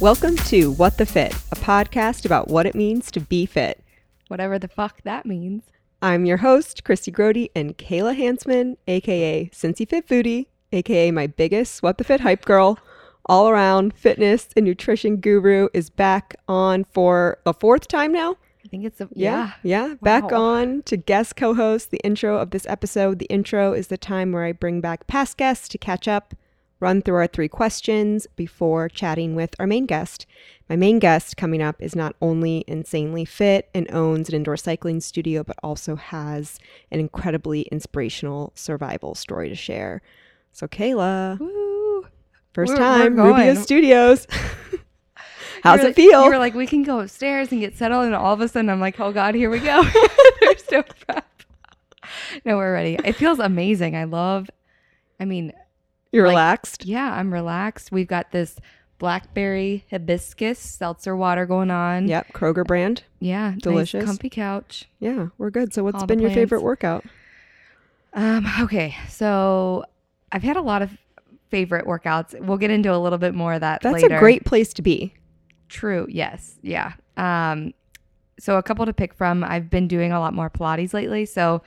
Welcome 0.00 0.36
to 0.36 0.70
What 0.72 0.96
the 0.96 1.04
Fit, 1.04 1.34
a 1.52 1.56
podcast 1.56 2.24
about 2.24 2.48
what 2.48 2.64
it 2.64 2.74
means 2.74 3.10
to 3.10 3.20
be 3.20 3.44
fit. 3.44 3.84
Whatever 4.28 4.58
the 4.58 4.66
fuck 4.66 5.02
that 5.02 5.26
means. 5.26 5.64
I'm 6.00 6.24
your 6.24 6.38
host, 6.38 6.84
Christy 6.84 7.12
Grody, 7.12 7.50
and 7.54 7.76
Kayla 7.76 8.16
Hansman, 8.16 8.78
aka 8.88 9.50
Cincy 9.52 9.86
Fit 9.86 10.08
Foodie, 10.08 10.46
aka 10.72 11.10
my 11.10 11.26
biggest 11.26 11.82
What 11.82 11.98
the 11.98 12.04
Fit 12.04 12.20
hype 12.22 12.46
girl, 12.46 12.78
all 13.26 13.50
around 13.50 13.92
fitness 13.92 14.48
and 14.56 14.64
nutrition 14.64 15.18
guru, 15.18 15.68
is 15.74 15.90
back 15.90 16.34
on 16.48 16.84
for 16.84 17.36
the 17.44 17.52
fourth 17.52 17.86
time 17.86 18.12
now. 18.12 18.36
I 18.64 18.68
think 18.68 18.86
it's 18.86 19.02
a 19.02 19.08
Yeah, 19.14 19.52
yeah. 19.62 19.88
yeah. 19.88 19.94
Back 20.00 20.32
on 20.32 20.80
to 20.84 20.96
guest 20.96 21.36
co 21.36 21.52
host, 21.52 21.90
the 21.90 22.00
intro 22.02 22.38
of 22.38 22.52
this 22.52 22.64
episode. 22.66 23.18
The 23.18 23.26
intro 23.26 23.74
is 23.74 23.88
the 23.88 23.98
time 23.98 24.32
where 24.32 24.44
I 24.44 24.52
bring 24.52 24.80
back 24.80 25.06
past 25.08 25.36
guests 25.36 25.68
to 25.68 25.76
catch 25.76 26.08
up, 26.08 26.32
run 26.80 27.02
through 27.02 27.16
our 27.16 27.26
three 27.26 27.48
questions 27.48 28.26
before 28.36 28.88
chatting 28.88 29.34
with 29.34 29.54
our 29.60 29.66
main 29.66 29.86
guest. 29.86 30.26
My 30.68 30.76
main 30.76 30.98
guest 30.98 31.36
coming 31.36 31.62
up 31.62 31.76
is 31.80 31.94
not 31.94 32.16
only 32.22 32.64
insanely 32.66 33.24
fit 33.24 33.68
and 33.74 33.90
owns 33.92 34.28
an 34.28 34.34
indoor 34.34 34.56
cycling 34.56 35.00
studio, 35.00 35.42
but 35.44 35.56
also 35.62 35.96
has 35.96 36.58
an 36.90 37.00
incredibly 37.00 37.62
inspirational 37.62 38.52
survival 38.54 39.14
story 39.14 39.48
to 39.48 39.54
share. 39.54 40.00
So, 40.52 40.66
Kayla, 40.66 41.38
Woo. 41.38 42.06
1st 42.54 42.56
We're- 42.56 42.68
we're 42.68 42.76
time. 42.76 43.16
Rubio 43.16 43.54
Studios. 43.54 44.26
How's 45.62 45.80
it 45.84 45.94
feel? 45.94 46.24
You 46.24 46.30
were 46.30 46.38
like, 46.38 46.54
we 46.54 46.66
can 46.66 46.82
go 46.82 47.00
upstairs 47.00 47.52
and 47.52 47.60
get 47.60 47.76
settled, 47.76 48.06
and 48.06 48.14
all 48.14 48.32
of 48.32 48.40
a 48.40 48.48
sudden, 48.48 48.70
I'm 48.70 48.80
like, 48.80 48.98
oh 48.98 49.12
god, 49.12 49.34
here 49.34 49.50
we 49.50 49.58
go. 49.58 49.82
There's 50.40 50.70
no 50.70 50.82
prep. 50.82 51.26
No, 52.44 52.56
we're 52.56 52.72
ready. 52.72 52.98
It 53.04 53.12
feels 53.12 53.38
amazing. 53.38 53.94
I 53.94 54.04
love. 54.04 54.50
I 55.18 55.24
mean, 55.26 55.52
You're 56.12 56.26
like- 56.26 56.32
relaxed? 56.32 56.84
yeah, 56.84 57.12
I'm 57.14 57.32
relaxed. 57.32 57.92
We've 57.92 58.06
got 58.08 58.32
this 58.32 58.56
blackberry 58.98 59.84
hibiscus 59.90 60.58
seltzer 60.58 61.16
water 61.16 61.46
going 61.46 61.70
on. 61.70 62.06
Yep, 62.08 62.32
Kroger 62.32 62.66
brand. 62.66 63.04
Yeah, 63.18 63.50
nice 63.50 63.60
Delicious. 63.62 64.04
comfy 64.04 64.28
couch. 64.28 64.88
Yeah, 64.98 65.28
we're 65.38 65.50
good. 65.50 65.72
So, 65.72 65.82
what's 65.84 66.00
All 66.00 66.06
been 66.06 66.18
your 66.20 66.30
favorite 66.30 66.62
workout? 66.62 67.04
Um, 68.12 68.46
okay, 68.60 68.94
so 69.08 69.84
I've 70.32 70.42
had 70.42 70.56
a 70.56 70.62
lot 70.62 70.82
of 70.82 70.90
favorite 71.50 71.86
workouts. 71.86 72.38
We'll 72.40 72.58
get 72.58 72.70
into 72.70 72.94
a 72.94 72.98
little 72.98 73.18
bit 73.18 73.34
more 73.34 73.54
of 73.54 73.60
that 73.60 73.80
That's 73.82 74.02
later. 74.02 74.16
a 74.16 74.18
great 74.18 74.44
place 74.44 74.72
to 74.74 74.82
be. 74.82 75.14
True. 75.68 76.06
Yes. 76.10 76.56
Yeah. 76.62 76.92
Um, 77.16 77.72
so 78.38 78.56
a 78.56 78.62
couple 78.62 78.84
to 78.86 78.92
pick 78.92 79.14
from. 79.14 79.44
I've 79.44 79.70
been 79.70 79.86
doing 79.88 80.12
a 80.12 80.18
lot 80.20 80.34
more 80.34 80.50
Pilates 80.50 80.92
lately, 80.92 81.24
so 81.26 81.62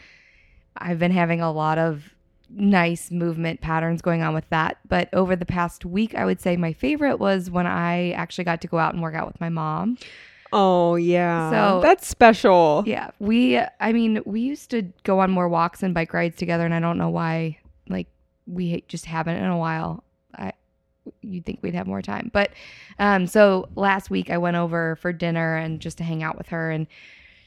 I've 0.78 1.00
been 1.00 1.12
having 1.12 1.40
a 1.42 1.52
lot 1.52 1.78
of 1.78 2.13
nice 2.56 3.10
movement 3.12 3.62
patterns 3.62 4.02
going 4.02 4.22
on 4.22 4.34
with 4.34 4.48
that. 4.50 4.78
But 4.88 5.12
over 5.14 5.36
the 5.36 5.46
past 5.46 5.86
week, 5.86 6.16
I 6.16 6.26
would 6.26 6.40
say 6.40 6.56
my 6.56 6.74
favorite 6.74 7.18
was 7.20 7.50
when 7.50 7.66
I 7.68 8.12
actually 8.12 8.44
got 8.46 8.62
to 8.62 8.68
go 8.68 8.78
out 8.78 8.94
and 8.94 9.02
work 9.02 9.16
out 9.16 9.28
with 9.28 9.40
my 9.42 9.50
mom. 9.50 9.98
Oh 10.56 10.96
yeah, 10.96 11.50
So- 11.50 11.82
that's 11.82 12.08
special. 12.08 12.84
Yeah, 12.86 13.10
we. 13.20 13.60
I 13.80 13.92
mean, 13.92 14.22
we 14.26 14.42
used 14.42 14.70
to 14.70 14.84
go 15.04 15.20
on 15.20 15.32
more 15.32 15.50
walks 15.50 15.82
and 15.82 15.94
bike 15.96 16.14
rides 16.14 16.38
together, 16.38 16.64
and 16.66 16.74
I 16.76 16.80
don't 16.80 16.98
know 17.00 17.10
why. 17.10 17.58
Like, 17.90 18.08
we 18.46 18.84
just 18.88 19.06
haven't 19.06 19.38
in 19.38 19.46
a 19.50 19.58
while. 19.58 20.04
I, 20.38 20.52
you'd 21.22 21.46
think 21.46 21.60
we'd 21.64 21.74
have 21.74 21.88
more 21.88 22.04
time, 22.04 22.30
but 22.34 22.52
um. 23.00 23.26
So 23.26 23.68
last 23.76 24.12
week 24.12 24.30
I 24.30 24.38
went 24.38 24.56
over 24.56 24.96
for 24.98 25.12
dinner 25.12 25.56
and 25.56 25.80
just 25.80 25.98
to 25.98 26.04
hang 26.04 26.22
out 26.22 26.38
with 26.38 26.50
her, 26.50 26.70
and 26.70 26.86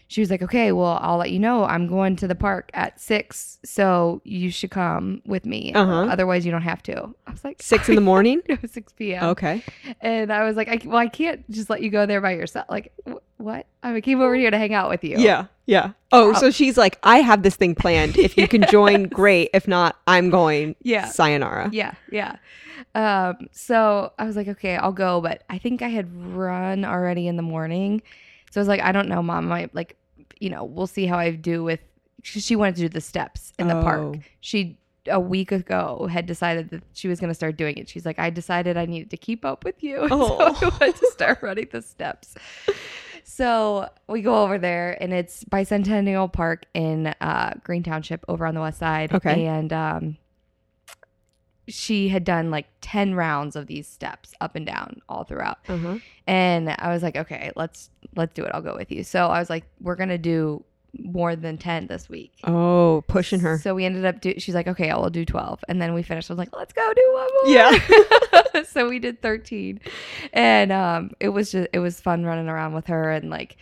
she 0.08 0.20
was 0.20 0.30
like, 0.30 0.42
"Okay, 0.42 0.72
well, 0.72 0.98
I'll 1.02 1.16
let 1.16 1.30
you 1.30 1.38
know. 1.38 1.64
I'm 1.64 1.86
going 1.86 2.16
to 2.16 2.28
the 2.28 2.34
park 2.34 2.70
at 2.74 3.00
six, 3.00 3.58
so 3.64 4.20
you 4.24 4.50
should 4.50 4.70
come 4.70 5.22
with 5.26 5.44
me. 5.46 5.72
Uh-huh. 5.74 6.06
Otherwise, 6.10 6.44
you 6.46 6.52
don't 6.52 6.62
have 6.62 6.82
to." 6.84 7.14
I 7.26 7.30
was 7.32 7.42
like, 7.44 7.60
Six 7.62 7.88
in 7.88 7.94
the 7.94 8.00
morning. 8.00 8.40
No, 8.48 8.56
six 8.66 8.92
p.m. 8.92 9.24
Okay. 9.24 9.62
And 10.00 10.32
I 10.32 10.44
was 10.44 10.56
like, 10.56 10.68
I, 10.68 10.80
"Well, 10.84 10.98
I 10.98 11.08
can't 11.08 11.48
just 11.50 11.68
let 11.70 11.82
you 11.82 11.90
go 11.90 12.06
there 12.06 12.20
by 12.20 12.32
yourself. 12.32 12.66
Like, 12.70 12.92
wh- 13.06 13.40
what? 13.40 13.66
I 13.82 14.00
came 14.00 14.20
over 14.20 14.34
here 14.34 14.50
to 14.50 14.58
hang 14.58 14.74
out 14.74 14.88
with 14.90 15.02
you." 15.04 15.16
Yeah. 15.18 15.46
Yeah. 15.66 15.92
Oh, 16.12 16.30
Oh. 16.30 16.32
so 16.34 16.50
she's 16.52 16.76
like, 16.78 16.96
I 17.02 17.18
have 17.18 17.42
this 17.42 17.56
thing 17.56 17.74
planned. 17.74 18.16
If 18.16 18.38
you 18.38 18.46
can 18.46 18.62
join, 18.70 19.04
great. 19.08 19.50
If 19.52 19.66
not, 19.66 19.96
I'm 20.06 20.30
going. 20.30 20.76
Yeah. 20.82 21.06
Sayonara. 21.08 21.70
Yeah, 21.72 21.94
yeah. 22.12 22.36
Um, 22.94 23.48
so 23.52 24.12
I 24.18 24.24
was 24.26 24.36
like, 24.36 24.48
okay, 24.48 24.76
I'll 24.76 24.92
go, 24.92 25.20
but 25.20 25.42
I 25.50 25.58
think 25.58 25.82
I 25.82 25.88
had 25.88 26.08
run 26.34 26.84
already 26.84 27.26
in 27.26 27.36
the 27.36 27.42
morning. 27.42 28.02
So 28.50 28.60
I 28.60 28.62
was 28.62 28.68
like, 28.68 28.80
I 28.80 28.92
don't 28.92 29.08
know, 29.08 29.22
mom. 29.22 29.50
I 29.52 29.68
like, 29.72 29.96
you 30.40 30.50
know, 30.50 30.64
we'll 30.64 30.86
see 30.86 31.06
how 31.06 31.18
I 31.18 31.30
do 31.32 31.62
with. 31.64 31.80
She, 32.22 32.56
wanted 32.56 32.74
to 32.76 32.80
do 32.82 32.88
the 32.88 33.00
steps 33.00 33.52
in 33.58 33.68
the 33.68 33.76
Oh. 33.78 33.82
park. 33.82 34.16
She 34.40 34.78
a 35.08 35.20
week 35.20 35.52
ago 35.52 36.08
had 36.10 36.26
decided 36.26 36.70
that 36.70 36.82
she 36.92 37.06
was 37.06 37.20
going 37.20 37.28
to 37.30 37.34
start 37.34 37.56
doing 37.56 37.76
it. 37.76 37.88
She's 37.88 38.04
like, 38.04 38.18
I 38.18 38.30
decided 38.30 38.76
I 38.76 38.86
needed 38.86 39.10
to 39.10 39.16
keep 39.16 39.44
up 39.44 39.62
with 39.64 39.80
you, 39.84 39.98
Oh. 40.10 40.54
so 40.58 40.66
I 40.66 40.68
wanted 40.70 40.96
to 40.96 41.10
start 41.12 41.38
running 41.42 41.68
the 41.70 41.82
steps. 41.82 42.34
So 43.22 43.88
we 44.08 44.22
go 44.22 44.42
over 44.42 44.58
there, 44.58 44.96
and 45.00 45.12
it's 45.12 45.44
Bicentennial 45.44 46.32
Park 46.32 46.64
in 46.74 47.08
uh, 47.20 47.54
Green 47.64 47.82
Township 47.82 48.24
over 48.28 48.46
on 48.46 48.54
the 48.54 48.60
west 48.60 48.78
side. 48.78 49.12
Okay. 49.12 49.46
and 49.46 49.72
um, 49.72 50.16
she 51.68 52.08
had 52.08 52.24
done 52.24 52.50
like 52.50 52.66
10 52.80 53.14
rounds 53.14 53.56
of 53.56 53.66
these 53.66 53.88
steps 53.88 54.32
up 54.40 54.54
and 54.56 54.66
down 54.66 55.00
all 55.08 55.24
throughout. 55.24 55.58
Uh-huh. 55.68 55.98
and 56.26 56.70
i 56.78 56.92
was 56.92 57.02
like 57.02 57.16
okay 57.16 57.50
let's 57.56 57.90
let's 58.14 58.32
do 58.34 58.44
it. 58.44 58.50
I'll 58.54 58.62
go 58.62 58.74
with 58.76 58.90
you. 58.90 59.02
So 59.04 59.26
i 59.26 59.38
was 59.38 59.50
like 59.50 59.64
we're 59.80 59.96
gonna 59.96 60.18
do 60.18 60.64
more 60.98 61.36
than 61.36 61.58
10 61.58 61.88
this 61.88 62.08
week. 62.08 62.32
Oh, 62.44 63.04
pushing 63.06 63.40
her. 63.40 63.58
so 63.58 63.74
we 63.74 63.84
ended 63.84 64.04
up 64.06 64.20
do 64.20 64.34
she's 64.38 64.54
like 64.54 64.66
okay 64.66 64.88
i'll 64.90 65.10
do 65.10 65.24
12 65.24 65.64
and 65.68 65.80
then 65.82 65.92
we 65.94 66.02
finished. 66.02 66.30
I 66.30 66.34
was 66.34 66.38
like 66.38 66.56
let's 66.56 66.72
go 66.72 66.92
do 66.94 67.10
one 67.12 67.28
more. 67.34 67.52
Yeah. 67.54 68.62
so 68.64 68.88
we 68.88 68.98
did 68.98 69.20
13 69.20 69.80
and 70.32 70.72
um 70.72 71.10
it 71.20 71.28
was 71.30 71.52
just 71.52 71.68
it 71.72 71.80
was 71.80 72.00
fun 72.00 72.24
running 72.24 72.48
around 72.48 72.72
with 72.74 72.86
her 72.86 73.10
and 73.10 73.28
like 73.28 73.56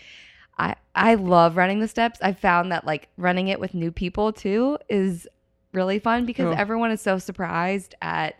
i 0.59 0.76
i 0.94 1.14
love 1.16 1.56
running 1.56 1.81
the 1.81 1.88
steps. 1.88 2.20
I 2.22 2.32
found 2.34 2.70
that 2.70 2.87
like 2.87 3.09
running 3.16 3.48
it 3.48 3.59
with 3.59 3.75
new 3.75 3.91
people 3.91 4.32
too 4.32 4.78
is 4.88 5.26
really 5.74 5.98
fun 5.98 6.24
because 6.26 6.46
Oh. 6.46 6.52
everyone 6.52 6.90
is 6.90 7.00
so 7.00 7.18
surprised 7.18 7.94
at 8.02 8.36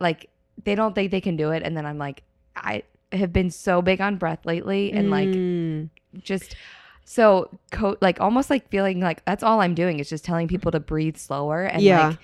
like 0.00 0.28
they 0.64 0.74
don't 0.74 0.94
think 0.94 1.10
they 1.10 1.20
can 1.20 1.36
do 1.36 1.50
it 1.50 1.62
and 1.62 1.76
then 1.76 1.86
i'm 1.86 1.98
like 1.98 2.22
i 2.56 2.82
have 3.12 3.32
been 3.32 3.50
so 3.50 3.82
big 3.82 4.00
on 4.00 4.16
breath 4.16 4.44
lately 4.44 4.92
and 4.92 5.10
like 5.10 5.28
Mm. 5.28 5.88
just 6.18 6.54
so 7.04 7.48
co- 7.72 7.96
like 8.00 8.20
almost 8.20 8.50
like 8.50 8.68
feeling 8.70 9.00
like 9.00 9.24
that's 9.24 9.42
all 9.42 9.60
I'm 9.60 9.74
doing 9.74 9.98
is 9.98 10.08
just 10.08 10.24
telling 10.24 10.46
people 10.46 10.70
to 10.70 10.78
breathe 10.78 11.16
slower 11.16 11.64
and 11.64 11.82
Yeah. 11.82 12.08
like 12.10 12.18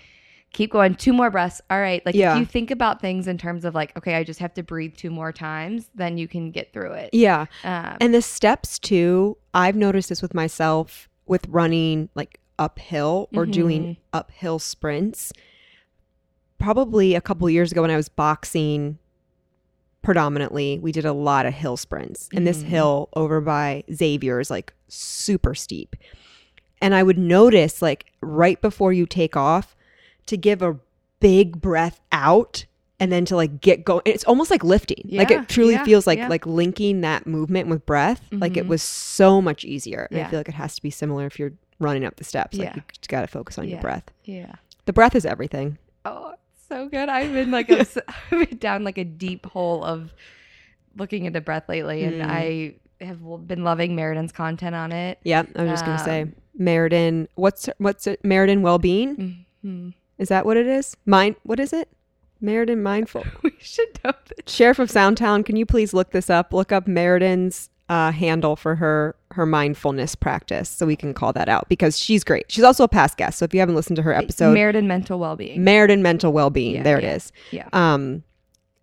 keep 0.52 0.70
going 0.70 0.94
two 0.94 1.12
more 1.12 1.28
breaths. 1.28 1.60
All 1.70 1.80
right. 1.80 2.06
Like 2.06 2.14
Yeah. 2.14 2.34
if 2.34 2.38
you 2.38 2.46
think 2.46 2.70
about 2.70 3.00
things 3.00 3.26
in 3.26 3.36
terms 3.36 3.64
of 3.64 3.74
like, 3.74 3.96
okay, 3.96 4.14
I 4.14 4.22
just 4.22 4.38
have 4.38 4.54
to 4.54 4.62
breathe 4.62 4.94
two 4.96 5.10
more 5.10 5.32
times, 5.32 5.90
then 5.96 6.18
you 6.18 6.28
can 6.28 6.52
get 6.52 6.72
through 6.72 6.92
it. 6.92 7.10
yeah. 7.12 7.46
Um, 7.64 7.96
And 8.00 8.14
the 8.14 8.22
steps 8.22 8.78
too, 8.78 9.36
I've 9.52 9.74
noticed 9.74 10.08
this 10.08 10.22
with 10.22 10.34
myself 10.34 11.08
with 11.26 11.44
running 11.48 12.08
like 12.14 12.38
uphill 12.58 13.28
or 13.34 13.46
doing 13.46 13.82
Mhm. 13.84 13.96
uphill 14.12 14.58
sprints. 14.58 15.32
Probably 16.58 17.14
a 17.14 17.20
couple 17.20 17.48
years 17.50 17.70
ago 17.72 17.82
when 17.82 17.90
I 17.90 17.96
was 17.96 18.08
boxing 18.08 18.98
predominantly, 20.02 20.78
we 20.78 20.92
did 20.92 21.04
a 21.04 21.12
lot 21.12 21.46
of 21.46 21.52
hill 21.54 21.76
sprints. 21.76 22.28
And 22.32 22.46
this 22.46 22.62
Mhm. 22.62 22.66
hill 22.66 23.08
over 23.14 23.40
by 23.40 23.84
Xavier 23.92 24.40
is 24.40 24.50
like 24.50 24.72
super 24.88 25.54
steep. 25.54 25.96
And 26.80 26.94
I 26.94 27.02
would 27.02 27.18
notice 27.18 27.82
like 27.82 28.06
right 28.20 28.60
before 28.60 28.92
you 28.92 29.06
take 29.06 29.36
off 29.36 29.74
to 30.26 30.36
give 30.36 30.62
a 30.62 30.78
big 31.20 31.60
breath 31.60 32.00
out 32.12 32.66
and 33.00 33.10
then 33.12 33.24
to 33.26 33.36
like 33.36 33.60
get 33.60 33.84
going. 33.84 34.02
It's 34.06 34.24
almost 34.24 34.50
like 34.50 34.62
lifting. 34.64 35.08
like 35.12 35.30
it 35.30 35.48
truly 35.48 35.74
yeah, 35.74 35.84
feels 35.84 36.06
like 36.06 36.18
yeah. 36.18 36.28
like 36.28 36.46
linking 36.46 37.00
that 37.02 37.26
movement 37.26 37.68
with 37.68 37.84
breath. 37.84 38.22
Like 38.32 38.56
it 38.56 38.64
Mhm. 38.64 38.68
was 38.68 38.82
so 38.82 39.42
much 39.42 39.64
easier. 39.64 40.08
I 40.12 40.24
feel 40.30 40.38
like 40.40 40.48
it 40.48 40.54
has 40.54 40.74
to 40.76 40.82
be 40.82 40.90
similar 40.90 41.26
if 41.26 41.38
you're 41.38 41.52
running 41.78 42.04
up 42.04 42.16
the 42.16 42.24
steps. 42.24 42.56
Like 42.58 42.68
Yeah. 42.68 42.76
you 42.76 42.82
just 42.92 43.08
got 43.08 43.20
to 43.22 43.26
focus 43.26 43.58
on 43.58 43.68
your 43.68 43.80
breath. 43.80 44.04
yeah. 44.24 44.52
The 44.86 44.92
breath 44.92 45.14
is 45.16 45.26
everything. 45.26 45.78
Oh, 46.04 46.34
so 46.68 46.88
good. 46.88 47.08
I've 47.08 47.32
been 47.32 47.50
like, 47.50 47.68
obs- 47.70 47.98
I've 48.30 48.48
been 48.48 48.58
down 48.58 48.84
like 48.84 48.98
a 48.98 49.04
deep 49.04 49.46
hole 49.46 49.82
of 49.84 50.12
looking 50.96 51.24
into 51.24 51.40
breath 51.40 51.68
lately. 51.68 52.04
And 52.04 52.22
Mm. 52.22 52.26
I 52.30 52.74
have 53.04 53.18
been 53.48 53.64
loving 53.64 53.94
Meriden's 53.96 54.32
content 54.32 54.74
on 54.76 54.92
it. 54.92 55.18
Yeah, 55.24 55.42
I 55.56 55.62
was 55.62 55.72
just 55.72 55.84
gonna 55.84 55.98
say 55.98 56.22
Um, 56.22 56.34
Meriden. 56.56 57.28
What's 57.34 57.68
what's 57.78 58.06
it? 58.06 58.24
Meriden 58.24 58.62
Wellbeing. 58.62 59.44
Mhm. 59.64 59.92
Is 60.18 60.28
that 60.28 60.46
what 60.46 60.56
it 60.56 60.66
is? 60.66 60.96
Mind. 61.04 61.36
What 61.42 61.58
is 61.60 61.72
it? 61.72 61.88
Meriden 62.40 62.82
Mindful. 62.82 63.24
We 63.42 63.52
should 63.58 63.88
know 64.04 64.12
this. 64.28 64.52
Sheriff 64.54 64.78
of 64.78 64.88
Soundtown, 64.88 65.44
can 65.44 65.56
you 65.56 65.66
please 65.66 65.92
look 65.92 66.10
this 66.12 66.30
up? 66.30 66.52
Look 66.52 66.70
up 66.72 66.86
Meriden's 66.86 67.68
uh, 67.88 68.12
handle 68.12 68.56
for 68.56 68.76
her 68.76 69.16
her 69.36 69.46
mindfulness 69.46 70.14
practice, 70.14 70.68
so 70.68 70.84
we 70.86 70.96
can 70.96 71.14
call 71.14 71.32
that 71.34 71.48
out 71.48 71.68
because 71.68 71.98
she's 71.98 72.24
great. 72.24 72.44
She's 72.50 72.64
also 72.64 72.84
a 72.84 72.88
past 72.88 73.16
guest, 73.16 73.38
so 73.38 73.44
if 73.44 73.54
you 73.54 73.60
haven't 73.60 73.74
listened 73.76 73.96
to 73.96 74.02
her 74.02 74.12
episode, 74.12 74.52
Meriden 74.54 74.86
mental 74.88 75.18
well 75.18 75.36
being. 75.36 75.62
Meriden 75.62 76.02
Mental 76.02 76.32
Wellbeing, 76.32 76.76
Yeah, 76.76 76.82
there 76.82 76.98
it 76.98 77.04
yeah. 77.04 77.14
is. 77.14 77.32
Yeah. 77.52 77.68
Um, 77.72 78.22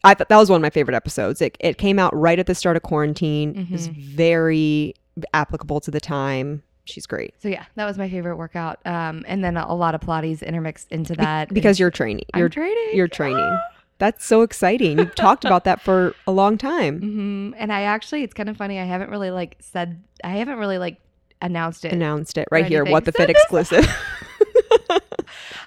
I 0.03 0.13
thought 0.13 0.29
that 0.29 0.38
was 0.38 0.50
one 0.50 0.57
of 0.57 0.61
my 0.61 0.69
favorite 0.69 0.95
episodes. 0.95 1.41
It 1.41 1.57
it 1.59 1.77
came 1.77 2.00
out 2.00 2.15
right 2.15 2.38
at 2.39 2.45
the 2.47 2.55
start 2.55 2.75
of 2.77 2.83
quarantine. 2.83 3.55
It 3.57 3.71
was 3.71 3.89
Mhm. 3.89 3.95
very 4.15 4.94
applicable 5.33 5.79
to 5.81 5.91
the 5.91 6.00
time. 6.01 6.63
She's 6.85 7.06
great 7.06 7.33
So 7.41 7.47
yeah, 7.47 7.63
that 7.75 7.85
was 7.85 7.97
my 7.97 8.09
favorite 8.09 8.35
workout. 8.35 8.79
Um, 8.85 9.23
and 9.25 9.41
then 9.44 9.56
a, 9.56 9.65
a 9.69 9.73
lot 9.75 9.95
of 9.95 10.01
Pilates 10.01 10.44
intermixed 10.44 10.91
into 10.91 11.13
Be- 11.13 11.23
that 11.23 11.53
because 11.53 11.79
you're 11.79 11.91
training. 11.91 12.25
I'm 12.33 12.39
You're 12.41 12.49
training. 12.49 12.89
you're 12.94 13.07
training. 13.07 13.57
That's 14.03 14.25
so 14.25 14.41
exciting. 14.41 15.00
You've 15.00 15.15
talked 15.15 15.45
about 15.45 15.63
that 15.63 15.79
for 15.79 16.13
a 16.27 16.31
long 16.33 16.57
time. 16.57 17.00
hmm 17.00 17.51
And 17.57 17.71
I 17.71 17.83
actually, 17.83 18.23
it's 18.23 18.33
kind 18.33 18.50
of 18.50 18.57
funny. 18.57 18.77
I 18.77 18.83
haven't 18.83 19.09
really 19.09 19.31
like 19.31 19.55
said, 19.61 20.03
I 20.25 20.31
haven't 20.31 20.57
really 20.57 20.77
like 20.77 21.00
announced 21.41 21.85
it. 21.85 21.94
Announced 21.94 22.38
it 22.38 22.50
right 22.51 22.65
here. 22.65 22.81
anything. 22.81 22.91
What 22.91 23.05
the 23.05 23.13
fit 23.13 23.29
exclusive. 23.29 23.88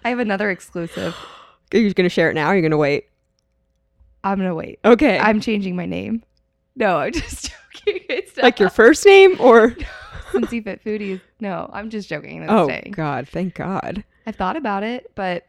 I 0.04 0.10
have 0.10 0.18
another 0.18 0.50
exclusive. 0.50 1.16
Are 1.72 1.78
you 1.78 1.94
gonna 1.94 2.10
share 2.10 2.28
it 2.30 2.34
now? 2.34 2.48
Or 2.48 2.50
are 2.50 2.56
you 2.56 2.60
gonna 2.60 2.76
wait? 2.76 3.06
I'm 4.22 4.36
gonna 4.36 4.54
wait. 4.54 4.80
Okay. 4.84 5.18
I'm 5.18 5.40
changing 5.40 5.74
my 5.74 5.86
name. 5.86 6.22
No, 6.74 6.98
I'm 6.98 7.12
just 7.12 7.50
joking. 7.74 8.02
It's 8.10 8.36
like 8.36 8.60
your 8.60 8.68
first 8.68 9.06
name 9.06 9.36
or 9.40 9.74
Cincy 10.32 10.62
Fit 10.62 10.84
Foodies. 10.84 11.22
No, 11.40 11.70
I'm 11.72 11.88
just 11.88 12.06
joking. 12.10 12.40
That's 12.40 12.52
Oh 12.52 12.66
staying. 12.66 12.92
God, 12.94 13.28
thank 13.28 13.54
God. 13.54 14.04
I 14.26 14.32
thought 14.32 14.56
about 14.58 14.82
it, 14.82 15.10
but 15.14 15.46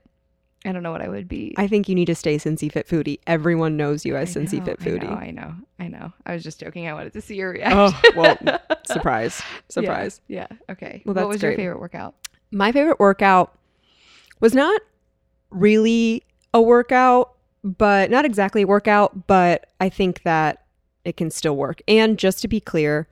I 0.65 0.71
don't 0.71 0.83
know 0.83 0.91
what 0.91 1.01
I 1.01 1.07
would 1.07 1.27
be. 1.27 1.53
I 1.57 1.67
think 1.67 1.87
you 1.87 1.95
need 1.95 2.05
to 2.05 2.15
stay 2.15 2.37
Cincy 2.37 2.71
Fit 2.71 2.87
Foodie. 2.87 3.19
Everyone 3.27 3.77
knows 3.77 4.05
you 4.05 4.15
as 4.15 4.35
I 4.35 4.39
Cincy 4.39 4.63
Fit 4.63 4.77
I 4.81 4.83
Foodie. 4.83 5.03
know, 5.03 5.15
I 5.15 5.31
know, 5.31 5.55
I 5.79 5.87
know. 5.87 6.13
I 6.25 6.33
was 6.33 6.43
just 6.43 6.59
joking. 6.59 6.87
I 6.87 6.93
wanted 6.93 7.13
to 7.13 7.21
see 7.21 7.35
your 7.35 7.51
reaction. 7.51 7.77
Oh 7.77 8.11
well, 8.15 8.37
surprise, 8.85 9.41
surprise. 9.69 10.19
Yeah. 10.27 10.47
yeah. 10.49 10.57
Okay. 10.71 11.03
Well, 11.05 11.15
what 11.15 11.27
was 11.27 11.39
great. 11.41 11.51
your 11.51 11.57
favorite 11.57 11.79
workout? 11.79 12.15
My 12.51 12.71
favorite 12.71 12.99
workout 12.99 13.57
was 14.39 14.53
not 14.53 14.81
really 15.49 16.23
a 16.53 16.61
workout, 16.61 17.33
but 17.63 18.09
not 18.09 18.25
exactly 18.25 18.63
a 18.63 18.67
workout, 18.67 19.27
but 19.27 19.67
I 19.79 19.89
think 19.89 20.23
that 20.23 20.63
it 21.05 21.17
can 21.17 21.29
still 21.29 21.55
work. 21.55 21.81
And 21.87 22.17
just 22.17 22.41
to 22.41 22.47
be 22.47 22.59
clear, 22.59 23.07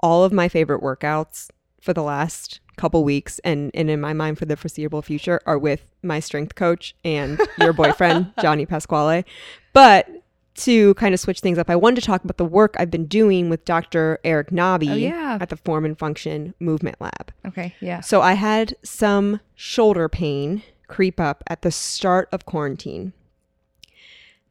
all 0.00 0.24
of 0.24 0.32
my 0.32 0.48
favorite 0.48 0.82
workouts 0.82 1.50
for 1.80 1.92
the 1.92 2.02
last 2.02 2.60
couple 2.76 3.02
weeks 3.04 3.38
and, 3.40 3.70
and 3.74 3.88
in 3.90 4.00
my 4.00 4.12
mind 4.12 4.38
for 4.38 4.44
the 4.44 4.56
foreseeable 4.56 5.02
future 5.02 5.40
are 5.46 5.58
with 5.58 5.86
my 6.02 6.20
strength 6.20 6.54
coach 6.54 6.94
and 7.04 7.40
your 7.58 7.72
boyfriend, 7.72 8.32
Johnny 8.42 8.66
Pasquale. 8.66 9.24
But 9.72 10.08
to 10.56 10.94
kind 10.94 11.12
of 11.12 11.20
switch 11.20 11.40
things 11.40 11.58
up, 11.58 11.68
I 11.68 11.76
wanted 11.76 11.96
to 12.00 12.06
talk 12.06 12.24
about 12.24 12.38
the 12.38 12.44
work 12.44 12.74
I've 12.78 12.90
been 12.90 13.06
doing 13.06 13.50
with 13.50 13.64
Dr. 13.66 14.18
Eric 14.24 14.50
Nobby 14.52 14.90
Oh, 14.90 14.94
yeah. 14.94 15.38
at 15.40 15.50
the 15.50 15.56
Form 15.56 15.84
and 15.84 15.98
Function 15.98 16.54
Movement 16.60 16.96
Lab. 17.00 17.32
Okay. 17.46 17.74
Yeah. 17.80 18.00
So 18.00 18.22
I 18.22 18.32
had 18.34 18.74
some 18.82 19.40
shoulder 19.54 20.08
pain 20.08 20.62
creep 20.88 21.18
up 21.20 21.44
at 21.48 21.62
the 21.62 21.70
start 21.70 22.28
of 22.32 22.46
quarantine. 22.46 23.12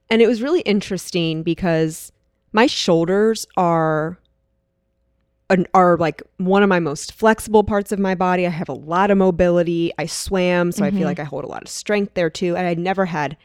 And 0.09 0.21
it 0.21 0.27
was 0.27 0.41
really 0.41 0.61
interesting 0.61 1.41
because 1.41 2.11
my 2.53 2.67
shoulders 2.67 3.47
are 3.57 4.19
an, 5.49 5.67
are 5.73 5.97
like 5.97 6.21
one 6.37 6.63
of 6.63 6.69
my 6.69 6.79
most 6.79 7.13
flexible 7.13 7.63
parts 7.63 7.91
of 7.91 7.99
my 7.99 8.15
body. 8.15 8.45
I 8.45 8.49
have 8.49 8.69
a 8.69 8.73
lot 8.73 9.11
of 9.11 9.17
mobility. 9.17 9.91
I 9.97 10.05
swam, 10.07 10.71
so 10.71 10.83
I 10.85 10.91
Mhm. 10.91 10.97
feel 10.97 11.05
like 11.07 11.19
I 11.19 11.23
hold 11.23 11.43
a 11.43 11.47
lot 11.47 11.61
of 11.61 11.67
strength 11.69 12.13
there 12.15 12.29
too. 12.29 12.55
And 12.55 12.65
I 12.67 12.73
never 12.73 13.05
had 13.05 13.37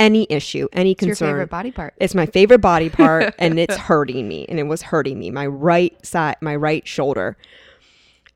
any 0.00 0.26
issue, 0.30 0.68
any 0.72 0.92
It's 0.92 1.02
your 1.02 1.08
concern. 1.10 1.28
favorite 1.30 1.50
body 1.50 1.70
part. 1.70 1.94
It's 1.98 2.14
my 2.14 2.26
favorite 2.26 2.60
body 2.60 2.88
part 2.88 3.34
and 3.38 3.58
it's 3.58 3.76
hurting 3.76 4.26
me 4.28 4.46
and 4.48 4.58
it 4.58 4.64
was 4.64 4.82
hurting 4.82 5.18
me 5.18 5.30
my 5.30 5.46
right 5.46 5.94
side 6.04 6.36
my 6.40 6.56
right 6.56 6.86
shoulder. 6.86 7.36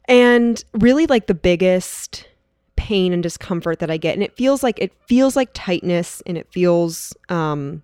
And 0.08 0.62
really 0.75 1.06
like 1.06 1.26
the 1.26 1.35
biggest 1.35 2.29
pain 2.76 3.12
and 3.12 3.23
discomfort 3.23 3.79
that 3.81 3.91
I 3.91 3.97
get 3.97 4.14
and 4.14 4.23
it 4.23 4.37
feels 4.37 4.62
like 4.62 4.79
it 4.79 4.93
feels 5.08 5.35
like 5.35 5.49
tightness 5.55 6.23
and 6.26 6.37
it 6.38 6.47
feels 6.53 7.14
um 7.31 7.82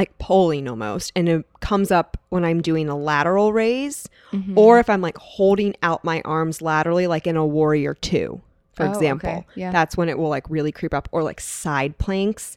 like 0.00 0.16
pulling 0.18 0.66
almost 0.68 1.12
and 1.14 1.28
it 1.28 1.46
comes 1.60 1.90
up 1.90 2.16
when 2.30 2.44
I'm 2.44 2.60
doing 2.62 2.88
a 2.88 2.96
lateral 2.96 3.52
raise 3.52 4.08
Mhm. 4.32 4.56
or 4.56 4.78
if 4.78 4.88
I'm 4.88 5.00
like 5.02 5.16
holding 5.18 5.74
out 5.82 6.02
my 6.04 6.22
arms 6.24 6.60
laterally 6.62 7.06
like 7.06 7.26
in 7.26 7.36
a 7.36 7.44
warrior 7.46 7.94
2 7.94 8.40
for 8.72 8.86
Oh, 8.86 8.90
example. 8.90 9.30
okay. 9.30 9.46
Yeah. 9.56 9.70
That's 9.72 9.96
when 9.96 10.08
it 10.08 10.18
will 10.18 10.28
like 10.30 10.48
really 10.48 10.72
creep 10.72 10.94
up 10.94 11.08
or 11.12 11.22
like 11.22 11.40
side 11.40 11.98
planks 11.98 12.56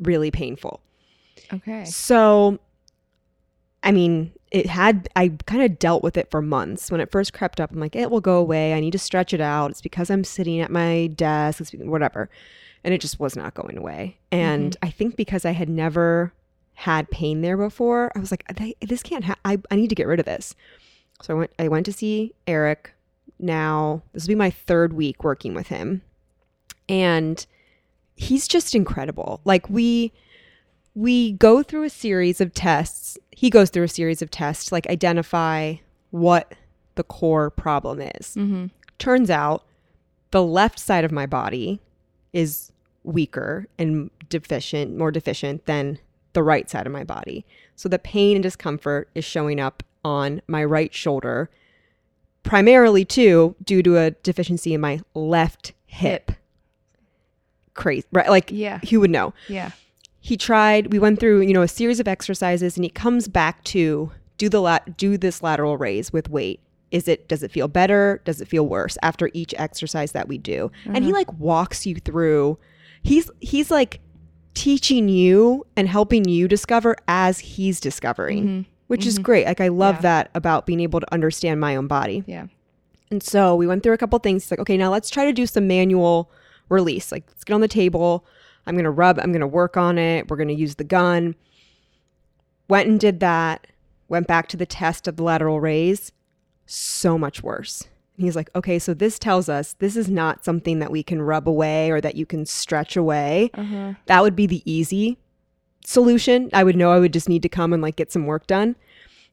really 0.00 0.30
painful. 0.30 0.80
okay. 1.52 1.84
So, 1.84 2.58
I 3.82 3.90
mean, 3.92 4.32
it 4.50 4.66
had, 4.66 5.08
I 5.16 5.32
kind 5.46 5.62
of 5.62 5.78
dealt 5.78 6.02
with 6.04 6.16
it 6.16 6.30
for 6.30 6.40
months. 6.42 6.90
When 6.90 7.00
it 7.00 7.10
first 7.10 7.32
crept 7.32 7.60
up, 7.60 7.72
I'm 7.72 7.80
like, 7.80 7.96
it 7.96 8.10
will 8.10 8.20
go 8.20 8.36
away. 8.38 8.74
I 8.74 8.80
need 8.80 8.92
to 8.92 8.98
stretch 8.98 9.32
it 9.34 9.40
out. 9.40 9.70
It's 9.72 9.80
because 9.80 10.10
I'm 10.10 10.24
sitting 10.24 10.60
at 10.60 10.70
my 10.70 11.08
desk, 11.08 11.60
it's 11.60 11.72
whatever. 11.72 12.28
And 12.84 12.92
it 12.94 13.00
just 13.00 13.18
was 13.18 13.34
not 13.36 13.54
going 13.54 13.76
away. 13.78 14.18
And 14.30 14.76
I 14.82 14.90
think 14.90 15.16
because 15.16 15.44
I 15.44 15.52
had 15.52 15.68
never 15.68 16.32
had 16.74 17.10
pain 17.10 17.42
there 17.42 17.56
before, 17.56 18.10
I 18.14 18.18
was 18.18 18.30
like, 18.30 18.44
this 18.80 19.02
can't, 19.02 19.24
ha- 19.24 19.38
I, 19.44 19.58
I 19.70 19.76
need 19.76 19.88
to 19.88 19.94
get 19.94 20.06
rid 20.06 20.20
of 20.20 20.26
this. 20.26 20.54
So 21.22 21.34
I 21.34 21.38
went, 21.38 21.50
I 21.58 21.68
went 21.68 21.86
to 21.86 21.92
see 21.92 22.34
Eric. 22.46 22.92
Now, 23.38 24.02
this 24.12 24.24
will 24.24 24.28
be 24.28 24.34
my 24.34 24.50
third 24.50 24.92
week 24.92 25.22
working 25.22 25.54
with 25.54 25.68
him. 25.68 26.02
And 26.88 27.44
he's 28.14 28.48
just 28.48 28.74
incredible. 28.74 29.40
Like, 29.44 29.68
we, 29.68 30.12
we 30.94 31.32
go 31.32 31.62
through 31.62 31.84
a 31.84 31.90
series 31.90 32.40
of 32.40 32.52
tests. 32.52 33.18
He 33.30 33.50
goes 33.50 33.70
through 33.70 33.84
a 33.84 33.88
series 33.88 34.22
of 34.22 34.30
tests 34.30 34.66
to 34.66 34.74
like 34.74 34.86
identify 34.88 35.74
what 36.10 36.54
the 36.94 37.04
core 37.04 37.50
problem 37.50 38.00
is. 38.00 38.34
Mm-hmm. 38.34 38.66
Turns 38.98 39.30
out 39.30 39.64
the 40.30 40.42
left 40.42 40.78
side 40.78 41.04
of 41.04 41.12
my 41.12 41.26
body 41.26 41.80
is 42.32 42.72
weaker 43.04 43.66
and 43.78 44.10
deficient, 44.28 44.96
more 44.96 45.10
deficient 45.10 45.66
than 45.66 45.98
the 46.32 46.42
right 46.42 46.68
side 46.70 46.86
of 46.86 46.92
my 46.92 47.04
body. 47.04 47.44
So 47.76 47.88
the 47.88 47.98
pain 47.98 48.36
and 48.36 48.42
discomfort 48.42 49.08
is 49.14 49.24
showing 49.24 49.60
up 49.60 49.82
on 50.04 50.42
my 50.46 50.64
right 50.64 50.92
shoulder, 50.94 51.50
primarily 52.42 53.04
too 53.04 53.54
due 53.64 53.82
to 53.82 53.96
a 53.98 54.10
deficiency 54.10 54.74
in 54.74 54.80
my 54.80 55.00
left 55.14 55.72
hip. 55.86 56.32
Crazy, 57.74 58.06
right? 58.12 58.28
Like, 58.28 58.50
Yeah. 58.50 58.78
who 58.90 59.00
would 59.00 59.10
know? 59.10 59.32
Yeah. 59.48 59.70
he 60.20 60.36
tried 60.36 60.92
we 60.92 61.00
went 61.00 61.18
through 61.18 61.40
you 61.40 61.52
know 61.52 61.62
a 61.62 61.68
series 61.68 61.98
of 61.98 62.06
exercises 62.06 62.76
and 62.76 62.84
he 62.84 62.90
comes 62.90 63.26
back 63.26 63.64
to 63.64 64.12
do 64.38 64.48
the 64.48 64.60
lat 64.60 64.96
do 64.96 65.18
this 65.18 65.42
lateral 65.42 65.76
raise 65.76 66.12
with 66.12 66.28
weight 66.30 66.60
is 66.92 67.08
it 67.08 67.26
does 67.26 67.42
it 67.42 67.50
feel 67.50 67.66
better 67.66 68.22
does 68.24 68.40
it 68.40 68.46
feel 68.46 68.64
worse 68.64 68.96
after 69.02 69.30
each 69.34 69.52
exercise 69.58 70.12
that 70.12 70.28
we 70.28 70.38
do 70.38 70.70
and 70.84 70.98
he 70.98 71.10
uh-huh. 71.10 71.18
like 71.18 71.32
walks 71.40 71.86
you 71.86 71.96
through 71.96 72.56
he's 73.02 73.32
he's 73.40 73.68
like 73.68 73.98
teaching 74.54 75.08
you 75.08 75.66
and 75.76 75.88
helping 75.88 76.28
you 76.28 76.46
discover 76.48 76.94
as 77.08 77.38
he's 77.38 77.80
discovering 77.80 78.44
Mhm. 78.46 78.64
which 78.88 79.06
is 79.06 79.18
great 79.18 79.46
like 79.46 79.60
i 79.60 79.68
love 79.68 79.96
Yeah. 79.96 80.00
that 80.02 80.30
about 80.34 80.66
being 80.66 80.80
able 80.80 81.00
to 81.00 81.12
understand 81.12 81.60
my 81.60 81.74
own 81.76 81.86
body 81.86 82.22
Yeah. 82.26 82.46
and 83.10 83.22
so 83.22 83.54
we 83.56 83.66
went 83.66 83.82
through 83.82 83.92
a 83.94 83.98
couple 83.98 84.18
things. 84.18 84.44
He's 84.44 84.50
like, 84.50 84.60
okay, 84.60 84.76
now 84.78 84.90
let's 84.90 85.10
try 85.10 85.24
to 85.26 85.32
do 85.34 85.44
some 85.46 85.66
manual 85.66 86.30
release. 86.70 87.12
Like, 87.12 87.24
let's 87.28 87.44
get 87.44 87.52
on 87.52 87.60
the 87.60 87.68
table. 87.68 88.24
I'm 88.66 88.74
going 88.74 88.84
to 88.84 88.90
rub, 88.90 89.18
I'm 89.18 89.32
going 89.32 89.40
to 89.40 89.46
work 89.46 89.76
on 89.76 89.98
it. 89.98 90.30
We're 90.30 90.36
going 90.38 90.48
to 90.48 90.54
use 90.54 90.76
the 90.76 90.84
gun. 90.84 91.34
Went 92.68 92.88
and 92.88 92.98
did 92.98 93.20
that. 93.20 93.66
Went 94.08 94.26
back 94.26 94.48
to 94.48 94.56
the 94.56 94.64
test 94.64 95.06
of 95.08 95.16
the 95.16 95.22
lateral 95.24 95.60
raise. 95.60 96.10
So 96.64 97.18
much 97.18 97.42
worse. 97.42 97.84
And 98.16 98.26
he's 98.26 98.36
like, 98.36 98.50
okay, 98.54 98.78
so 98.78 98.92
this 98.94 99.18
tells 99.18 99.48
us 99.48 99.74
this 99.74 99.96
is 99.96 100.10
not 100.10 100.44
something 100.44 100.78
that 100.80 100.90
we 100.90 101.02
can 101.02 101.22
rub 101.22 101.48
away 101.48 101.90
or 101.90 102.00
that 102.00 102.14
you 102.14 102.26
can 102.26 102.44
stretch 102.44 102.96
away. 102.96 103.50
Uh-huh. 103.54 103.94
That 104.06 104.22
would 104.22 104.36
be 104.36 104.46
the 104.46 104.62
easy 104.70 105.18
solution. 105.84 106.50
I 106.52 106.62
would 106.64 106.76
know 106.76 106.92
I 106.92 106.98
would 106.98 107.12
just 107.12 107.28
need 107.28 107.42
to 107.42 107.48
come 107.48 107.72
and 107.72 107.82
like 107.82 107.96
get 107.96 108.12
some 108.12 108.26
work 108.26 108.46
done. 108.46 108.76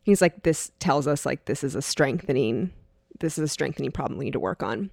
He's 0.03 0.21
like, 0.21 0.43
this 0.43 0.71
tells 0.79 1.07
us 1.07 1.25
like 1.25 1.45
this 1.45 1.63
is 1.63 1.75
a 1.75 1.81
strengthening, 1.81 2.71
this 3.19 3.37
is 3.37 3.43
a 3.43 3.47
strengthening 3.47 3.91
problem 3.91 4.17
we 4.17 4.25
need 4.25 4.33
to 4.33 4.39
work 4.39 4.63
on. 4.63 4.89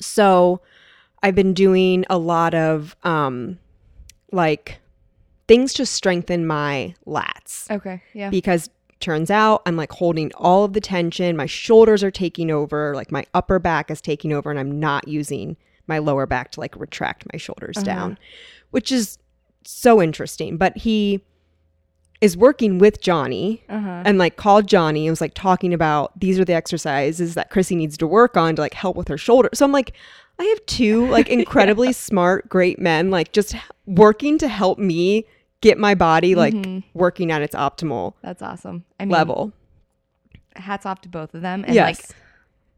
So 0.00 0.60
I've 1.22 1.34
been 1.34 1.52
doing 1.52 2.04
a 2.08 2.16
lot 2.16 2.54
of 2.54 2.96
um 3.02 3.58
like 4.32 4.78
things 5.48 5.72
to 5.74 5.84
strengthen 5.84 6.46
my 6.46 6.94
lats 7.06 7.68
Okay. 7.70 8.00
Yeah. 8.14 8.30
because 8.30 8.70
turns 9.00 9.30
out 9.30 9.62
I'm 9.66 9.76
like 9.76 9.92
holding 9.92 10.30
all 10.34 10.64
of 10.64 10.72
the 10.74 10.80
tension. 10.80 11.36
My 11.36 11.46
shoulders 11.46 12.02
are 12.04 12.10
taking 12.10 12.50
over, 12.50 12.94
like 12.94 13.10
my 13.10 13.24
upper 13.34 13.58
back 13.58 13.90
is 13.90 14.00
taking 14.00 14.32
over, 14.32 14.50
and 14.50 14.58
I'm 14.60 14.78
not 14.78 15.08
using 15.08 15.56
my 15.86 15.98
lower 15.98 16.26
back 16.26 16.50
to 16.52 16.60
like 16.60 16.76
retract 16.76 17.24
my 17.32 17.38
shoulders 17.38 17.78
Uh-huh. 17.78 17.84
down, 17.84 18.18
which 18.70 18.92
is 18.92 19.18
so 19.64 20.00
interesting. 20.00 20.56
But 20.56 20.76
he 20.76 21.22
is 22.20 22.36
working 22.36 22.78
with 22.78 23.00
Johnny 23.00 23.62
Uh-huh. 23.68 24.02
and 24.04 24.18
like 24.18 24.36
called 24.36 24.66
Johnny 24.66 25.06
and 25.06 25.12
was 25.12 25.20
like 25.22 25.32
talking 25.34 25.72
about 25.72 26.18
these 26.20 26.38
are 26.38 26.44
the 26.44 26.52
exercises 26.52 27.34
that 27.34 27.48
Chrissy 27.50 27.74
needs 27.76 27.96
to 27.96 28.06
work 28.06 28.36
on 28.36 28.54
to 28.56 28.62
like 28.62 28.74
help 28.74 28.94
with 28.96 29.08
her 29.08 29.16
shoulder. 29.18 29.48
So 29.54 29.64
I'm 29.64 29.72
like, 29.72 29.94
I 30.38 30.44
have 30.44 30.64
two 30.66 31.08
like 31.08 31.28
incredibly 31.38 31.92
smart, 31.94 32.48
great 32.48 32.78
men 32.78 33.10
like 33.10 33.32
just 33.32 33.56
working 33.86 34.36
to 34.38 34.48
help 34.48 34.78
me 34.78 35.24
get 35.60 35.78
my 35.78 35.94
body 35.94 36.34
like 36.34 36.54
Mhm. 36.54 36.82
working 36.94 37.30
at 37.30 37.42
its 37.42 37.54
optimal 37.54 38.14
That's 38.22 38.42
awesome. 38.42 38.84
I 38.98 39.04
mean, 39.04 39.10
level. 39.12 39.52
hats 40.56 40.84
off 40.86 41.00
to 41.02 41.08
both 41.08 41.34
of 41.34 41.42
them. 41.42 41.64
And 41.64 41.74
yes. 41.74 41.86
like 42.10 42.16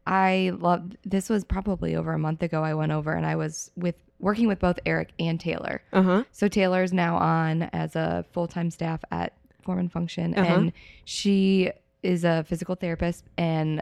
I 0.05 0.51
love 0.59 0.91
this 1.05 1.29
was 1.29 1.43
probably 1.45 1.95
over 1.95 2.11
a 2.13 2.19
month 2.19 2.43
ago 2.43 2.63
I 2.63 2.73
went 2.73 2.91
over 2.91 3.13
and 3.13 3.25
I 3.25 3.35
was 3.35 3.71
with 3.75 3.95
working 4.19 4.47
with 4.47 4.59
both 4.59 4.79
Eric 4.85 5.11
and 5.19 5.39
Taylor. 5.39 5.81
uh 5.91 6.01
huh. 6.01 6.23
So 6.31 6.47
Taylor's 6.47 6.93
now 6.93 7.17
on 7.17 7.63
as 7.73 7.95
a 7.95 8.25
full-time 8.31 8.69
staff 8.69 9.01
at 9.11 9.33
Form 9.63 9.79
and 9.79 9.91
Function 9.91 10.33
Uh-huh. 10.35 10.53
and 10.53 10.71
she 11.05 11.71
is 12.03 12.23
a 12.25 12.43
physical 12.43 12.75
therapist 12.75 13.23
and 13.37 13.81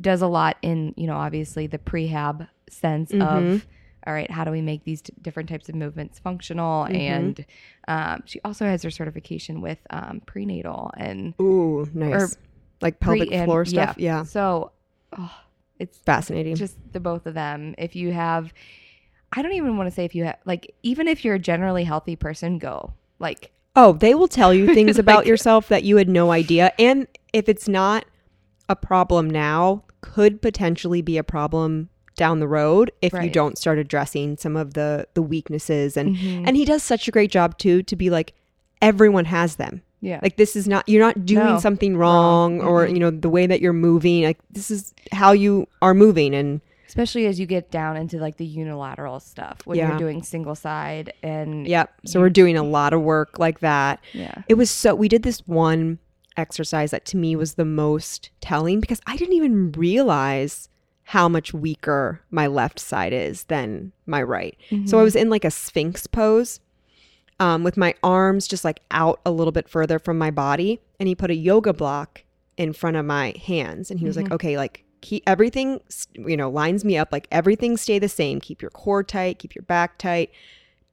does 0.00 0.22
a 0.22 0.26
lot 0.26 0.56
in, 0.62 0.94
you 0.96 1.06
know, 1.06 1.16
obviously 1.16 1.66
the 1.66 1.78
prehab 1.78 2.48
sense 2.70 3.12
Mhm. 3.12 3.22
of 3.54 3.66
all 4.06 4.12
right, 4.14 4.30
how 4.30 4.44
do 4.44 4.50
we 4.50 4.62
make 4.62 4.84
these 4.84 5.02
t- 5.02 5.12
different 5.20 5.48
types 5.48 5.68
of 5.68 5.74
movements 5.74 6.18
functional? 6.18 6.84
Mhm. 6.86 6.94
And 6.96 7.46
um, 7.88 8.22
she 8.26 8.40
also 8.44 8.64
has 8.64 8.82
her 8.82 8.90
certification 8.90 9.60
with 9.60 9.78
um, 9.90 10.22
prenatal 10.26 10.90
and 10.96 11.34
Ooh, 11.40 11.88
nice. 11.92 12.36
like 12.80 12.98
pelvic 13.00 13.28
pre 13.28 13.36
and- 13.36 13.44
floor 13.46 13.64
stuff. 13.64 13.96
Yeah. 13.98 14.22
So 14.24 14.72
oh, 15.18 15.32
it's 15.78 15.98
Fascinating. 15.98 16.54
just 16.56 16.76
the 16.92 17.00
both 17.00 17.26
of 17.26 17.34
them. 17.34 17.74
If 17.78 17.94
you 17.96 18.12
have, 18.12 18.52
I 19.32 19.42
don't 19.42 19.52
even 19.52 19.76
want 19.76 19.88
to 19.88 19.94
say 19.94 20.04
if 20.04 20.14
you 20.14 20.24
have, 20.24 20.36
like, 20.44 20.74
even 20.82 21.08
if 21.08 21.24
you're 21.24 21.34
a 21.36 21.38
generally 21.38 21.84
healthy 21.84 22.16
person, 22.16 22.58
go. 22.58 22.92
Like, 23.18 23.50
Oh, 23.76 23.92
they 23.92 24.14
will 24.14 24.28
tell 24.28 24.52
you 24.52 24.74
things 24.74 24.98
about 24.98 25.18
Like- 25.18 25.26
yourself 25.28 25.68
that 25.68 25.84
you 25.84 25.96
had 25.96 26.08
no 26.08 26.32
idea. 26.32 26.72
And 26.78 27.06
if 27.32 27.48
it's 27.48 27.68
not 27.68 28.04
a 28.68 28.74
problem 28.76 29.28
now, 29.30 29.84
could 30.00 30.40
potentially 30.42 31.02
be 31.02 31.18
a 31.18 31.22
problem 31.24 31.88
down 32.20 32.38
the 32.38 32.46
road 32.46 32.92
if 33.00 33.12
you 33.14 33.30
don't 33.30 33.56
start 33.56 33.78
addressing 33.78 34.36
some 34.36 34.54
of 34.56 34.74
the 34.74 35.06
the 35.14 35.22
weaknesses 35.22 35.96
and 35.96 36.16
Mhm. 36.16 36.44
and 36.46 36.54
he 36.56 36.64
does 36.66 36.82
such 36.82 37.08
a 37.08 37.10
great 37.10 37.30
job 37.30 37.56
too 37.56 37.82
to 37.84 37.96
be 37.96 38.10
like 38.10 38.34
everyone 38.82 39.24
has 39.24 39.56
them. 39.56 39.80
yeah. 40.02 40.18
Like 40.22 40.36
this 40.36 40.54
is 40.54 40.66
not 40.68 40.86
you're 40.88 41.04
not 41.08 41.24
doing 41.26 41.44
No. 41.54 41.58
something 41.58 41.96
wrong, 41.96 42.58
Wrong. 42.58 42.68
or 42.68 42.86
Mhm. 42.86 42.92
you 42.94 42.98
know 43.00 43.10
the 43.10 43.28
way 43.30 43.46
that 43.46 43.60
you're 43.62 43.72
moving. 43.88 44.22
Like 44.24 44.38
this 44.50 44.70
is 44.70 44.92
how 45.12 45.32
you 45.32 45.66
are 45.82 45.94
moving 45.94 46.34
and 46.34 46.60
Especially 46.88 47.26
as 47.26 47.38
you 47.40 47.46
get 47.46 47.70
down 47.70 47.96
into 47.96 48.18
like 48.18 48.36
the 48.36 48.44
unilateral 48.44 49.20
stuff 49.20 49.56
when 49.64 49.78
Yeah. 49.78 49.88
you're 49.90 49.98
doing 49.98 50.22
single 50.22 50.54
side 50.56 51.12
and 51.22 51.66
yeah. 51.66 51.84
So 52.04 52.18
we're 52.20 52.30
doing 52.42 52.56
a 52.56 52.62
lot 52.78 52.92
of 52.92 53.00
work 53.02 53.38
like 53.38 53.60
that. 53.60 54.00
yeah. 54.12 54.34
It 54.48 54.54
was 54.54 54.70
so 54.70 54.94
we 54.94 55.08
did 55.08 55.22
this 55.22 55.40
one 55.46 55.98
exercise 56.36 56.90
that 56.90 57.04
to 57.06 57.16
me 57.16 57.34
was 57.36 57.54
the 57.54 57.64
most 57.64 58.30
telling 58.40 58.80
because 58.80 59.00
I 59.06 59.16
didn't 59.16 59.34
even 59.34 59.72
realize 59.72 60.68
how 61.10 61.28
much 61.28 61.52
weaker 61.52 62.20
my 62.30 62.46
left 62.46 62.78
side 62.78 63.12
is 63.12 63.42
than 63.44 63.90
my 64.06 64.22
right. 64.22 64.56
So 64.86 65.00
I 65.00 65.02
was 65.02 65.16
in 65.16 65.28
like 65.28 65.44
a 65.44 65.50
sphinx 65.50 66.06
pose 66.06 66.60
um, 67.40 67.64
with 67.64 67.76
my 67.76 67.94
arms 68.04 68.46
just 68.46 68.64
like 68.64 68.78
out 68.92 69.18
a 69.26 69.32
little 69.32 69.50
bit 69.50 69.68
further 69.68 69.98
from 69.98 70.18
my 70.18 70.30
body. 70.30 70.78
And 71.00 71.08
he 71.08 71.16
put 71.16 71.32
a 71.32 71.34
yoga 71.34 71.72
block 71.72 72.22
in 72.56 72.72
front 72.72 72.96
of 72.96 73.04
my 73.04 73.34
hands. 73.44 73.90
And 73.90 73.98
he 73.98 74.06
was 74.06 74.16
like, 74.16 74.30
okay, 74.30 74.56
like 74.56 74.84
keep 75.00 75.24
everything, 75.26 75.80
you 76.14 76.36
know, 76.36 76.48
lines 76.48 76.84
me 76.84 76.96
up. 76.96 77.08
Like 77.10 77.26
everything 77.32 77.76
stay 77.76 77.98
the 77.98 78.08
same. 78.08 78.40
Keep 78.40 78.62
your 78.62 78.70
core 78.70 79.02
tight, 79.02 79.40
keep 79.40 79.56
your 79.56 79.64
back 79.64 79.98
tight. 79.98 80.30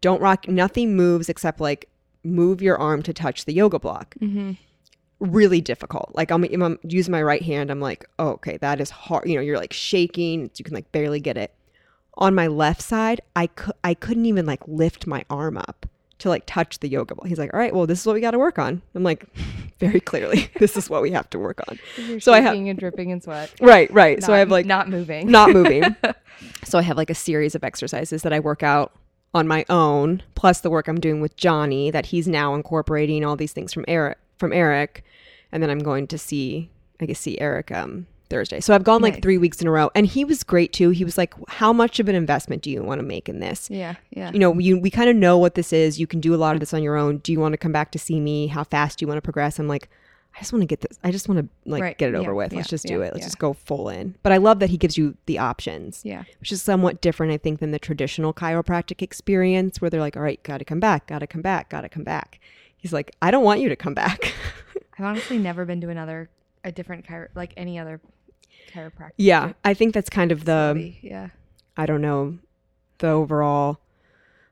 Don't 0.01 0.19
rock. 0.19 0.47
Nothing 0.47 0.95
moves 0.95 1.29
except 1.29 1.59
like 1.59 1.89
move 2.23 2.59
your 2.59 2.79
arm 2.79 3.03
to 3.03 3.13
touch 3.13 3.45
the 3.45 3.53
yoga 3.53 3.77
block. 3.77 4.15
hmm 4.17 4.53
Really 5.19 5.61
difficult. 5.61 6.11
Like 6.13 6.29
I'm, 6.31 6.43
if 6.43 6.61
I'm 6.61 6.77
using 6.83 7.11
my 7.11 7.23
right 7.23 7.41
hand, 7.41 7.71
I'm 7.71 7.79
like, 7.81 8.05
oh, 8.19 8.29
okay, 8.29 8.57
that 8.57 8.79
is 8.79 8.89
hard. 8.91 9.27
You 9.27 9.35
know, 9.35 9.41
you're 9.41 9.57
like 9.57 9.73
shaking. 9.73 10.51
You 10.55 10.63
can 10.63 10.75
like 10.75 10.91
barely 10.91 11.19
get 11.19 11.37
it. 11.37 11.53
On 12.19 12.35
my 12.35 12.47
left 12.47 12.81
side, 12.81 13.21
I 13.35 13.47
could 13.47 13.73
I 13.83 13.93
couldn't 13.93 14.25
even 14.25 14.45
like 14.45 14.61
lift 14.67 15.07
my 15.07 15.23
arm 15.29 15.57
up 15.57 15.85
to 16.19 16.29
like 16.29 16.43
touch 16.47 16.79
the 16.79 16.87
yoga 16.87 17.13
ball. 17.15 17.25
He's 17.27 17.37
like, 17.37 17.53
all 17.53 17.59
right, 17.59 17.73
well, 17.73 17.85
this 17.85 17.99
is 17.99 18.05
what 18.05 18.13
we 18.13 18.21
got 18.21 18.31
to 18.31 18.39
work 18.39 18.57
on. 18.59 18.81
I'm 18.95 19.03
like, 19.03 19.25
very 19.79 19.99
clearly, 19.99 20.49
this 20.59 20.75
is 20.77 20.89
what 20.89 21.01
we 21.01 21.11
have 21.11 21.29
to 21.31 21.39
work 21.39 21.61
on. 21.67 21.79
You're 21.97 22.19
So 22.19 22.33
I 22.33 22.39
have- 22.41 22.53
shaking 22.53 22.69
and 22.69 22.79
dripping 22.79 23.09
in 23.11 23.21
sweat. 23.21 23.53
Right, 23.61 23.91
right. 23.91 24.23
so 24.23 24.33
I 24.33 24.39
have 24.39 24.49
like 24.49 24.65
not 24.65 24.89
moving. 24.89 25.29
not 25.31 25.51
moving. 25.51 25.95
so 26.63 26.77
I 26.79 26.81
have 26.83 26.97
like 26.97 27.09
a 27.11 27.15
series 27.15 27.53
of 27.55 27.63
exercises 27.63 28.21
that 28.23 28.33
I 28.33 28.39
work 28.39 28.63
out 28.63 28.93
on 29.33 29.47
my 29.47 29.65
own, 29.69 30.23
plus 30.35 30.61
the 30.61 30.69
work 30.71 30.87
I'm 30.87 30.99
doing 30.99 31.21
with 31.21 31.35
Johnny 31.37 31.91
that 31.91 32.07
he's 32.07 32.27
now 32.27 32.55
incorporating 32.55 33.23
all 33.25 33.35
these 33.35 33.51
things 33.53 33.73
from 33.73 33.85
Eric 33.87 34.17
from 34.37 34.53
Eric. 34.53 35.03
And 35.51 35.61
then 35.63 35.69
I'm 35.69 35.79
going 35.79 36.07
to 36.07 36.17
see 36.17 36.69
I 36.99 37.05
guess 37.05 37.19
see 37.19 37.39
Eric 37.39 37.71
um 37.71 38.07
Thursday. 38.29 38.59
So 38.59 38.75
I've 38.75 38.83
gone 38.83 39.01
like 39.01 39.13
Nice. 39.13 39.21
three 39.21 39.37
weeks 39.37 39.61
in 39.61 39.67
a 39.67 39.71
row. 39.71 39.89
And 39.95 40.05
he 40.05 40.25
was 40.25 40.43
great 40.43 40.73
too. 40.73 40.89
He 40.89 41.05
was 41.05 41.17
like, 41.17 41.33
How 41.47 41.71
much 41.71 41.99
of 42.01 42.09
an 42.09 42.15
investment 42.15 42.61
do 42.61 42.69
you 42.69 42.83
want 42.83 42.99
to 42.99 43.05
make 43.05 43.29
in 43.29 43.39
this? 43.39 43.69
yeah, 43.69 43.95
yeah. 44.09 44.31
You 44.33 44.39
know, 44.39 44.57
you, 44.59 44.77
we 44.79 44.89
kind 44.89 45.09
of 45.09 45.15
know 45.15 45.37
what 45.37 45.55
this 45.55 45.71
is. 45.71 45.97
You 45.99 46.07
can 46.07 46.19
do 46.19 46.35
a 46.35 46.37
lot 46.37 46.53
of 46.53 46.59
this 46.59 46.73
on 46.73 46.83
your 46.83 46.97
own. 46.97 47.19
Do 47.19 47.31
you 47.31 47.39
want 47.39 47.53
to 47.53 47.57
come 47.57 47.71
back 47.71 47.91
to 47.91 47.99
see 47.99 48.19
me? 48.19 48.47
How 48.47 48.63
fast 48.65 48.99
do 48.99 49.03
you 49.03 49.07
want 49.07 49.17
to 49.17 49.21
progress? 49.21 49.59
I'm 49.59 49.69
like, 49.69 49.87
I 50.35 50.39
just 50.39 50.51
want 50.51 50.61
to 50.61 50.67
get 50.67 50.81
this. 50.81 50.99
I 51.05 51.11
just 51.11 51.29
want 51.29 51.39
to 51.39 51.69
like 51.71 51.81
Right. 51.81 51.97
get 51.97 52.09
it 52.09 52.15
over 52.15 52.31
Yeah, 52.31 52.35
with. 52.35 52.51
Let's 52.53 52.67
just 52.69 52.85
do 52.85 52.99
yeah, 52.99 53.05
it. 53.05 53.13
Let's 53.13 53.25
just 53.25 53.39
go 53.39 53.53
full 53.53 53.87
in. 53.89 54.15
But 54.23 54.33
I 54.33 54.37
love 54.37 54.59
that 54.59 54.69
he 54.69 54.77
gives 54.77 54.97
you 54.97 55.15
the 55.25 55.39
options 55.39 56.01
yeah. 56.03 56.23
which 56.41 56.51
is 56.51 56.61
somewhat 56.61 56.99
different, 57.01 57.31
I 57.31 57.37
think, 57.37 57.59
than 57.61 57.71
the 57.71 57.79
traditional 57.79 58.33
chiropractic 58.33 59.01
experience 59.01 59.79
where 59.81 59.89
they're 59.89 60.01
like, 60.01 60.17
all 60.17 60.21
right, 60.23 60.41
got 60.43 60.57
to 60.57 60.65
come 60.65 60.79
back, 60.81 61.07
got 61.07 61.19
to 61.19 61.27
come 61.27 61.41
back, 61.41 61.69
got 61.69 61.81
to 61.81 61.89
come 61.89 62.03
back. 62.03 62.39
He's 62.77 62.93
like, 62.93 63.15
I 63.21 63.31
don't 63.31 63.43
want 63.43 63.59
you 63.59 63.69
to 63.69 63.75
come 63.75 63.93
back. 63.93 64.33
I've 64.99 65.05
honestly 65.05 65.37
never 65.37 65.65
been 65.65 65.81
to 65.81 65.89
another, 65.89 66.29
a 66.63 66.71
different 66.71 67.05
chiro, 67.05 67.27
like 67.35 67.53
any 67.57 67.77
other 67.79 67.99
chiropractor. 68.73 69.11
yeah, 69.17 69.53
I 69.63 69.73
think 69.73 69.93
that's 69.93 70.09
kind 70.09 70.31
of 70.31 70.45
the, 70.45 70.73
facility. 70.75 70.99
yeah. 71.01 71.29
I 71.75 71.85
don't 71.85 72.01
know, 72.01 72.37
the 72.99 73.07
overall 73.09 73.79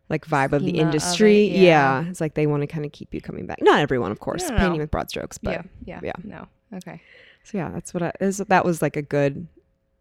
like 0.07 0.25
vibe 0.27 0.53
of 0.53 0.61
the 0.61 0.69
Schema 0.69 0.81
of 0.83 0.85
industry. 0.87 1.45
it, 1.47 1.51
yeah. 1.53 2.01
yeah. 2.03 2.09
It's 2.09 2.21
like 2.21 2.35
they 2.35 2.45
want 2.45 2.61
to 2.61 2.67
kind 2.67 2.85
of 2.85 2.91
keep 2.91 3.11
you 3.13 3.21
coming 3.21 3.47
back. 3.47 3.57
Not 3.61 3.79
everyone, 3.79 4.11
of 4.11 4.19
course, 4.19 4.43
No, 4.43 4.49
no, 4.49 4.57
painting 4.57 4.81
with 4.81 4.91
broad 4.91 5.09
strokes, 5.09 5.39
but 5.39 5.51
yeah. 5.51 5.61
Yeah. 5.85 5.99
yeah. 6.03 6.13
No. 6.23 6.47
Okay. 6.73 7.01
so 7.43 7.57
yeah, 7.57 7.69
that's 7.69 7.93
what 7.93 8.03
I, 8.03 8.11
is, 8.19 8.37
that 8.37 8.63
was 8.65 8.81
like 8.83 8.95
a 8.97 9.01
good 9.01 9.47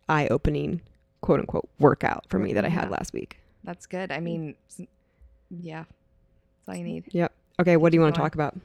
eye 0.08 0.28
opening 0.28 0.82
quote 1.22 1.40
unquote 1.40 1.68
workout 1.78 2.26
for 2.28 2.38
me 2.38 2.52
that 2.52 2.66
I 2.66 2.68
had 2.68 2.84
Yeah. 2.84 2.90
last 2.90 3.14
week. 3.14 3.38
That's 3.64 3.86
good. 3.86 4.12
I 4.12 4.20
mean, 4.20 4.56
yeah. 5.50 5.84
That's 5.86 6.68
all 6.68 6.74
you 6.76 6.84
need. 6.84 7.04
Yep. 7.12 7.32
Okay. 7.60 7.76
What 7.76 7.92
do 7.92 7.96
you 7.96 8.00
want 8.02 8.14
to 8.14 8.20
talk 8.20 8.34
about? 8.34 8.56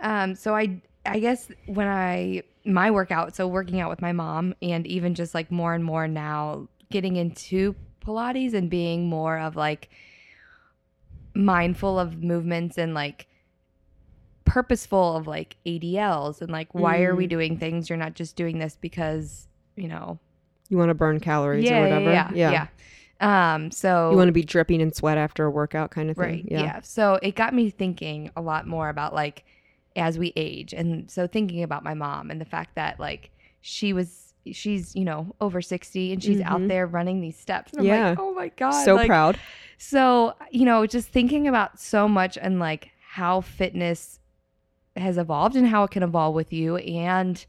Um, 0.00 0.34
so 0.34 0.54
I 0.54 0.80
I 1.06 1.18
guess 1.20 1.48
when 1.66 1.86
I 1.88 2.42
my 2.64 2.90
workout, 2.90 3.36
so 3.36 3.46
working 3.46 3.80
out 3.80 3.90
with 3.90 4.00
my 4.02 4.12
mom 4.12 4.54
and 4.62 4.86
even 4.86 5.14
just 5.14 5.34
like 5.34 5.50
more 5.50 5.74
and 5.74 5.84
more 5.84 6.08
now 6.08 6.68
getting 6.90 7.16
into 7.16 7.74
Pilates 8.04 8.54
and 8.54 8.68
being 8.70 9.06
more 9.08 9.38
of 9.38 9.54
like 9.56 9.90
mindful 11.34 11.98
of 11.98 12.22
movements 12.22 12.78
and 12.78 12.94
like 12.94 13.26
purposeful 14.44 15.16
of 15.16 15.26
like 15.26 15.56
ADLs 15.66 16.40
and 16.40 16.50
like 16.50 16.74
why 16.74 17.02
are 17.02 17.16
we 17.16 17.26
Mm. 17.26 17.30
doing 17.30 17.58
things? 17.58 17.88
You're 17.88 17.98
not 17.98 18.14
just 18.14 18.36
doing 18.36 18.58
this 18.58 18.76
because, 18.80 19.48
you 19.76 19.88
know, 19.88 20.18
You 20.68 20.76
want 20.78 20.90
to 20.90 20.94
burn 20.94 21.20
calories 21.20 21.64
yeah, 21.64 21.78
or 21.78 21.82
whatever? 21.82 22.12
yeah, 22.12 22.30
yeah, 22.34 22.50
yeah. 22.52 22.66
Um, 23.24 23.70
so 23.70 24.10
You 24.10 24.16
want 24.16 24.28
to 24.28 24.32
be 24.32 24.42
dripping 24.44 24.80
in 24.80 24.92
sweat 24.92 25.16
after 25.18 25.44
a 25.46 25.50
workout 25.50 25.90
kind 25.90 26.10
of 26.10 26.16
thing. 26.16 26.24
Right. 26.24 26.44
Yeah. 26.48 26.80
So 26.82 27.18
it 27.22 27.34
got 27.34 27.54
me 27.54 27.70
thinking 27.70 28.30
a 28.36 28.42
lot 28.42 28.66
more 28.66 28.88
about 28.88 29.14
like 29.14 29.44
as 29.96 30.18
we 30.18 30.32
age. 30.36 30.74
And 30.74 31.10
so 31.10 31.26
thinking 31.26 31.62
about 31.62 31.82
my 31.84 31.94
mom 31.94 32.30
and 32.30 32.40
the 32.40 32.44
fact 32.44 32.74
that 32.74 33.00
like 33.00 33.30
she 33.60 33.92
was 33.92 34.34
she's, 34.52 34.94
you 34.94 35.04
know, 35.06 35.34
over 35.40 35.62
60 35.62 36.12
and 36.12 36.22
she's 36.22 36.40
out 36.42 36.60
Mhm. 36.60 36.68
there 36.68 36.86
running 36.86 37.22
these 37.22 37.38
steps. 37.38 37.72
And 37.72 37.80
I'm 37.80 37.86
Yeah. 37.86 38.08
like, 38.10 38.18
oh 38.18 38.34
my 38.34 38.48
God. 38.48 38.84
So 38.84 38.94
like, 38.96 39.06
proud. 39.06 39.38
So, 39.78 40.34
you 40.50 40.66
know, 40.66 40.86
just 40.86 41.08
thinking 41.08 41.48
about 41.48 41.80
so 41.80 42.06
much 42.06 42.36
and 42.36 42.58
like 42.58 42.90
how 43.12 43.40
fitness 43.40 44.20
has 44.96 45.16
evolved 45.16 45.56
and 45.56 45.66
how 45.66 45.84
it 45.84 45.92
can 45.92 46.02
evolve 46.02 46.34
with 46.34 46.52
you 46.52 46.76
and 46.76 47.46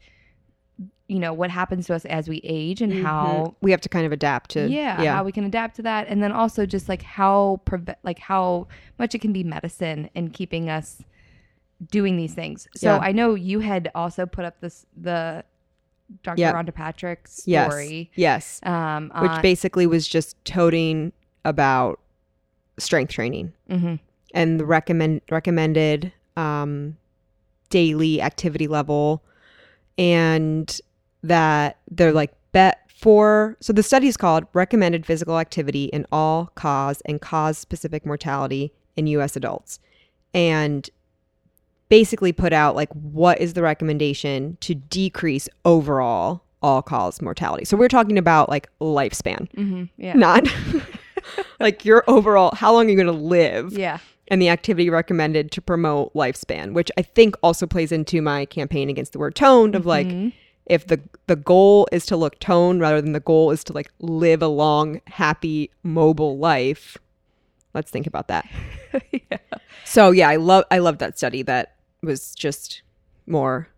you 1.08 1.18
know 1.20 1.32
what 1.32 1.50
happens 1.50 1.86
to 1.86 1.94
us 1.94 2.04
as 2.06 2.28
we 2.28 2.40
age 2.44 2.82
and 2.82 2.92
how 2.92 3.26
Mhm. 3.48 3.54
we 3.60 3.70
have 3.70 3.80
to 3.82 3.88
kind 3.88 4.04
of 4.06 4.12
adapt 4.12 4.50
to. 4.52 4.68
yeah, 4.68 5.00
Yeah. 5.00 5.14
how 5.14 5.24
we 5.24 5.30
can 5.32 5.44
adapt 5.44 5.76
to 5.76 5.82
that 5.82 6.08
and 6.08 6.22
then 6.22 6.32
also 6.32 6.66
just 6.66 6.88
like 6.88 7.02
how 7.02 7.60
preve- 7.64 7.94
like 8.02 8.18
how 8.18 8.66
much 8.98 9.14
it 9.14 9.20
can 9.20 9.32
be 9.32 9.44
medicine 9.44 10.10
in 10.14 10.30
keeping 10.30 10.68
us 10.68 11.02
doing 11.90 12.16
these 12.16 12.34
things 12.34 12.66
so 12.74 12.94
Yeah. 12.94 12.98
i 13.02 13.12
know 13.12 13.34
you 13.34 13.60
had 13.60 13.90
also 13.94 14.24
put 14.26 14.44
up 14.44 14.60
this 14.60 14.86
the 14.96 15.44
dr 16.22 16.40
Yep. 16.40 16.54
rhonda 16.54 16.74
patrick 16.74 17.28
yes. 17.44 17.66
story 17.70 18.10
Yes. 18.14 18.60
um 18.64 19.12
Which 19.20 19.30
on- 19.30 19.42
basically 19.42 19.86
was 19.86 20.08
just 20.08 20.42
toting 20.44 21.12
about 21.44 22.00
strength 22.78 23.12
training 23.12 23.52
mhm, 23.70 24.00
and 24.34 24.58
the 24.58 24.64
recommend 24.64 25.20
recommended 25.30 26.12
um, 26.36 26.96
daily 27.70 28.20
activity 28.20 28.66
level, 28.66 29.22
and 29.98 30.80
that 31.22 31.78
they're 31.90 32.12
like 32.12 32.32
bet 32.52 32.80
for. 32.88 33.56
So 33.60 33.72
the 33.72 33.82
study 33.82 34.08
is 34.08 34.16
called 34.16 34.44
"Recommended 34.52 35.04
Physical 35.06 35.38
Activity 35.38 35.84
in 35.86 36.06
All 36.12 36.50
Cause 36.54 37.02
and 37.06 37.20
Cause 37.20 37.58
Specific 37.58 38.04
Mortality 38.06 38.72
in 38.96 39.06
U.S. 39.08 39.36
Adults," 39.36 39.78
and 40.34 40.88
basically 41.88 42.32
put 42.32 42.52
out 42.52 42.74
like 42.74 42.90
what 42.92 43.40
is 43.40 43.52
the 43.54 43.62
recommendation 43.62 44.56
to 44.60 44.74
decrease 44.74 45.48
overall 45.64 46.42
all 46.62 46.82
cause 46.82 47.22
mortality. 47.22 47.64
So 47.64 47.76
we're 47.76 47.86
talking 47.88 48.18
about 48.18 48.48
like 48.48 48.68
lifespan, 48.80 49.48
mhm, 49.52 49.88
yeah 49.98 50.14
not 50.14 50.48
like 51.60 51.84
your 51.84 52.02
overall 52.08 52.54
how 52.56 52.72
long 52.72 52.86
are 52.86 52.90
you 52.90 52.96
going 52.96 53.06
to 53.06 53.12
live 53.12 53.72
yeah 53.72 53.98
and 54.28 54.42
the 54.42 54.48
activity 54.48 54.90
recommended 54.90 55.52
to 55.52 55.60
promote 55.62 56.12
lifespan, 56.14 56.72
which 56.72 56.90
I 56.98 57.02
think 57.02 57.36
also 57.44 57.64
plays 57.66 57.92
into 57.92 58.20
my 58.20 58.46
campaign 58.46 58.90
against 58.90 59.12
the 59.12 59.20
word 59.20 59.36
toned 59.36 59.76
of 59.76 59.86
like 59.86 60.08
Mhm. 60.08 60.32
If 60.66 60.86
the 60.86 61.00
the 61.26 61.36
goal 61.36 61.88
is 61.92 62.04
to 62.06 62.16
look 62.16 62.38
toned 62.38 62.80
rather 62.80 63.00
than 63.00 63.12
the 63.12 63.20
goal 63.20 63.50
is 63.50 63.62
to 63.64 63.72
like 63.72 63.90
live 64.00 64.42
a 64.42 64.48
long, 64.48 65.00
happy, 65.06 65.70
mobile 65.82 66.38
life. 66.38 66.96
Let's 67.74 67.90
think 67.90 68.06
about 68.06 68.28
that. 68.28 68.48
yeah. 69.12 69.38
So 69.84 70.10
yeah, 70.10 70.28
I 70.28 70.36
love 70.36 70.64
I 70.70 70.78
love 70.78 70.98
that 70.98 71.16
study 71.18 71.42
that 71.42 71.76
was 72.02 72.34
just 72.34 72.82
more 73.26 73.68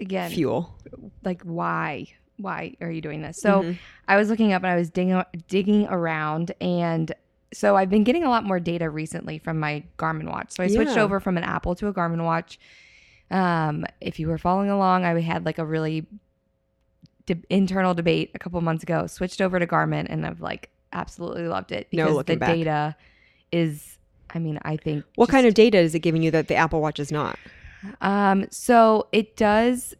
again 0.00 0.30
fuel. 0.30 0.74
like 1.24 1.42
why 1.42 2.06
why 2.36 2.74
are 2.80 2.90
you 2.90 3.00
doing 3.00 3.20
this 3.20 3.40
so 3.40 3.62
Mhm. 3.62 3.78
i 4.06 4.16
was 4.16 4.30
looking 4.30 4.52
up 4.52 4.62
and 4.62 4.70
i 4.70 4.76
was 4.76 4.88
digging 4.90 5.20
digging 5.48 5.86
around 5.88 6.52
and 6.60 7.12
so 7.52 7.76
I've 7.76 7.90
been 7.90 8.04
getting 8.04 8.22
a 8.24 8.28
lot 8.30 8.44
more 8.44 8.60
data 8.60 8.88
recently 8.90 9.38
from 9.38 9.58
my 9.58 9.82
Garmin 9.98 10.30
watch. 10.30 10.50
So 10.52 10.62
I 10.62 10.66
switched 10.68 10.96
Yeah. 10.96 11.02
over 11.02 11.18
from 11.18 11.38
an 11.38 11.44
Apple 11.44 11.74
to 11.76 11.86
a 11.88 11.94
Garmin 11.94 12.22
watch. 12.22 12.58
Um, 13.30 13.84
if 14.00 14.18
you 14.18 14.28
were 14.28 14.38
following 14.38 14.70
along, 14.70 15.04
I 15.04 15.20
had 15.20 15.44
like 15.44 15.58
a 15.58 15.64
really 15.64 16.06
de- 17.26 17.42
internal 17.50 17.94
debate 17.94 18.30
a 18.34 18.38
couple 18.38 18.60
months 18.60 18.82
ago. 18.82 19.06
Switched 19.06 19.40
over 19.40 19.58
to 19.58 19.66
Garmin, 19.66 20.06
and 20.08 20.26
I've 20.26 20.40
like 20.40 20.70
absolutely 20.92 21.46
loved 21.48 21.72
it 21.72 21.88
No 21.92 22.04
because 22.04 22.16
looking 22.16 22.34
the 22.36 22.40
back. 22.40 22.54
data 22.54 22.96
is. 23.52 23.98
I 24.30 24.38
mean, 24.38 24.58
I 24.62 24.76
think 24.76 25.04
What 25.14 25.30
kind 25.30 25.46
of 25.46 25.54
data 25.54 25.78
is 25.78 25.94
it 25.94 26.00
giving 26.00 26.22
you 26.22 26.30
that 26.32 26.48
the 26.48 26.54
Apple 26.54 26.82
Watch 26.82 26.98
is 27.00 27.10
not? 27.10 27.38
Um, 28.02 28.46
so 28.50 29.08
it 29.12 29.36
does. 29.36 29.94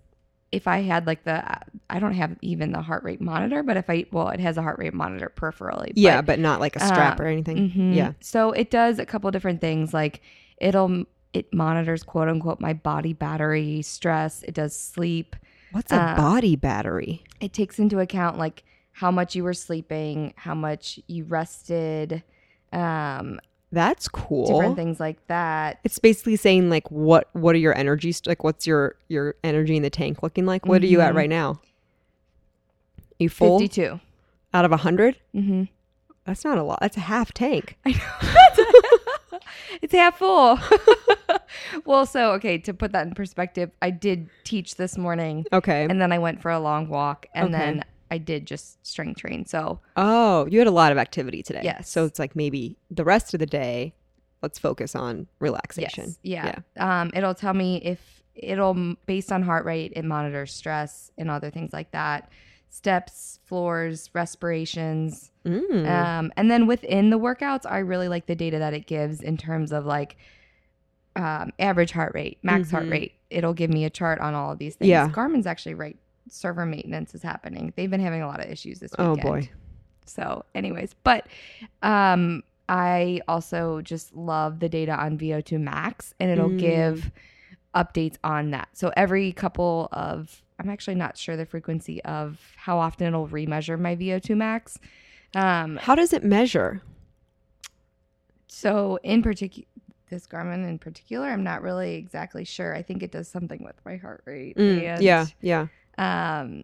If 0.53 0.67
I 0.67 0.81
had 0.81 1.07
like 1.07 1.25
the, 1.25 1.43
I 1.91 1.99
don't 1.99 2.13
have 2.15 2.37
even 2.43 2.73
the 2.73 2.81
heart 2.81 3.05
rate 3.05 3.21
monitor, 3.21 3.63
but 3.63 3.77
if 3.77 3.89
I, 3.91 4.05
well, 4.13 4.29
it 4.31 4.41
has 4.41 4.57
a 4.57 4.63
heart 4.63 4.79
rate 4.79 4.93
monitor 4.95 5.31
peripherally. 5.35 5.93
Yeah, 5.95 6.21
but 6.23 6.39
not 6.39 6.59
like 6.61 6.75
a 6.77 6.81
strap 6.81 7.21
um, 7.21 7.27
or 7.27 7.29
anything. 7.29 7.71
Mhm. 7.71 7.95
Yeah. 7.95 8.13
So 8.21 8.53
it 8.53 8.71
does 8.71 8.99
a 8.99 9.05
couple 9.07 9.31
different 9.31 9.61
things. 9.61 9.93
Like 9.95 10.23
it'll, 10.59 11.05
it 11.39 11.53
monitors 11.55 12.03
quote 12.03 12.29
unquote 12.29 12.61
my 12.61 12.73
body 12.73 13.13
battery 13.13 13.83
stress. 13.83 14.43
It 14.43 14.55
does 14.55 14.77
sleep. 14.79 15.37
What's 15.73 15.93
a 15.93 15.97
uh, 15.97 16.17
body 16.17 16.57
battery? 16.57 17.25
It 17.41 17.53
takes 17.53 17.79
into 17.79 18.01
account 18.01 18.39
like 18.39 18.65
how 18.93 19.11
much 19.11 19.35
you 19.37 19.45
were 19.45 19.55
sleeping, 19.55 20.35
how 20.37 20.55
much 20.55 20.99
you 21.07 21.25
rested, 21.25 22.23
um, 22.73 23.39
That's 23.71 24.09
cool. 24.09 24.47
different 24.47 24.77
things 24.77 24.99
like 24.99 25.25
that. 25.29 25.79
It's 25.85 25.99
basically 25.99 26.37
saying 26.37 26.69
like 26.71 26.91
what 26.91 27.29
what 27.35 27.55
are 27.55 27.59
your 27.59 27.77
energies 27.77 28.23
like 28.27 28.43
what's 28.45 28.67
your 28.67 28.97
your 29.09 29.35
energy 29.45 29.77
in 29.77 29.83
the 29.83 29.91
tank 29.91 30.23
looking 30.23 30.47
like? 30.47 30.67
What 30.67 30.83
are 30.83 30.87
you 30.87 31.01
at 31.01 31.13
Mhm. 31.13 31.17
right 31.17 31.31
now? 31.31 31.61
You 33.19 33.29
full 33.29 33.59
52. 33.59 34.01
out 34.55 34.65
of 34.65 34.71
a 34.71 34.77
100? 34.77 35.17
Mm-hmm. 35.35 35.65
That's 36.25 36.45
not 36.45 36.59
a 36.59 36.63
lot. 36.63 36.79
That's 36.81 36.97
a 36.97 37.01
half 37.01 37.33
tank. 37.33 37.77
I 37.85 37.91
know. 37.93 38.73
it's 39.83 39.93
half 39.93 40.19
full. 40.19 40.59
well, 41.85 42.07
so 42.07 42.33
okay, 42.33 42.59
to 42.59 42.75
put 42.75 42.93
that 42.93 43.07
in 43.07 43.15
perspective, 43.15 43.71
I 43.83 43.91
did 43.91 44.29
teach 44.45 44.77
this 44.77 44.97
morning 44.99 45.45
Okay. 45.53 45.87
and 45.89 46.01
then 46.01 46.13
I 46.13 46.19
went 46.19 46.41
for 46.43 46.51
a 46.51 46.61
long 46.61 46.89
walk 46.89 47.27
and 47.35 47.55
Okay. 47.55 47.59
then 47.59 47.85
I 48.11 48.19
did 48.19 48.47
just 48.47 48.85
strength 48.87 49.21
train. 49.21 49.45
So, 49.47 49.81
oh, 49.97 50.47
you 50.51 50.59
had 50.59 50.69
a 50.69 50.73
lot 50.73 50.93
of 50.93 50.99
activity 50.99 51.43
today. 51.43 51.61
Yes. 51.65 51.91
So 51.91 52.05
it's 52.05 52.19
like 52.19 52.35
maybe 52.35 52.77
the 52.91 53.05
rest 53.05 53.35
of 53.35 53.41
the 53.41 53.47
day 53.47 53.95
let's 54.41 54.59
focus 54.59 54.95
on 54.95 55.27
relaxation. 55.41 56.15
yes. 56.23 56.63
Yeah. 56.77 57.01
Um 57.01 57.11
it'll 57.15 57.35
tell 57.35 57.55
me 57.55 57.79
if 57.85 58.23
it'll 58.35 58.95
based 59.07 59.33
on 59.33 59.43
heart 59.43 59.65
rate, 59.65 59.93
it 59.97 60.05
monitors 60.05 60.53
stress 60.55 61.11
and 61.19 61.29
other 61.31 61.51
things 61.51 61.73
like 61.73 61.91
that. 61.91 62.31
Steps, 62.71 63.41
floors, 63.45 64.11
respirations. 64.15 65.31
Mm. 65.45 65.89
Um, 65.89 66.33
and 66.37 66.51
then 66.51 66.67
within 66.67 67.11
the 67.11 67.19
workouts, 67.19 67.65
I 67.71 67.79
really 67.79 68.09
like 68.09 68.27
the 68.27 68.35
data 68.37 68.59
that 68.59 68.75
it 68.75 68.87
gives 68.87 69.21
in 69.23 69.37
terms 69.37 69.73
of 69.73 69.87
like 69.87 70.17
um, 71.17 71.53
average 71.59 71.91
heart 71.91 72.13
rate, 72.15 72.39
max 72.43 72.71
heart 72.71 72.85
Mhm. 72.87 72.91
rate. 72.93 73.13
It'll 73.31 73.55
give 73.55 73.71
me 73.71 73.85
a 73.85 73.91
chart 73.91 74.21
on 74.21 74.35
all 74.35 74.53
of 74.53 74.59
these 74.59 74.77
things. 74.77 74.89
Yeah. 74.89 75.09
Garmin's 75.09 75.47
actually 75.47 75.75
right. 75.75 75.97
Server 76.29 76.65
maintenance 76.67 77.15
is 77.15 77.23
happening. 77.23 77.73
They've 77.75 77.91
been 77.91 78.01
having 78.01 78.23
a 78.23 78.27
lot 78.29 78.39
of 78.41 78.51
issues 78.51 78.79
this 78.81 78.93
weekend. 78.93 79.21
Oh, 79.21 79.23
boy. 79.23 79.51
So, 80.05 80.45
anyways, 80.55 80.95
but 81.03 81.27
um, 81.83 82.43
I 82.69 83.21
also 83.27 83.81
just 83.81 84.15
love 84.15 84.61
the 84.61 84.69
data 84.69 84.93
on 84.93 85.19
VO2 85.19 85.59
max, 85.59 86.15
and 86.21 86.31
it'll 86.31 86.51
Mm. 86.51 86.59
give 86.61 87.11
updates 87.75 88.17
on 88.25 88.51
that. 88.53 88.69
So 88.73 88.93
every 88.97 89.33
couple 89.33 89.89
of, 89.93 90.43
I'm 90.59 90.71
actually 90.71 90.95
not 90.97 91.17
sure 91.17 91.37
the 91.37 91.47
frequency 91.47 92.03
of 92.05 92.39
how 92.57 92.79
often 92.79 93.07
it'll 93.07 93.29
remeasure 93.29 93.79
my 93.79 93.95
VO2 93.97 94.37
max. 94.37 94.79
Um, 95.35 95.77
How 95.77 95.95
does 95.95 96.13
it 96.13 96.25
measure? 96.25 96.81
so 98.47 98.99
in 99.03 99.23
particular, 99.23 99.67
this 100.11 100.27
Garmin 100.27 100.67
in 100.67 100.79
particular, 100.79 101.29
I'm 101.29 101.45
not 101.45 101.63
really 101.63 101.97
exactly 101.97 102.45
sure. 102.45 102.75
I 102.75 102.81
think 102.83 103.03
it 103.03 103.13
does 103.13 103.29
something 103.29 103.63
with 103.63 103.77
my 103.85 103.97
heart 103.97 104.23
rate. 104.25 104.57
Mm, 104.57 104.83
and, 104.95 105.03
yeah, 105.03 105.27
yeah. 105.43 105.67
Um, 105.99 106.63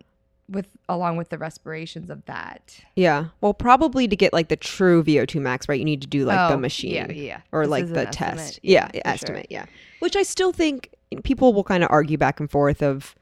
with 0.48 0.66
along 0.88 1.16
with 1.16 1.28
the 1.30 1.38
respirations 1.38 2.10
of 2.10 2.24
that. 2.26 2.78
Yeah. 2.96 3.26
Well, 3.40 3.54
probably 3.54 4.08
to 4.08 4.16
get 4.16 4.32
like 4.32 4.48
the 4.48 4.56
true 4.56 5.02
VO2 5.04 5.40
max, 5.40 5.68
right? 5.68 5.78
You 5.78 5.84
need 5.84 6.00
to 6.02 6.06
do 6.06 6.24
like 6.24 6.48
the 6.50 6.54
Oh, 6.54 6.58
machine. 6.58 6.94
Yeah, 6.94 7.10
yeah. 7.12 7.40
or 7.52 7.62
This 7.64 7.70
like 7.70 7.86
the 7.88 8.00
an 8.06 8.12
test. 8.12 8.38
estimate. 8.40 8.60
Yeah, 8.62 8.86
for 8.88 8.92
sure. 8.94 9.02
estimate. 9.04 9.46
Yeah, 9.50 9.66
which 10.04 10.14
I 10.16 10.22
still 10.22 10.52
think 10.52 10.90
people 11.24 11.52
will 11.54 11.64
kind 11.64 11.82
of 11.82 11.90
argue 11.90 12.18
back 12.18 12.38
and 12.38 12.50
forth 12.50 12.82
of, 12.82 13.14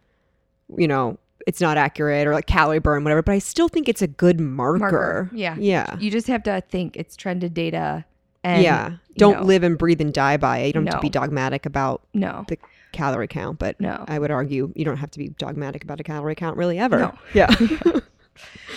you 0.76 0.88
know, 0.88 1.16
it's 1.46 1.60
not 1.60 1.76
accurate 1.76 2.26
or 2.26 2.34
like 2.34 2.46
calorie 2.46 2.80
burn, 2.80 3.04
whatever. 3.04 3.22
But 3.22 3.32
I 3.32 3.38
still 3.38 3.68
think 3.68 3.88
it's 3.88 4.02
a 4.02 4.08
good 4.08 4.40
marker. 4.40 4.78
Marker, 4.78 5.30
yeah. 5.32 5.56
yeah, 5.58 5.96
You 5.98 6.10
just 6.10 6.26
have 6.26 6.42
to 6.42 6.60
think 6.68 6.96
it's 6.96 7.16
trended 7.16 7.54
data. 7.54 8.04
And 8.44 8.62
yeah. 8.62 8.96
Don't 9.16 9.40
know, 9.40 9.44
live 9.44 9.62
and 9.62 9.78
breathe 9.78 10.00
and 10.00 10.12
die 10.12 10.36
by 10.36 10.58
it. 10.58 10.66
You 10.66 10.72
don't 10.72 10.86
have 10.86 10.96
to 10.96 11.00
be 11.00 11.08
dogmatic 11.08 11.64
about 11.66 12.02
No, 12.12 12.44
the 12.48 12.58
calorie 12.90 13.28
count, 13.28 13.60
but 13.60 13.80
no. 13.80 14.04
I 14.08 14.18
would 14.18 14.32
argue 14.32 14.72
you 14.74 14.84
don't 14.84 14.96
have 14.96 15.12
to 15.12 15.18
be 15.18 15.28
dogmatic 15.28 15.84
about 15.84 16.00
a 16.00 16.02
calorie 16.02 16.34
count 16.34 16.56
really 16.56 16.78
ever. 16.78 16.98
No. 16.98 17.18
Yeah. 17.34 17.54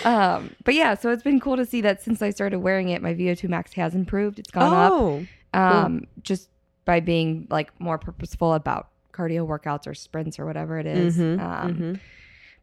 Um, 0.03 0.53
but 0.65 0.73
yeah, 0.73 0.95
so 0.95 1.11
it's 1.11 1.23
been 1.23 1.39
cool 1.39 1.55
to 1.55 1.65
see 1.65 1.79
that 1.81 2.01
since 2.01 2.21
I 2.21 2.29
started 2.29 2.59
wearing 2.59 2.89
it, 2.89 3.01
my 3.01 3.13
VO2 3.13 3.47
max 3.47 3.73
has 3.73 3.95
improved. 3.95 4.37
It's 4.37 4.51
gone 4.51 4.73
up. 4.73 4.91
oh, 4.91 5.25
um, 5.53 6.05
just 6.21 6.49
by 6.85 6.99
being 6.99 7.47
like 7.49 7.77
more 7.79 7.97
purposeful 7.97 8.53
about 8.53 8.89
cardio 9.13 9.47
workouts 9.47 9.87
or 9.87 9.93
sprints 9.93 10.37
or 10.39 10.45
whatever 10.45 10.77
it 10.79 10.85
is. 10.85 11.17
Mhm, 11.17 11.39
Um, 11.39 11.75
mhm. 11.75 11.99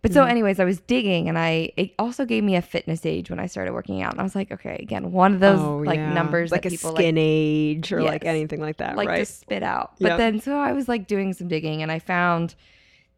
But 0.03 0.13
so, 0.13 0.25
Mhm. 0.25 0.31
anyways, 0.31 0.59
I 0.59 0.65
was 0.65 0.81
digging, 0.81 1.29
and 1.29 1.39
I 1.39 1.71
it 1.77 1.93
also 1.97 2.25
gave 2.25 2.43
me 2.43 2.57
a 2.57 2.63
fitness 2.63 3.07
age 3.07 3.31
when 3.31 3.39
I 3.39 3.47
started 3.47 3.73
working 3.73 4.03
out, 4.03 4.11
and 4.13 4.21
I 4.21 4.25
was 4.25 4.35
like, 4.35 4.51
okay, 4.51 4.77
again, 4.81 5.13
one 5.13 5.33
of 5.35 5.39
those 5.41 5.61
Oh, 5.61 5.77
like 5.87 5.99
yeah. 6.01 6.13
numbers 6.13 6.51
like 6.51 6.63
that 6.63 6.73
a 6.73 6.77
people 6.77 6.97
skin 6.97 7.17
age 7.19 7.93
or 7.93 8.03
like 8.03 8.25
anything 8.25 8.61
like 8.61 8.79
that, 8.79 8.97
like 8.97 9.07
like 9.07 9.09
right? 9.11 9.19
to 9.19 9.25
spit 9.25 9.63
out. 9.63 9.93
But 10.01 10.09
Yep. 10.09 10.17
then, 10.19 10.41
so 10.41 10.59
I 10.59 10.73
was 10.73 10.89
like 10.89 11.07
doing 11.07 11.33
some 11.33 11.47
digging, 11.47 11.83
and 11.83 11.93
I 11.93 12.01
found 12.01 12.57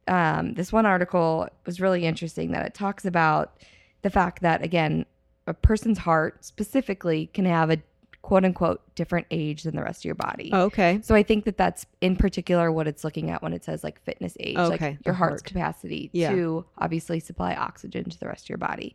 um, 0.09 0.53
this 0.55 0.73
one 0.73 0.85
article 0.85 1.49
was 1.65 1.81
really 1.81 2.05
interesting 2.05 2.51
that 2.53 2.67
it 2.67 2.75
talks 2.75 3.07
about 3.07 3.57
the 4.03 4.11
fact 4.11 4.43
that 4.43 4.63
again, 4.63 5.07
a 5.47 5.55
person's 5.55 5.99
heart 5.99 6.45
specifically 6.45 7.29
can 7.33 7.47
have 7.47 7.71
a 7.71 7.79
quote 8.25 8.43
unquote 8.43 8.81
different 8.95 9.27
age 9.31 9.65
than 9.65 9.77
the 9.77 9.83
rest 9.83 10.01
of 10.01 10.07
your 10.07 10.15
body. 10.15 10.49
Oh, 10.51 10.63
okay. 10.63 10.99
So 11.03 11.15
I 11.15 11.23
think 11.23 11.45
that 11.45 11.59
that's 11.59 11.85
in 12.01 12.17
particular 12.17 12.73
what 12.73 12.89
it's 12.89 13.05
looking 13.05 13.29
at 13.29 13.43
when 13.43 13.53
it 13.53 13.63
says 13.63 13.85
like 13.85 14.01
fitness 14.01 14.35
age, 14.41 14.57
Okay, 14.57 14.71
like 14.71 14.81
the 14.81 14.99
your 15.05 15.15
heart's 15.15 15.43
heart. 15.43 15.45
capacity 15.45 16.09
Yeah. 16.15 16.31
to 16.31 16.65
obviously 16.79 17.21
supply 17.21 17.55
oxygen 17.55 18.09
to 18.09 18.19
the 18.19 18.27
rest 18.27 18.47
of 18.47 18.49
your 18.49 18.57
body. 18.57 18.95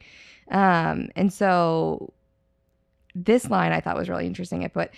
Um, 0.49 1.09
and 1.15 1.31
so 1.31 2.11
this 3.13 3.47
line 3.51 3.71
I 3.71 3.81
thought 3.81 3.95
was 3.97 4.09
really 4.09 4.25
interesting. 4.25 4.63
It 4.63 4.73
put 4.73 4.89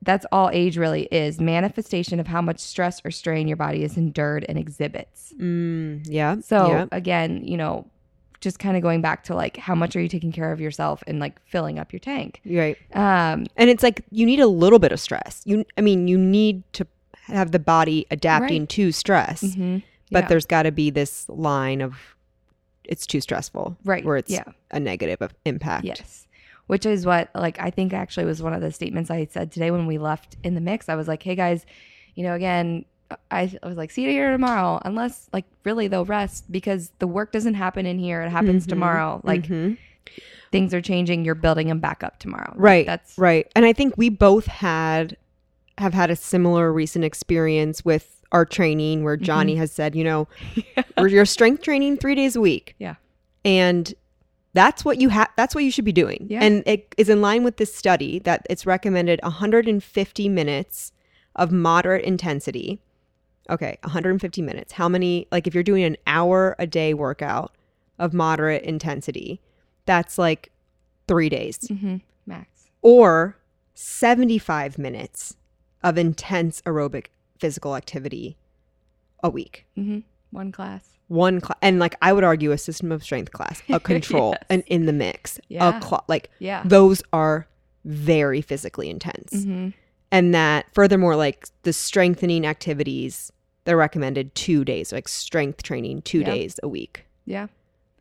that's 0.00 0.26
all 0.30 0.48
age 0.52 0.76
really 0.78 1.08
is 1.10 1.40
manifestation 1.40 2.20
of 2.20 2.28
how 2.28 2.40
much 2.40 2.60
stress 2.60 3.00
or 3.04 3.10
strain 3.10 3.48
your 3.48 3.56
body 3.56 3.82
has 3.82 3.96
endured 3.96 4.46
and 4.48 4.58
exhibits. 4.58 5.34
Mm, 5.36 6.06
yeah. 6.08 6.36
So 6.38 6.68
yeah. 6.68 6.86
again, 6.92 7.42
you 7.42 7.56
know, 7.56 7.88
just 8.42 8.58
kind 8.58 8.76
of 8.76 8.82
going 8.82 9.00
back 9.00 9.24
to 9.24 9.34
like 9.34 9.56
how 9.56 9.74
much 9.74 9.96
are 9.96 10.00
you 10.02 10.08
taking 10.08 10.32
care 10.32 10.52
of 10.52 10.60
yourself 10.60 11.02
and 11.06 11.18
like 11.18 11.40
filling 11.46 11.78
up 11.78 11.92
your 11.92 12.00
tank. 12.00 12.40
Right. 12.44 12.76
Um, 12.92 13.46
And 13.56 13.70
it's 13.70 13.82
like 13.82 14.02
you 14.10 14.26
need 14.26 14.40
a 14.40 14.46
little 14.46 14.78
bit 14.78 14.92
of 14.92 15.00
stress. 15.00 15.40
You 15.46 15.64
I 15.78 15.80
mean, 15.80 16.08
you 16.08 16.18
need 16.18 16.62
to 16.74 16.86
have 17.26 17.52
the 17.52 17.58
body 17.58 18.04
adapting 18.10 18.62
Right. 18.62 18.68
to 18.70 18.92
stress. 18.92 19.42
mhm. 19.42 19.82
But 20.10 20.24
Yeah. 20.24 20.28
there's 20.28 20.44
got 20.44 20.64
to 20.64 20.72
be 20.72 20.90
this 20.90 21.26
line 21.30 21.80
of 21.80 21.96
it's 22.84 23.06
too 23.06 23.20
stressful. 23.20 23.76
right 23.84 24.04
Where 24.04 24.16
it's 24.16 24.30
yeah. 24.30 24.44
a 24.72 24.80
negative 24.80 25.22
of 25.22 25.32
impact. 25.46 25.84
Yes. 25.86 26.26
Which 26.66 26.84
is 26.84 27.06
what 27.06 27.30
like 27.34 27.60
I 27.60 27.70
think 27.70 27.92
actually 27.94 28.26
was 28.26 28.42
one 28.42 28.52
of 28.54 28.60
the 28.60 28.72
statements 28.72 29.10
I 29.10 29.26
said 29.30 29.52
today 29.52 29.70
when 29.70 29.86
we 29.86 29.98
left 29.98 30.36
in 30.42 30.54
the 30.54 30.60
mix. 30.60 30.88
I 30.88 30.94
was 30.96 31.06
like, 31.08 31.22
"Hey 31.22 31.34
guys, 31.36 31.64
you 32.14 32.24
know, 32.24 32.34
again, 32.34 32.84
I, 33.30 33.52
I 33.62 33.66
was 33.68 33.76
like, 33.76 33.90
see 33.90 34.02
you 34.02 34.10
here 34.10 34.30
tomorrow. 34.32 34.80
Unless 34.84 35.28
like 35.32 35.44
really 35.64 35.88
they'll 35.88 36.04
rest 36.04 36.50
because 36.50 36.90
the 36.98 37.06
work 37.06 37.32
doesn't 37.32 37.54
happen 37.54 37.86
in 37.86 37.98
here. 37.98 38.22
It 38.22 38.30
happens 38.30 38.66
Mhm. 38.66 38.70
tomorrow. 38.70 39.20
Like 39.24 39.42
Mhm. 39.48 39.76
things 40.50 40.74
are 40.74 40.80
changing. 40.80 41.24
You're 41.24 41.34
building 41.34 41.68
them 41.68 41.80
back 41.80 42.02
up 42.04 42.18
tomorrow. 42.18 42.50
Like, 42.52 42.60
Right. 42.60 42.86
That's 42.86 43.16
Right. 43.18 43.50
And 43.56 43.64
I 43.64 43.72
think 43.72 43.96
we 43.96 44.08
both 44.08 44.46
had 44.46 45.16
have 45.78 45.94
had 45.94 46.10
a 46.10 46.16
similar 46.16 46.70
recent 46.72 47.04
experience 47.04 47.84
with 47.84 48.20
our 48.30 48.44
training 48.44 49.04
where 49.04 49.16
Mm-hmm. 49.16 49.24
Johnny 49.24 49.56
has 49.56 49.72
said, 49.72 49.94
you 49.94 50.04
know, 50.04 50.28
we're 50.98 51.08
your 51.08 51.24
strength 51.24 51.62
training 51.62 51.96
3 51.96 52.14
days 52.14 52.36
a 52.36 52.40
week. 52.40 52.74
Yeah. 52.78 52.96
And 53.44 53.92
that's 54.54 54.84
what 54.84 55.00
you 55.00 55.08
have 55.08 55.30
that's 55.36 55.54
what 55.54 55.64
you 55.64 55.70
should 55.70 55.86
be 55.86 55.92
doing. 55.92 56.26
Yeah. 56.28 56.40
And 56.44 56.62
it 56.66 56.94
is 56.98 57.08
in 57.08 57.22
line 57.22 57.42
with 57.42 57.56
this 57.56 57.74
study 57.74 58.18
that 58.20 58.46
it's 58.50 58.66
recommended 58.66 59.18
150 59.22 60.28
minutes 60.28 60.92
of 61.34 61.50
moderate 61.50 62.04
intensity. 62.04 62.78
Okay, 63.50 63.76
150 63.82 64.42
minutes. 64.42 64.72
How 64.72 64.88
many 64.88 65.26
like 65.32 65.46
if 65.46 65.54
you're 65.54 65.62
doing 65.64 65.82
an 65.84 65.96
hour 66.06 66.54
a 66.58 66.66
day 66.66 66.94
workout 66.94 67.52
of 67.98 68.12
moderate 68.14 68.62
intensity, 68.62 69.40
that's 69.86 70.16
like 70.18 70.50
3 71.08 71.28
days 71.28 71.58
hmm 71.68 71.96
max. 72.26 72.48
or 72.82 73.36
75 73.74 74.78
minutes 74.78 75.36
of 75.82 75.98
intense 75.98 76.62
aerobic 76.62 77.06
physical 77.38 77.74
activity 77.76 78.36
a 79.22 79.28
week. 79.30 79.66
hmm 79.74 80.00
One 80.30 80.52
class. 80.52 80.88
One 81.08 81.40
class. 81.40 81.58
and 81.60 81.78
like 81.78 81.96
I 82.00 82.12
would 82.12 82.24
argue 82.24 82.52
a 82.52 82.58
system 82.58 82.90
of 82.92 83.02
strength 83.02 83.32
class, 83.32 83.62
a 83.68 83.80
control, 83.92 84.30
Yes. 84.32 84.44
and 84.50 84.62
in 84.68 84.86
the 84.86 84.92
mix, 84.92 85.40
Yeah. 85.48 85.78
a 85.78 85.82
cl- 85.82 86.04
like 86.08 86.30
Yeah. 86.38 86.62
those 86.64 87.02
are 87.12 87.46
very 87.84 88.40
physically 88.40 88.88
intense. 88.88 89.44
hmm 89.44 89.70
And 90.12 90.32
that 90.34 90.66
furthermore, 90.72 91.16
like 91.16 91.46
the 91.62 91.72
strengthening 91.72 92.46
activities, 92.46 93.32
they're 93.64 93.76
recommended 93.76 94.34
two 94.36 94.64
days, 94.64 94.92
like 94.92 95.08
strength 95.08 95.62
training 95.64 96.02
two 96.02 96.20
Yeah. 96.20 96.26
days 96.26 96.60
a 96.62 96.68
week. 96.68 97.04
Yeah. 97.26 97.46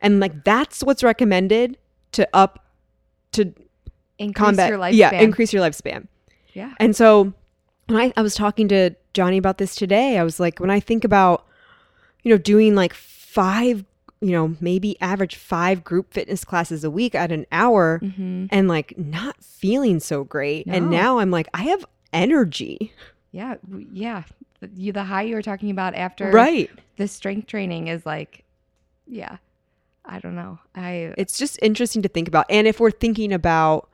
And 0.01 0.19
like 0.19 0.43
that's 0.43 0.83
what's 0.83 1.03
recommended 1.03 1.77
to 2.11 2.27
up 2.33 2.65
to 3.31 3.53
Increase 4.19 4.35
combat 4.45 4.69
your 4.69 4.77
lifespan. 4.77 4.93
yeah 4.97 5.11
increase 5.21 5.51
your 5.53 5.63
lifespan 5.63 6.07
Yeah. 6.53 6.73
and 6.79 6.95
so 6.95 7.33
when 7.87 7.99
I, 7.99 8.13
I 8.17 8.21
was 8.21 8.35
talking 8.35 8.67
to 8.67 8.91
johnny 9.15 9.37
about 9.37 9.57
this 9.57 9.73
today 9.73 10.17
i 10.19 10.23
was 10.23 10.39
like 10.39 10.59
when 10.59 10.69
i 10.69 10.79
think 10.79 11.03
about 11.03 11.47
you 12.21 12.29
know 12.29 12.37
doing 12.37 12.75
like 12.75 12.93
five 12.93 13.83
you 14.19 14.31
know 14.31 14.55
maybe 14.59 14.95
average 15.01 15.37
five 15.37 15.83
group 15.83 16.13
fitness 16.13 16.43
classes 16.45 16.83
a 16.83 16.91
week 16.91 17.15
at 17.15 17.31
an 17.31 17.45
hour 17.51 17.97
hmm 17.99 18.45
and 18.51 18.67
like 18.67 18.95
not 18.97 19.41
feeling 19.43 19.99
so 19.99 20.23
great 20.23 20.67
and 20.67 20.91
now 20.91 21.17
i'm 21.19 21.31
like 21.31 21.47
i 21.55 21.63
have 21.63 21.83
energy 22.13 22.93
Yeah. 23.31 23.55
Yeah. 23.93 24.23
The- 24.59 24.69
You, 24.75 24.91
the 24.91 25.03
high 25.05 25.23
you 25.23 25.35
were 25.35 25.41
talking 25.41 25.71
about 25.71 25.95
after 25.95 26.29
right 26.31 26.69
the 26.97 27.07
strength 27.07 27.47
training 27.47 27.87
is 27.87 28.05
like, 28.05 28.43
yeah. 29.07 29.37
I 30.05 30.19
don't 30.19 30.35
know. 30.35 30.59
I 30.75 31.13
it's 31.17 31.37
just 31.37 31.59
interesting 31.61 32.01
to 32.01 32.09
think 32.09 32.27
about 32.27 32.45
and 32.49 32.67
if 32.67 32.79
we're 32.79 32.91
thinking 32.91 33.31
about 33.31 33.87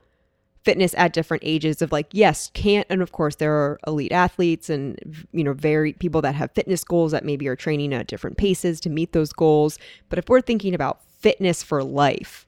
fitness 0.64 0.92
at 0.98 1.12
different 1.12 1.42
ages 1.46 1.80
of 1.80 1.92
like 1.92 2.08
yes 2.12 2.50
can't 2.52 2.86
and 2.90 3.00
of 3.00 3.12
course 3.12 3.36
there 3.36 3.52
are 3.52 3.78
elite 3.86 4.12
athletes 4.12 4.68
and 4.68 4.98
you 5.32 5.44
know 5.44 5.52
very 5.54 5.92
people 5.94 6.20
that 6.20 6.34
have 6.34 6.50
fitness 6.52 6.82
goals 6.84 7.12
that 7.12 7.24
maybe 7.24 7.46
are 7.48 7.56
training 7.56 7.94
at 7.94 8.06
different 8.06 8.36
paces 8.36 8.80
to 8.80 8.90
meet 8.90 9.12
those 9.12 9.32
goals 9.32 9.78
but 10.10 10.18
if 10.18 10.28
we're 10.28 10.40
thinking 10.42 10.74
about 10.74 11.00
fitness 11.20 11.62
for 11.62 11.82
life 11.84 12.44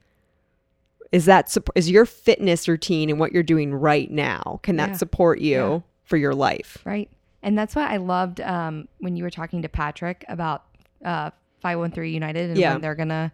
is 1.12 1.24
that 1.24 1.56
is 1.74 1.90
your 1.90 2.06
fitness 2.06 2.68
routine 2.68 3.10
and 3.10 3.18
what 3.18 3.32
you're 3.32 3.42
doing 3.42 3.74
right 3.74 4.10
now 4.10 4.60
can 4.62 4.76
that 4.76 4.90
Yeah. 4.90 4.96
support 4.96 5.40
you 5.40 5.50
Yeah. 5.56 5.80
for 6.04 6.16
your 6.16 6.34
life 6.34 6.78
Right. 6.84 7.10
And 7.42 7.56
that's 7.58 7.74
why 7.74 7.86
I 7.92 7.96
loved 7.96 8.40
um, 8.42 8.86
when 8.98 9.16
you 9.16 9.24
were 9.24 9.30
talking 9.30 9.62
to 9.62 9.68
Patrick 9.68 10.24
about 10.28 10.64
uh, 11.04 11.30
513 11.62 12.12
United 12.12 12.50
and 12.50 12.58
Yeah. 12.58 12.72
when 12.74 12.82
they're 12.82 12.94
going 12.94 13.08
to 13.08 13.32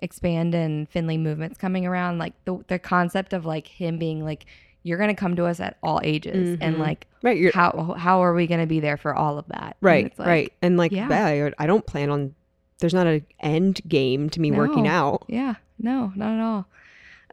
expand 0.00 0.54
and 0.54 0.88
Finley 0.88 1.16
movements 1.18 1.58
coming 1.58 1.86
around. 1.86 2.18
Like 2.18 2.32
the, 2.44 2.58
the 2.68 2.78
concept 2.78 3.32
of 3.32 3.44
like 3.46 3.66
him 3.66 3.98
being 3.98 4.24
like, 4.24 4.46
you're 4.82 4.98
going 4.98 5.08
to 5.14 5.14
come 5.20 5.36
to 5.36 5.44
us 5.44 5.60
at 5.60 5.76
all 5.82 6.00
ages. 6.04 6.56
And 6.60 6.76
Mhm. 6.76 6.78
like, 6.78 7.06
right 7.22 7.54
how, 7.54 7.94
how 7.98 8.22
are 8.22 8.32
we 8.34 8.46
going 8.46 8.60
to 8.60 8.66
be 8.66 8.80
there 8.80 8.96
for 8.96 9.14
all 9.14 9.38
of 9.38 9.46
that? 9.48 9.76
Right 9.80 10.06
it's 10.06 10.18
like, 10.18 10.28
right 10.28 10.52
and 10.62 10.76
like 10.76 10.92
yeah. 10.92 11.08
I, 11.10 11.52
I 11.62 11.66
don't 11.66 11.84
plan 11.86 12.10
on 12.10 12.34
there's 12.80 12.94
not 12.94 13.06
an 13.08 13.24
end 13.40 13.80
game 13.88 14.30
to 14.30 14.40
me 14.40 14.52
working 14.52 14.86
out 14.86 15.24
Yeah, 15.28 15.54
no, 15.80 16.12
not 16.14 16.34
at 16.34 16.40
all. 16.40 16.66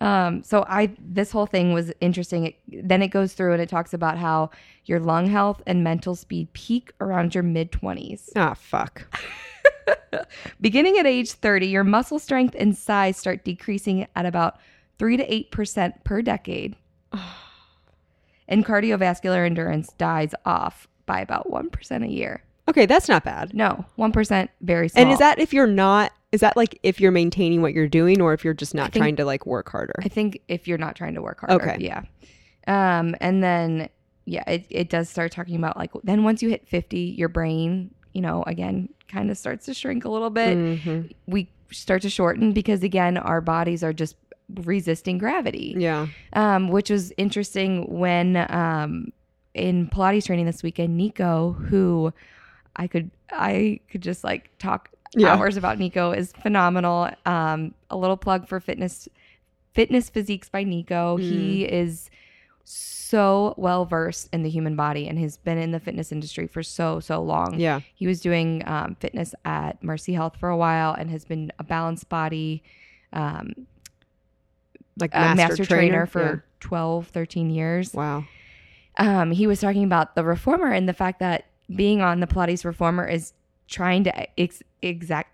Um, 0.01 0.43
so 0.43 0.65
I 0.67 0.93
this 0.99 1.31
whole 1.31 1.45
thing 1.45 1.73
was 1.73 1.91
interesting. 2.01 2.47
It, 2.47 2.55
then 2.67 3.01
it 3.01 3.07
goes 3.09 3.33
through 3.33 3.53
and 3.53 3.61
it 3.61 3.69
talks 3.69 3.93
about 3.93 4.17
how 4.17 4.49
your 4.85 4.99
lung 4.99 5.27
health 5.27 5.61
and 5.65 5.83
mental 5.83 6.15
speed 6.15 6.51
peak 6.53 6.91
around 6.99 7.33
your 7.33 7.43
mid 7.43 7.71
twenties. 7.71 8.29
ah 8.35 8.53
fuck 8.53 9.03
Beginning 10.61 10.97
at 10.97 11.05
age 11.05 11.31
30, 11.33 11.67
your 11.67 11.83
muscle 11.83 12.19
strength 12.19 12.55
and 12.57 12.75
size 12.77 13.17
start 13.17 13.43
decreasing 13.43 14.07
at 14.15 14.25
about 14.25 14.57
3 14.97 15.17
to 15.17 15.27
8% 15.51 16.03
per 16.05 16.21
decade. 16.21 16.75
and 18.47 18.65
cardiovascular 18.65 19.45
endurance 19.45 19.91
dies 19.97 20.33
off 20.45 20.87
by 21.05 21.19
about 21.19 21.49
1% 21.49 22.03
a 22.03 22.07
year. 22.09 22.43
okay 22.69 22.85
that's 22.85 23.07
not 23.09 23.23
bad 23.23 23.53
No, 23.53 23.85
1% 23.97 24.49
very 24.61 24.87
small. 24.89 25.03
And 25.03 25.11
is 25.11 25.19
that 25.19 25.39
if 25.39 25.53
you're 25.53 25.67
not? 25.67 26.11
Is 26.35 26.41
that 26.41 26.57
like 26.57 26.77
if 26.83 26.99
you're 26.99 27.11
maintaining 27.13 27.61
what 27.61 27.73
you're 27.73 27.87
doing, 27.87 28.21
or 28.21 28.33
if 28.33 28.43
you're 28.43 28.53
just 28.53 28.75
not 28.75 28.91
think- 28.91 29.01
trying 29.01 29.15
to 29.15 29.25
like 29.25 29.45
work 29.45 29.69
harder? 29.71 29.95
I 30.03 30.09
think 30.09 30.41
if 30.49 30.67
you're 30.67 30.77
not 30.77 30.95
trying 30.95 31.13
to 31.15 31.21
work 31.21 31.39
harder. 31.39 31.55
Okay. 31.71 31.77
Yeah. 31.79 32.01
Um, 32.67 33.15
and 33.21 33.41
then 33.41 33.89
yeah, 34.25 34.43
it, 34.49 34.65
it 34.69 34.89
does 34.89 35.07
start 35.09 35.31
talking 35.31 35.55
about 35.55 35.77
like 35.77 35.91
then 36.03 36.23
once 36.23 36.41
you 36.41 36.49
hit 36.49 36.67
50, 36.67 36.97
your 36.97 37.29
brain, 37.29 37.91
you 38.13 38.21
know, 38.21 38.43
again, 38.47 38.89
kind 39.07 39.31
of 39.31 39.37
starts 39.37 39.65
to 39.67 39.73
shrink 39.73 40.03
a 40.03 40.09
little 40.09 40.29
bit. 40.29 40.57
Mhm. 40.57 41.13
We 41.27 41.47
start 41.71 42.01
to 42.01 42.09
shorten 42.09 42.51
because 42.51 42.83
again, 42.83 43.17
our 43.17 43.39
bodies 43.39 43.81
are 43.83 43.93
just 43.93 44.15
resisting 44.63 45.17
gravity. 45.17 45.75
Yeah. 45.77 46.07
Um, 46.33 46.67
which 46.69 46.89
was 46.89 47.13
interesting 47.17 47.85
when 47.99 48.35
um 48.49 49.13
in 49.53 49.87
Pilates 49.87 50.25
training 50.25 50.47
this 50.47 50.63
weekend, 50.63 50.97
Nico, 50.97 51.53
who 51.53 52.11
I 52.75 52.87
could 52.87 53.09
I 53.31 53.79
could 53.89 54.01
just 54.01 54.23
like 54.23 54.49
talk 54.57 54.89
Yeah. 55.15 55.33
hours 55.33 55.57
about 55.57 55.79
Nico 55.79 56.11
is 56.11 56.31
phenomenal. 56.41 57.09
Um, 57.25 57.73
a 57.89 57.97
little 57.97 58.17
plug 58.17 58.47
for 58.47 58.59
fitness 58.59 59.07
fitness 59.73 60.09
physiques 60.09 60.47
by 60.49 60.63
Nico. 60.63 61.17
He 61.17 61.63
is 61.65 62.09
so 62.63 63.53
well 63.57 63.85
versed 63.85 64.29
in 64.33 64.41
the 64.43 64.49
human 64.49 64.75
body 64.75 65.07
and 65.07 65.19
has 65.19 65.37
been 65.37 65.57
in 65.57 65.71
the 65.71 65.79
fitness 65.79 66.11
industry 66.11 66.47
for 66.47 66.63
so 66.63 66.99
so 66.99 67.21
long. 67.21 67.59
Yeah. 67.59 67.81
He 67.93 68.07
was 68.07 68.19
doing 68.21 68.63
um, 68.65 68.95
fitness 68.99 69.35
at 69.45 69.83
Mercy 69.83 70.13
Health 70.13 70.37
for 70.39 70.49
a 70.49 70.57
while 70.57 70.93
and 70.93 71.09
has 71.11 71.25
been 71.25 71.51
a 71.59 71.63
balanced 71.63 72.09
body 72.09 72.63
um, 73.13 73.53
Like 74.99 75.11
a 75.13 75.19
master, 75.35 75.35
master, 75.61 75.65
trainer, 75.65 76.05
for 76.05 76.23
Yeah. 76.23 76.39
12, 76.61 77.07
13 77.09 77.49
years. 77.51 77.93
Wow. 77.93 78.25
Um, 78.97 79.31
he 79.31 79.45
was 79.45 79.59
talking 79.59 79.83
about 79.83 80.15
the 80.15 80.23
reformer 80.23 80.71
and 80.71 80.87
the 80.89 80.93
fact 80.93 81.19
that 81.19 81.45
being 81.75 82.01
on 82.01 82.21
the 82.21 82.27
Pilates 82.27 82.65
reformer 82.65 83.05
is 83.07 83.33
trying 83.67 84.03
to 84.05 84.39
ex- 84.39 84.63
exact 84.89 85.31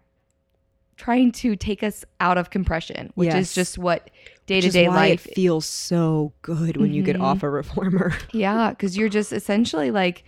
trying 0.97 1.31
to 1.31 1.55
take 1.55 1.81
us 1.81 2.05
out 2.19 2.37
of 2.37 2.49
compression, 2.51 3.11
which 3.15 3.27
Yes. 3.27 3.49
is 3.49 3.55
just 3.55 3.77
what 3.79 4.11
day 4.45 4.61
to 4.61 4.69
day 4.69 4.87
life. 4.87 5.25
it 5.25 5.33
feels 5.33 5.65
so 5.65 6.31
good 6.43 6.77
when 6.77 6.93
you 6.93 7.01
get 7.01 7.15
Mhm. 7.15 7.23
off 7.23 7.41
a 7.43 7.49
reformer. 7.49 8.13
yeah, 8.33 8.69
because 8.69 8.95
you're 8.97 9.09
just 9.09 9.33
essentially 9.33 9.89
like 9.89 10.23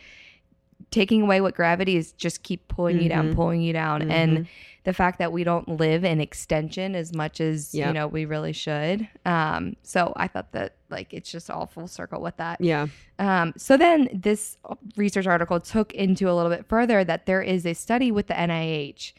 taking 0.89 1.21
away 1.21 1.41
what 1.41 1.53
gravity 1.55 1.95
is, 1.95 2.11
just 2.13 2.43
keep 2.43 2.67
pulling 2.67 2.99
you 3.01 3.09
down, 3.09 3.31
Mhm. 3.31 3.35
pulling 3.35 3.61
you 3.61 3.73
down, 3.73 4.01
Mhm. 4.01 4.11
and 4.11 4.47
the 4.85 4.93
fact 4.93 5.17
that 5.19 5.31
we 5.31 5.43
don't 5.45 5.67
live 5.79 6.03
in 6.03 6.19
extension 6.19 6.93
as 6.95 7.13
much 7.13 7.39
as 7.39 7.73
Yep. 7.73 7.87
you 7.87 7.93
know 7.93 8.07
we 8.07 8.25
really 8.25 8.51
should. 8.53 9.07
Um, 9.25 9.75
so 9.83 10.11
I 10.17 10.27
thought 10.27 10.51
that 10.51 10.75
like 10.89 11.13
it's 11.13 11.31
just 11.31 11.49
all 11.49 11.65
full 11.67 11.87
circle 11.87 12.21
with 12.21 12.35
that. 12.37 12.59
Yeah. 12.61 12.87
Um, 13.19 13.53
so 13.57 13.77
then 13.77 14.09
this 14.13 14.57
research 14.97 15.25
article 15.27 15.59
took 15.59 15.93
into 15.93 16.29
a 16.29 16.33
little 16.33 16.51
bit 16.51 16.65
further 16.67 17.03
that 17.03 17.25
there 17.25 17.41
is 17.41 17.65
a 17.65 17.73
study 17.73 18.11
with 18.11 18.27
the 18.27 18.33
NIH 18.33 19.13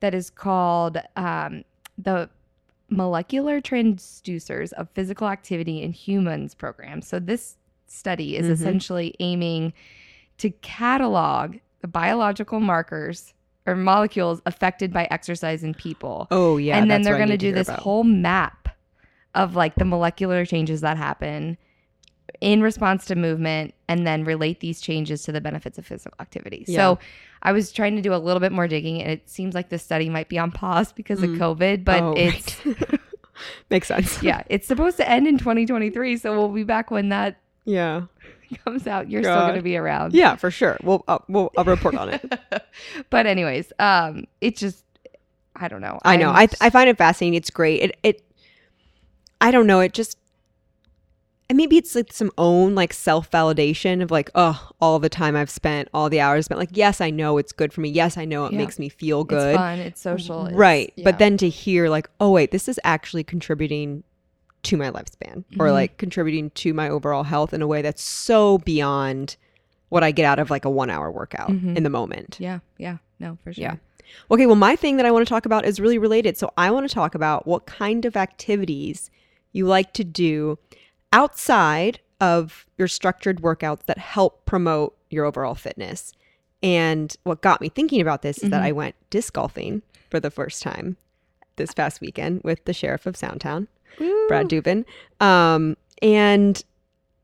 that 0.00 0.14
is 0.14 0.28
called 0.28 0.98
um, 1.16 1.64
the 1.96 2.28
molecular 2.90 3.60
transducers 3.60 4.72
of 4.74 4.88
physical 4.90 5.28
activity 5.28 5.82
in 5.82 5.92
humans 5.92 6.54
program. 6.54 7.02
So 7.02 7.18
this 7.18 7.56
study 7.86 8.36
is 8.36 8.46
Mhm. 8.46 8.50
essentially 8.52 9.14
aiming 9.20 9.72
to 10.38 10.50
catalog 10.50 11.56
the 11.80 11.88
biological 11.88 12.60
markers 12.60 13.32
or 13.66 13.74
molecules 13.76 14.40
affected 14.46 14.92
by 14.92 15.06
exercise 15.10 15.62
in 15.64 15.74
people 15.74 16.28
Oh 16.30 16.56
yeah. 16.56 16.76
and 16.78 16.90
then 16.90 17.02
they're 17.02 17.16
going 17.16 17.28
to 17.30 17.36
do 17.36 17.52
this 17.52 17.68
about. 17.68 17.80
whole 17.80 18.04
map 18.04 18.68
of 19.34 19.54
like 19.56 19.74
the 19.74 19.84
molecular 19.84 20.44
changes 20.46 20.80
that 20.82 20.96
happen 20.96 21.58
in 22.40 22.62
response 22.62 23.04
to 23.06 23.14
movement 23.14 23.74
and 23.88 24.06
then 24.06 24.24
relate 24.24 24.60
these 24.60 24.80
changes 24.80 25.22
to 25.24 25.32
the 25.32 25.40
benefits 25.40 25.78
of 25.78 25.86
physical 25.86 26.16
activity. 26.20 26.64
Yeah. 26.68 26.76
So 26.76 26.98
I 27.42 27.52
was 27.52 27.72
trying 27.72 27.96
to 27.96 28.02
do 28.02 28.12
a 28.14 28.16
little 28.16 28.40
bit 28.40 28.52
more 28.52 28.68
digging 28.68 29.00
and 29.02 29.10
it 29.10 29.28
seems 29.28 29.54
like 29.54 29.68
this 29.68 29.82
study 29.82 30.08
might 30.08 30.28
be 30.28 30.38
on 30.38 30.50
pause 30.52 30.92
because 30.92 31.20
Mm. 31.20 31.34
of 31.34 31.40
COVID, 31.58 31.84
but 31.84 32.02
Oh, 32.02 32.14
it's 32.16 32.64
right. 32.66 33.00
makes 33.70 33.88
sense. 33.88 34.22
yeah, 34.22 34.42
it's 34.48 34.66
supposed 34.66 34.96
to 34.98 35.08
end 35.08 35.26
in 35.26 35.38
2023, 35.38 36.16
so 36.18 36.32
we'll 36.36 36.48
be 36.48 36.64
back 36.64 36.90
when 36.90 37.08
that 37.10 37.38
Yeah. 37.64 38.02
comes 38.64 38.86
out. 38.86 39.10
You're 39.10 39.22
still 39.22 39.34
going 39.34 39.56
to 39.56 39.62
be 39.62 39.76
around. 39.76 40.14
Yeah, 40.14 40.36
for 40.36 40.50
sure. 40.50 40.76
We'll 40.82 41.04
uh, 41.08 41.18
we'll 41.28 41.50
I'll 41.56 41.64
report 41.64 41.94
on 41.96 42.10
it. 42.10 42.32
but 43.10 43.26
anyways, 43.26 43.72
um 43.78 44.24
it 44.40 44.56
just 44.56 44.84
I 45.54 45.68
don't 45.68 45.80
know. 45.80 45.98
I 46.04 46.16
know. 46.16 46.30
I'm 46.30 46.36
I 46.36 46.46
just- 46.46 46.62
I 46.62 46.70
find 46.70 46.88
it 46.88 46.98
fascinating. 46.98 47.34
It's 47.34 47.50
great. 47.50 47.82
It 47.82 47.96
it 48.02 48.22
I 49.40 49.50
don't 49.50 49.66
know. 49.66 49.80
It 49.80 49.92
just 49.94 50.18
and 51.48 51.56
maybe 51.56 51.76
it's 51.76 51.94
like 51.94 52.12
some 52.12 52.32
own 52.38 52.74
like 52.74 52.92
self 52.92 53.30
validation 53.30 54.02
of 54.02 54.10
like 54.10 54.30
oh 54.34 54.70
all 54.80 54.98
the 54.98 55.08
time 55.08 55.36
I've 55.36 55.50
spent 55.50 55.88
all 55.94 56.08
the 56.10 56.20
hours 56.20 56.46
spent 56.46 56.58
like 56.58 56.70
yes 56.72 57.00
I 57.00 57.10
know 57.10 57.38
it's 57.38 57.52
good 57.52 57.72
for 57.72 57.80
me 57.82 57.88
yes 57.88 58.16
I 58.18 58.24
know 58.24 58.46
it 58.46 58.52
Yeah. 58.52 58.58
makes 58.58 58.78
me 58.80 58.88
feel 58.88 59.20
it's 59.20 59.28
good 59.30 59.56
fun, 59.56 59.78
it's 59.78 60.00
social. 60.00 60.46
it's- 60.46 60.58
right 60.58 60.92
yeah. 60.96 61.04
but 61.04 61.18
then 61.20 61.36
to 61.38 61.48
hear 61.48 61.88
like 61.88 62.10
oh 62.20 62.32
wait 62.32 62.50
this 62.50 62.66
is 62.68 62.80
actually 62.82 63.22
contributing 63.22 64.02
to 64.66 64.76
my 64.76 64.90
lifespan 64.90 65.44
or 65.58 65.66
Mhm. 65.68 65.72
like 65.72 65.96
contributing 65.98 66.50
to 66.50 66.72
my 66.74 66.88
overall 66.88 67.22
health 67.24 67.52
in 67.54 67.62
a 67.62 67.66
way 67.66 67.82
that's 67.82 68.02
so 68.02 68.58
beyond 68.58 69.36
what 69.88 70.02
I 70.04 70.10
get 70.10 70.24
out 70.24 70.38
of 70.38 70.50
like 70.50 70.64
a 70.64 70.70
one 70.70 70.90
hour 70.90 71.10
workout 71.10 71.50
Mhm. 71.50 71.76
in 71.76 71.82
the 71.82 71.90
moment 71.90 72.36
Yeah, 72.40 72.58
yeah, 72.78 72.98
no, 73.20 73.38
for 73.44 73.52
sure. 73.52 73.62
Yeah. 73.62 73.76
Okay, 74.30 74.46
well, 74.46 74.56
my 74.56 74.76
thing 74.76 74.96
that 74.98 75.06
I 75.06 75.10
want 75.10 75.26
to 75.26 75.28
talk 75.28 75.46
about 75.46 75.64
is 75.64 75.80
really 75.80 75.98
related. 75.98 76.36
So, 76.36 76.52
I 76.56 76.70
want 76.70 76.88
to 76.88 76.94
talk 76.94 77.14
about 77.16 77.46
what 77.46 77.66
kind 77.66 78.04
of 78.04 78.16
activities 78.16 79.10
you 79.52 79.66
like 79.66 79.92
to 79.94 80.04
do 80.04 80.58
outside 81.12 82.00
of 82.20 82.66
your 82.78 82.88
structured 82.88 83.42
workouts 83.42 83.84
that 83.86 83.98
help 83.98 84.44
promote 84.46 84.96
your 85.10 85.24
overall 85.24 85.54
fitness. 85.54 86.12
And 86.62 87.14
what 87.24 87.40
got 87.42 87.60
me 87.60 87.68
thinking 87.68 88.00
about 88.00 88.22
this 88.22 88.38
is 88.42 88.50
that 88.50 88.62
Mhm. 88.62 88.66
I 88.66 88.72
went 88.72 88.94
disc 89.10 89.32
golfing 89.34 89.82
for 90.10 90.20
the 90.20 90.30
first 90.30 90.62
time 90.62 90.96
this 91.56 91.72
past 91.72 92.00
weekend 92.00 92.42
with 92.44 92.64
the 92.64 92.72
sheriff 92.72 93.06
of 93.06 93.16
Soundtown, 93.16 93.66
Brad 94.28 94.48
Dubin. 94.48 94.84
Um, 95.20 95.76
and 96.02 96.62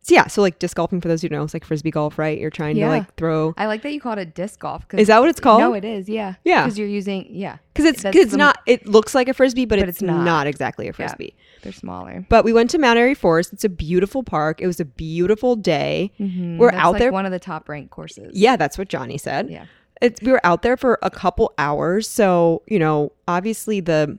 so 0.05 0.15
yeah, 0.17 0.27
so 0.27 0.43
like 0.43 0.59
disc 0.59 0.77
golfing 0.77 1.01
for 1.01 1.07
those 1.09 1.23
who 1.23 1.29
don't 1.29 1.39
know, 1.39 1.45
it's 1.45 1.55
like 1.55 1.65
frisbee 1.65 1.93
golf, 1.93 2.19
right? 2.19 2.37
You're 2.39 2.51
trying 2.51 2.77
Yeah. 2.77 2.87
to 2.87 2.91
like 2.91 3.15
throw. 3.17 3.55
I 3.57 3.67
like 3.67 3.83
that 3.83 3.93
you 3.93 4.01
called 4.01 4.19
it 4.19 4.35
disc 4.35 4.59
golf. 4.59 4.85
Is 4.95 5.07
that 5.09 5.21
what 5.21 5.29
it's 5.29 5.39
called? 5.39 5.61
No, 5.61 5.75
it 5.75 5.85
is. 5.85 6.09
Yeah. 6.09 6.35
Yeah. 6.45 6.65
Because 6.65 6.77
you're 6.79 6.89
using 6.89 7.27
yeah. 7.31 7.59
Because 7.73 7.85
it's 7.85 8.03
'cause 8.03 8.15
it's 8.17 8.33
the- 8.33 8.37
not. 8.39 8.59
It 8.67 8.87
looks 8.87 9.15
like 9.15 9.29
a 9.29 9.35
frisbee, 9.35 9.65
but, 9.65 9.79
But 9.79 9.89
it's, 9.89 9.99
it's 9.99 10.03
not. 10.03 10.25
not. 10.25 10.47
exactly 10.49 10.89
a 10.89 10.93
frisbee. 10.93 11.35
They're 11.63 11.71
smaller. 11.73 12.27
But 12.29 12.45
we 12.45 12.53
went 12.53 12.71
to 12.71 12.79
Mount 12.79 12.99
Airy 12.99 13.15
Forest. 13.15 13.53
It's 13.53 13.63
a 13.63 13.69
beautiful 13.69 14.25
park. 14.25 14.61
It 14.61 14.67
was 14.67 14.81
a 14.81 14.85
beautiful 14.85 15.55
day. 15.55 16.11
Mhm. 16.19 16.59
We're 16.59 16.73
That's 16.73 16.83
out 16.83 16.93
like 16.95 16.99
there- 17.01 17.13
One 17.13 17.25
of 17.27 17.31
the 17.31 17.39
top 17.39 17.69
ranked 17.69 17.91
courses. 17.93 18.37
Yeah, 18.37 18.57
that's 18.57 18.77
what 18.77 18.89
Johnny 18.89 19.19
said. 19.19 19.49
Yeah. 19.51 19.67
It's 20.01 20.21
we 20.21 20.33
were 20.33 20.41
out 20.45 20.63
there 20.63 20.77
for 20.77 20.99
a 21.03 21.11
couple 21.11 21.53
hours. 21.59 22.09
So, 22.09 22.63
you 22.67 22.81
know, 22.81 23.13
obviously 23.29 23.79
the 23.79 24.19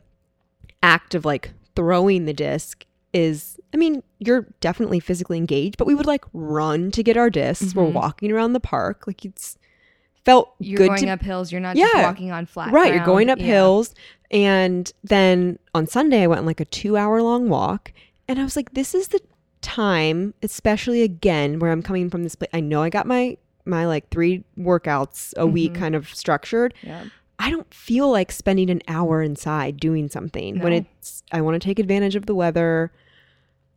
act 0.82 1.14
of 1.14 1.26
like 1.26 1.52
throwing 1.76 2.26
the 2.26 2.34
disc 2.34 2.86
is 3.14 3.60
I 3.74 3.78
mean, 3.78 4.04
you're 4.20 4.48
definitely 4.60 5.00
physically 5.00 5.38
engaged, 5.38 5.78
but 5.78 5.88
we 5.88 5.96
would 5.96 6.06
like 6.06 6.26
run 6.34 6.92
to 6.92 7.04
get 7.04 7.18
our 7.18 7.30
discs. 7.30 7.74
We're 7.76 7.86
Mhm. 7.86 7.94
walking 7.94 8.32
around 8.32 8.54
the 8.54 8.60
park. 8.60 9.06
Like 9.08 9.26
it's 9.26 9.58
felt 10.26 10.54
You're 10.60 10.78
good 10.78 10.88
going 10.90 11.06
to 11.06 11.10
up 11.10 11.22
hills. 11.22 11.52
You're 11.52 11.60
not 11.62 11.76
just 11.76 11.94
walking 11.96 12.32
on 12.32 12.46
flat. 12.46 12.72
right 12.72 12.94
you're 12.94 13.04
going 13.06 13.30
up 13.30 13.40
Yeah. 13.40 13.46
hills 13.46 13.94
and 14.32 14.90
then 15.04 15.60
on 15.76 15.86
sunday 15.86 16.22
i 16.24 16.28
went 16.28 16.40
on 16.40 16.46
like 16.46 16.62
a 16.62 16.66
two 16.66 16.96
hour 16.96 17.22
long 17.22 17.50
walk 17.50 17.92
and 18.28 18.40
i 18.40 18.44
was 18.44 18.56
like 18.56 18.74
this 18.74 18.96
is 18.96 19.10
the 19.10 19.20
time 19.62 20.34
especially 20.42 21.02
again 21.02 21.60
where 21.60 21.72
i'm 21.72 21.82
coming 21.84 22.10
from 22.10 22.24
this 22.24 22.36
place 22.36 22.50
i 22.54 22.60
know 22.62 22.82
i 22.82 22.90
got 22.90 23.06
my 23.06 23.36
my 23.66 23.86
like 23.86 24.10
three 24.10 24.44
workouts 24.58 25.34
a 25.38 25.46
week 25.46 25.74
Mhm. 25.74 25.76
kind 25.80 25.96
of 25.96 26.08
structured 26.14 26.74
Yeah. 26.82 27.04
I 27.44 27.50
don't 27.50 27.74
feel 27.74 28.10
like 28.10 28.32
spending 28.32 28.70
an 28.70 28.82
hour 28.88 29.22
inside 29.22 29.78
doing 29.78 30.10
something 30.10 30.60
when 30.60 30.74
it's 30.74 31.24
i 31.32 31.42
want 31.42 31.54
to 31.54 31.66
take 31.66 31.80
advantage 31.80 32.16
of 32.16 32.26
the 32.26 32.36
weather 32.36 32.92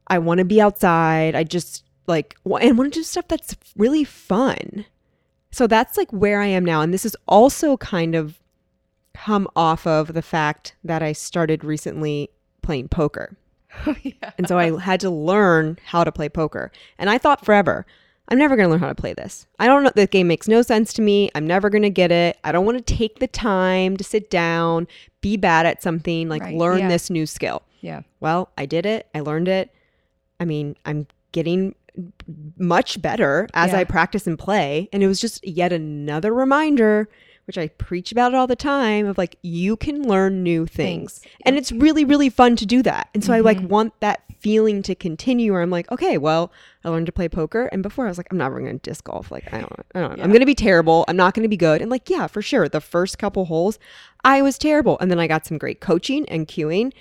i 0.07 0.19
want 0.19 0.39
to 0.39 0.45
be 0.45 0.61
outside 0.61 1.35
i 1.35 1.45
just 1.45 1.85
like 2.07 2.37
and 2.45 2.79
want 2.79 2.93
to 2.93 3.01
do 3.01 3.03
stuff 3.03 3.27
that's 3.29 3.57
really 3.77 4.05
fun 4.05 4.85
so 5.57 5.67
that's 5.67 5.97
like 5.97 6.11
where 6.11 6.43
I 6.43 6.49
am 6.49 6.67
now. 6.67 6.83
And 6.83 6.93
this 6.93 7.05
has 7.05 7.17
also 7.27 7.79
kind 7.79 8.15
of 8.15 8.39
come 9.15 9.49
off 9.57 9.87
of 9.87 10.13
the 10.13 10.21
fact 10.21 10.75
that 10.85 11.03
I 11.03 11.13
started 11.13 11.65
recently 11.65 12.29
playing 12.61 12.89
poker. 12.89 13.37
Oh, 13.87 13.95
yeah. 14.03 14.33
And 14.39 14.49
so 14.49 14.59
I 14.59 14.79
had 14.81 15.01
to 15.01 15.11
learn 15.11 15.79
how 15.85 16.03
to 16.03 16.11
play 16.11 16.31
poker. 16.31 16.73
And 16.99 17.11
I 17.11 17.19
thought 17.19 17.45
forever, 17.45 17.85
I'm 18.29 18.39
never 18.39 18.57
going 18.57 18.67
to 18.67 18.71
learn 18.71 18.81
how 18.81 18.89
to 18.89 18.95
play 18.95 19.15
this. 19.15 19.47
I 19.59 19.67
don't 19.67 19.85
know. 19.85 19.93
The 19.95 20.07
game 20.07 20.27
makes 20.27 20.49
no 20.49 20.63
sense 20.63 20.93
to 20.95 21.03
me. 21.03 21.31
I'm 21.35 21.47
never 21.47 21.71
going 21.71 21.83
to 21.83 21.91
get 21.91 22.11
it. 22.11 22.39
I 22.43 22.51
don't 22.53 22.67
want 22.67 22.79
to 22.85 22.95
take 22.95 23.21
the 23.21 23.29
time 23.29 23.97
to 23.97 24.05
sit 24.05 24.31
down, 24.31 24.89
be 25.21 25.37
bad 25.37 25.65
at 25.67 25.83
something, 25.83 26.29
like 26.29 26.43
Right, 26.43 26.55
learn 26.57 26.79
yeah. 26.81 26.89
this 26.89 27.09
new 27.09 27.25
skill. 27.27 27.63
Yeah. 27.81 28.01
Well, 28.21 28.51
I 28.59 28.67
did 28.67 28.85
it. 28.85 29.07
I 29.15 29.21
learned 29.21 29.47
it. 29.49 29.73
I 30.41 30.45
mean, 30.45 30.77
I'm 30.85 31.07
getting 31.33 31.75
much 32.59 33.01
better 33.01 33.49
as 33.55 33.73
Yeah. 33.73 33.79
I 33.79 33.85
practice 33.85 34.27
and 34.27 34.39
play. 34.39 34.89
And 34.93 35.03
it 35.03 35.07
was 35.07 35.21
just 35.21 35.47
yet 35.47 35.73
another 35.73 36.35
reminder, 36.35 37.09
which 37.47 37.57
I 37.59 37.69
preach 37.69 38.13
about 38.13 38.33
it 38.33 38.37
all 38.37 38.47
the 38.47 38.57
time, 38.57 39.07
of 39.07 39.17
like, 39.19 39.37
you 39.43 39.77
can 39.77 40.03
learn 40.03 40.43
new 40.43 40.67
things. 40.67 41.19
Things. 41.21 41.35
And 41.45 41.57
it's 41.57 41.73
really, 41.73 42.05
really 42.05 42.29
fun 42.29 42.57
to 42.57 42.67
do 42.67 42.83
that. 42.83 43.09
And 43.15 43.25
so 43.25 43.33
I 43.33 43.41
like 43.41 43.59
Mhm. 43.59 43.69
want 43.69 44.01
that 44.01 44.23
feeling 44.41 44.83
to 44.83 44.95
continue 44.95 45.53
where 45.53 45.63
I'm 45.63 45.71
like, 45.71 45.91
okay, 45.91 46.19
well, 46.19 46.53
I 46.85 46.89
learned 46.91 47.07
to 47.07 47.13
play 47.13 47.29
poker. 47.29 47.67
And 47.67 47.83
before 47.83 48.05
I 48.07 48.09
was 48.09 48.19
like, 48.19 48.29
I'm 48.31 48.39
never 48.39 48.61
going 48.61 48.79
to 48.79 48.91
disc 48.91 49.05
golf. 49.05 49.31
Like, 49.31 49.53
I 49.53 49.61
don't, 49.61 49.73
I 49.95 50.01
don't 50.01 50.11
know. 50.11 50.17
Yeah. 50.19 50.25
I'm 50.25 50.31
going 50.31 50.41
to 50.41 50.47
be 50.47 50.55
terrible. 50.55 51.05
I'm 51.09 51.17
not 51.17 51.35
going 51.35 51.43
to 51.45 51.49
be 51.49 51.57
good. 51.57 51.81
And 51.81 51.91
like, 51.91 52.11
yeah, 52.11 52.27
for 52.27 52.43
sure. 52.43 52.69
The 52.69 52.81
first 52.81 53.19
couple 53.19 53.47
holes, 53.47 53.79
I 54.25 54.43
was 54.43 54.59
terrible. 54.59 54.99
And 55.01 55.11
then 55.11 55.19
I 55.19 55.27
got 55.27 55.47
some 55.47 55.57
great 55.59 55.81
coaching 55.81 56.29
and 56.29 56.47
cueing. 56.47 56.93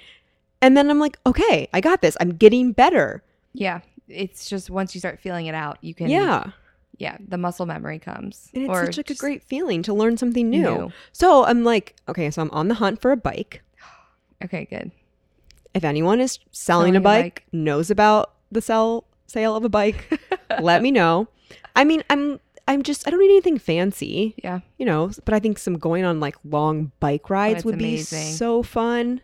And 0.62 0.78
then 0.78 0.90
I'm 0.90 1.00
like, 1.00 1.18
okay, 1.26 1.68
I 1.74 1.82
got 1.82 2.02
this. 2.02 2.16
I'm 2.20 2.32
getting 2.32 2.72
better. 2.72 3.24
Yeah. 3.54 3.82
It's 4.08 4.48
just 4.50 4.70
once 4.70 4.94
you 4.96 5.00
start 5.00 5.20
feeling 5.20 5.48
it 5.48 5.56
out, 5.56 5.78
you 5.82 5.94
can. 5.96 6.10
yeah. 6.10 6.52
Yeah. 6.98 7.18
The 7.28 7.38
muscle 7.38 7.66
memory 7.66 8.00
comes. 8.00 8.50
And 8.54 8.66
it's 8.66 8.80
such 8.80 8.98
like 8.98 9.10
a 9.10 9.16
great 9.16 9.44
feeling 9.44 9.84
to 9.84 9.94
learn 9.94 10.18
something 10.18 10.50
new. 10.50 10.62
new. 10.62 10.92
So 11.12 11.46
I'm 11.46 11.64
like, 11.64 11.96
okay, 12.08 12.32
so 12.32 12.42
I'm 12.42 12.52
on 12.52 12.68
the 12.68 12.76
hunt 12.76 13.02
for 13.02 13.12
a 13.12 13.18
bike. 13.18 13.62
Okay. 14.44 14.66
Good. 14.66 14.92
If 15.74 15.84
anyone 15.84 16.22
is 16.22 16.40
selling, 16.52 16.94
Selling 16.94 16.96
a 16.96 17.00
a 17.00 17.02
bike, 17.02 17.24
bike. 17.24 17.44
knows 17.52 17.92
about 17.92 18.34
the 18.52 18.62
sell 18.62 19.06
sale 19.28 19.56
of 19.56 19.66
a 19.66 19.70
bike, 19.70 20.20
let 20.62 20.82
me 20.82 20.92
know. 20.92 21.28
I 21.76 21.84
mean, 21.84 22.04
I'm 22.10 22.40
I'm 22.68 22.82
just 22.82 23.06
I 23.08 23.12
don't 23.12 23.20
need 23.20 23.30
anything 23.32 23.58
fancy, 23.60 24.34
Yeah. 24.42 24.62
you 24.78 24.86
know, 24.86 25.12
but 25.26 25.34
I 25.34 25.40
think 25.40 25.60
some 25.60 25.78
going 25.78 26.06
on 26.06 26.20
like 26.20 26.36
long 26.46 26.92
bike 27.00 27.24
oh, 27.26 27.34
rides 27.34 27.56
it's 27.58 27.66
would 27.66 27.76
amazing. 27.76 28.20
be 28.28 28.32
so 28.34 28.64
fun. 28.64 29.22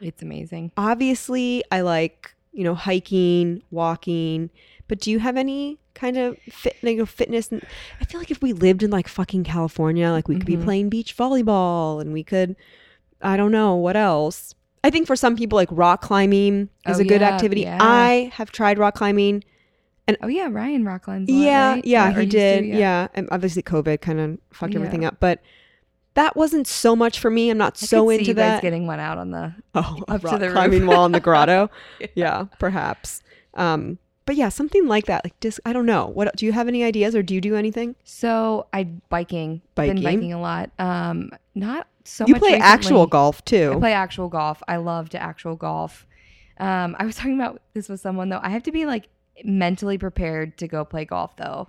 It's 0.00 0.22
amazing. 0.22 0.72
Obviously, 0.76 1.62
I 1.70 1.82
like, 1.82 2.34
you 2.52 2.64
know, 2.64 2.74
hiking, 2.74 3.62
walking, 3.70 4.50
but 4.88 5.00
do 5.00 5.10
you 5.10 5.18
have 5.20 5.36
any 5.36 5.78
kind 5.94 6.16
of 6.16 6.36
fit, 6.50 6.76
like, 6.82 6.92
you 6.92 6.98
know, 6.98 7.06
fitness? 7.06 7.50
And 7.50 7.62
I 8.00 8.04
feel 8.04 8.20
like 8.20 8.30
if 8.30 8.42
we 8.42 8.52
lived 8.52 8.82
in 8.82 8.90
like 8.90 9.08
fucking 9.08 9.44
California, 9.44 10.10
like 10.10 10.28
we 10.28 10.36
could 10.36 10.46
be 10.46 10.56
Mhm. 10.56 10.64
playing 10.64 10.88
beach 10.88 11.16
volleyball 11.16 12.00
and 12.00 12.12
we 12.12 12.22
could, 12.24 12.56
I 13.22 13.36
don't 13.36 13.52
know, 13.52 13.74
what 13.76 13.96
else? 13.96 14.54
I 14.82 14.90
think 14.90 15.06
for 15.06 15.16
some 15.16 15.34
people, 15.36 15.56
like 15.56 15.68
rock 15.70 16.02
climbing 16.02 16.68
is 16.86 16.98
Oh, 16.98 17.00
a 17.00 17.04
good 17.04 17.20
yeah, 17.22 17.30
activity. 17.30 17.62
yeah. 17.62 17.78
I 17.80 18.30
have 18.34 18.52
tried 18.52 18.78
rock 18.78 18.94
climbing. 18.94 19.42
And 20.06 20.18
Oh 20.22 20.28
yeah, 20.28 20.48
Ryan 20.50 20.84
rock 20.84 21.04
climbs. 21.04 21.30
a 21.30 21.32
lot, 21.32 21.38
Yeah, 21.42 21.70
right? 21.74 21.84
yeah, 21.86 22.10
he 22.12 22.20
to, 22.20 22.26
did. 22.26 22.66
yeah. 22.66 23.08
and 23.14 23.26
obviously 23.32 23.62
COVID 23.62 24.00
kind 24.02 24.20
of 24.20 24.38
fucked 24.52 24.74
Yeah. 24.74 24.80
everything 24.80 25.04
up, 25.06 25.16
but 25.20 25.40
that 26.12 26.36
wasn't 26.36 26.66
so 26.68 26.94
much 26.94 27.18
for 27.18 27.30
me. 27.30 27.48
I'm 27.50 27.56
not 27.58 27.78
I 27.82 27.86
so 27.86 28.10
into 28.10 28.24
you 28.26 28.34
guys 28.34 28.56
that. 28.56 28.62
getting 28.62 28.86
one 28.86 29.00
out 29.00 29.16
on 29.18 29.30
the. 29.30 29.54
oh, 29.74 29.98
up 30.08 30.20
to 30.20 30.36
the 30.38 30.50
climbing 30.50 30.86
wall 30.86 31.06
in 31.06 31.12
the 31.12 31.20
grotto. 31.28 31.70
Yeah. 31.98 32.06
yeah, 32.14 32.44
perhaps. 32.58 33.22
Um, 33.54 33.98
but 34.26 34.36
yeah, 34.36 34.48
something 34.48 34.86
like 34.86 35.06
that. 35.06 35.24
Like 35.24 35.38
disc. 35.40 35.60
I 35.64 35.72
don't 35.72 35.86
know. 35.86 36.06
What 36.06 36.34
do 36.36 36.46
you 36.46 36.52
have 36.52 36.68
any 36.68 36.82
ideas, 36.84 37.14
or 37.14 37.22
do 37.22 37.34
you 37.34 37.40
do 37.40 37.56
anything? 37.56 37.94
So 38.04 38.66
I 38.72 38.84
biking. 38.84 39.60
Biking? 39.74 39.96
Been 39.96 40.04
biking 40.04 40.32
a 40.32 40.40
lot. 40.40 40.70
Um, 40.78 41.30
not 41.54 41.86
so 42.04 42.24
much. 42.24 42.28
you 42.28 42.34
play 42.36 42.48
recently. 42.54 42.66
actual 42.66 43.06
golf 43.06 43.44
too. 43.44 43.72
I 43.76 43.78
play 43.78 43.92
actual 43.92 44.28
golf. 44.28 44.62
I 44.68 44.76
love 44.76 45.08
to 45.10 45.22
actual 45.22 45.56
golf. 45.56 46.06
Um, 46.58 46.96
I 46.98 47.04
was 47.04 47.16
talking 47.20 47.34
about 47.34 47.60
this 47.74 47.88
with 47.88 48.00
someone 48.00 48.28
though. 48.28 48.40
I 48.42 48.50
have 48.50 48.62
to 48.64 48.72
be 48.72 48.86
like 48.86 49.08
mentally 49.44 49.98
prepared 49.98 50.56
to 50.58 50.68
go 50.68 50.84
play 50.84 51.04
golf 51.04 51.36
though, 51.36 51.68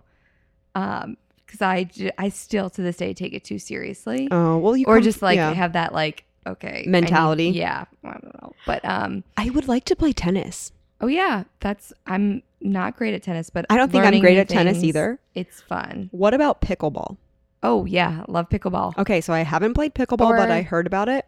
um, 0.76 1.18
because 1.46 1.62
I 1.62 2.30
still 2.30 2.70
to 2.70 2.82
this 2.82 2.98
day 2.98 3.14
take 3.14 3.34
it 3.34 3.44
too 3.44 3.60
seriously, 3.60 4.28
oh 4.32 4.58
well, 4.58 4.78
you 4.78 4.86
or 4.88 4.96
come- 4.96 5.04
just 5.04 5.22
like 5.22 5.38
yeah. 5.38 5.54
have 5.54 5.74
that 5.74 5.94
like 5.94 6.24
okay 6.48 6.68
I 6.70 6.80
need- 6.82 6.90
Mentality. 6.90 7.50
yeah, 7.50 7.86
I 8.04 8.12
don't 8.12 8.42
know, 8.42 8.54
but 8.66 8.84
um, 8.86 9.24
I 9.38 9.50
would 9.50 9.68
like 9.68 9.84
to 9.86 9.96
play 9.96 10.14
tennis. 10.14 10.72
Oh 11.02 11.08
yeah, 11.08 11.44
that's 11.60 11.94
I'm 12.08 12.44
not 12.62 12.96
great 12.98 13.14
at 13.14 13.24
tennis, 13.24 13.50
but 13.50 13.66
I 13.70 13.78
don't 13.78 13.92
think 13.92 14.04
I'm 14.04 14.20
great 14.20 14.38
at 14.38 14.50
tennis 14.50 14.84
either. 14.84 15.20
It's 15.34 15.62
fun. 15.62 16.10
What 16.12 16.34
about 16.34 16.62
pickleball? 16.62 17.18
Oh 17.64 17.86
yeah, 17.86 18.24
love 18.28 18.50
pickleball. 18.50 18.98
Okay, 18.98 19.22
so 19.22 19.34
I 19.34 19.40
haven't 19.40 19.74
played 19.74 19.96
pickleball, 19.96 20.38
but 20.38 20.52
I 20.52 20.62
heard 20.62 20.88
about 20.88 21.10
it. 21.10 21.26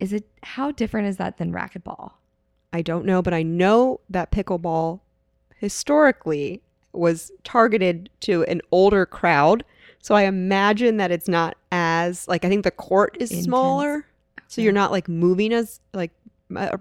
Is 0.00 0.12
it 0.12 0.26
how 0.42 0.72
different 0.72 1.08
is 1.08 1.16
that 1.16 1.38
than 1.38 1.52
racquetball? 1.52 2.12
I 2.72 2.82
don't 2.82 3.06
know, 3.06 3.22
but 3.22 3.32
I 3.32 3.42
know 3.42 4.00
that 4.10 4.30
pickleball 4.30 5.00
historically 5.58 6.60
was 6.92 7.30
targeted 7.44 8.10
to 8.20 8.44
an 8.44 8.60
older 8.70 9.06
crowd. 9.06 9.64
So 10.00 10.14
I 10.14 10.22
imagine 10.22 10.98
that 10.98 11.10
it's 11.10 11.28
not 11.28 11.56
as 11.72 12.28
like 12.28 12.44
I 12.44 12.48
think 12.48 12.64
the 12.64 12.70
court 12.70 13.16
is 13.18 13.30
Intense. 13.30 13.44
smaller, 13.46 14.06
so 14.48 14.60
you're 14.60 14.72
not 14.72 14.90
like 14.92 15.08
moving 15.08 15.52
as 15.52 15.80
like 15.92 16.12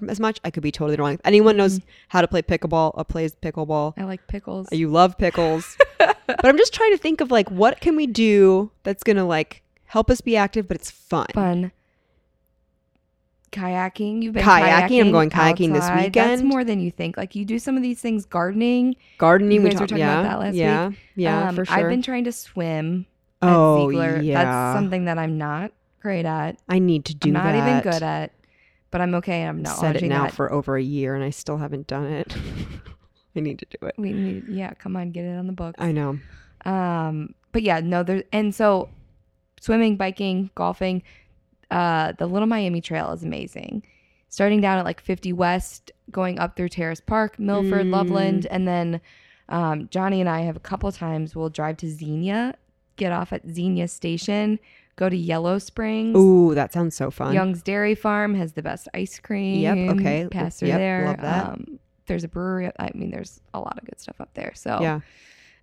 as 0.07 0.19
much. 0.19 0.39
I 0.43 0.51
could 0.51 0.63
be 0.63 0.71
totally 0.71 0.97
wrong. 0.97 1.13
If 1.13 1.21
anyone 1.25 1.57
knows 1.57 1.79
Mm-hmm. 1.79 1.89
how 2.09 2.21
to 2.21 2.27
play 2.27 2.41
pickleball, 2.41 2.91
or 2.95 3.03
plays 3.03 3.35
pickleball, 3.35 3.93
I 3.97 4.03
like 4.03 4.27
pickles. 4.27 4.67
you 4.71 4.89
love 4.89 5.17
pickles. 5.17 5.77
but 5.97 6.45
I'm 6.45 6.57
just 6.57 6.73
trying 6.73 6.91
to 6.91 6.97
think 6.97 7.21
of 7.21 7.31
like 7.31 7.49
what 7.49 7.79
can 7.81 7.95
we 7.95 8.07
do 8.07 8.71
that's 8.83 9.03
gonna 9.03 9.25
like 9.25 9.61
help 9.85 10.09
us 10.09 10.21
be 10.21 10.35
active, 10.37 10.67
but 10.67 10.75
it's 10.77 10.91
fun. 10.91 11.27
fun. 11.33 11.71
Kayaking. 13.51 14.21
You've 14.21 14.33
been 14.33 14.43
Kayaking, 14.43 14.99
I'm 15.01 15.11
going 15.11 15.29
kayaking 15.29 15.71
this 15.73 15.83
outside. 15.85 16.11
That's 16.13 16.41
more 16.41 16.65
than 16.65 16.81
you 16.81 16.91
think. 16.91 17.15
Like 17.15 17.35
you 17.35 17.45
do 17.45 17.57
some 17.57 17.77
of 17.77 17.83
these 17.83 18.01
things. 18.01 18.25
Gardening. 18.25 18.97
Gardening, 19.17 19.57
You 19.57 19.61
we 19.61 19.69
guys 19.69 19.79
were 19.79 19.87
talking 19.87 19.99
yeah, 19.99 20.19
about 20.19 20.29
that 20.29 20.39
last 20.39 20.55
yeah, 20.55 20.91
yeah, 21.15 21.49
Um, 21.49 21.55
for 21.55 21.63
sure. 21.65 21.77
I've 21.77 21.89
been 21.89 22.01
trying 22.01 22.25
to 22.25 22.33
swim. 22.33 23.05
at 23.41 23.49
oh 23.55 23.89
Ziegler. 23.89 24.19
yeah, 24.21 24.43
That's 24.43 24.75
something 24.77 25.05
that 25.05 25.17
I'm 25.17 25.37
not 25.37 25.71
great 26.01 26.25
at. 26.25 26.57
I 26.67 26.79
need 26.79 27.05
to 27.05 27.15
do 27.15 27.29
I'm 27.29 27.33
not 27.33 27.43
that. 27.53 27.55
even 27.55 27.81
good 27.91 28.03
at. 28.03 28.31
But 28.91 29.01
I'm 29.01 29.13
okay. 29.15 29.43
I'm 29.43 29.61
not 29.61 29.77
said 29.77 29.97
it 29.97 30.03
now 30.07 30.23
that. 30.23 30.33
for 30.33 30.51
over 30.51 30.77
a 30.77 30.81
year 30.81 31.15
and 31.15 31.23
I 31.23 31.29
still 31.29 31.57
haven't 31.57 31.87
done 31.87 32.05
it. 32.05 32.35
I 33.35 33.41
need 33.41 33.59
to 33.59 33.65
do 33.65 33.87
it. 33.87 33.95
we 33.97 34.13
need. 34.13 34.47
Yeah, 34.47 34.73
come 34.75 34.95
on, 34.95 35.11
get 35.11 35.25
it 35.25 35.35
on 35.37 35.47
the 35.47 35.53
books. 35.53 35.75
I 35.81 35.91
know. 35.91 36.17
Um, 36.63 37.35
but 37.51 37.61
yeah, 37.63 37.79
no, 37.81 38.03
there 38.03 38.23
and 38.31 38.55
so 38.55 38.89
swimming, 39.59 39.97
biking, 39.97 40.49
golfing, 40.55 41.03
uh, 41.71 42.13
the 42.17 42.27
Little 42.27 42.47
Miami 42.47 42.79
Trail 42.81 43.11
is 43.11 43.23
amazing. 43.23 43.83
Starting 44.29 44.61
down 44.61 44.77
at 44.77 44.85
like 44.85 45.01
50 45.01 45.33
West, 45.33 45.91
going 46.11 46.39
up 46.39 46.55
through 46.55 46.69
Terrace 46.69 46.99
Park, 47.01 47.37
Milford, 47.39 47.87
Mm. 47.87 47.91
Loveland, 47.91 48.47
and 48.47 48.67
then 48.67 49.01
um, 49.49 49.87
Johnny 49.91 50.19
and 50.21 50.29
I 50.29 50.41
have 50.41 50.55
a 50.55 50.59
couple 50.61 50.91
times 50.91 51.35
we'll 51.35 51.49
drive 51.49 51.77
to 51.77 51.89
Xenia, 51.89 52.55
get 52.95 53.11
off 53.11 53.31
at 53.33 53.47
Xenia 53.49 53.87
Station, 53.87 54.59
go 54.95 55.09
to 55.09 55.15
Yellow 55.15 55.59
Springs. 55.59 56.15
Ooh, 56.17 56.53
that 56.55 56.71
sounds 56.73 56.95
so 56.95 57.11
fun. 57.11 57.33
Young's 57.33 57.61
Dairy 57.61 57.95
Farm 57.95 58.33
has 58.35 58.53
the 58.53 58.61
best 58.61 58.87
ice 58.93 59.19
cream. 59.19 59.61
Yep, 59.61 59.77
okay. 59.97 60.27
Pass 60.31 60.59
through 60.59 60.69
Yep, 60.69 60.79
there. 60.79 61.05
love 61.07 61.21
that. 61.21 61.45
Um, 61.49 61.79
there's 62.07 62.23
a 62.23 62.27
brewery. 62.27 62.71
I 62.79 62.91
mean, 62.93 63.11
there's 63.11 63.41
a 63.53 63.59
lot 63.59 63.77
of 63.77 63.85
good 63.85 63.99
stuff 63.99 64.21
up 64.21 64.29
there. 64.35 64.51
So 64.55 64.79
Yeah. 64.81 64.99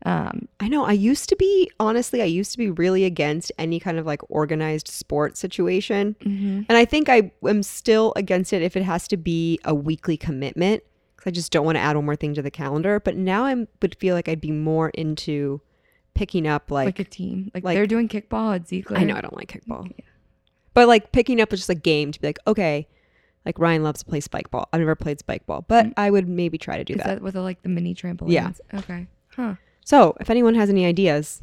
um, 0.04 0.48
I 0.58 0.68
know. 0.68 0.84
I 0.84 0.92
used 0.92 1.28
to 1.28 1.36
be, 1.36 1.70
honestly, 1.78 2.20
I 2.20 2.24
used 2.26 2.50
to 2.52 2.58
be 2.58 2.70
really 2.70 3.04
against 3.04 3.52
any 3.58 3.78
kind 3.78 3.98
of 3.98 4.06
like 4.06 4.20
organized 4.28 4.88
sports 4.88 5.38
situation. 5.38 6.16
mhm. 6.24 6.66
And 6.68 6.76
I 6.76 6.84
think 6.84 7.08
I 7.08 7.30
am 7.46 7.62
still 7.62 8.12
against 8.16 8.52
it 8.52 8.62
if 8.62 8.76
it 8.76 8.82
has 8.82 9.06
to 9.08 9.16
be 9.16 9.60
a 9.64 9.74
weekly 9.74 10.16
commitment 10.16 10.82
because 11.16 11.30
I 11.30 11.32
just 11.32 11.52
don't 11.52 11.64
want 11.64 11.76
to 11.76 11.80
add 11.80 11.94
one 11.94 12.04
more 12.04 12.16
thing 12.16 12.34
to 12.34 12.42
the 12.42 12.50
calendar. 12.50 12.98
But 12.98 13.16
now 13.16 13.44
I 13.44 13.66
would 13.80 13.94
feel 13.94 14.14
like 14.16 14.28
I'd 14.28 14.40
be 14.40 14.50
more 14.50 14.90
into 14.90 15.60
picking 16.14 16.46
up 16.46 16.70
like, 16.70 16.86
like, 16.86 16.98
a 16.98 17.04
team. 17.04 17.50
Like, 17.54 17.64
like- 17.64 17.74
they're 17.76 17.86
doing 17.86 18.08
kickball 18.08 18.54
at 18.54 18.68
Ziegler. 18.68 18.98
I 18.98 19.04
know 19.04 19.16
I 19.16 19.20
don't 19.20 19.36
like 19.36 19.48
kickball, 19.52 19.86
Yeah. 19.96 20.04
but 20.74 20.88
like 20.88 21.12
picking 21.12 21.40
up 21.40 21.50
just 21.50 21.68
a 21.70 21.74
game 21.74 22.12
to 22.12 22.20
be 22.20 22.26
like, 22.28 22.38
okay, 22.46 22.86
like 23.46 23.58
Ryan 23.58 23.82
loves 23.82 24.00
to 24.00 24.06
play 24.08 24.20
spike 24.20 24.50
ball. 24.50 24.68
I've 24.72 24.80
never 24.80 24.94
played 24.94 25.18
spike 25.18 25.46
ball, 25.46 25.64
but 25.66 25.86
Mm. 25.86 25.92
I 25.96 26.10
would 26.10 26.28
maybe 26.28 26.58
try 26.58 26.76
to 26.78 26.84
do 26.84 26.92
Is 26.94 26.98
that. 26.98 27.06
that 27.06 27.22
with 27.22 27.34
the, 27.34 27.40
like 27.42 27.62
the 27.62 27.68
mini 27.68 27.94
trampolines? 27.94 28.30
Yeah. 28.32 28.52
Okay. 28.78 29.06
Huh. 29.36 29.54
So, 29.84 30.16
if 30.20 30.30
anyone 30.30 30.54
has 30.54 30.70
any 30.70 30.86
ideas, 30.86 31.42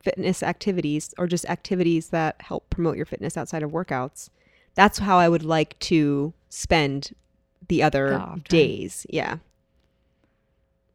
fitness 0.00 0.42
activities, 0.42 1.12
or 1.18 1.26
just 1.26 1.44
activities 1.46 2.08
that 2.10 2.40
help 2.40 2.70
promote 2.70 2.96
your 2.96 3.04
fitness 3.06 3.36
outside 3.36 3.62
of 3.62 3.72
workouts, 3.72 4.30
that's 4.74 4.98
how 5.00 5.18
I 5.18 5.28
would 5.28 5.44
like 5.44 5.78
to 5.80 6.32
spend 6.48 7.14
the 7.68 7.82
other 7.82 8.08
The 8.36 8.40
days. 8.48 9.06
Yeah. 9.10 9.38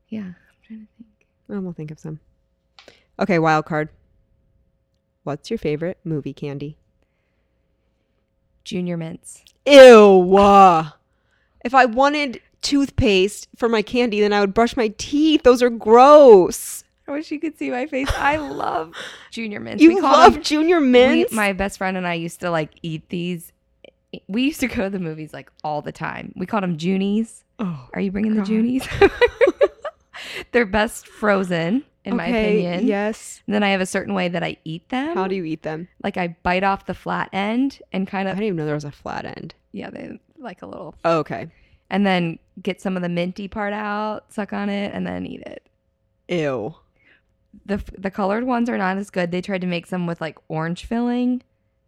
Yeah. 0.09 0.19
I'm 0.21 0.35
trying 0.65 0.79
to 0.81 0.87
think. 0.97 1.09
Well, 1.47 1.61
we'll 1.61 1.73
think 1.73 1.91
of 1.91 1.99
some. 1.99 2.19
Okay, 3.19 3.39
wild 3.39 3.65
card. 3.65 3.89
What's 5.23 5.49
your 5.49 5.57
favorite 5.57 5.97
movie 6.03 6.33
candy? 6.33 6.77
Junior 8.63 8.97
mints. 8.97 9.43
Ew. 9.65 10.37
uh, 10.37 10.89
If 11.65 11.73
I 11.75 11.85
wanted 11.85 12.41
toothpaste 12.61 13.47
for 13.55 13.67
my 13.69 13.81
candy, 13.81 14.21
then 14.21 14.33
I 14.33 14.39
would 14.41 14.53
brush 14.53 14.75
my 14.77 14.93
teeth. 14.97 15.43
Those 15.43 15.61
are 15.61 15.69
gross. 15.69 16.83
I 17.07 17.11
wish 17.11 17.31
you 17.31 17.39
could 17.39 17.57
see 17.57 17.71
my 17.71 17.87
face. 17.87 18.09
I 18.15 18.37
love 18.37 18.93
junior 19.31 19.59
mints. 19.59 19.81
You 19.83 19.99
call 19.99 20.11
love 20.11 20.33
them- 20.35 20.43
Junior 20.43 20.79
we- 20.79 20.87
Mints? 20.87 21.33
my 21.33 21.53
best 21.53 21.77
friend 21.77 21.97
and 21.97 22.07
I 22.07 22.13
used 22.13 22.39
to 22.41 22.51
like 22.51 22.71
eat 22.83 23.09
these. 23.09 23.51
We 24.27 24.43
used 24.43 24.59
to 24.61 24.67
go 24.67 24.83
to 24.85 24.89
the 24.89 24.99
movies 24.99 25.33
like 25.33 25.51
all 25.63 25.81
the 25.81 25.91
time. 25.91 26.33
We 26.35 26.45
called 26.45 26.63
them 26.63 26.77
Junies. 26.77 27.43
oh. 27.59 27.89
Are 27.93 28.01
you 28.01 28.11
bringing 28.11 28.35
God. 28.35 28.45
the 28.45 28.47
Junies? 28.47 28.87
They're 30.51 30.65
best 30.65 31.07
frozen, 31.07 31.83
in 32.09 32.17
my 32.17 32.27
opinion. 32.27 32.85
Yes. 32.87 33.41
And 33.47 33.53
then 33.53 33.63
I 33.63 33.69
have 33.69 33.81
a 33.81 33.85
certain 33.85 34.13
way 34.13 34.27
that 34.27 34.43
I 34.43 34.57
eat 34.65 34.87
them. 34.89 35.15
How 35.15 35.27
do 35.27 35.35
you 35.35 35.43
eat 35.45 35.63
them? 35.63 35.87
like 36.03 36.17
I 36.17 36.35
bite 36.43 36.63
off 36.63 36.85
the 36.85 36.93
flat 36.93 37.29
end 37.33 37.79
and 37.91 38.07
kind 38.07 38.27
of. 38.27 38.33
I 38.33 38.35
didn't 38.39 38.47
even 38.47 38.57
know 38.57 38.65
there 38.65 38.75
was 38.75 38.83
a 38.85 38.91
flat 38.91 39.25
end. 39.25 39.55
yeah, 39.71 39.89
they 39.89 40.19
like 40.37 40.61
a 40.61 40.65
little, 40.65 40.95
Oh, 41.05 41.19
okay. 41.19 41.47
and 41.89 42.05
then 42.05 42.39
get 42.61 42.79
some 42.81 42.95
of 42.95 43.01
the 43.01 43.09
minty 43.09 43.47
part 43.47 43.73
out, 43.73 44.31
suck 44.31 44.53
on 44.53 44.69
it, 44.69 44.93
and 44.93 45.05
then 45.05 45.25
eat 45.25 45.41
it. 45.41 45.67
Ew. 46.29 46.75
the 47.65 47.83
The 47.97 48.11
colored 48.11 48.43
ones 48.45 48.69
are 48.69 48.77
not 48.77 48.97
as 48.97 49.09
good. 49.09 49.31
They 49.31 49.41
tried 49.41 49.61
to 49.61 49.67
make 49.67 49.85
some 49.87 50.07
with 50.07 50.21
like 50.21 50.37
orange 50.47 50.85
filling, 50.85 51.41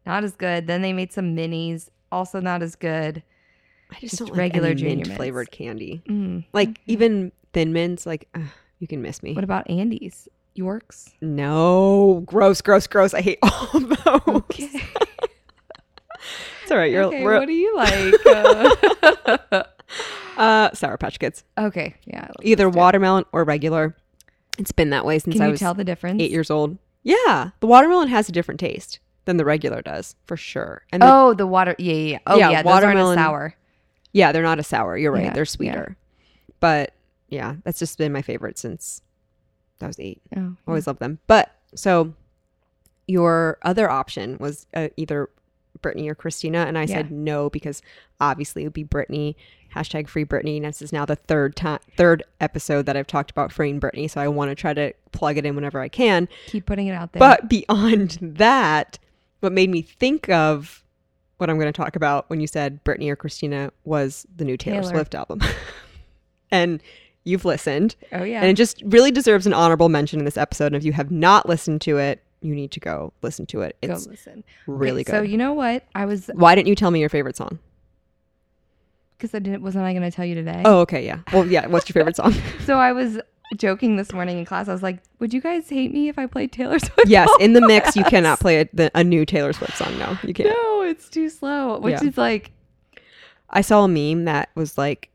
not 0.06 0.24
as 0.24 0.36
good. 0.36 0.68
Then 0.68 0.82
they 0.82 0.92
made 0.94 1.14
some 1.14 1.36
minis, 1.36 1.90
also 2.12 2.40
not 2.42 2.62
as 2.62 2.76
good. 2.76 3.24
I 3.92 4.00
just, 4.00 4.18
Just 4.18 4.20
don't 4.20 4.30
like 4.32 4.38
regular 4.38 4.70
any 4.70 4.84
mint 4.84 4.98
Mints. 5.08 5.16
flavored 5.18 5.52
candy. 5.52 6.02
Mm. 6.08 6.46
Like 6.54 6.80
even 6.88 7.32
thin 7.54 7.72
mints, 7.74 8.06
like 8.06 8.28
ugh, 8.34 8.42
you 8.82 8.88
can 8.88 9.02
miss 9.02 9.24
me. 9.24 9.34
What 9.34 9.44
about 9.46 9.70
Andes? 9.70 10.28
Yorks? 10.54 11.14
no, 11.22 12.24
gross, 12.26 12.60
gross, 12.62 12.86
gross. 12.86 13.14
I 13.14 13.22
hate 13.22 13.40
all 13.44 13.70
of 13.74 13.90
those. 13.90 14.22
Okay. 14.28 14.70
It's 16.64 16.72
all 16.72 16.78
right. 16.78 16.92
You're 16.92 17.04
okay, 17.06 17.24
what 17.24 17.46
do 17.48 17.54
you 17.54 17.76
like? 17.76 18.14
Uh, 18.26 19.64
uh, 20.38 20.72
Sour 20.74 20.98
Patch 20.98 21.20
Kids, 21.20 21.44
okay, 21.58 21.96
yeah. 22.06 22.28
Either 22.44 22.70
watermelon 22.70 23.26
or 23.32 23.44
regular. 23.44 23.96
It's 24.60 24.72
been 24.72 24.92
that 24.92 25.04
way 25.06 25.18
since 25.20 25.40
I 25.42 25.48
was 25.48 25.60
tell 25.60 25.74
the 25.74 25.84
difference? 25.84 26.22
eight 26.22 26.32
years 26.32 26.52
old. 26.52 26.78
Yeah, 27.04 27.50
the 27.60 27.68
watermelon 27.68 28.08
has 28.10 28.30
a 28.30 28.32
different 28.32 28.60
taste 28.60 29.00
than 29.26 29.38
the 29.38 29.46
regular 29.46 29.82
does 29.82 30.16
for 30.28 30.38
sure. 30.38 30.84
And 30.94 31.02
the, 31.02 31.12
Oh, 31.12 31.34
the 31.34 31.48
water. 31.48 31.76
Yeah, 31.80 31.94
yeah. 31.94 32.04
yeah. 32.12 32.20
Oh, 32.28 32.38
Yeah, 32.38 32.50
yeah. 32.52 32.62
those 32.64 32.72
aren't 32.72 32.84
as 32.84 32.84
watermelon- 32.86 33.18
sour. 33.18 33.56
yeah, 34.14 34.32
they're 34.32 34.44
not 34.44 34.60
a 34.60 34.64
sour. 34.64 34.96
You're 34.98 35.12
right. 35.12 35.26
Yeah, 35.26 35.34
they're 35.34 35.46
sweeter. 35.46 35.98
But 36.60 36.94
yeah, 37.32 37.56
that's 37.64 37.80
just 37.80 37.98
been 37.98 38.12
my 38.12 38.22
favorite 38.22 38.60
since 38.60 39.02
I 39.82 39.88
was 39.88 40.00
eight. 40.00 40.22
Oh, 40.38 40.56
Always 40.68 40.86
loved 40.86 41.00
them. 41.00 41.18
But 41.26 41.52
so 41.74 42.14
your 43.08 43.58
other 43.64 43.90
option 43.90 44.38
was 44.40 44.68
uh, 44.76 44.90
either 44.98 45.30
Britney 45.82 46.08
or 46.08 46.14
Christina, 46.16 46.60
and 46.68 46.78
I 46.78 46.82
Yeah. 46.82 46.98
said 46.98 47.12
no 47.12 47.50
because 47.50 47.82
obviously 48.20 48.62
it 48.62 48.66
would 48.68 48.74
be 48.74 48.84
Britney. 48.86 49.34
Hashtag 49.76 50.08
free 50.10 50.26
Britney. 50.26 50.58
And 50.58 50.66
this 50.66 50.82
is 50.82 50.92
now 50.94 51.06
the 51.06 51.16
third 51.16 51.56
time, 51.56 51.80
third 51.98 52.24
episode 52.42 52.86
that 52.86 52.96
I've 52.98 53.08
talked 53.08 53.32
about 53.32 53.52
freeing 53.52 53.80
Britney. 53.80 54.10
So 54.12 54.20
I 54.22 54.28
want 54.28 54.52
to 54.52 54.56
try 54.56 54.74
to 54.74 54.94
plug 55.14 55.38
it 55.38 55.46
in 55.46 55.56
whenever 55.56 55.80
I 55.80 55.88
can. 55.88 56.28
keep 56.48 56.66
putting 56.66 56.88
it 56.88 56.94
out 56.94 57.14
there. 57.14 57.20
But 57.22 57.48
beyond 57.50 58.18
that, 58.22 59.00
what 59.40 59.54
made 59.54 59.70
me 59.72 59.82
think 59.82 60.30
of 60.30 60.84
what 61.38 61.50
I'm 61.50 61.56
going 61.58 61.72
to 61.72 61.76
talk 61.76 61.96
about 61.96 62.30
when 62.30 62.40
you 62.42 62.48
said 62.48 62.84
Britney 62.84 63.10
or 63.10 63.16
Christina 63.16 63.72
was 63.86 64.28
the 64.36 64.46
new 64.46 64.58
Taylor, 64.58 64.82
Taylor. 64.82 64.92
Swift 64.94 65.16
album. 65.16 65.40
and 66.52 66.84
you've 67.24 67.46
listened, 67.46 67.96
oh 68.12 68.24
yeah, 68.24 68.42
and 68.42 68.50
it 68.50 68.56
just 68.56 68.82
really 68.86 69.12
deserves 69.12 69.46
an 69.48 69.54
honorable 69.54 69.90
mention 69.90 70.20
in 70.20 70.26
this 70.26 70.38
episode. 70.38 70.68
And 70.68 70.76
if 70.76 70.84
you 70.84 70.94
have 70.94 71.12
not 71.12 71.48
listened 71.48 71.82
to 71.82 71.98
it, 71.98 72.24
you 72.42 72.56
need 72.56 72.72
to 72.72 72.80
go 72.80 73.14
listen 73.22 73.46
to 73.48 73.62
it. 73.62 73.76
go 73.84 73.94
It's 73.94 74.08
listen. 74.08 74.44
really 74.68 75.02
Okay, 75.02 75.12
good. 75.12 75.18
So 75.18 75.22
you 75.22 75.38
know 75.38 75.54
what? 75.54 75.84
I 75.96 76.06
was 76.06 76.30
Why 76.34 76.56
didn't 76.56 76.68
you 76.68 76.76
tell 76.76 76.92
me 76.92 77.00
your 77.00 77.10
favorite 77.10 77.36
song? 77.36 77.60
because 79.18 79.36
I 79.36 79.40
didn't 79.40 79.62
wasn't 79.62 79.86
I 79.86 79.94
going 79.94 80.02
to 80.10 80.10
tell 80.10 80.26
you 80.26 80.34
today? 80.34 80.64
Oh, 80.66 80.80
okay, 80.80 81.06
yeah. 81.06 81.20
Well, 81.32 81.46
yeah. 81.46 81.68
What's 81.68 81.88
your 81.88 81.94
favorite 81.94 82.16
song? 82.16 82.34
So 82.66 82.78
I 82.80 82.92
was 82.92 83.20
joking 83.58 83.96
this 83.98 84.12
morning 84.14 84.40
in 84.40 84.46
class. 84.46 84.68
I 84.68 84.74
was 84.74 84.82
like, 84.82 84.98
"Would 85.20 85.32
you 85.34 85.42
guys 85.42 85.70
hate 85.70 85.94
me 85.94 86.10
if 86.10 86.18
I 86.18 86.26
played 86.26 86.52
Taylor 86.52 86.80
Swift?" 86.80 87.08
yes, 87.08 87.30
in 87.40 87.54
the 87.54 87.62
mix, 87.68 87.96
you 87.96 88.04
cannot 88.04 88.40
play 88.40 88.62
a, 88.62 88.70
the, 88.74 88.90
a 88.96 89.04
new 89.04 89.24
Taylor 89.26 89.54
Swift 89.54 89.78
song. 89.78 89.96
No, 90.00 90.18
you 90.24 90.34
can't. 90.34 90.50
No, 90.50 90.82
it's 90.82 91.08
too 91.08 91.30
slow. 91.30 91.78
Which 91.80 92.02
Yeah. 92.02 92.08
is 92.08 92.18
like, 92.18 92.50
I 93.52 93.62
saw 93.62 93.84
a 93.84 93.88
meme 93.88 94.26
that 94.26 94.50
was 94.56 94.76
like, 94.76 95.11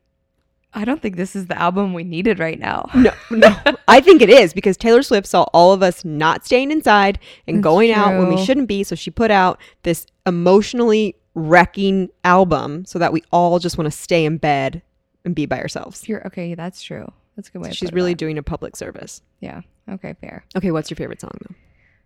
I 0.77 0.85
don't 0.85 1.01
think 1.01 1.17
this 1.17 1.35
is 1.35 1.47
the 1.47 1.59
album 1.59 1.95
we 1.95 2.05
needed 2.05 2.39
right 2.39 2.59
now. 2.59 2.89
No, 2.95 3.13
no. 3.31 3.57
I 3.89 4.01
think 4.01 4.21
it 4.21 4.29
is 4.31 4.53
because 4.53 4.77
Taylor 4.77 5.03
Swift 5.03 5.27
saw 5.27 5.45
all 5.55 5.73
of 5.73 5.83
us 5.83 6.05
not 6.05 6.45
staying 6.45 6.71
inside 6.71 7.19
and 7.47 7.57
That's 7.59 7.65
going 7.65 7.93
out 7.93 8.19
when 8.19 8.29
we 8.29 8.45
shouldn't 8.45 8.69
be. 8.69 8.85
So 8.85 8.95
she 8.95 9.11
put 9.11 9.31
out 9.31 9.59
this 9.83 10.07
emotionally 10.27 11.17
wrecking 11.35 12.11
album 12.25 12.85
so 12.85 12.99
that 12.99 13.13
we 13.13 13.23
all 13.33 13.59
just 13.59 13.79
want 13.79 13.91
to 13.91 13.97
stay 13.97 14.25
in 14.25 14.37
bed 14.39 14.83
and 15.25 15.35
be 15.35 15.47
by 15.47 15.61
ourselves. 15.61 16.09
You're 16.09 16.27
okay. 16.27 16.55
That's 16.55 16.83
true. 16.83 17.11
That's 17.37 17.49
a 17.49 17.53
good 17.53 17.63
way. 17.63 17.69
So 17.71 17.75
she's 17.75 17.93
really 17.93 18.15
doing 18.15 18.39
a 18.39 18.43
public 18.43 18.77
service. 18.77 19.23
yeah. 19.41 19.63
Okay, 19.89 20.15
fair. 20.21 20.45
Okay, 20.57 20.73
what's 20.73 20.91
your 20.91 20.97
favorite 20.97 21.21
song 21.21 21.31
though? 21.43 21.55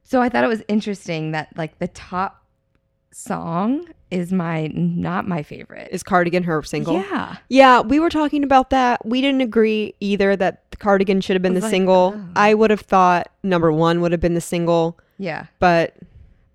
So 0.02 0.20
I 0.20 0.28
thought 0.28 0.44
it 0.44 0.48
was 0.48 0.62
interesting 0.68 1.32
that 1.32 1.56
like 1.56 1.78
the 1.78 1.88
top 1.88 2.39
song 3.12 3.86
is 4.10 4.32
my 4.32 4.68
not 4.74 5.26
my 5.26 5.42
favorite. 5.42 5.88
Is 5.92 6.02
Cardigan 6.02 6.44
her 6.44 6.62
single? 6.62 6.94
Yeah. 6.94 7.36
Yeah, 7.48 7.80
we 7.80 7.98
were 8.00 8.10
talking 8.10 8.42
about 8.44 8.70
that. 8.70 9.04
We 9.04 9.20
didn't 9.20 9.40
agree 9.40 9.94
either 10.00 10.36
that 10.36 10.62
Cardigan 10.78 11.20
should 11.20 11.34
have 11.34 11.42
been 11.42 11.54
the 11.54 11.60
like, 11.60 11.70
single. 11.70 12.14
oh. 12.16 12.28
I 12.36 12.54
would 12.54 12.70
have 12.70 12.80
thought 12.80 13.30
number 13.42 13.70
one 13.72 14.00
would 14.00 14.12
have 14.12 14.20
been 14.20 14.34
the 14.34 14.40
single, 14.40 14.98
Yeah. 15.18 15.46
but 15.58 15.94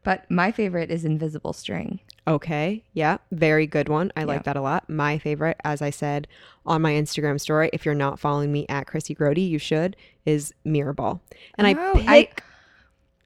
But 0.03 0.29
my 0.29 0.51
favorite 0.51 0.91
is 0.91 1.03
Invisible 1.05 1.53
String. 1.53 1.99
Okay. 2.27 2.83
Yeah. 2.93 3.17
Very 3.31 3.67
good 3.67 3.87
one. 3.89 4.11
I 4.15 4.21
Yeah. 4.21 4.25
like 4.25 4.43
that 4.45 4.55
a 4.55 4.61
lot. 4.61 4.89
My 4.89 5.17
favorite, 5.19 5.57
as 5.63 5.81
I 5.81 5.89
said 5.91 6.27
on 6.65 6.81
my 6.81 6.91
Instagram 6.93 7.39
story, 7.39 7.69
if 7.73 7.85
you're 7.85 7.93
not 7.95 8.19
following 8.19 8.51
me 8.51 8.65
at 8.67 8.87
Chrissy 8.87 9.13
Grody, 9.15 9.47
you 9.47 9.59
should, 9.59 9.95
is 10.25 10.53
Mirrorball. 10.65 11.19
And 11.58 11.67
Oh, 11.67 11.91
I 12.08 12.23
pick 12.25 12.43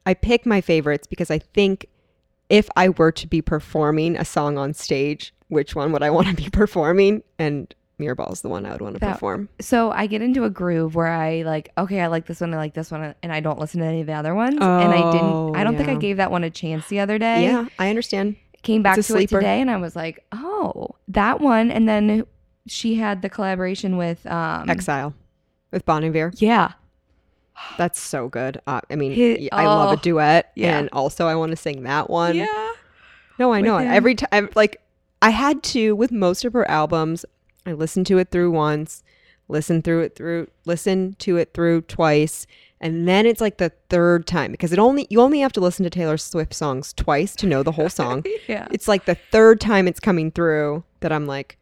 I, 0.06 0.14
pick 0.14 0.44
my 0.46 0.60
favorites 0.60 1.06
because 1.06 1.30
I 1.30 1.38
think 1.38 1.86
if 2.50 2.68
I 2.76 2.90
were 2.90 3.12
to 3.12 3.26
be 3.26 3.40
performing 3.40 4.16
a 4.16 4.24
song 4.24 4.58
on 4.58 4.74
stage, 4.74 5.32
which 5.48 5.74
one 5.74 5.92
would 5.92 6.02
I 6.02 6.10
want 6.10 6.28
to 6.28 6.34
be 6.34 6.50
performing? 6.52 7.22
And 7.38 7.74
Mirrorball 7.98 8.32
is 8.32 8.40
the 8.42 8.48
one 8.48 8.64
I 8.66 8.72
would 8.72 8.80
want 8.80 8.94
to 8.96 9.00
That- 9.00 9.12
perform. 9.14 9.48
So 9.60 9.90
I 9.92 10.06
get 10.06 10.20
into 10.22 10.44
a 10.44 10.50
groove 10.50 10.94
where 10.94 11.06
I 11.06 11.42
like, 11.42 11.70
okay, 11.78 12.00
I 12.00 12.06
like 12.08 12.26
this 12.26 12.40
one, 12.40 12.52
I 12.52 12.56
like 12.56 12.74
this 12.74 12.90
one, 12.90 13.14
and 13.22 13.32
I 13.32 13.40
don't 13.40 13.58
listen 13.58 13.80
to 13.80 13.86
any 13.86 14.00
of 14.00 14.06
the 14.06 14.14
other 14.14 14.34
ones. 14.34 14.56
Oh, 14.60 14.78
and 14.78 14.92
I 14.92 15.12
didn't. 15.12 15.26
Oh, 15.26 15.52
I 15.54 15.64
don't 15.64 15.76
think 15.76 15.88
I 15.88 15.94
gave 15.94 16.16
that 16.18 16.30
one 16.30 16.44
a 16.44 16.50
chance 16.50 16.86
the 16.88 17.00
other 17.00 17.18
day. 17.18 17.44
Yeah, 17.44 17.66
I 17.78 17.88
understand. 17.90 18.36
Came 18.62 18.82
back 18.82 18.94
to 18.94 18.98
a 18.98 19.00
it 19.00 19.04
sleeper. 19.04 19.38
today, 19.40 19.60
and 19.60 19.70
I 19.70 19.76
was 19.78 19.96
like, 19.96 20.22
oh, 20.32 20.94
that 21.08 21.40
one. 21.40 21.70
And 21.70 21.88
then 21.88 22.26
she 22.66 22.96
had 22.96 23.22
the 23.22 23.28
collaboration 23.30 23.96
with 23.96 24.26
um, 24.26 24.68
Exile 24.68 25.14
with 25.70 25.84
Bon 25.86 26.04
Iver. 26.04 26.32
Yeah, 26.36 26.72
That's 27.78 28.00
so 28.00 28.28
good. 28.28 28.60
Uh, 28.66 28.80
I 28.90 28.96
mean, 28.96 29.12
Hit- 29.12 29.48
I 29.52 29.66
love 29.66 29.90
oh, 29.90 29.92
a 29.92 29.96
duet, 29.96 30.52
yeah. 30.54 30.78
and 30.78 30.88
also 30.92 31.26
I 31.26 31.34
want 31.34 31.50
to 31.50 31.56
sing 31.56 31.82
that 31.84 32.10
one. 32.10 32.36
yeah. 32.36 32.72
No, 33.38 33.54
I 33.54 33.62
know 33.62 33.78
him. 33.78 33.90
Every 33.90 34.14
time, 34.14 34.50
like, 34.54 34.82
I 35.22 35.30
had 35.30 35.62
to 35.64 35.96
with 35.96 36.12
most 36.12 36.44
of 36.44 36.52
her 36.52 36.68
albums. 36.70 37.24
I 37.64 37.72
listened 37.72 38.06
to 38.06 38.18
it 38.18 38.30
through 38.30 38.50
once, 38.50 39.02
listen 39.48 39.82
through 39.82 40.02
it 40.02 40.16
through, 40.16 40.48
listen 40.64 41.14
to 41.20 41.36
it 41.36 41.54
through 41.54 41.82
twice, 41.82 42.46
and 42.80 43.06
then 43.06 43.26
it's 43.26 43.40
like 43.40 43.58
the 43.58 43.72
third 43.90 44.26
time 44.26 44.50
because 44.50 44.72
it 44.72 44.78
only 44.78 45.06
you 45.10 45.20
only 45.20 45.40
have 45.40 45.52
to 45.52 45.60
listen 45.60 45.84
to 45.84 45.90
Taylor 45.90 46.16
Swift 46.16 46.54
songs 46.54 46.92
twice 46.94 47.36
to 47.36 47.46
know 47.46 47.62
the 47.62 47.72
whole 47.72 47.90
song. 47.90 48.24
yeah. 48.48 48.66
it's 48.70 48.88
like 48.88 49.04
the 49.04 49.16
third 49.30 49.60
time 49.60 49.86
it's 49.86 50.00
coming 50.00 50.30
through 50.30 50.84
that 51.00 51.12
I'm 51.12 51.26
like, 51.26 51.58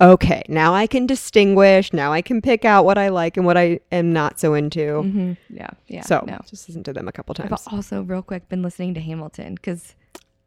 okay, 0.00 0.42
now 0.48 0.74
I 0.74 0.86
can 0.86 1.06
distinguish. 1.06 1.92
Now 1.92 2.12
I 2.12 2.22
can 2.22 2.40
pick 2.42 2.64
out 2.64 2.84
what 2.84 2.98
I 2.98 3.08
like 3.08 3.36
and 3.36 3.46
what 3.46 3.56
I 3.56 3.80
am 3.92 4.12
not 4.12 4.38
so 4.40 4.54
into. 4.54 4.80
Mm-hmm. 5.02 5.32
Yeah, 5.50 5.70
yeah. 5.86 6.02
so 6.02 6.24
no. 6.26 6.38
just 6.48 6.68
listen 6.68 6.82
to 6.84 6.92
them 6.92 7.08
a 7.08 7.12
couple 7.12 7.34
I've 7.38 7.48
times. 7.48 7.64
also 7.70 8.02
real 8.02 8.22
quick 8.22 8.48
been 8.48 8.62
listening 8.62 8.94
to 8.94 9.00
Hamilton 9.00 9.54
because 9.54 9.94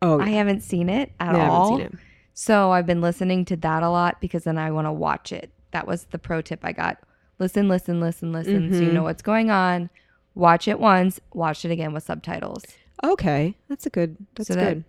Oh, 0.01 0.19
I 0.19 0.29
haven't 0.29 0.61
seen 0.61 0.89
it 0.89 1.11
at 1.19 1.29
I 1.29 1.39
haven't 1.39 1.49
all. 1.49 1.77
seen 1.77 1.85
it. 1.87 1.93
So 2.35 2.71
I've 2.71 2.85
been 2.85 3.01
listening 3.01 3.45
to 3.45 3.55
that 3.57 3.81
a 3.81 3.89
lot 3.89 4.21
because 4.21 4.43
then 4.43 4.57
I 4.59 4.69
want 4.69 4.85
to 4.85 4.91
watch 4.91 5.31
it. 5.31 5.49
That 5.71 5.87
was 5.87 6.03
the 6.11 6.19
pro 6.19 6.41
tip 6.41 6.59
I 6.63 6.71
got. 6.71 6.99
Listen, 7.39 7.67
listen, 7.67 7.99
listen, 7.99 8.31
listen. 8.31 8.71
So 8.73 8.79
you 8.81 8.89
Mhm. 8.89 8.93
know 8.93 9.03
what's 9.03 9.23
going 9.23 9.49
on. 9.49 9.89
Watch 10.35 10.67
it 10.67 10.79
once, 10.79 11.19
watch 11.33 11.65
it 11.65 11.71
again 11.71 11.93
with 11.93 12.03
subtitles. 12.03 12.63
Okay, 13.03 13.55
that's 13.69 13.87
a 13.87 13.89
good. 13.89 14.17
That's 14.35 14.47
So 14.49 14.53
that- 14.55 14.73
good. 14.73 14.83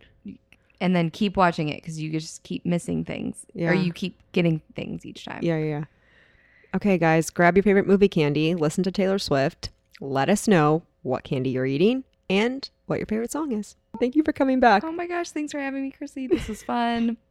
And 0.80 0.94
then 0.94 1.10
keep 1.10 1.36
watching 1.36 1.68
it 1.68 1.82
because 1.82 2.00
you 2.00 2.10
just 2.10 2.42
keep 2.44 2.64
missing 2.64 3.04
things. 3.04 3.44
Yeah. 3.52 3.70
Or 3.70 3.74
you 3.74 3.92
keep 3.92 4.16
getting 4.32 4.60
things 4.76 5.04
each 5.04 5.24
time. 5.24 5.40
Yeah, 5.42 5.58
yeah, 5.58 5.64
yeah. 5.64 5.84
Okay, 6.74 6.98
guys, 6.98 7.30
grab 7.30 7.56
your 7.56 7.62
favorite 7.62 7.86
movie 7.86 8.08
candy, 8.08 8.54
listen 8.54 8.84
to 8.84 8.92
Taylor 8.92 9.18
Swift, 9.18 9.70
let 10.00 10.28
us 10.28 10.46
know 10.46 10.82
what 11.02 11.24
candy 11.24 11.50
you're 11.50 11.66
eating 11.66 12.04
and 12.28 12.68
what 12.86 12.98
your 12.98 13.06
favorite 13.06 13.32
song 13.32 13.52
is. 13.52 13.74
Thank 13.98 14.14
you 14.14 14.22
for 14.22 14.32
coming 14.32 14.60
back. 14.60 14.84
Oh 14.84 14.92
my 14.92 15.06
gosh, 15.06 15.30
thanks 15.30 15.52
for 15.52 15.58
having 15.58 15.82
me, 15.82 15.90
Chrissy. 15.90 16.26
This 16.26 16.46
was 16.46 16.62
fun. 16.62 17.16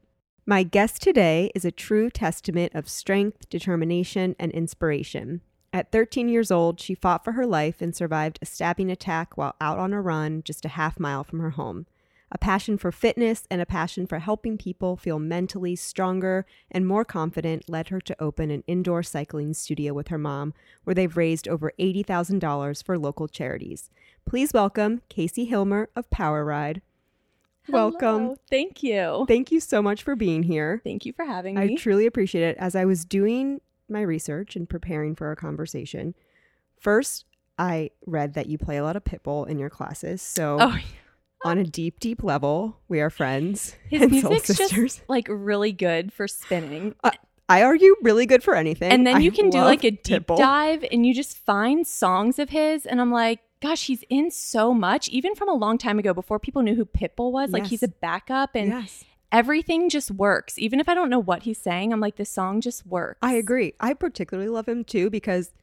My 0.50 0.64
guest 0.64 1.02
today 1.02 1.52
is 1.54 1.66
a 1.66 1.72
true 1.72 2.10
testament 2.10 2.74
of 2.74 2.88
strength, 2.88 3.50
determination, 3.50 4.34
and 4.40 4.50
inspiration. 4.54 5.42
At 5.74 5.92
13 5.92 6.30
years 6.30 6.52
old, 6.52 6.80
she 6.80 6.96
fought 6.96 7.26
for 7.26 7.34
her 7.34 7.46
life 7.46 7.82
and 7.82 7.94
survived 7.94 8.40
a 8.42 8.46
stabbing 8.46 8.90
attack 8.90 9.38
while 9.38 9.56
out 9.60 9.78
on 9.78 9.92
a 9.92 10.02
run 10.02 10.42
just 10.44 10.64
a 10.64 10.70
half 10.70 11.00
mile 11.00 11.26
from 11.26 11.42
her 11.42 11.50
home. 11.52 11.86
A 12.30 12.38
passion 12.38 12.78
for 12.78 12.92
fitness 12.92 13.48
and 13.50 13.62
a 13.62 13.66
passion 13.66 14.06
for 14.06 14.20
helping 14.20 14.58
people 14.58 14.98
feel 14.98 15.18
mentally 15.18 15.78
stronger 15.78 16.46
and 16.70 16.86
more 16.86 17.06
confident 17.06 17.70
led 17.70 17.88
her 17.88 18.02
to 18.02 18.22
open 18.22 18.52
an 18.52 18.66
indoor 18.68 19.02
cycling 19.02 19.54
studio 19.54 19.94
with 19.94 20.10
her 20.10 20.18
mom, 20.18 20.54
where 20.84 20.94
they've 20.94 21.16
raised 21.16 21.48
over 21.48 21.72
$80,000 21.80 22.84
for 22.84 22.98
local 22.98 23.30
charities. 23.30 23.90
Please 24.26 24.52
welcome 24.52 25.02
Casey 25.08 25.50
Hilmer 25.50 25.88
of 25.96 26.10
Power 26.10 26.44
Ride. 26.44 26.82
Welcome. 27.70 28.24
Hello. 28.24 28.38
Thank 28.50 28.84
you. 28.84 29.26
Thank 29.28 29.52
you 29.52 29.62
so 29.62 29.82
much 29.82 30.04
for 30.04 30.16
being 30.16 30.44
here. 30.44 30.82
Thank 30.84 31.06
you 31.06 31.14
for 31.14 31.26
having 31.26 31.56
me. 31.56 31.62
I 31.62 31.76
truly 31.76 32.06
appreciate 32.06 32.44
it. 32.44 32.58
As 32.58 32.76
I 32.76 32.84
was 32.84 33.06
doing 33.06 33.62
my 33.88 34.02
research 34.02 34.58
and 34.58 34.68
preparing 34.68 35.16
for 35.16 35.28
our 35.28 35.36
conversation, 35.36 36.14
first 36.78 37.26
I 37.58 37.92
read 38.06 38.34
that 38.34 38.48
you 38.48 38.58
play 38.58 38.78
a 38.78 38.84
lot 38.84 38.96
of 38.96 39.04
Pitbull 39.04 39.48
in 39.48 39.60
your 39.60 39.70
classes. 39.70 40.22
So 40.22 40.58
oh, 40.60 40.78
on 41.44 41.58
a 41.58 41.64
deep, 41.64 42.00
deep 42.00 42.24
level, 42.24 42.78
we 42.88 43.00
are 43.00 43.10
friends 43.10 43.76
his 43.90 44.02
and 44.02 44.20
soul 44.22 44.32
music's 44.32 44.58
sisters. 44.58 44.96
just 44.96 45.10
like 45.10 45.28
really 45.30 45.72
good 45.72 46.12
for 46.12 46.28
spinning. 46.28 46.96
Uh, 47.04 47.12
I 47.50 47.64
argue 47.64 47.96
really 48.02 48.26
good 48.26 48.44
for 48.44 48.56
anything. 48.56 48.92
and 48.92 49.08
then 49.08 49.18
I 49.18 49.20
you 49.20 49.32
can 49.32 49.50
do 49.50 49.60
love 49.60 49.68
like 49.68 49.84
a 49.84 49.92
deep 49.92 50.28
Pitbull. 50.28 50.38
dive 50.38 50.84
and 50.92 51.06
you 51.06 51.14
just 51.14 51.38
find 51.38 51.88
songs 51.88 52.40
of 52.40 52.50
his 52.50 52.86
and 52.86 53.00
I'm 53.00 53.12
like, 53.12 53.40
gosh, 53.62 53.88
he's 53.88 54.04
in 54.10 54.32
so 54.32 54.74
much 54.74 55.08
even 55.10 55.34
from 55.36 55.50
a 55.50 55.54
long 55.54 55.78
time 55.78 55.98
ago 56.00 56.14
before 56.14 56.40
people 56.40 56.62
knew 56.62 56.76
who 56.76 56.86
Pitbull 56.86 57.32
was. 57.32 57.52
Like 57.52 57.68
he's 57.68 57.84
a 57.84 57.88
backup 57.88 58.52
and 58.56 58.70
yes, 58.70 59.06
everything 59.32 59.90
just 59.90 60.12
works. 60.12 60.58
Even 60.60 60.80
if 60.80 60.90
I 60.90 60.94
don't 60.94 61.10
know 61.10 61.20
what 61.20 61.44
he's 61.44 61.58
saying, 61.58 61.94
I'm 61.94 62.02
like 62.02 62.18
this 62.18 62.30
song 62.30 62.60
just 62.62 62.86
works. 62.86 63.20
I 63.22 63.36
agree. 63.36 63.74
I 63.80 63.94
particularly 63.94 64.50
love 64.50 64.68
him 64.68 64.84
too 64.84 65.10
because 65.10 65.54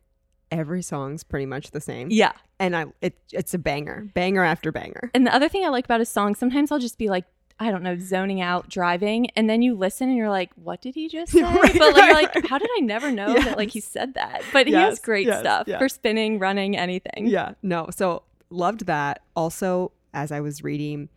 every 0.55 0.83
song's 0.83 1.25
pretty 1.25 1.47
much 1.47 1.73
the 1.73 1.81
same. 1.81 2.09
Yeah. 2.11 2.33
and 2.59 2.77
I 2.77 2.87
it, 3.01 3.19
it's 3.33 3.53
a 3.55 3.59
banger, 3.59 4.09
banger 4.15 4.45
after 4.45 4.71
banger. 4.73 5.11
And 5.13 5.27
the 5.27 5.35
other 5.35 5.49
thing 5.49 5.65
I 5.65 5.69
like 5.69 5.85
about 5.85 6.01
his 6.01 6.09
song, 6.09 6.35
sometimes 6.35 6.71
I'll 6.71 6.79
just 6.79 6.97
be 6.99 7.09
like, 7.09 7.25
I 7.61 7.71
don't 7.71 7.83
know, 7.83 7.97
zoning 7.99 8.41
out 8.41 8.69
driving, 8.69 9.31
and 9.37 9.49
then 9.49 9.63
you 9.63 9.75
listen 9.77 10.09
and 10.09 10.17
you're 10.17 10.29
like, 10.29 10.51
"What 10.57 10.83
did 10.83 10.97
he 10.97 11.09
just 11.09 11.31
say?" 11.39 11.43
Right, 11.43 11.79
but 11.79 11.95
like, 11.95 11.97
you're 11.97 12.15
right, 12.15 12.35
like, 12.35 12.47
how 12.49 12.59
did 12.59 12.69
I 12.77 12.81
never 12.81 13.13
know 13.13 13.33
that 13.45 13.57
like 13.57 13.71
he 13.71 13.81
said 13.81 14.15
that? 14.15 14.43
But 14.53 14.67
he 14.67 14.73
has 14.73 14.99
great 14.99 15.27
yes, 15.27 15.41
stuff 15.41 15.69
for 15.69 15.89
spinning, 15.89 16.41
running, 16.41 16.77
anything. 16.77 17.29
Yeah, 17.29 17.53
no. 17.63 17.89
So 17.91 18.25
loved 18.51 18.87
that. 18.87 19.23
Also, 19.37 19.93
as 20.13 20.33
I 20.33 20.41
was 20.41 20.65
reading, 20.65 21.09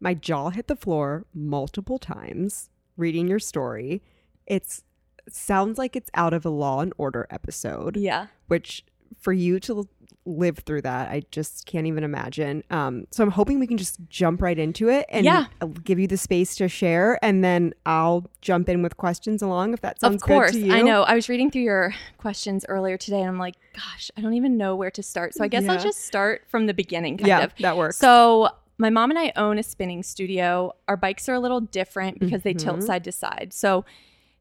my 0.00 0.14
jaw 0.14 0.50
hit 0.50 0.66
the 0.66 0.76
floor 0.76 1.26
multiple 1.32 1.98
times 1.98 2.70
reading 2.96 3.28
your 3.28 3.38
story. 3.38 4.02
It's 4.46 4.82
sounds 5.30 5.78
like 5.78 5.96
it's 5.96 6.10
out 6.14 6.32
of 6.34 6.44
a 6.44 6.50
Law 6.50 6.80
and 6.80 6.92
Order 6.98 7.26
episode, 7.30 7.96
yeah. 7.96 8.26
which 8.48 8.84
for 9.20 9.32
you 9.32 9.58
to 9.60 9.88
live 10.26 10.58
through 10.60 10.80
that, 10.80 11.10
I 11.10 11.22
just 11.30 11.66
can't 11.66 11.86
even 11.86 12.02
imagine. 12.02 12.64
Um, 12.70 13.06
so 13.10 13.22
I'm 13.22 13.30
hoping 13.30 13.60
we 13.60 13.66
can 13.66 13.76
just 13.76 13.98
jump 14.08 14.40
right 14.40 14.58
into 14.58 14.88
it 14.88 15.04
and 15.10 15.22
Yeah. 15.24 15.46
I'll 15.60 15.68
give 15.68 15.98
you 15.98 16.06
the 16.06 16.16
space 16.16 16.56
to 16.56 16.68
share, 16.68 17.18
and 17.22 17.44
then 17.44 17.74
I'll 17.84 18.30
jump 18.40 18.70
in 18.70 18.82
with 18.82 18.96
questions 18.96 19.42
along 19.42 19.74
if 19.74 19.82
that 19.82 20.00
sounds 20.00 20.16
Of 20.16 20.22
course, 20.22 20.52
good 20.52 20.60
to 20.60 20.66
you. 20.66 20.72
I 20.74 20.80
know. 20.80 21.02
I 21.02 21.14
was 21.14 21.28
reading 21.28 21.50
through 21.50 21.62
your 21.62 21.94
questions 22.16 22.64
earlier 22.70 22.96
today, 22.96 23.20
and 23.20 23.28
I'm 23.28 23.38
like, 23.38 23.56
gosh, 23.74 24.10
I 24.16 24.22
don't 24.22 24.32
even 24.34 24.56
know 24.56 24.74
where 24.76 24.90
to 24.92 25.02
start. 25.02 25.34
So 25.34 25.44
I 25.44 25.48
guess 25.48 25.64
Yeah. 25.64 25.72
I'll 25.74 25.78
just 25.82 26.06
start 26.06 26.44
from 26.48 26.66
the 26.66 26.74
beginning, 26.74 27.18
kind 27.18 27.28
Yeah, 27.28 27.44
of. 27.44 27.52
that 27.60 27.76
works. 27.76 27.98
So 27.98 28.48
my 28.78 28.88
mom 28.88 29.10
and 29.10 29.18
I 29.18 29.30
own 29.36 29.58
a 29.58 29.62
spinning 29.62 30.02
studio. 30.02 30.72
Our 30.88 30.96
bikes 30.96 31.28
are 31.28 31.34
a 31.34 31.40
little 31.40 31.60
different 31.60 32.18
because 32.18 32.42
they 32.42 32.54
tilt 32.54 32.78
Mhm. 32.78 32.82
side 32.86 33.04
to 33.04 33.12
side. 33.12 33.52
So 33.52 33.84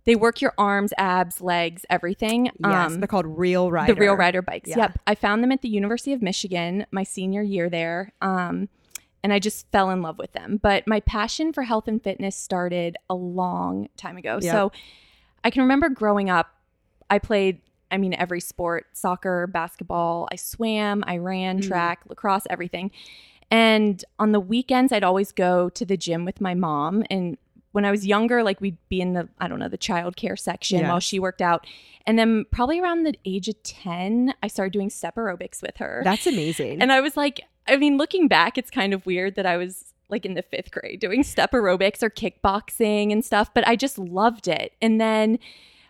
they 0.05 0.15
work 0.15 0.41
your 0.41 0.53
arms, 0.57 0.93
abs, 0.97 1.39
legs, 1.41 1.85
everything. 1.89 2.45
yes, 2.45 2.91
Um, 2.91 2.99
they're 2.99 3.07
called 3.07 3.25
Real 3.25 3.71
Ryder. 3.71 3.93
The 3.93 3.99
Real 3.99 4.15
Ryder 4.15 4.41
bikes. 4.41 4.69
Yeah. 4.69 4.77
Yep. 4.77 4.99
I 5.07 5.15
found 5.15 5.43
them 5.43 5.51
at 5.51 5.61
the 5.61 5.69
University 5.69 6.13
of 6.13 6.21
Michigan 6.21 6.85
my 6.91 7.03
senior 7.03 7.41
year 7.41 7.69
there. 7.69 8.11
Um, 8.21 8.67
and 9.23 9.31
I 9.31 9.39
just 9.39 9.65
fell 9.71 9.89
in 9.89 10.01
love 10.01 10.17
with 10.17 10.33
them. 10.33 10.59
But 10.61 10.85
my 10.87 10.99
passion 10.99 11.53
for 11.53 11.63
health 11.63 11.87
and 11.87 12.03
fitness 12.03 12.35
started 12.35 12.97
a 13.09 13.15
long 13.15 13.87
time 13.95 14.17
ago. 14.17 14.39
Yep. 14.41 14.51
So 14.51 14.71
I 15.45 15.49
can 15.49 15.61
remember 15.61 15.87
growing 15.87 16.29
up, 16.29 16.47
I 17.09 17.19
played, 17.19 17.61
I 17.89 17.97
mean, 17.97 18.13
every 18.13 18.41
sport 18.41 18.87
soccer, 18.91 19.47
basketball, 19.47 20.27
I 20.31 20.35
swam, 20.35 21.03
I 21.07 21.17
ran, 21.17 21.59
Mhm. 21.61 21.67
track, 21.69 22.01
lacrosse, 22.09 22.45
everything. 22.49 22.91
And 23.49 24.03
on 24.19 24.31
the 24.33 24.39
weekends, 24.39 24.91
I'd 24.91 25.03
always 25.03 25.31
go 25.31 25.69
to 25.69 25.85
the 25.85 25.95
gym 25.95 26.25
with 26.25 26.41
my 26.41 26.53
mom. 26.55 27.03
And 27.09 27.37
when 27.73 27.83
I 27.85 27.91
was 27.91 28.07
younger, 28.07 28.41
like 28.43 28.61
we'd 28.61 28.77
be 28.87 29.01
in 29.01 29.13
the, 29.13 29.27
I 29.39 29.47
don't 29.47 29.59
know, 29.59 29.67
the 29.67 29.77
child 29.77 30.15
care 30.15 30.35
section 30.37 30.87
while 30.87 30.99
she 30.99 31.19
worked 31.19 31.41
out. 31.41 31.67
And 32.07 32.17
then 32.17 32.45
probably 32.51 32.79
around 32.79 33.03
the 33.03 33.15
age 33.25 33.47
of 33.49 33.61
10, 33.63 34.33
I 34.41 34.47
started 34.47 34.71
doing 34.73 34.89
step 34.89 35.15
aerobics 35.15 35.61
with 35.61 35.77
her. 35.77 36.01
That's 36.05 36.25
amazing. 36.27 36.81
and 36.81 36.91
I 36.91 37.01
was 37.01 37.17
like, 37.17 37.41
I 37.67 37.75
mean, 37.77 37.97
looking 37.97 38.27
back, 38.27 38.57
it's 38.57 38.69
kind 38.71 38.93
of 38.93 39.05
weird 39.05 39.35
that 39.35 39.45
I 39.45 39.57
was 39.57 39.93
like 40.09 40.25
in 40.25 40.33
the 40.35 40.41
fifth 40.43 40.69
grade 40.71 40.99
doing 40.99 41.23
step 41.23 41.51
aerobics 41.51 42.03
or 42.03 42.09
kickboxing 42.09 43.11
and 43.11 43.23
stuff, 43.25 43.53
but 43.53 43.67
I 43.67 43.75
just 43.75 43.97
loved 43.97 44.47
it. 44.47 44.73
And 44.81 44.99
then 45.01 45.39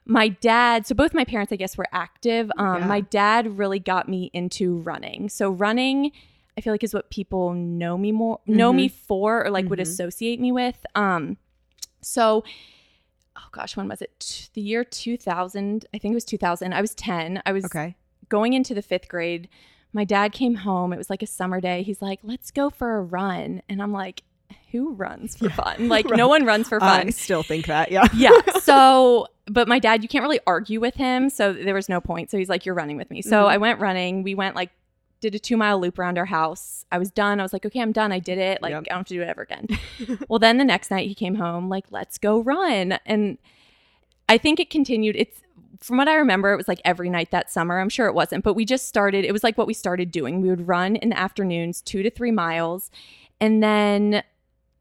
my 0.06 0.28
dad, 0.30 0.86
so 0.86 0.94
both 0.96 1.14
my 1.14 1.26
parents, 1.26 1.52
I 1.52 1.56
guess, 1.56 1.78
were 1.78 1.88
active. 1.92 2.52
Um, 2.58 2.82
Yeah. 2.82 2.88
My 2.88 3.02
dad 3.02 3.58
really 3.58 3.80
got 3.80 4.08
me 4.08 4.30
into 4.34 4.78
running. 4.80 5.30
So 5.30 5.50
running, 5.50 6.12
I 6.58 6.62
feel 6.62 6.74
like 6.74 6.84
is 6.84 6.94
what 6.94 7.10
people 7.10 7.54
know 7.54 7.98
me 7.98 8.12
more, 8.12 8.40
know 8.46 8.72
Mhm. 8.72 8.76
me 8.76 8.88
for, 8.88 9.46
or 9.46 9.50
like 9.50 9.70
would 9.70 9.80
Mhm. 9.80 9.84
associate 9.84 10.40
me 10.40 10.52
with. 10.52 10.86
Um, 10.96 11.38
so, 12.04 12.44
oh 13.36 13.48
gosh, 13.52 13.76
when 13.78 13.88
was 13.88 14.02
it? 14.02 14.50
The 14.54 14.62
year 14.62 14.84
2000, 14.84 15.86
I 15.94 15.98
think 15.98 16.12
it 16.12 16.16
was 16.16 16.26
2000. 16.26 16.74
I 16.74 16.82
was 16.82 16.94
10. 16.96 17.42
I 17.46 17.52
was 17.52 17.66
okay. 17.66 17.96
going 18.30 18.54
into 18.54 18.74
the 18.74 18.82
fifth 18.82 19.08
grade, 19.08 19.50
my 19.94 20.04
dad 20.04 20.32
came 20.32 20.56
home. 20.56 20.92
It 20.92 20.98
was 20.98 21.10
like 21.10 21.22
a 21.22 21.28
summer 21.28 21.62
day. 21.62 21.84
He's 21.84 22.02
like, 22.02 22.20
let's 22.24 22.52
go 22.52 22.70
for 22.70 22.98
a 22.98 23.02
run. 23.02 23.62
And 23.70 23.82
I'm 23.82 23.92
like, 23.94 24.24
who 24.72 24.94
runs 24.94 25.38
for 25.38 25.46
Yeah, 25.46 25.56
fun? 25.56 25.88
Like, 25.88 26.08
no 26.10 26.28
one 26.28 26.46
runs 26.46 26.68
for 26.68 26.80
fun. 26.80 27.08
I 27.08 27.10
still 27.12 27.44
think 27.44 27.68
that. 27.68 27.92
Yeah. 27.92 28.08
yeah. 28.16 28.32
So, 28.62 29.28
but 29.46 29.68
my 29.68 29.78
dad, 29.78 30.02
you 30.04 30.10
can't 30.10 30.24
really 30.24 30.40
argue 30.48 30.80
with 30.80 30.96
him. 30.96 31.30
So 31.30 31.52
there 31.54 31.76
was 31.76 31.90
no 31.90 32.00
point. 32.02 32.32
So 32.32 32.38
he's 32.38 32.50
like, 32.50 32.66
you're 32.66 32.74
running 32.76 32.98
with 32.98 33.12
me. 33.12 33.22
So 33.22 33.44
Mhm. 33.44 33.50
I 33.50 33.58
went 33.58 33.80
running. 33.80 34.24
We 34.24 34.36
went 34.36 34.56
like, 34.56 34.72
did 35.24 35.34
a 35.34 35.40
two 35.40 35.58
mile 35.58 35.80
loop 35.80 35.98
around 35.98 36.18
our 36.18 36.26
house. 36.26 36.86
I 36.92 36.98
was 37.00 37.10
done. 37.10 37.40
I 37.40 37.44
was 37.44 37.54
like, 37.54 37.66
okay, 37.66 37.82
I'm 37.82 37.92
done. 37.94 38.12
I 38.12 38.20
did 38.20 38.38
it. 38.38 38.62
Like, 38.62 38.72
Yep. 38.72 38.84
I 38.88 38.90
don't 38.90 38.98
have 39.00 39.08
to 39.08 39.14
do 39.16 39.22
it 39.22 39.28
ever 39.30 39.42
again. 39.42 39.68
well, 40.28 40.38
then 40.38 40.58
the 40.58 40.66
next 40.66 40.92
night 40.92 41.08
he 41.08 41.16
came 41.16 41.36
home, 41.36 41.70
like, 41.70 41.86
let's 41.90 42.18
go 42.18 42.42
run. 42.42 43.00
And 43.06 43.38
I 44.30 44.38
think 44.38 44.60
it 44.60 44.70
continued. 44.70 45.16
It's 45.16 45.42
from 45.80 45.98
what 45.98 46.08
I 46.08 46.16
remember, 46.16 46.54
it 46.54 46.58
was 46.58 46.68
like 46.68 46.82
every 46.86 47.10
night 47.10 47.32
that 47.32 47.52
summer. 47.52 47.80
I'm 47.80 47.90
sure 47.90 48.08
it 48.08 48.14
wasn't, 48.14 48.44
but 48.44 48.54
we 48.54 48.64
just 48.66 48.88
started. 48.88 49.26
It 49.26 49.32
was 49.32 49.44
like 49.44 49.58
what 49.58 49.68
we 49.68 49.74
started 49.74 50.12
doing. 50.12 50.42
We 50.42 50.50
would 50.50 50.68
run 50.68 50.98
in 50.98 51.10
the 51.10 51.18
afternoons, 51.20 51.82
two 51.82 52.04
to 52.04 52.10
three 52.10 52.32
miles. 52.32 52.92
And 53.42 53.62
then 53.64 54.24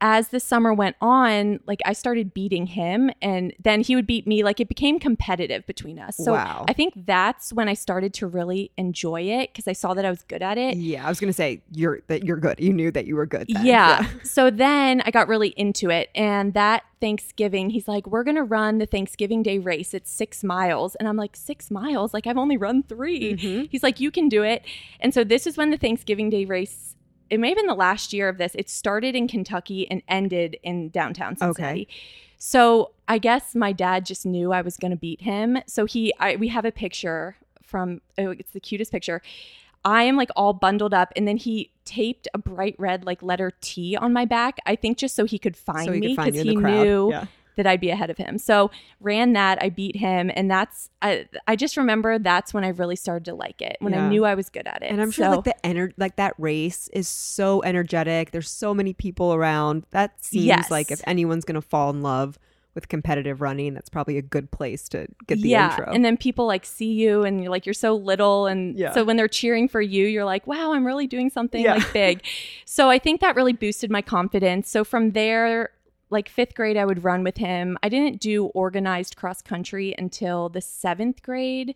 as 0.05 0.29
the 0.29 0.41
summer 0.41 0.75
went 0.75 0.97
on, 1.01 1.61
like 1.67 1.81
I 1.87 1.93
started 1.95 2.35
beating 2.35 2.67
him 2.67 3.11
and 3.23 3.55
then 3.63 3.81
he 3.81 3.95
would 3.95 4.07
beat 4.07 4.27
me. 4.27 4.43
Like 4.43 4.59
it 4.61 4.69
became 4.69 4.99
competitive 4.99 5.65
between 5.67 5.99
us. 5.99 6.17
So 6.17 6.33
Wow. 6.33 6.65
I 6.69 6.73
think 6.73 6.93
that's 7.07 7.53
when 7.53 7.69
I 7.69 7.75
started 7.75 8.13
to 8.15 8.27
really 8.27 8.73
enjoy 8.77 9.23
it 9.23 9.51
because 9.53 9.69
I 9.69 9.73
saw 9.73 9.95
that 9.95 10.05
I 10.05 10.11
was 10.11 10.25
good 10.25 10.43
at 10.43 10.59
it. 10.59 10.77
Yeah, 10.77 11.07
I 11.07 11.09
was 11.09 11.21
gonna 11.21 11.33
say 11.33 11.63
you're 11.71 12.01
that 12.09 12.25
you're 12.25 12.37
good. 12.37 12.59
You 12.59 12.73
knew 12.73 12.91
that 12.91 13.07
you 13.07 13.15
were 13.17 13.27
good. 13.27 13.47
then. 13.49 13.65
Yeah. 13.65 14.07
so 14.25 14.51
then 14.51 15.03
I 15.07 15.11
got 15.13 15.29
really 15.29 15.51
into 15.51 15.89
it. 15.89 16.11
And 16.15 16.53
that 16.55 16.83
Thanksgiving, 17.01 17.71
he's 17.71 17.87
like, 17.89 18.07
we're 18.07 18.23
going 18.23 18.37
to 18.37 18.45
run 18.45 18.79
the 18.79 18.87
Thanksgiving 18.87 19.43
Day 19.43 19.59
race. 19.59 19.93
It's 19.93 20.09
six 20.09 20.45
miles. 20.45 20.95
And 20.95 21.09
I'm 21.09 21.17
like, 21.17 21.35
six 21.35 21.69
miles? 21.69 22.15
Like, 22.15 22.29
I've 22.29 22.39
only 22.39 22.57
run 22.57 22.85
3 22.85 23.35
Mhm. 23.37 23.69
He's 23.73 23.83
like, 23.83 23.99
you 23.99 24.13
can 24.13 24.29
do 24.29 24.45
it. 24.45 24.65
And 25.01 25.13
so 25.13 25.25
this 25.25 25.45
is 25.49 25.57
when 25.57 25.71
the 25.71 25.77
Thanksgiving 25.77 26.31
Day 26.31 26.45
race, 26.45 26.95
it 27.33 27.41
may 27.41 27.49
have 27.49 27.57
been 27.57 27.67
the 27.67 27.75
last 27.75 28.13
year 28.13 28.29
of 28.29 28.37
this. 28.37 28.55
It 28.55 28.69
started 28.69 29.17
in 29.17 29.27
Kentucky 29.27 29.91
and 29.91 30.03
ended 30.07 30.59
in 30.63 30.91
downtown 30.91 31.35
Cincinnati. 31.35 31.83
Okay. 31.83 31.87
So 32.37 32.91
I 33.09 33.17
guess 33.17 33.55
my 33.55 33.73
dad 33.73 34.05
just 34.05 34.27
knew 34.27 34.53
I 34.53 34.61
was 34.61 34.77
going 34.77 34.91
to 34.91 34.99
beat 34.99 35.23
him. 35.23 35.57
So 35.67 35.87
he, 35.87 36.13
I, 36.21 36.37
we 36.37 36.49
have 36.49 36.67
a 36.67 36.71
picture 36.71 37.37
from, 37.63 38.03
oh, 38.19 38.33
it's 38.33 38.51
the 38.51 38.61
cutest 38.61 38.93
picture. 38.93 39.23
I 39.83 40.03
am 40.03 40.17
like 40.17 40.29
all 40.37 40.53
bundled 40.53 40.93
up, 40.93 41.11
and 41.17 41.27
then 41.27 41.39
he 41.39 41.71
taped 41.87 42.29
a 42.35 42.39
bright 42.39 42.77
red 42.79 43.07
like 43.07 43.23
letter 43.23 43.51
T 43.63 43.97
on 43.97 44.13
my 44.13 44.27
back. 44.27 44.59
I 44.67 44.77
think 44.77 44.99
just 44.99 45.17
so 45.17 45.25
he 45.25 45.39
could 45.39 45.57
find 45.57 45.87
So 45.87 45.93
he 45.93 46.01
me 46.01 46.09
because 46.15 46.35
he 46.35 46.55
knew 46.55 47.11
Yeah. 47.11 47.25
That 47.57 47.67
I'd 47.67 47.81
be 47.81 47.91
ahead 47.91 48.11
of 48.11 48.17
him. 48.19 48.39
So 48.39 48.71
ran 49.01 49.33
that, 49.35 49.59
I 49.63 49.69
beat 49.71 49.97
him, 49.97 50.31
and 50.35 50.51
that's 50.51 50.89
I. 51.03 51.27
I 51.47 51.57
just 51.57 51.77
remember 51.77 52.19
that's 52.19 52.55
when 52.55 52.65
I 52.65 52.69
really 52.69 52.97
started 52.97 53.25
to 53.27 53.35
like 53.35 53.61
it 53.61 53.77
when 53.81 53.93
Yeah. 53.93 54.05
I 54.05 54.09
knew 54.09 54.25
I 54.25 54.35
was 54.35 54.49
good 54.49 54.67
at 54.67 54.83
it. 54.83 54.91
And 54.91 55.01
I'm 55.03 55.11
sure 55.11 55.27
So- 55.27 55.31
like 55.37 55.45
the 55.45 55.55
ener- 55.65 55.93
like 55.97 56.17
that 56.17 56.35
race 56.39 56.89
is 56.93 57.09
so 57.09 57.63
energetic. 57.63 58.31
There's 58.31 58.51
so 58.51 58.73
many 58.75 58.93
people 58.93 59.35
around. 59.35 59.85
That 59.91 60.23
seems 60.25 60.45
Yes. 60.47 60.71
like 60.71 60.91
if 60.91 61.01
anyone's 61.07 61.45
gonna 61.45 61.61
fall 61.63 61.91
in 61.91 62.03
love 62.03 62.39
with 62.75 62.89
competitive 62.89 63.43
running, 63.43 63.75
that's 63.75 63.91
probably 63.91 64.17
a 64.17 64.23
good 64.23 64.51
place 64.51 64.89
to 64.89 65.07
get 65.27 65.43
the 65.43 65.51
yeah, 65.51 65.73
intro. 65.77 65.93
and 65.93 66.03
then 66.03 66.17
people 66.17 66.47
like 66.47 66.65
see 66.65 66.91
you, 66.91 67.23
and 67.23 67.43
you're 67.43 67.51
like 67.51 67.67
you're 67.67 67.75
so 67.75 67.95
little, 67.95 68.47
and 68.47 68.79
Yeah. 68.79 68.93
so 68.93 69.05
when 69.05 69.19
they're 69.19 69.29
cheering 69.29 69.69
for 69.69 69.83
you, 69.83 70.07
you're 70.07 70.25
like, 70.25 70.47
wow, 70.47 70.73
I'm 70.73 70.87
really 70.87 71.07
doing 71.07 71.29
something 71.29 71.63
Yeah. 71.63 71.75
like 71.75 71.93
big. 71.93 72.23
so 72.65 72.89
I 72.89 72.99
think 72.99 73.21
that 73.21 73.37
really 73.37 73.53
boosted 73.53 73.91
my 73.91 74.01
confidence. 74.01 74.71
So 74.71 74.85
from 74.85 75.11
there. 75.11 75.69
Like 76.13 76.29
fifth 76.29 76.55
grade, 76.55 76.77
I 76.77 76.85
would 76.85 77.03
run 77.05 77.25
with 77.25 77.39
him. 77.39 77.79
I 77.83 77.89
didn't 77.89 78.21
do 78.21 78.47
organized 78.47 79.17
cross 79.17 79.41
country 79.43 79.95
until 79.97 80.49
the 80.49 80.61
seventh 80.61 81.23
grade. 81.23 81.75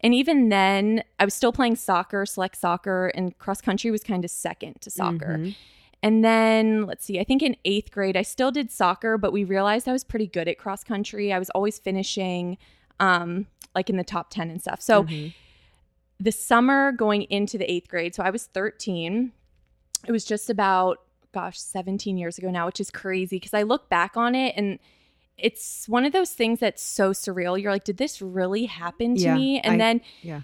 And 0.00 0.14
even 0.14 0.48
then, 0.48 1.04
I 1.20 1.24
was 1.24 1.34
still 1.34 1.52
playing 1.52 1.76
soccer, 1.76 2.26
select 2.26 2.56
soccer, 2.56 3.08
and 3.14 3.36
cross 3.38 3.60
country 3.60 3.90
was 3.90 4.02
kind 4.02 4.24
of 4.24 4.30
second 4.30 4.80
to 4.82 4.90
soccer. 4.90 5.36
Mhm. 5.38 5.54
And 6.02 6.24
then, 6.24 6.84
let's 6.86 7.04
see, 7.04 7.18
I 7.18 7.24
think 7.24 7.42
in 7.42 7.56
eighth 7.64 7.90
grade, 7.90 8.16
I 8.16 8.22
still 8.22 8.50
did 8.50 8.70
soccer, 8.70 9.16
but 9.16 9.32
we 9.32 9.44
realized 9.44 9.88
I 9.88 9.92
was 9.92 10.04
pretty 10.04 10.26
good 10.26 10.48
at 10.48 10.58
cross 10.58 10.84
country. 10.84 11.32
I 11.32 11.38
was 11.38 11.48
always 11.50 11.78
finishing 11.78 12.58
um, 13.00 13.46
like 13.74 13.90
in 13.90 13.96
the 13.96 14.04
top 14.04 14.30
10 14.30 14.50
and 14.50 14.60
stuff. 14.60 14.80
So 14.80 15.02
Mhm. 15.04 15.34
the 16.20 16.30
summer 16.30 16.92
going 16.92 17.22
into 17.22 17.58
the 17.58 17.70
eighth 17.70 17.88
grade, 17.88 18.14
so 18.14 18.22
I 18.22 18.30
was 18.30 18.46
13. 18.46 19.32
It 20.06 20.12
was 20.12 20.24
just 20.24 20.48
about, 20.48 21.00
gosh, 21.34 21.60
17 21.60 22.16
years 22.16 22.38
ago 22.38 22.50
now, 22.50 22.66
which 22.66 22.80
is 22.80 22.90
crazy 22.90 23.36
because 23.36 23.52
I 23.54 23.62
look 23.62 23.88
back 23.90 24.16
on 24.16 24.34
it 24.34 24.54
and 24.56 24.78
it's 25.36 25.88
one 25.88 26.04
of 26.04 26.12
those 26.12 26.30
things 26.30 26.60
that's 26.60 26.82
so 26.82 27.10
surreal. 27.10 27.60
You're 27.60 27.72
like, 27.72 27.84
did 27.84 27.96
this 27.96 28.22
really 28.22 28.66
happen 28.66 29.16
to 29.16 29.20
Yeah, 29.22 29.34
me? 29.34 29.60
And 29.60 29.74
I- 29.74 29.76
then 29.78 30.00
yeah. 30.22 30.40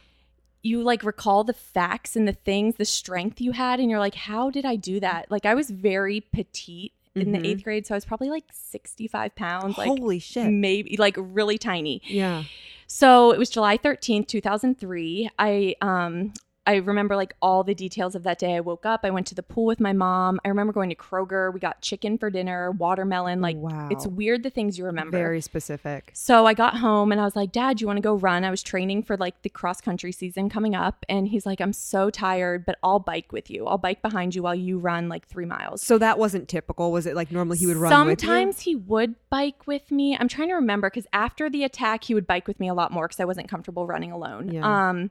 you 0.62 0.82
like 0.82 1.05
recall 1.05 1.45
the 1.45 1.53
facts 1.55 2.16
and 2.16 2.26
the 2.26 2.32
things, 2.32 2.74
the 2.76 2.84
strength 2.84 3.41
you 3.41 3.53
had, 3.53 3.78
and 3.80 3.88
you're 3.88 4.01
like, 4.01 4.16
how 4.16 4.51
did 4.51 4.64
I 4.64 4.76
do 4.76 4.99
that? 5.01 5.30
Like, 5.30 5.47
I 5.47 5.55
was 5.55 5.70
very 5.70 6.20
petite 6.20 6.93
in 7.14 7.26
Mhm. 7.28 7.41
the 7.43 7.49
eighth 7.49 7.64
grade, 7.64 7.86
so 7.86 7.95
I 7.95 7.97
was 7.97 8.05
probably 8.05 8.30
like 8.30 8.45
65 8.53 9.34
pounds, 9.36 9.78
like 9.78 9.88
Holy 9.88 10.18
shit. 10.18 10.49
maybe 10.51 10.97
like 10.97 11.14
really 11.18 11.57
tiny. 11.59 12.03
Yeah. 12.05 12.45
So 12.86 13.30
it 13.32 13.38
was 13.38 13.49
July 13.51 13.76
13th, 13.78 14.26
2003. 14.26 15.30
I 15.38 15.76
um 15.80 16.32
I 16.67 16.77
remember 16.77 17.17
like 17.17 17.35
all 17.41 17.65
the 17.65 17.75
details 17.75 18.15
of 18.15 18.23
that 18.25 18.39
day. 18.39 18.55
I 18.55 18.61
woke 18.61 18.85
up, 18.85 19.01
I 19.03 19.11
went 19.11 19.27
to 19.29 19.35
the 19.35 19.43
pool 19.43 19.65
with 19.65 19.81
my 19.81 19.93
mom. 19.93 20.39
I 20.45 20.49
remember 20.49 20.73
going 20.73 20.91
to 20.91 20.95
Kroger. 20.95 21.53
We 21.53 21.59
got 21.59 21.81
chicken 21.81 22.19
for 22.19 22.29
dinner, 22.31 22.71
watermelon. 22.71 23.41
Like 23.41 23.57
wow. 23.57 23.89
it's 23.91 24.07
weird 24.07 24.43
the 24.43 24.51
things 24.51 24.79
you 24.79 24.85
remember. 24.85 25.17
Very 25.17 25.41
specific. 25.41 26.11
So 26.15 26.47
I 26.47 26.55
got 26.55 26.77
home 26.77 27.13
and 27.13 27.21
I 27.21 27.25
was 27.25 27.35
like, 27.35 27.51
Dad, 27.51 27.81
you 27.81 27.87
want 27.87 27.97
to 27.97 28.03
go 28.03 28.15
run? 28.15 28.45
I 28.45 28.51
was 28.51 28.63
training 28.63 29.05
for 29.05 29.17
like 29.17 29.41
the 29.43 29.49
cross 29.49 29.81
country 29.81 30.13
season 30.13 30.51
coming 30.51 30.75
up. 30.75 31.07
And 31.09 31.29
he's 31.29 31.47
like, 31.47 31.61
I'm 31.61 31.73
so 31.73 32.11
tired, 32.11 32.67
but 32.67 32.79
I'll 32.83 33.01
bike 33.01 33.33
with 33.33 33.51
you. 33.51 33.67
I'll 33.67 33.79
bike 33.79 34.03
behind 34.03 34.35
you 34.35 34.43
while 34.43 34.55
you 34.55 34.79
run 34.79 35.09
like 35.09 35.27
three 35.27 35.47
miles. 35.47 35.83
So 35.83 35.97
that 35.99 36.19
wasn't 36.19 36.47
typical. 36.47 36.93
Was 36.93 37.07
it 37.07 37.17
like 37.17 37.33
normally 37.33 37.57
he 37.57 37.67
would 37.67 37.79
run 37.79 38.07
with? 38.07 38.21
Sometimes 38.21 38.61
he 38.61 38.77
would 38.77 39.15
bike 39.31 39.67
with 39.67 39.91
me. 39.91 40.17
I'm 40.19 40.29
trying 40.29 40.49
to 40.49 40.55
remember 40.55 40.91
because 40.91 41.07
after 41.13 41.49
the 41.49 41.65
attack, 41.65 42.05
he 42.05 42.15
would 42.15 42.27
bike 42.27 42.47
with 42.47 42.61
me 42.61 42.69
a 42.69 42.75
lot 42.75 42.93
more 42.93 43.09
because 43.09 43.21
I 43.21 43.25
wasn't 43.25 43.49
comfortable 43.49 43.87
running 43.87 44.13
alone. 44.13 44.51
Yeah. 44.53 44.91
Um, 44.91 45.11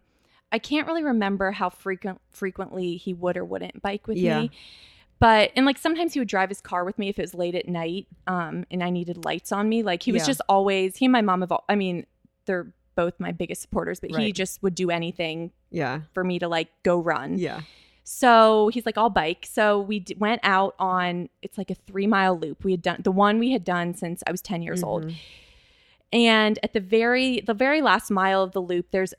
I 0.51 0.59
can't 0.59 0.87
really 0.87 1.03
remember 1.03 1.51
how 1.51 1.69
frequent 1.69 2.19
frequently 2.31 2.97
he 2.97 3.13
would 3.13 3.37
or 3.37 3.45
wouldn't 3.45 3.81
bike 3.81 4.07
with 4.07 4.17
Yeah. 4.17 4.41
me. 4.41 4.51
But 5.19 5.51
and 5.55 5.65
like 5.65 5.77
sometimes 5.77 6.13
he 6.13 6.19
would 6.19 6.29
drive 6.29 6.49
his 6.49 6.61
car 6.61 6.85
with 6.85 6.97
me 6.97 7.09
if 7.09 7.19
it 7.19 7.23
was 7.23 7.33
late 7.33 7.53
at 7.55 7.67
night, 7.67 8.07
um, 8.25 8.65
and 8.71 8.81
I 8.83 8.89
needed 8.89 9.25
lights 9.25 9.51
on 9.51 9.67
me. 9.67 9.83
Like 9.83 10.01
he 10.03 10.11
was 10.11 10.21
Yeah. 10.23 10.27
just 10.27 10.41
always 10.47 10.95
he 10.97 11.05
and 11.05 11.11
my 11.11 11.21
mom 11.21 11.41
have. 11.41 11.51
All, 11.51 11.65
I 11.67 11.75
mean, 11.75 12.05
they're 12.45 12.71
both 12.95 13.19
my 13.19 13.31
biggest 13.31 13.61
supporters, 13.61 13.99
but 13.99 14.11
he 14.15 14.31
just 14.31 14.61
would 14.63 14.75
do 14.75 14.89
anything 14.89 15.51
Yeah. 15.71 16.01
for 16.13 16.23
me 16.23 16.39
to 16.39 16.47
like 16.47 16.69
go 16.83 16.99
run. 16.99 17.37
Yeah. 17.37 17.61
So 18.03 18.69
he's 18.73 18.85
like, 18.85 18.97
I'll 18.97 19.09
bike. 19.11 19.45
So 19.47 19.79
we 19.79 19.99
d- 19.99 20.15
went 20.17 20.41
out 20.43 20.73
on, 20.79 21.29
it's 21.43 21.57
like 21.59 21.69
a 21.69 21.75
three 21.75 22.07
mile 22.07 22.37
loop. 22.39 22.63
We 22.63 22.71
had 22.71 22.81
done 22.81 23.01
the 23.03 23.11
one 23.11 23.37
we 23.39 23.51
had 23.51 23.63
done 23.63 23.93
since 23.93 24.23
I 24.25 24.31
was 24.31 24.41
10 24.41 24.61
years 24.63 24.83
old. 24.83 25.05
Mhm. 25.05 25.15
And 26.11 26.59
at 26.63 26.73
the 26.73 26.79
very, 26.79 27.39
the 27.41 27.53
very 27.53 27.81
last 27.81 28.09
mile 28.09 28.41
of 28.41 28.51
the 28.53 28.61
loop, 28.61 28.91
there's 28.91 29.13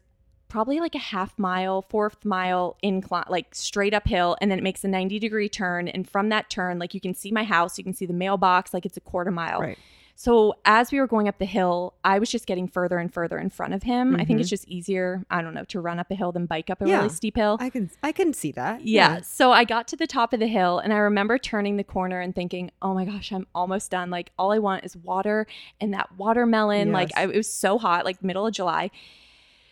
probably 0.51 0.81
like 0.81 0.95
a 0.95 0.99
half 0.99 1.39
mile, 1.39 1.83
fourth 1.83 2.25
mile 2.25 2.77
incline, 2.83 3.25
like 3.29 3.55
straight 3.55 3.95
uphill. 3.95 4.37
And 4.41 4.51
then 4.51 4.59
it 4.59 4.63
makes 4.63 4.85
a 4.85 4.89
90 4.89 5.19
degree 5.19 5.49
turn. 5.49 5.89
And 5.89 6.09
from 6.09 6.29
that 6.29 6.51
turn, 6.51 6.79
like 6.79 6.93
you 6.93 7.01
can 7.01 7.15
see 7.15 7.33
my 7.33 7.45
house, 7.45 7.79
you 7.79 7.85
can 7.85 7.95
see 7.95 8.05
the 8.05 8.13
mailbox, 8.13 8.75
like 8.75 8.85
it's 8.85 8.99
a 8.99 9.01
quarter 9.01 9.31
mile. 9.31 9.61
Right. 9.61 9.79
So 10.21 10.55
as 10.67 10.93
we 10.93 11.01
were 11.01 11.07
going 11.07 11.29
up 11.29 11.39
the 11.39 11.47
hill, 11.47 11.95
I 12.05 12.19
was 12.19 12.31
just 12.31 12.45
getting 12.45 12.69
further 12.69 12.99
and 12.99 13.11
further 13.11 13.39
in 13.39 13.49
front 13.49 13.73
of 13.73 13.83
him. 13.83 14.17
I 14.17 14.27
think 14.27 14.39
it's 14.39 14.49
mm-hmm. 14.49 14.51
just 14.51 14.69
easier, 14.69 15.25
I 15.31 15.41
don't 15.41 15.55
know, 15.55 15.65
to 15.65 15.81
run 15.81 15.99
up 15.99 16.11
a 16.11 16.15
hill 16.15 16.31
than 16.31 16.45
bike 16.45 16.69
up 16.69 16.83
a 16.83 16.87
Yeah. 16.87 16.99
really 16.99 17.09
steep 17.09 17.37
hill. 17.37 17.57
I 17.59 17.71
can 17.71 17.91
I 18.03 18.13
can 18.13 18.35
see 18.35 18.53
that. 18.53 18.85
Yeah. 18.85 19.23
So 19.23 19.51
I 19.51 19.65
got 19.65 19.89
to 19.89 19.97
the 19.97 20.07
top 20.07 20.35
of 20.35 20.41
the 20.41 20.47
hill 20.47 20.79
and 20.79 20.93
I 20.93 20.99
remember 20.99 21.39
turning 21.39 21.79
the 21.79 21.85
corner 21.85 22.21
and 22.21 22.35
thinking, 22.35 22.71
oh 22.83 22.93
my 22.93 23.07
gosh, 23.07 23.33
I'm 23.33 23.47
almost 23.55 23.91
done. 23.91 24.11
Like, 24.11 24.31
all 24.39 24.53
I 24.53 24.59
want 24.59 24.85
is 24.85 24.95
water 24.95 25.47
and 25.81 25.95
that 25.95 26.11
watermelon. 26.19 26.93
Like, 26.93 27.17
I, 27.17 27.25
it 27.25 27.37
was 27.37 27.51
so 27.51 27.79
hot, 27.79 28.05
like, 28.05 28.23
middle 28.23 28.47
of 28.47 28.53
July. 28.53 28.91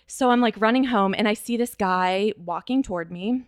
So 0.09 0.31
I'm 0.31 0.41
like 0.41 0.59
running 0.59 0.85
home 0.85 1.15
and 1.17 1.29
I 1.29 1.35
see 1.35 1.57
this 1.57 1.75
guy 1.75 2.33
walking 2.43 2.83
toward 2.83 3.13
me. 3.13 3.45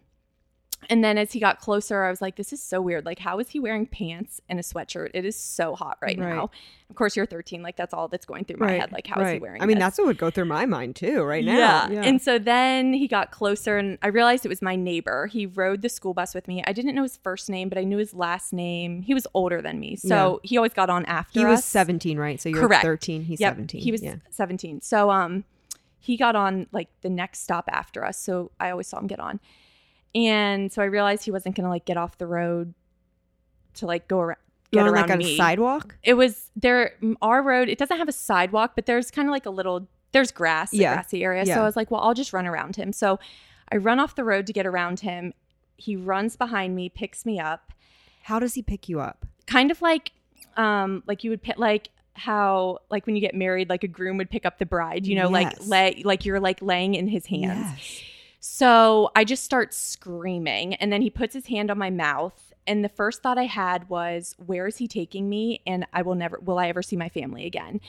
And 0.88 1.04
then 1.04 1.18
as 1.18 1.32
he 1.32 1.40
got 1.40 1.60
closer, 1.60 2.04
I 2.04 2.10
was 2.10 2.22
like, 2.22 2.36
this 2.36 2.54
is 2.54 2.62
so 2.62 2.80
weird. 2.80 3.04
Like, 3.04 3.18
how 3.18 3.38
is 3.38 3.50
he 3.50 3.60
wearing 3.60 3.84
pants 3.86 4.40
and 4.48 4.58
a 4.58 4.62
sweatshirt? 4.62 5.10
It 5.12 5.26
is 5.26 5.36
so 5.36 5.74
hot 5.74 5.98
right, 6.00 6.18
Right. 6.18 6.34
now. 6.36 6.50
Of 6.88 6.96
course, 6.96 7.16
you're 7.16 7.26
13. 7.26 7.62
Like, 7.62 7.76
that's 7.76 7.92
all 7.92 8.08
that's 8.08 8.24
going 8.24 8.46
through 8.46 8.56
my 8.60 8.66
Right. 8.66 8.80
head. 8.80 8.90
Like, 8.92 9.06
how 9.06 9.20
is 9.20 9.24
right. 9.26 9.34
he 9.34 9.40
wearing 9.40 9.62
I 9.62 9.66
mean, 9.66 9.76
this? 9.76 9.84
that's 9.84 9.98
what 9.98 10.06
would 10.06 10.16
go 10.18 10.30
through 10.30 10.46
my 10.46 10.64
mind 10.64 10.96
too, 10.96 11.22
right 11.22 11.44
now. 11.44 11.86
Yeah. 11.90 12.02
And 12.02 12.20
so 12.20 12.38
then 12.38 12.94
he 12.94 13.08
got 13.08 13.30
closer 13.30 13.76
and 13.76 13.98
I 14.00 14.06
realized 14.06 14.46
it 14.46 14.48
was 14.48 14.62
my 14.62 14.74
neighbor. 14.74 15.26
He 15.26 15.44
rode 15.44 15.82
the 15.82 15.90
school 15.90 16.14
bus 16.14 16.34
with 16.34 16.48
me. 16.48 16.64
I 16.66 16.72
didn't 16.72 16.94
know 16.94 17.02
his 17.02 17.18
first 17.18 17.50
name, 17.50 17.68
but 17.68 17.76
I 17.76 17.84
knew 17.84 17.98
his 17.98 18.14
last 18.14 18.54
name. 18.54 19.02
He 19.02 19.12
was 19.12 19.26
older 19.34 19.60
than 19.60 19.80
me. 19.80 19.96
So 19.96 20.40
he 20.44 20.56
always 20.56 20.72
got 20.72 20.88
on 20.88 21.04
after 21.04 21.40
he 21.40 21.44
was 21.44 21.62
17, 21.62 22.18
right? 22.18 22.40
So 22.40 22.48
you're 22.48 22.60
Correct. 22.60 22.82
13, 22.82 23.24
he's 23.24 23.38
Yep, 23.38 23.50
17. 23.52 23.82
He 23.82 23.92
was 23.92 24.02
yeah. 24.02 24.16
17. 24.30 24.80
So 24.80 25.10
um 25.10 25.44
he 26.00 26.16
got 26.16 26.34
on 26.34 26.66
like 26.72 26.88
the 27.02 27.10
next 27.10 27.42
stop 27.42 27.68
after 27.70 28.04
us. 28.04 28.18
So 28.18 28.50
I 28.58 28.70
always 28.70 28.86
saw 28.88 28.98
him 28.98 29.06
get 29.06 29.20
on. 29.20 29.38
And 30.14 30.72
so 30.72 30.82
I 30.82 30.86
realized 30.86 31.24
he 31.24 31.30
wasn't 31.30 31.54
going 31.54 31.64
to 31.64 31.70
like 31.70 31.84
get 31.84 31.96
off 31.96 32.18
the 32.18 32.26
road 32.26 32.74
to 33.74 33.86
like 33.86 34.08
go 34.08 34.18
around 34.20 34.38
get 34.72 34.82
on 34.82 34.88
around 34.88 35.08
like 35.08 35.14
a 35.14 35.16
me. 35.18 35.36
sidewalk? 35.36 35.96
It 36.02 36.14
was 36.14 36.50
there 36.56 36.94
our 37.22 37.42
road, 37.42 37.68
it 37.68 37.78
doesn't 37.78 37.98
have 37.98 38.08
a 38.08 38.12
sidewalk, 38.12 38.72
but 38.74 38.86
there's 38.86 39.10
kind 39.10 39.28
of 39.28 39.32
like 39.32 39.46
a 39.46 39.50
little 39.50 39.86
there's 40.12 40.32
grass, 40.32 40.72
Yeah. 40.72 40.92
a 40.92 40.94
grassy 40.96 41.22
area. 41.24 41.44
Yeah. 41.46 41.54
So 41.56 41.62
I 41.62 41.64
was 41.64 41.76
like, 41.76 41.90
well, 41.90 42.00
I'll 42.00 42.14
just 42.14 42.32
run 42.32 42.46
around 42.46 42.74
him. 42.76 42.92
So 42.92 43.20
I 43.70 43.76
run 43.76 44.00
off 44.00 44.16
the 44.16 44.24
road 44.24 44.46
to 44.48 44.52
get 44.52 44.66
around 44.66 45.00
him. 45.00 45.34
He 45.76 45.94
runs 45.96 46.34
behind 46.36 46.74
me, 46.74 46.88
picks 46.88 47.24
me 47.24 47.38
up, 47.38 47.72
How 48.24 48.38
does 48.40 48.54
he 48.54 48.62
pick 48.62 48.88
you 48.88 49.00
up? 49.00 49.26
kind 49.46 49.70
of 49.72 49.82
like 49.82 50.12
um 50.56 51.02
like 51.06 51.22
you 51.24 51.30
would 51.30 51.42
pick 51.42 51.58
like 51.58 51.88
how 52.14 52.78
like 52.90 53.06
when 53.06 53.14
you 53.16 53.20
get 53.20 53.34
married 53.34 53.68
like 53.68 53.84
a 53.84 53.88
groom 53.88 54.16
would 54.18 54.28
pick 54.30 54.44
up 54.44 54.58
the 54.58 54.66
bride 54.66 55.06
you 55.06 55.14
know 55.14 55.30
Yes. 55.30 55.60
like 55.60 55.66
lay 55.66 56.02
like 56.04 56.24
you're 56.24 56.40
like 56.40 56.60
laying 56.60 56.94
in 56.94 57.06
his 57.08 57.26
hands 57.26 57.66
Yes. 57.76 58.00
so 58.40 59.10
I 59.14 59.24
just 59.24 59.44
start 59.44 59.72
screaming, 59.74 60.74
and 60.74 60.92
then 60.92 61.02
he 61.02 61.10
puts 61.10 61.34
his 61.34 61.46
hand 61.46 61.70
on 61.70 61.78
my 61.78 61.90
mouth. 61.90 62.52
And 62.66 62.84
the 62.84 62.88
first 62.90 63.22
thought 63.22 63.38
I 63.38 63.44
had 63.46 63.88
was, 63.88 64.34
"Where 64.46 64.66
is 64.66 64.76
he 64.76 64.86
taking 64.86 65.28
me? 65.28 65.60
And 65.66 65.86
I 65.92 66.02
will 66.02 66.14
never, 66.14 66.38
will 66.40 66.58
I 66.58 66.68
ever 66.68 66.82
see 66.82 66.96
my 66.96 67.08
family 67.08 67.46
again?" 67.46 67.80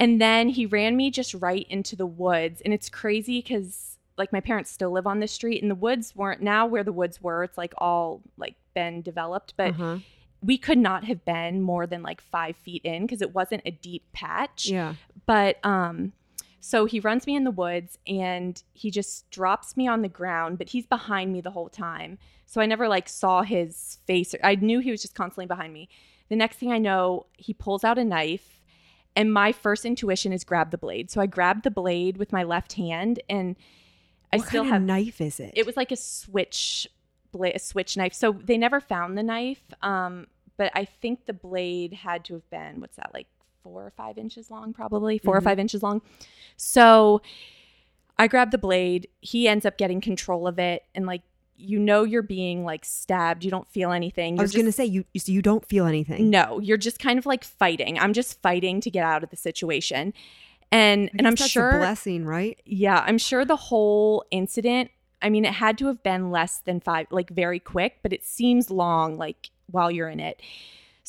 And 0.00 0.20
then 0.20 0.48
he 0.48 0.66
ran 0.66 0.96
me 0.96 1.10
just 1.10 1.34
right 1.34 1.66
into 1.68 1.96
the 1.96 2.06
woods, 2.06 2.60
and 2.64 2.72
it's 2.72 2.88
crazy 2.88 3.40
because 3.40 3.98
like 4.16 4.32
my 4.32 4.40
parents 4.40 4.70
still 4.70 4.90
live 4.92 5.06
on 5.06 5.20
this 5.20 5.32
street, 5.32 5.60
and 5.62 5.70
the 5.70 5.74
woods 5.76 6.14
weren't 6.16 6.42
now 6.42 6.66
where 6.66 6.84
the 6.84 6.92
woods 6.92 7.20
were. 7.22 7.44
It's 7.44 7.58
like 7.58 7.74
all 7.78 8.22
like 8.36 8.54
been 8.74 9.02
developed, 9.02 9.54
but 9.56 9.70
uh-huh. 9.70 9.98
We 10.42 10.56
could 10.58 10.78
not 10.78 11.04
have 11.04 11.24
been 11.24 11.60
more 11.60 11.86
than 11.86 12.02
like 12.02 12.20
five 12.20 12.56
feet 12.56 12.82
in 12.84 13.02
because 13.02 13.20
it 13.22 13.34
wasn't 13.34 13.62
a 13.64 13.70
deep 13.70 14.04
patch 14.12 14.66
Yeah. 14.68 14.94
but 15.26 15.64
um 15.64 16.12
so 16.60 16.86
he 16.86 17.00
runs 17.00 17.26
me 17.26 17.34
in 17.36 17.44
the 17.44 17.50
woods 17.52 17.98
and 18.06 18.62
he 18.72 18.90
just 18.90 19.30
drops 19.30 19.76
me 19.76 19.86
on 19.88 20.02
the 20.02 20.08
ground 20.08 20.58
but 20.58 20.68
he's 20.70 20.86
behind 20.86 21.32
me 21.32 21.40
the 21.40 21.50
whole 21.50 21.68
time 21.68 22.18
so 22.46 22.60
i 22.60 22.66
never 22.66 22.88
like 22.88 23.08
saw 23.08 23.42
his 23.42 23.98
face 24.06 24.34
i 24.44 24.54
knew 24.54 24.78
he 24.80 24.90
was 24.90 25.02
just 25.02 25.14
constantly 25.14 25.46
behind 25.46 25.72
me 25.72 25.88
the 26.28 26.36
next 26.36 26.56
thing 26.56 26.70
i 26.72 26.78
know 26.78 27.26
he 27.36 27.52
pulls 27.54 27.82
out 27.84 27.98
a 27.98 28.04
knife 28.04 28.60
and 29.16 29.32
my 29.32 29.50
first 29.50 29.84
intuition 29.84 30.32
is 30.32 30.44
grab 30.44 30.70
the 30.70 30.78
blade 30.78 31.10
so 31.10 31.20
i 31.20 31.26
grabbed 31.26 31.64
the 31.64 31.70
blade 31.70 32.16
with 32.16 32.32
my 32.32 32.42
left 32.44 32.74
hand 32.74 33.20
and 33.28 33.56
i 34.32 34.36
what 34.36 34.46
still 34.48 34.62
kind 34.62 34.72
have 34.72 34.82
of 34.82 34.86
knife 34.86 35.20
is 35.20 35.40
it? 35.40 35.52
it 35.56 35.64
was 35.66 35.76
like 35.76 35.90
a 35.92 35.96
switch 35.96 36.86
blade 37.32 37.54
a 37.56 37.58
switch 37.58 37.96
knife 37.96 38.12
so 38.14 38.32
they 38.32 38.56
never 38.58 38.80
found 38.80 39.16
the 39.18 39.22
knife 39.22 39.62
um 39.82 40.26
but 40.56 40.70
i 40.74 40.84
think 40.84 41.26
the 41.26 41.32
blade 41.32 41.92
had 41.92 42.24
to 42.24 42.34
have 42.34 42.48
been 42.50 42.80
what's 42.80 42.96
that 42.96 43.10
like 43.14 43.26
four 43.64 43.84
or 43.84 43.90
five 43.90 44.16
inches 44.16 44.50
long, 44.50 44.72
probably 44.72 45.18
4 45.18 45.36
or 45.36 45.40
five 45.42 45.58
inches 45.58 45.82
long. 45.82 46.00
So 46.56 47.20
I 48.16 48.26
grab 48.28 48.50
the 48.50 48.56
blade. 48.56 49.08
He 49.20 49.46
ends 49.48 49.66
up 49.66 49.76
getting 49.76 50.00
control 50.00 50.46
of 50.46 50.58
it, 50.58 50.84
and 50.94 51.04
like 51.06 51.22
you 51.56 51.78
know, 51.78 52.04
you're 52.04 52.22
being 52.22 52.64
like 52.64 52.84
stabbed. 52.84 53.44
You 53.44 53.50
don't 53.50 53.68
feel 53.68 53.90
anything. 53.90 54.34
I 54.34 54.36
You're 54.36 54.42
was 54.44 54.52
just- 54.52 54.62
gonna 54.62 54.72
say 54.72 54.84
you 54.86 55.04
so 55.18 55.32
you 55.32 55.42
don't 55.42 55.66
feel 55.66 55.86
anything. 55.86 56.30
no, 56.30 56.60
you're 56.60 56.76
just 56.78 56.98
kind 57.00 57.18
of 57.18 57.26
like 57.26 57.44
fighting. 57.44 57.98
I'm 57.98 58.12
just 58.12 58.40
fighting 58.40 58.80
to 58.82 58.90
get 58.90 59.04
out 59.04 59.22
of 59.24 59.30
the 59.30 59.36
situation, 59.36 60.14
and 60.70 61.10
I 61.12 61.16
and 61.18 61.26
I'm 61.26 61.34
that's 61.34 61.50
sure 61.50 61.70
a 61.70 61.78
blessing, 61.78 62.24
right? 62.24 62.58
yeah, 62.64 63.04
I'm 63.06 63.18
sure 63.18 63.44
the 63.44 63.56
whole 63.56 64.24
incident, 64.30 64.90
I 65.20 65.30
mean, 65.30 65.44
it 65.44 65.54
had 65.54 65.78
to 65.78 65.86
have 65.86 66.02
been 66.02 66.30
less 66.30 66.58
than 66.58 66.80
five, 66.80 67.06
like 67.10 67.30
very 67.30 67.58
quick, 67.58 67.98
but 68.02 68.12
it 68.12 68.24
seems 68.24 68.70
long, 68.70 69.16
like 69.18 69.50
while 69.66 69.90
you're 69.90 70.08
in 70.08 70.20
it. 70.20 70.40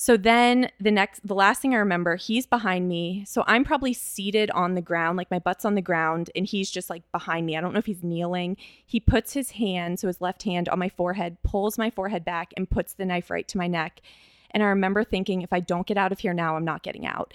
So 0.01 0.15
then 0.15 0.71
the 0.79 0.91
next, 0.91 1.27
the 1.27 1.35
last 1.35 1.61
thing 1.61 1.73
I 1.73 1.77
remember, 1.79 2.15
he's 2.15 2.45
behind 2.45 2.87
me. 2.87 3.25
So 3.27 3.43
I'm 3.47 3.65
probably 3.65 3.91
seated 3.91 4.49
on 4.51 4.75
the 4.75 4.81
ground, 4.81 5.17
like 5.17 5.29
my 5.29 5.39
butt's 5.39 5.65
on 5.65 5.75
the 5.75 5.81
ground, 5.81 6.31
and 6.37 6.45
he's 6.45 6.71
just 6.71 6.89
like 6.89 7.03
behind 7.11 7.45
me. 7.45 7.57
I 7.57 7.61
don't 7.61 7.73
know 7.73 7.79
if 7.79 7.85
he's 7.85 8.01
kneeling. 8.01 8.55
He 8.85 9.01
puts 9.01 9.33
his 9.33 9.51
hand, 9.51 9.99
so 9.99 10.07
his 10.07 10.21
left 10.21 10.43
hand 10.43 10.69
on 10.69 10.79
my 10.79 10.87
forehead, 10.87 11.35
pulls 11.43 11.77
my 11.77 11.89
forehead 11.89 12.23
back, 12.23 12.53
and 12.55 12.69
puts 12.69 12.93
the 12.93 13.05
knife 13.05 13.29
right 13.29 13.45
to 13.49 13.57
my 13.57 13.67
neck. 13.67 14.01
And 14.51 14.63
I 14.63 14.67
remember 14.67 15.03
thinking, 15.03 15.41
if 15.41 15.51
I 15.51 15.59
don't 15.59 15.85
get 15.85 15.97
out 15.97 16.13
of 16.13 16.19
here 16.19 16.33
now, 16.33 16.55
I'm 16.55 16.63
not 16.63 16.81
getting 16.81 17.05
out. 17.05 17.33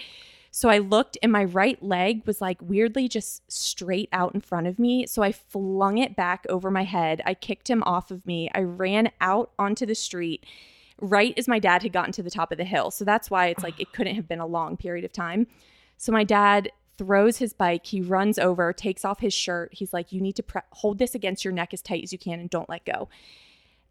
So 0.56 0.68
I 0.68 0.78
looked 0.78 1.18
and 1.20 1.32
my 1.32 1.42
right 1.42 1.82
leg 1.82 2.24
was 2.28 2.40
like 2.40 2.58
weirdly 2.62 3.08
just 3.08 3.42
straight 3.50 4.08
out 4.12 4.36
in 4.36 4.40
front 4.40 4.68
of 4.68 4.78
me. 4.78 5.04
So 5.04 5.20
I 5.20 5.32
flung 5.32 5.98
it 5.98 6.14
back 6.14 6.46
over 6.48 6.70
my 6.70 6.84
head. 6.84 7.20
I 7.26 7.34
kicked 7.34 7.68
him 7.68 7.82
off 7.82 8.12
of 8.12 8.24
me. 8.24 8.48
I 8.54 8.60
ran 8.60 9.10
out 9.20 9.50
onto 9.58 9.84
the 9.84 9.96
street 9.96 10.46
right 11.00 11.34
as 11.36 11.48
my 11.48 11.58
dad 11.58 11.82
had 11.82 11.92
gotten 11.92 12.12
to 12.12 12.22
the 12.22 12.30
top 12.30 12.52
of 12.52 12.58
the 12.58 12.64
hill. 12.64 12.92
So 12.92 13.04
that's 13.04 13.32
why 13.32 13.48
it's 13.48 13.64
like 13.64 13.80
it 13.80 13.92
couldn't 13.92 14.14
have 14.14 14.28
been 14.28 14.38
a 14.38 14.46
long 14.46 14.76
period 14.76 15.04
of 15.04 15.12
time. 15.12 15.48
So 15.96 16.12
my 16.12 16.22
dad 16.22 16.70
throws 16.96 17.38
his 17.38 17.52
bike, 17.52 17.86
he 17.86 18.00
runs 18.00 18.38
over, 18.38 18.72
takes 18.72 19.04
off 19.04 19.18
his 19.18 19.34
shirt. 19.34 19.70
He's 19.72 19.92
like, 19.92 20.12
"You 20.12 20.20
need 20.20 20.36
to 20.36 20.44
pre- 20.44 20.62
hold 20.70 21.00
this 21.00 21.16
against 21.16 21.44
your 21.44 21.52
neck 21.52 21.74
as 21.74 21.82
tight 21.82 22.04
as 22.04 22.12
you 22.12 22.18
can 22.18 22.38
and 22.38 22.48
don't 22.48 22.70
let 22.70 22.84
go." 22.84 23.08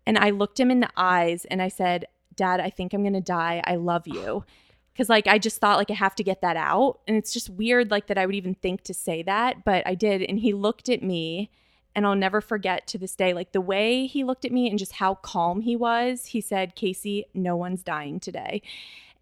And 0.06 0.18
I 0.18 0.30
looked 0.30 0.62
him 0.62 0.72
in 0.72 0.80
the 0.80 0.92
eyes 0.96 1.44
and 1.44 1.62
I 1.62 1.68
said, 1.68 2.06
"Dad, 2.34 2.62
I 2.62 2.70
think 2.70 2.94
I'm 2.94 3.04
going 3.04 3.12
to 3.12 3.20
die. 3.20 3.62
I 3.66 3.76
love 3.76 4.08
you." 4.08 4.46
Cuz 4.96 5.10
like 5.10 5.26
I 5.28 5.38
just 5.40 5.60
thought 5.60 5.78
like 5.78 5.90
I 5.90 5.96
have 5.96 6.16
to 6.16 6.24
get 6.24 6.42
that 6.42 6.56
out 6.58 7.00
and 7.08 7.18
it's 7.18 7.34
just 7.34 7.50
weird 7.50 7.90
like 7.92 8.08
that 8.08 8.18
I 8.18 8.26
would 8.26 8.36
even 8.36 8.56
think 8.56 8.84
to 8.84 8.94
say 8.94 9.24
that, 9.24 9.66
but 9.66 9.86
I 9.88 9.96
did 9.96 10.22
and 10.22 10.40
he 10.40 10.54
looked 10.54 10.88
at 10.90 11.02
me 11.02 11.50
and 11.96 12.06
I'll 12.06 12.16
never 12.16 12.42
forget 12.42 12.88
to 12.88 12.98
this 12.98 13.16
day 13.16 13.34
like 13.34 13.52
the 13.52 13.62
way 13.62 14.06
he 14.08 14.24
looked 14.24 14.46
at 14.46 14.52
me 14.52 14.70
and 14.70 14.78
just 14.80 14.94
how 14.94 15.16
calm 15.16 15.62
he 15.62 15.76
was. 15.76 16.28
He 16.28 16.42
said, 16.42 16.76
"Casey, 16.76 17.26
no 17.34 17.56
one's 17.56 17.84
dying 17.84 18.20
today." 18.20 18.62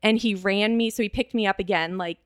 And 0.04 0.18
he 0.18 0.36
ran 0.36 0.78
me 0.78 0.90
so 0.90 1.04
he 1.04 1.10
picked 1.10 1.34
me 1.34 1.46
up 1.48 1.60
again 1.60 1.98
like 1.98 2.18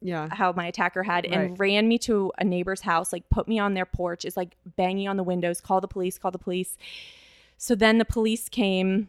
Yeah. 0.00 0.28
how 0.32 0.52
my 0.52 0.66
attacker 0.66 1.04
had 1.04 1.24
and 1.26 1.50
Right. 1.50 1.58
ran 1.60 1.86
me 1.88 1.98
to 1.98 2.32
a 2.38 2.42
neighbor's 2.44 2.80
house, 2.80 3.12
like 3.12 3.28
put 3.28 3.46
me 3.46 3.58
on 3.60 3.74
their 3.74 3.86
porch, 3.86 4.24
is 4.24 4.36
like 4.36 4.56
banging 4.76 5.06
on 5.06 5.16
the 5.16 5.22
windows, 5.22 5.60
call 5.60 5.80
the 5.80 5.86
police, 5.88 6.18
call 6.18 6.32
the 6.32 6.38
police. 6.38 6.76
So 7.56 7.76
then 7.76 7.98
the 7.98 8.04
police 8.04 8.48
came. 8.48 9.08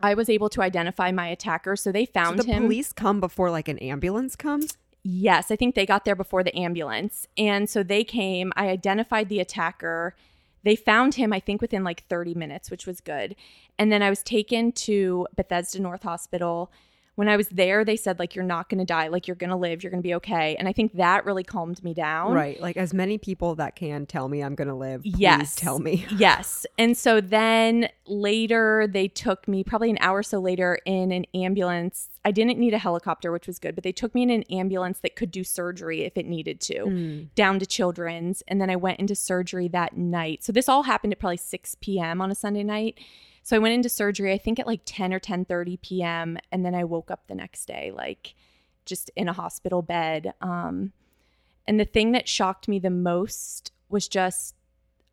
I 0.00 0.14
was 0.14 0.28
able 0.28 0.48
to 0.50 0.62
identify 0.62 1.10
my 1.10 1.28
attacker. 1.28 1.76
So 1.76 1.92
they 1.92 2.06
found 2.06 2.38
So 2.38 2.44
the 2.44 2.52
him. 2.52 2.62
The 2.62 2.68
police 2.68 2.92
come 2.92 3.20
before 3.20 3.50
like 3.50 3.68
an 3.68 3.78
ambulance 3.78 4.36
comes. 4.36 4.76
Yes, 5.02 5.50
I 5.50 5.56
think 5.56 5.74
they 5.74 5.86
got 5.86 6.04
there 6.04 6.16
before 6.16 6.42
the 6.42 6.56
ambulance. 6.56 7.28
And 7.38 7.70
so 7.70 7.82
they 7.82 8.04
came. 8.04 8.52
I 8.56 8.68
identified 8.68 9.28
the 9.28 9.40
attacker. 9.40 10.14
They 10.64 10.74
found 10.74 11.14
him, 11.14 11.32
I 11.32 11.38
think, 11.38 11.60
within 11.60 11.84
like 11.84 12.04
30 12.08 12.34
minutes, 12.34 12.70
which 12.70 12.86
was 12.86 13.00
good. 13.00 13.36
And 13.78 13.92
then 13.92 14.02
I 14.02 14.10
was 14.10 14.22
taken 14.22 14.72
to 14.72 15.28
Bethesda 15.36 15.80
North 15.80 16.02
Hospital. 16.02 16.72
When 17.16 17.28
I 17.28 17.36
was 17.36 17.48
there, 17.48 17.84
they 17.84 17.96
said, 17.96 18.18
like, 18.18 18.34
you're 18.34 18.44
not 18.44 18.68
going 18.68 18.78
to 18.78 18.84
die. 18.84 19.08
Like, 19.08 19.26
you're 19.26 19.34
going 19.36 19.50
to 19.50 19.56
live. 19.56 19.82
You're 19.82 19.90
going 19.90 20.02
to 20.02 20.06
be 20.06 20.14
okay. 20.14 20.54
And 20.56 20.68
I 20.68 20.72
think 20.72 20.92
that 20.94 21.24
really 21.24 21.42
calmed 21.44 21.82
me 21.82 21.92
down. 21.94 22.32
Right. 22.32 22.60
Like 22.60 22.76
as 22.76 22.94
many 22.94 23.18
people 23.18 23.54
that 23.56 23.74
can 23.74 24.06
tell 24.06 24.28
me 24.28 24.42
I'm 24.42 24.54
gonna 24.54 24.76
live. 24.76 25.02
Please 25.02 25.18
Yes. 25.18 25.54
Tell 25.56 25.78
me. 25.78 26.06
Yes. 26.16 26.66
And 26.78 26.96
so 26.96 27.20
then 27.20 27.88
later, 28.06 28.86
they 28.90 29.08
took 29.08 29.48
me 29.48 29.64
probably 29.64 29.90
an 29.90 29.98
hour 30.00 30.18
or 30.18 30.22
so 30.22 30.38
later 30.40 30.78
in 30.84 31.10
an 31.12 31.24
ambulance. 31.34 32.10
I 32.24 32.30
didn't 32.32 32.58
need 32.58 32.74
a 32.74 32.78
helicopter, 32.78 33.32
which 33.32 33.46
was 33.46 33.58
good, 33.58 33.74
but 33.74 33.84
they 33.84 33.92
took 33.92 34.14
me 34.14 34.22
in 34.22 34.30
an 34.30 34.42
ambulance 34.50 34.98
that 35.00 35.16
could 35.16 35.30
do 35.30 35.42
surgery 35.44 36.02
if 36.02 36.16
it 36.16 36.26
needed 36.26 36.60
to, 36.62 36.74
Mm. 36.86 37.28
down 37.34 37.58
to 37.60 37.66
children's. 37.66 38.42
And 38.48 38.60
then 38.60 38.68
I 38.70 38.76
went 38.76 38.98
into 39.00 39.14
surgery 39.14 39.68
that 39.68 39.96
night. 39.96 40.44
So 40.44 40.52
this 40.52 40.68
all 40.68 40.82
happened 40.84 41.12
at 41.12 41.18
probably 41.18 41.36
6 41.38 41.76
p.m. 41.80 42.20
on 42.20 42.30
a 42.30 42.34
Sunday 42.34 42.62
night. 42.62 42.98
So 43.46 43.54
I 43.54 43.60
went 43.60 43.74
into 43.74 43.88
surgery, 43.88 44.32
I 44.32 44.38
think 44.38 44.58
at 44.58 44.66
like 44.66 44.80
10 44.86 45.14
or 45.14 45.20
10:30 45.20 45.80
p.m. 45.80 46.36
And 46.50 46.66
then 46.66 46.74
I 46.74 46.82
woke 46.82 47.12
up 47.12 47.28
the 47.28 47.34
next 47.36 47.66
day, 47.66 47.92
like 47.94 48.34
just 48.84 49.08
in 49.14 49.28
a 49.28 49.32
hospital 49.32 49.82
bed. 49.82 50.34
Um, 50.40 50.92
and 51.64 51.78
the 51.78 51.84
thing 51.84 52.10
that 52.10 52.28
shocked 52.28 52.66
me 52.66 52.80
the 52.80 52.90
most 52.90 53.70
was 53.88 54.08
just 54.08 54.56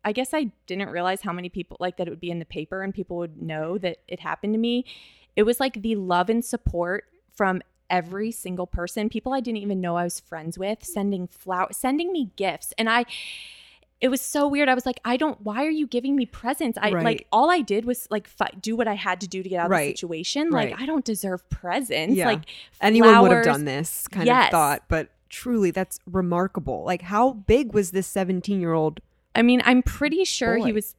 I 0.04 0.10
guess 0.10 0.34
I 0.34 0.50
didn't 0.66 0.88
realize 0.88 1.22
how 1.22 1.32
many 1.32 1.48
people 1.48 1.76
like 1.78 1.96
that 1.96 2.08
it 2.08 2.10
would 2.10 2.18
be 2.18 2.32
in 2.32 2.40
the 2.40 2.44
paper 2.44 2.82
and 2.82 2.92
people 2.92 3.18
would 3.18 3.40
know 3.40 3.78
that 3.78 3.98
it 4.08 4.18
happened 4.18 4.54
to 4.54 4.58
me. 4.58 4.84
It 5.36 5.44
was 5.44 5.60
like 5.60 5.80
the 5.80 5.94
love 5.94 6.28
and 6.28 6.44
support 6.44 7.04
from 7.36 7.62
every 7.88 8.32
single 8.32 8.66
person, 8.66 9.08
people 9.08 9.32
I 9.32 9.38
didn't 9.38 9.58
even 9.58 9.80
know 9.80 9.96
I 9.96 10.02
was 10.02 10.18
friends 10.18 10.58
with, 10.58 10.82
sending 10.82 11.28
flowers, 11.28 11.76
sending 11.76 12.10
me 12.10 12.32
gifts. 12.34 12.72
And 12.76 12.90
I 12.90 13.04
it 14.04 14.08
was 14.10 14.20
so 14.20 14.46
weird. 14.46 14.68
I 14.68 14.74
was 14.74 14.84
like, 14.84 15.00
I 15.04 15.16
don't 15.16 15.40
why 15.40 15.64
are 15.64 15.70
you 15.70 15.86
giving 15.86 16.14
me 16.14 16.26
presents? 16.26 16.76
I 16.80 16.90
Right. 16.92 17.04
like 17.04 17.26
all 17.32 17.50
I 17.50 17.62
did 17.62 17.86
was 17.86 18.06
like 18.10 18.28
fi- 18.28 18.52
do 18.60 18.76
what 18.76 18.86
I 18.86 18.94
had 18.94 19.18
to 19.22 19.26
do 19.28 19.42
to 19.42 19.48
get 19.48 19.58
out 19.60 19.72
of 19.72 19.78
the 19.78 19.92
situation. 19.92 20.50
Right. 20.50 20.70
Like 20.72 20.80
I 20.80 20.84
don't 20.86 21.04
deserve 21.06 21.48
presents. 21.48 22.14
Yeah. 22.14 22.26
Like 22.26 22.42
Anyone 22.82 23.20
would 23.22 23.32
have 23.32 23.44
done 23.44 23.64
this 23.64 24.06
kind 24.08 24.26
Yes. 24.26 24.48
of 24.48 24.50
thought, 24.50 24.82
but 24.88 25.08
truly 25.30 25.70
that's 25.70 25.98
remarkable. 26.10 26.84
Like 26.84 27.02
how 27.02 27.32
big 27.32 27.72
was 27.72 27.92
this 27.92 28.06
17 28.06 28.60
year 28.60 28.74
old? 28.74 29.00
I 29.34 29.40
mean, 29.42 29.62
I'm 29.64 29.82
pretty 29.82 30.24
sure 30.24 30.58
Boy. 30.58 30.66
he 30.66 30.72
was. 30.72 30.94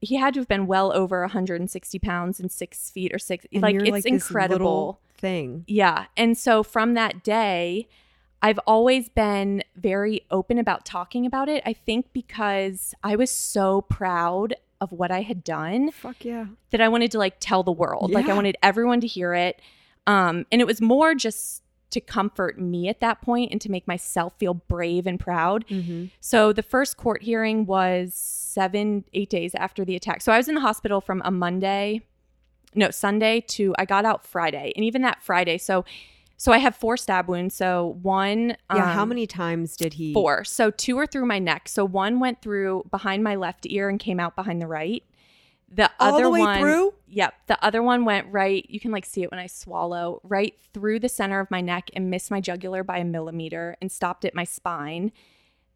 He 0.00 0.16
had 0.16 0.34
to 0.34 0.40
have 0.40 0.48
been 0.48 0.66
well 0.66 0.92
over 0.92 1.20
160 1.22 1.98
pounds 2.00 2.38
and 2.40 2.50
six 2.52 2.90
feet 2.90 3.12
or 3.14 3.18
six. 3.18 3.46
And 3.52 3.62
like 3.62 3.74
it's 3.76 3.90
like 3.90 4.06
incredible. 4.06 5.00
thing. 5.16 5.64
Yeah, 5.66 6.06
and 6.16 6.36
so 6.38 6.62
from 6.62 6.94
that 6.94 7.22
day, 7.24 7.88
I've 8.42 8.58
always 8.66 9.08
been 9.08 9.62
very 9.76 10.24
open 10.30 10.58
about 10.58 10.84
talking 10.84 11.26
about 11.26 11.48
it. 11.48 11.62
I 11.66 11.72
think 11.72 12.12
because 12.12 12.94
I 13.02 13.16
was 13.16 13.30
so 13.30 13.82
proud 13.82 14.54
of 14.80 14.92
what 14.92 15.10
I 15.10 15.22
had 15.22 15.42
done 15.42 15.90
Fuck 15.90 16.24
yeah. 16.24 16.46
that 16.70 16.80
I 16.80 16.88
wanted 16.88 17.10
to 17.12 17.18
like 17.18 17.36
tell 17.40 17.62
the 17.62 17.72
world. 17.72 18.12
Like 18.12 18.28
I 18.28 18.34
wanted 18.34 18.56
everyone 18.62 19.00
to 19.00 19.06
hear 19.06 19.34
it. 19.34 19.60
Um, 20.06 20.46
and 20.52 20.60
it 20.60 20.66
was 20.66 20.80
more 20.80 21.14
just 21.14 21.62
to 21.90 22.00
comfort 22.00 22.58
me 22.58 22.88
at 22.88 23.00
that 23.00 23.20
point 23.22 23.50
and 23.50 23.60
to 23.60 23.70
make 23.70 23.88
myself 23.88 24.34
feel 24.38 24.54
brave 24.54 25.06
and 25.06 25.18
proud. 25.18 25.66
Mm-hmm. 25.68 26.06
So 26.20 26.52
the 26.52 26.62
first 26.62 26.96
court 26.96 27.22
hearing 27.22 27.66
was 27.66 28.14
seven, 28.14 29.04
eight 29.14 29.30
days 29.30 29.54
after 29.54 29.84
the 29.84 29.96
attack. 29.96 30.20
So 30.20 30.32
I 30.32 30.36
was 30.36 30.48
in 30.48 30.54
the 30.54 30.60
hospital 30.60 31.00
from 31.00 31.22
a 31.24 31.30
Monday, 31.30 32.02
no 32.74 32.90
Sunday 32.90 33.40
to 33.48 33.74
I 33.78 33.84
got 33.84 34.04
out 34.04 34.24
Friday, 34.24 34.72
and 34.76 34.84
even 34.84 35.02
that 35.02 35.22
Friday. 35.22 35.58
So, 35.58 35.84
so 36.38 36.52
I 36.52 36.58
have 36.58 36.76
four 36.76 36.96
stab 36.96 37.28
wounds. 37.28 37.54
So 37.54 37.98
one, 38.00 38.56
Yeah. 38.72 38.94
how 38.94 39.02
um, 39.02 39.10
many 39.10 39.26
times 39.26 39.76
did 39.76 39.94
he? 39.94 40.14
Four. 40.14 40.44
So 40.44 40.70
two 40.70 40.96
are 40.98 41.06
through 41.06 41.26
my 41.26 41.40
neck. 41.40 41.68
So 41.68 41.84
one 41.84 42.20
went 42.20 42.40
through 42.40 42.86
behind 42.90 43.24
my 43.24 43.34
left 43.34 43.66
ear 43.68 43.88
and 43.88 43.98
came 43.98 44.20
out 44.20 44.36
behind 44.36 44.62
the 44.62 44.68
right. 44.68 45.02
The 45.70 45.90
All 46.00 46.14
other 46.14 46.24
the 46.24 46.30
way 46.30 46.40
one, 46.40 46.60
through? 46.60 46.94
Yep. 47.08 47.34
The 47.48 47.62
other 47.62 47.82
one 47.82 48.04
went 48.04 48.28
right. 48.30 48.64
You 48.70 48.80
can 48.80 48.92
like 48.92 49.04
see 49.04 49.22
it 49.24 49.30
when 49.30 49.40
I 49.40 49.48
swallow 49.48 50.20
right 50.22 50.54
through 50.72 51.00
the 51.00 51.08
center 51.08 51.40
of 51.40 51.50
my 51.50 51.60
neck 51.60 51.90
and 51.92 52.08
missed 52.08 52.30
my 52.30 52.40
jugular 52.40 52.82
by 52.82 52.98
a 52.98 53.04
millimeter 53.04 53.76
and 53.82 53.90
stopped 53.90 54.24
at 54.24 54.34
my 54.34 54.44
spine. 54.44 55.12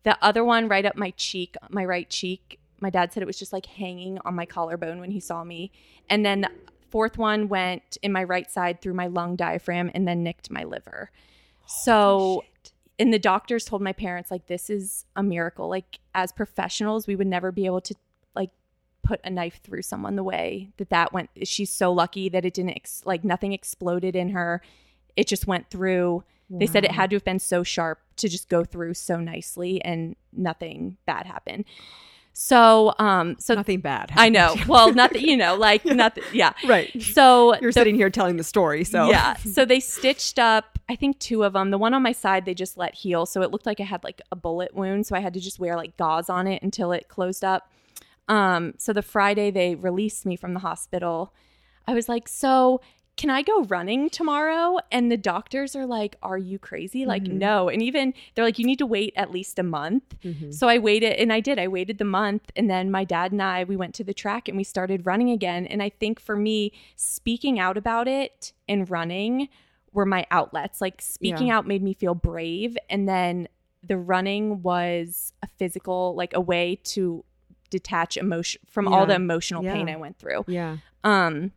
The 0.04 0.16
other 0.22 0.44
one 0.44 0.68
right 0.68 0.86
up 0.86 0.96
my 0.96 1.10
cheek, 1.10 1.56
my 1.70 1.84
right 1.84 2.08
cheek. 2.08 2.60
My 2.80 2.88
dad 2.88 3.12
said 3.12 3.22
it 3.22 3.26
was 3.26 3.38
just 3.38 3.52
like 3.52 3.66
hanging 3.66 4.18
on 4.24 4.34
my 4.34 4.46
collarbone 4.46 5.00
when 5.00 5.10
he 5.10 5.20
saw 5.20 5.44
me. 5.44 5.72
And 6.08 6.24
then 6.24 6.40
the 6.40 6.48
fourth 6.92 7.16
one 7.16 7.48
went 7.48 7.96
in 8.02 8.12
my 8.12 8.22
right 8.22 8.50
side 8.50 8.80
through 8.80 8.92
my 8.92 9.06
lung 9.06 9.34
diaphragm 9.34 9.90
and 9.94 10.06
then 10.06 10.22
nicked 10.22 10.50
my 10.50 10.62
liver. 10.62 11.10
So 11.66 12.44
and 12.98 13.12
the 13.12 13.18
doctors 13.18 13.64
told 13.64 13.80
my 13.80 13.94
parents 13.94 14.30
like 14.30 14.46
this 14.46 14.68
is 14.68 15.06
a 15.16 15.22
miracle. 15.22 15.68
Like 15.68 15.98
as 16.14 16.30
professionals 16.30 17.06
we 17.06 17.16
would 17.16 17.26
never 17.26 17.50
be 17.50 17.64
able 17.64 17.80
to 17.80 17.94
like 18.36 18.50
put 19.02 19.20
a 19.24 19.30
knife 19.30 19.60
through 19.64 19.82
someone 19.82 20.16
the 20.16 20.22
way 20.22 20.70
that 20.76 20.90
that 20.90 21.14
went. 21.14 21.30
She's 21.44 21.70
so 21.70 21.90
lucky 21.90 22.28
that 22.28 22.44
it 22.44 22.52
didn't 22.52 22.76
ex- 22.76 23.02
like 23.06 23.24
nothing 23.24 23.54
exploded 23.54 24.14
in 24.14 24.28
her. 24.28 24.60
It 25.16 25.26
just 25.26 25.46
went 25.46 25.70
through. 25.70 26.22
They 26.54 26.66
said 26.66 26.84
it 26.84 26.92
had 26.92 27.08
to 27.08 27.16
have 27.16 27.24
been 27.24 27.38
so 27.38 27.62
sharp 27.62 27.98
to 28.16 28.28
just 28.28 28.50
go 28.50 28.62
through 28.62 28.92
so 28.92 29.16
nicely 29.16 29.82
and 29.82 30.16
nothing 30.34 30.98
bad 31.06 31.24
happened 31.24 31.64
so 32.32 32.94
um 32.98 33.36
so 33.38 33.54
Nothing 33.54 33.80
bad. 33.80 34.10
i 34.16 34.28
know 34.28 34.56
well 34.66 34.92
nothing 34.92 35.22
you 35.22 35.36
know 35.36 35.54
like 35.68 35.84
nothing 35.84 36.24
yeah 36.32 36.52
right. 36.66 36.90
so 37.02 37.54
You're 37.60 37.70
the 37.70 37.72
sitting 37.72 37.94
here 37.94 38.10
telling 38.10 38.36
the 38.36 38.44
story, 38.44 38.84
so 38.84 39.10
yeah. 39.10 39.34
So 39.52 39.64
they 39.64 39.80
stitched 39.80 40.38
up, 40.38 40.78
I 40.88 40.96
think 40.96 41.18
two 41.18 41.44
of 41.44 41.52
them. 41.52 41.70
The 41.70 41.78
one 41.78 41.92
on 41.94 42.02
my 42.02 42.12
side, 42.12 42.44
they 42.44 42.54
just 42.54 42.76
let 42.78 42.94
heal. 42.94 43.26
So 43.26 43.42
it 43.42 43.50
looked 43.50 43.66
like 43.66 43.80
I 43.80 43.84
had 43.84 44.02
like 44.02 44.20
a 44.30 44.36
bullet 44.36 44.74
wound. 44.74 45.06
So 45.06 45.14
I 45.14 45.20
had 45.20 45.34
to 45.34 45.40
just 45.40 45.58
wear 45.58 45.76
like 45.76 45.96
gauze 45.96 46.30
on 46.30 46.46
it 46.46 46.62
until 46.62 46.92
it 46.92 47.08
closed 47.08 47.44
up. 47.44 47.70
Um, 48.28 48.74
so 48.78 48.92
the 48.92 49.02
Friday 49.02 49.50
they 49.50 49.74
released 49.74 50.24
me 50.24 50.36
from 50.36 50.54
the 50.54 50.60
hospital, 50.60 51.34
I 51.86 51.94
was 51.94 52.08
like, 52.08 52.28
so 52.28 52.80
can 53.16 53.28
I 53.30 53.42
go 53.42 53.64
running 53.64 54.08
tomorrow? 54.10 54.78
And 54.90 55.12
the 55.12 55.16
doctors 55.16 55.76
are 55.76 55.84
like, 55.86 56.16
Are 56.22 56.38
you 56.38 56.58
crazy? 56.58 57.04
Like, 57.04 57.24
Mhm. 57.24 57.34
no. 57.34 57.68
And 57.68 57.82
even 57.82 58.14
they're 58.34 58.44
like, 58.44 58.58
You 58.58 58.64
need 58.66 58.78
to 58.78 58.86
wait 58.86 59.12
at 59.16 59.30
least 59.30 59.58
a 59.58 59.62
month. 59.62 60.16
Mhm. 60.24 60.52
So 60.52 60.66
I 60.68 60.78
waited 60.78 61.12
and 61.12 61.32
I 61.32 61.40
did. 61.40 61.58
I 61.58 61.68
waited 61.68 61.98
the 61.98 62.04
month 62.06 62.50
and 62.56 62.70
then 62.70 62.90
my 62.90 63.04
dad 63.04 63.30
and 63.32 63.42
I 63.42 63.64
we 63.64 63.76
went 63.76 63.94
to 63.96 64.04
the 64.04 64.14
track 64.14 64.48
and 64.48 64.56
we 64.56 64.64
started 64.64 65.04
running 65.06 65.30
again. 65.30 65.66
And 65.66 65.82
I 65.82 65.90
think 65.90 66.18
for 66.20 66.36
me, 66.36 66.72
speaking 66.96 67.58
out 67.60 67.76
about 67.76 68.08
it 68.08 68.52
and 68.68 68.88
running 68.90 69.48
were 69.92 70.06
my 70.06 70.26
outlets. 70.30 70.80
Like 70.80 71.02
speaking 71.02 71.48
Yeah. 71.48 71.58
out 71.58 71.66
made 71.66 71.82
me 71.82 71.92
feel 71.92 72.14
brave 72.14 72.78
and 72.88 73.06
then 73.08 73.46
the 73.84 73.98
running 73.98 74.62
was 74.62 75.32
a 75.42 75.48
physical 75.58 76.14
like 76.14 76.32
a 76.34 76.40
way 76.40 76.76
to 76.84 77.24
detach 77.68 78.16
emotion 78.16 78.60
from 78.66 78.86
all 78.88 79.06
the 79.06 79.14
emotional 79.14 79.62
pain 79.62 79.88
I 79.88 79.96
went 79.96 80.18
through. 80.18 80.44
Yeah. 80.48 80.78
Um 81.04 81.52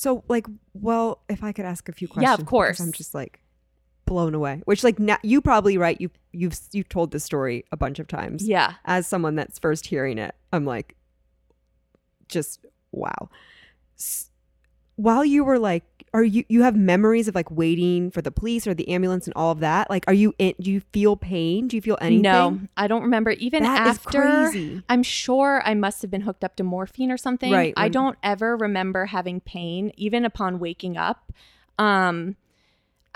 So, 0.00 0.24
like, 0.28 0.46
well, 0.72 1.20
if 1.28 1.44
I 1.44 1.52
could 1.52 1.66
ask 1.66 1.86
a 1.90 1.92
few 1.92 2.08
questions, 2.08 2.30
Yeah, 2.30 2.40
of 2.40 2.46
course. 2.46 2.80
I'm 2.80 2.90
just 2.90 3.14
like 3.14 3.42
blown 4.06 4.34
away. 4.34 4.62
Which, 4.64 4.82
like, 4.82 4.98
now, 4.98 5.18
you 5.22 5.42
probably 5.42 5.76
right. 5.76 6.00
You 6.00 6.08
you've 6.32 6.58
you've 6.72 6.88
told 6.88 7.10
this 7.10 7.22
story 7.22 7.66
a 7.70 7.76
bunch 7.76 7.98
of 7.98 8.08
times. 8.08 8.48
yeah. 8.48 8.76
As 8.86 9.06
someone 9.06 9.34
that's 9.34 9.58
first 9.58 9.84
hearing 9.86 10.16
it, 10.16 10.34
I'm 10.54 10.64
like, 10.64 10.96
just 12.28 12.64
wow. 12.92 13.28
S- 13.98 14.30
while 14.96 15.22
you 15.22 15.44
were 15.44 15.58
like, 15.58 15.84
are 16.12 16.24
you 16.24 16.44
you 16.48 16.62
have 16.62 16.74
memories 16.74 17.28
of 17.28 17.34
like 17.34 17.50
waiting 17.50 18.10
for 18.10 18.20
the 18.20 18.30
police 18.30 18.66
or 18.66 18.74
the 18.74 18.88
ambulance 18.88 19.26
and 19.26 19.34
all 19.34 19.52
of 19.52 19.60
that? 19.60 19.88
Like, 19.88 20.04
are 20.08 20.14
you 20.14 20.34
in? 20.38 20.54
Do 20.60 20.70
you 20.70 20.80
feel 20.92 21.16
pain? 21.16 21.68
Do 21.68 21.76
you 21.76 21.82
feel 21.82 21.98
anything? 22.00 22.22
No, 22.22 22.60
I 22.76 22.88
don't 22.88 23.02
remember 23.02 23.30
even 23.32 23.62
That 23.62 23.86
after. 23.86 24.52
I'm 24.88 25.02
sure 25.02 25.62
I 25.64 25.74
must 25.74 26.02
have 26.02 26.10
been 26.10 26.22
hooked 26.22 26.42
up 26.42 26.56
to 26.56 26.64
morphine 26.64 27.12
or 27.12 27.16
something. 27.16 27.52
Right, 27.52 27.72
I 27.76 27.88
don't 27.88 28.18
ever 28.22 28.56
remember 28.56 29.06
having 29.06 29.40
pain, 29.40 29.92
even 29.96 30.24
upon 30.24 30.58
waking 30.58 30.96
up. 30.96 31.32
Um, 31.78 32.36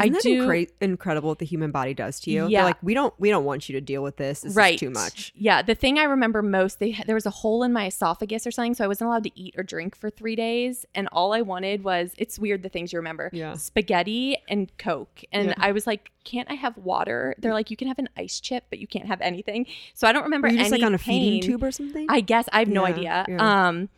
Isn't 0.03 0.13
that 0.15 0.23
do. 0.23 0.43
incre- 0.47 0.71
incredible 0.81 1.29
what 1.29 1.39
the 1.39 1.47
human 1.47 1.71
body 1.71 1.95
does 1.95 2.19
to 2.21 2.31
you? 2.31 2.49
Yeah. 2.49 2.59
They're 2.61 2.67
like, 2.71 2.83
we 2.83 2.95
don't 2.95 3.15
we 3.19 3.31
don't 3.31 3.45
want 3.45 3.69
you 3.69 3.75
to 3.75 3.81
deal 3.81 4.03
with 4.03 4.17
this. 4.17 4.41
This 4.41 4.55
right. 4.57 4.79
too 4.79 4.91
much. 4.91 5.33
Yeah. 5.37 5.63
The 5.63 5.75
thing 5.75 5.99
I 5.99 6.05
remember 6.05 6.43
most, 6.43 6.81
they 6.81 6.93
there 7.07 7.15
was 7.15 7.27
a 7.27 7.31
hole 7.31 7.63
in 7.63 7.73
my 7.73 7.87
esophagus 7.87 8.47
or 8.47 8.51
something, 8.51 8.75
so 8.75 8.85
I 8.85 8.89
wasn't 8.89 9.09
allowed 9.09 9.25
to 9.25 9.31
eat 9.41 9.55
or 9.57 9.63
drink 9.63 9.95
for 9.97 10.11
three 10.11 10.35
days. 10.37 10.85
And 10.95 11.09
all 11.13 11.33
I 11.33 11.43
wanted 11.43 11.85
was 11.85 12.13
it's 12.19 12.39
weird 12.39 12.63
the 12.63 12.69
things 12.69 12.93
you 12.93 12.99
remember. 12.99 13.31
Yeah. 13.33 13.55
Spaghetti 13.55 14.37
and 14.49 14.77
Coke. 14.79 15.23
And 15.33 15.49
Yeah. 15.49 15.55
I 15.59 15.73
was 15.73 15.87
like, 15.87 16.11
can't 16.25 16.51
I 16.51 16.55
have 16.55 16.77
water? 16.79 17.35
They're 17.39 17.53
like, 17.53 17.71
you 17.71 17.77
can 17.77 17.87
have 17.89 17.99
an 17.99 18.09
ice 18.17 18.41
chip, 18.41 18.65
but 18.71 18.79
you 18.79 18.87
can't 18.87 19.07
have 19.07 19.21
anything. 19.21 19.67
So 19.95 20.09
I 20.09 20.13
don't 20.13 20.25
remember 20.25 20.49
Were 20.49 20.53
you 20.53 20.59
just 20.59 20.73
any 20.73 20.81
like 20.83 20.87
on 20.87 20.95
a 20.95 20.99
pain. 20.99 21.21
feeding 21.35 21.51
tube 21.51 21.63
or 21.63 21.71
something? 21.71 22.07
I 22.09 22.21
guess 22.21 22.49
I 22.53 22.61
have 22.61 22.69
no 22.69 22.87
Yeah, 22.87 22.95
idea. 22.95 23.27
yeah. 23.29 23.69
Um, 23.69 23.89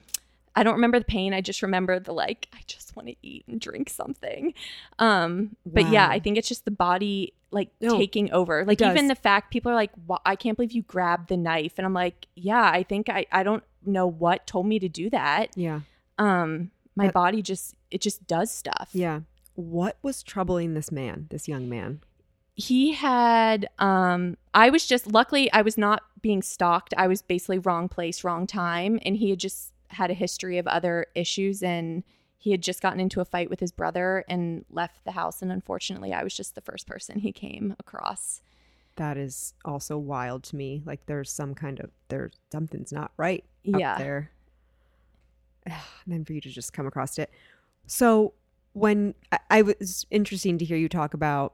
I 0.56 0.62
don't 0.62 0.74
remember 0.74 0.98
the 0.98 1.04
pain. 1.04 1.34
I 1.34 1.40
just 1.42 1.62
remember 1.62 2.00
the 2.00 2.12
like. 2.12 2.48
I 2.54 2.58
just 2.66 2.96
want 2.96 3.08
to 3.08 3.16
eat 3.22 3.44
and 3.46 3.60
drink 3.60 3.90
something. 3.90 4.54
Um, 4.98 5.54
but 5.66 5.88
yeah, 5.90 6.08
I 6.08 6.18
think 6.18 6.38
it's 6.38 6.48
just 6.48 6.64
the 6.64 6.70
body 6.70 7.34
like 7.50 7.68
No, 7.80 7.96
taking 7.98 8.32
over. 8.32 8.64
Like 8.64 8.80
even 8.82 9.08
the 9.08 9.14
fact 9.14 9.52
people 9.52 9.70
are 9.70 9.74
like, 9.74 9.90
I 10.24 10.34
can't 10.34 10.56
believe 10.56 10.72
you 10.72 10.82
grabbed 10.82 11.28
the 11.28 11.36
knife, 11.36 11.74
and 11.76 11.86
I'm 11.86 11.92
like, 11.94 12.26
yeah, 12.34 12.64
I 12.72 12.82
think 12.82 13.08
I 13.08 13.26
I 13.30 13.42
don't 13.42 13.62
know 13.84 14.06
what 14.06 14.46
told 14.46 14.66
me 14.66 14.78
to 14.80 14.88
do 14.88 15.10
that. 15.10 15.50
yeah. 15.56 15.80
Um, 16.18 16.70
my 16.96 17.06
That- 17.08 17.14
body 17.14 17.42
just 17.42 17.74
it 17.90 18.00
just 18.00 18.26
does 18.26 18.50
stuff. 18.50 18.88
Yeah. 18.92 19.20
What 19.54 19.96
was 20.02 20.22
troubling 20.22 20.74
this 20.74 20.90
man, 20.90 21.26
this 21.30 21.46
young 21.48 21.68
man? 21.68 22.00
he 22.58 22.92
had 22.94 23.68
um 23.78 24.34
i 24.54 24.70
was 24.70 24.86
just 24.86 25.06
luckily 25.06 25.52
i 25.52 25.60
was 25.60 25.76
not 25.76 26.02
being 26.22 26.40
stalked 26.40 26.94
i 26.96 27.06
was 27.06 27.20
basically 27.20 27.58
wrong 27.58 27.86
place 27.86 28.24
wrong 28.24 28.46
time 28.46 28.98
and 29.04 29.18
he 29.18 29.28
had 29.28 29.38
just 29.38 29.74
had 29.88 30.10
a 30.10 30.14
history 30.14 30.58
of 30.58 30.66
other 30.66 31.06
issues 31.14 31.62
and 31.62 32.02
he 32.38 32.50
had 32.50 32.62
just 32.62 32.82
gotten 32.82 33.00
into 33.00 33.20
a 33.20 33.24
fight 33.24 33.50
with 33.50 33.60
his 33.60 33.72
brother 33.72 34.24
and 34.28 34.64
left 34.70 35.04
the 35.04 35.12
house 35.12 35.42
and 35.42 35.50
unfortunately 35.50 36.12
i 36.12 36.22
was 36.22 36.34
just 36.36 36.54
the 36.54 36.60
first 36.60 36.86
person 36.86 37.18
he 37.18 37.32
came 37.32 37.74
across 37.78 38.40
That 38.96 39.18
is 39.18 39.52
also 39.64 39.98
wild 39.98 40.42
to 40.44 40.56
me. 40.56 40.82
Like 40.86 41.04
there's 41.04 41.30
some 41.30 41.54
kind 41.54 41.80
of 41.80 41.90
there's 42.08 42.32
something's 42.50 42.92
not 42.92 43.10
right 43.18 43.44
yeah 43.62 43.98
there. 43.98 44.30
and 45.66 45.74
then 46.06 46.24
for 46.24 46.32
you 46.32 46.40
to 46.40 46.48
just 46.48 46.72
come 46.72 46.86
across 46.86 47.18
it. 47.18 47.30
So 47.86 48.32
when 48.72 49.14
I, 49.30 49.38
I 49.50 49.62
was 49.62 50.06
interesting 50.10 50.56
to 50.58 50.64
hear 50.64 50.78
you 50.78 50.88
talk 50.88 51.12
about 51.12 51.52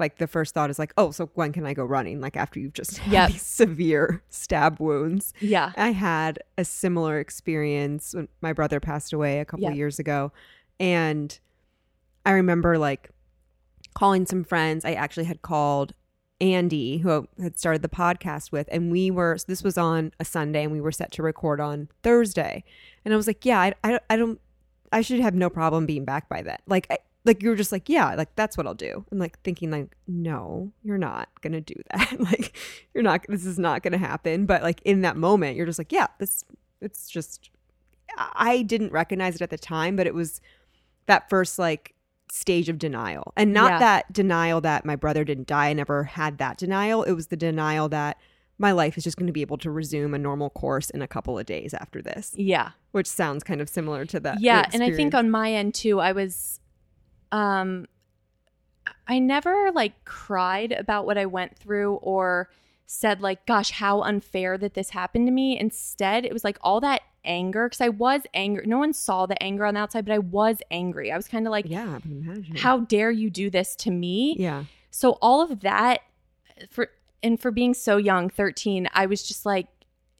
like 0.00 0.18
the 0.18 0.26
first 0.26 0.54
thought 0.54 0.70
is 0.70 0.78
like, 0.78 0.92
oh, 0.96 1.10
so 1.12 1.30
when 1.34 1.52
can 1.52 1.64
I 1.66 1.74
go 1.74 1.84
running? 1.84 2.20
Like 2.20 2.36
after 2.36 2.58
you've 2.58 2.72
just 2.72 2.98
had 2.98 3.12
Yep. 3.12 3.30
these 3.32 3.42
severe 3.62 4.22
stab 4.30 4.80
wounds. 4.80 5.32
yeah 5.40 5.72
I 5.76 5.92
had 5.92 6.40
a 6.58 6.64
similar 6.64 7.20
experience 7.20 8.14
when 8.14 8.26
my 8.40 8.52
brother 8.52 8.80
passed 8.80 9.12
away 9.12 9.38
a 9.40 9.44
couple 9.44 9.64
Yeah. 9.68 9.74
years 9.74 9.98
ago. 10.00 10.32
And 10.80 11.38
I 12.26 12.32
remember 12.32 12.78
like 12.78 13.10
calling 13.94 14.26
some 14.26 14.44
friends. 14.44 14.84
I 14.84 14.92
actually 14.92 15.24
had 15.26 15.42
called 15.42 15.92
Andy, 16.40 16.98
who 16.98 17.28
I 17.38 17.42
had 17.42 17.58
started 17.58 17.82
the 17.82 17.88
podcast 17.88 18.50
with, 18.50 18.66
and 18.72 18.90
we 18.90 19.10
were, 19.10 19.36
so 19.36 19.44
this 19.46 19.62
was 19.62 19.76
on 19.76 20.12
a 20.18 20.24
Sunday 20.24 20.62
and 20.62 20.72
we 20.72 20.80
were 20.80 20.92
set 20.92 21.12
to 21.12 21.22
record 21.22 21.60
on 21.60 21.88
Thursday. 22.02 22.64
And 23.04 23.12
I 23.12 23.16
was 23.16 23.26
like, 23.26 23.44
yeah, 23.44 23.60
I, 23.60 23.74
I, 23.84 24.00
I 24.08 24.16
don't, 24.16 24.40
I 24.92 25.02
should 25.02 25.20
have 25.20 25.34
no 25.34 25.50
problem 25.50 25.84
being 25.86 26.04
back 26.06 26.28
by 26.30 26.40
then. 26.42 26.56
Like, 26.66 26.86
I, 26.90 26.96
like 27.24 27.42
you 27.42 27.50
were 27.50 27.56
just 27.56 27.72
like, 27.72 27.88
yeah, 27.88 28.14
like 28.14 28.34
that's 28.36 28.56
what 28.56 28.66
I'll 28.66 28.74
do. 28.74 29.04
And 29.10 29.20
like 29.20 29.38
thinking 29.42 29.70
like, 29.70 29.94
no, 30.08 30.72
you're 30.82 30.98
not 30.98 31.28
gonna 31.42 31.60
do 31.60 31.74
that. 31.94 32.18
like, 32.20 32.56
you're 32.94 33.02
not. 33.02 33.24
This 33.28 33.44
is 33.44 33.58
not 33.58 33.82
gonna 33.82 33.98
happen. 33.98 34.46
But 34.46 34.62
like 34.62 34.80
in 34.84 35.02
that 35.02 35.16
moment, 35.16 35.56
you're 35.56 35.66
just 35.66 35.78
like, 35.78 35.92
yeah, 35.92 36.06
this. 36.18 36.44
It's 36.80 37.08
just. 37.10 37.50
I 38.18 38.62
didn't 38.62 38.92
recognize 38.92 39.36
it 39.36 39.42
at 39.42 39.50
the 39.50 39.58
time, 39.58 39.96
but 39.96 40.06
it 40.06 40.14
was 40.14 40.40
that 41.06 41.30
first 41.30 41.58
like 41.58 41.94
stage 42.32 42.68
of 42.68 42.78
denial, 42.78 43.32
and 43.36 43.52
not 43.52 43.72
Yeah. 43.72 43.78
that 43.80 44.12
denial 44.12 44.60
that 44.62 44.84
my 44.84 44.96
brother 44.96 45.24
didn't 45.24 45.46
die. 45.46 45.68
I 45.68 45.72
never 45.72 46.04
had 46.04 46.38
that 46.38 46.56
denial. 46.58 47.02
It 47.04 47.12
was 47.12 47.28
the 47.28 47.36
denial 47.36 47.88
that 47.90 48.18
my 48.58 48.72
life 48.72 48.98
is 48.98 49.04
just 49.04 49.16
going 49.16 49.26
to 49.26 49.32
be 49.32 49.40
able 49.40 49.56
to 49.58 49.70
resume 49.70 50.12
a 50.14 50.18
normal 50.18 50.50
course 50.50 50.90
in 50.90 51.00
a 51.02 51.08
couple 51.08 51.38
of 51.38 51.46
days 51.46 51.72
after 51.72 52.02
this, 52.02 52.32
yeah 52.36 52.70
which 52.92 53.06
sounds 53.06 53.42
kind 53.42 53.60
of 53.60 53.68
similar 53.70 54.04
to 54.04 54.20
that. 54.20 54.38
yeah 54.40 54.68
and 54.74 54.82
i 54.82 54.90
think 54.92 55.14
on 55.14 55.30
my 55.30 55.50
end 55.52 55.72
too 55.74 55.98
i 55.98 56.12
was 56.12 56.60
um 57.32 57.86
i 59.06 59.18
never 59.18 59.70
like 59.72 60.04
cried 60.04 60.72
about 60.72 61.06
what 61.06 61.18
i 61.18 61.26
went 61.26 61.56
through 61.56 61.94
or 61.96 62.48
said 62.86 63.20
like 63.20 63.46
gosh 63.46 63.70
how 63.70 64.00
unfair 64.02 64.58
that 64.58 64.74
this 64.74 64.90
happened 64.90 65.24
to 65.26 65.30
me. 65.30 65.56
Instead 65.58 66.24
it 66.24 66.32
was 66.32 66.42
like 66.42 66.58
all 66.60 66.80
that 66.80 67.02
anger 67.24 67.68
because 67.68 67.80
i 67.80 67.88
was 67.88 68.22
angry. 68.34 68.66
No 68.66 68.78
one 68.78 68.92
saw 68.92 69.26
the 69.26 69.40
anger 69.42 69.64
on 69.64 69.74
the 69.74 69.80
outside 69.80 70.04
but 70.04 70.12
i 70.12 70.18
was 70.18 70.58
angry. 70.70 71.12
I 71.12 71.16
was 71.16 71.28
kind 71.28 71.46
of 71.46 71.52
like 71.52 71.66
yeah, 71.68 71.96
I 71.96 72.00
can 72.00 72.22
imagine. 72.22 72.56
how 72.56 72.80
dare 72.80 73.12
you 73.12 73.30
do 73.30 73.48
this 73.48 73.76
to 73.76 73.90
me? 73.90 74.34
Yeah, 74.38 74.64
so 74.90 75.12
all 75.22 75.40
of 75.40 75.60
that 75.60 76.00
for 76.68 76.90
and 77.22 77.40
for 77.40 77.50
being 77.50 77.74
so 77.74 77.96
young, 77.96 78.30
13, 78.30 78.88
I 78.92 79.06
was 79.06 79.22
just 79.22 79.46
like 79.46 79.66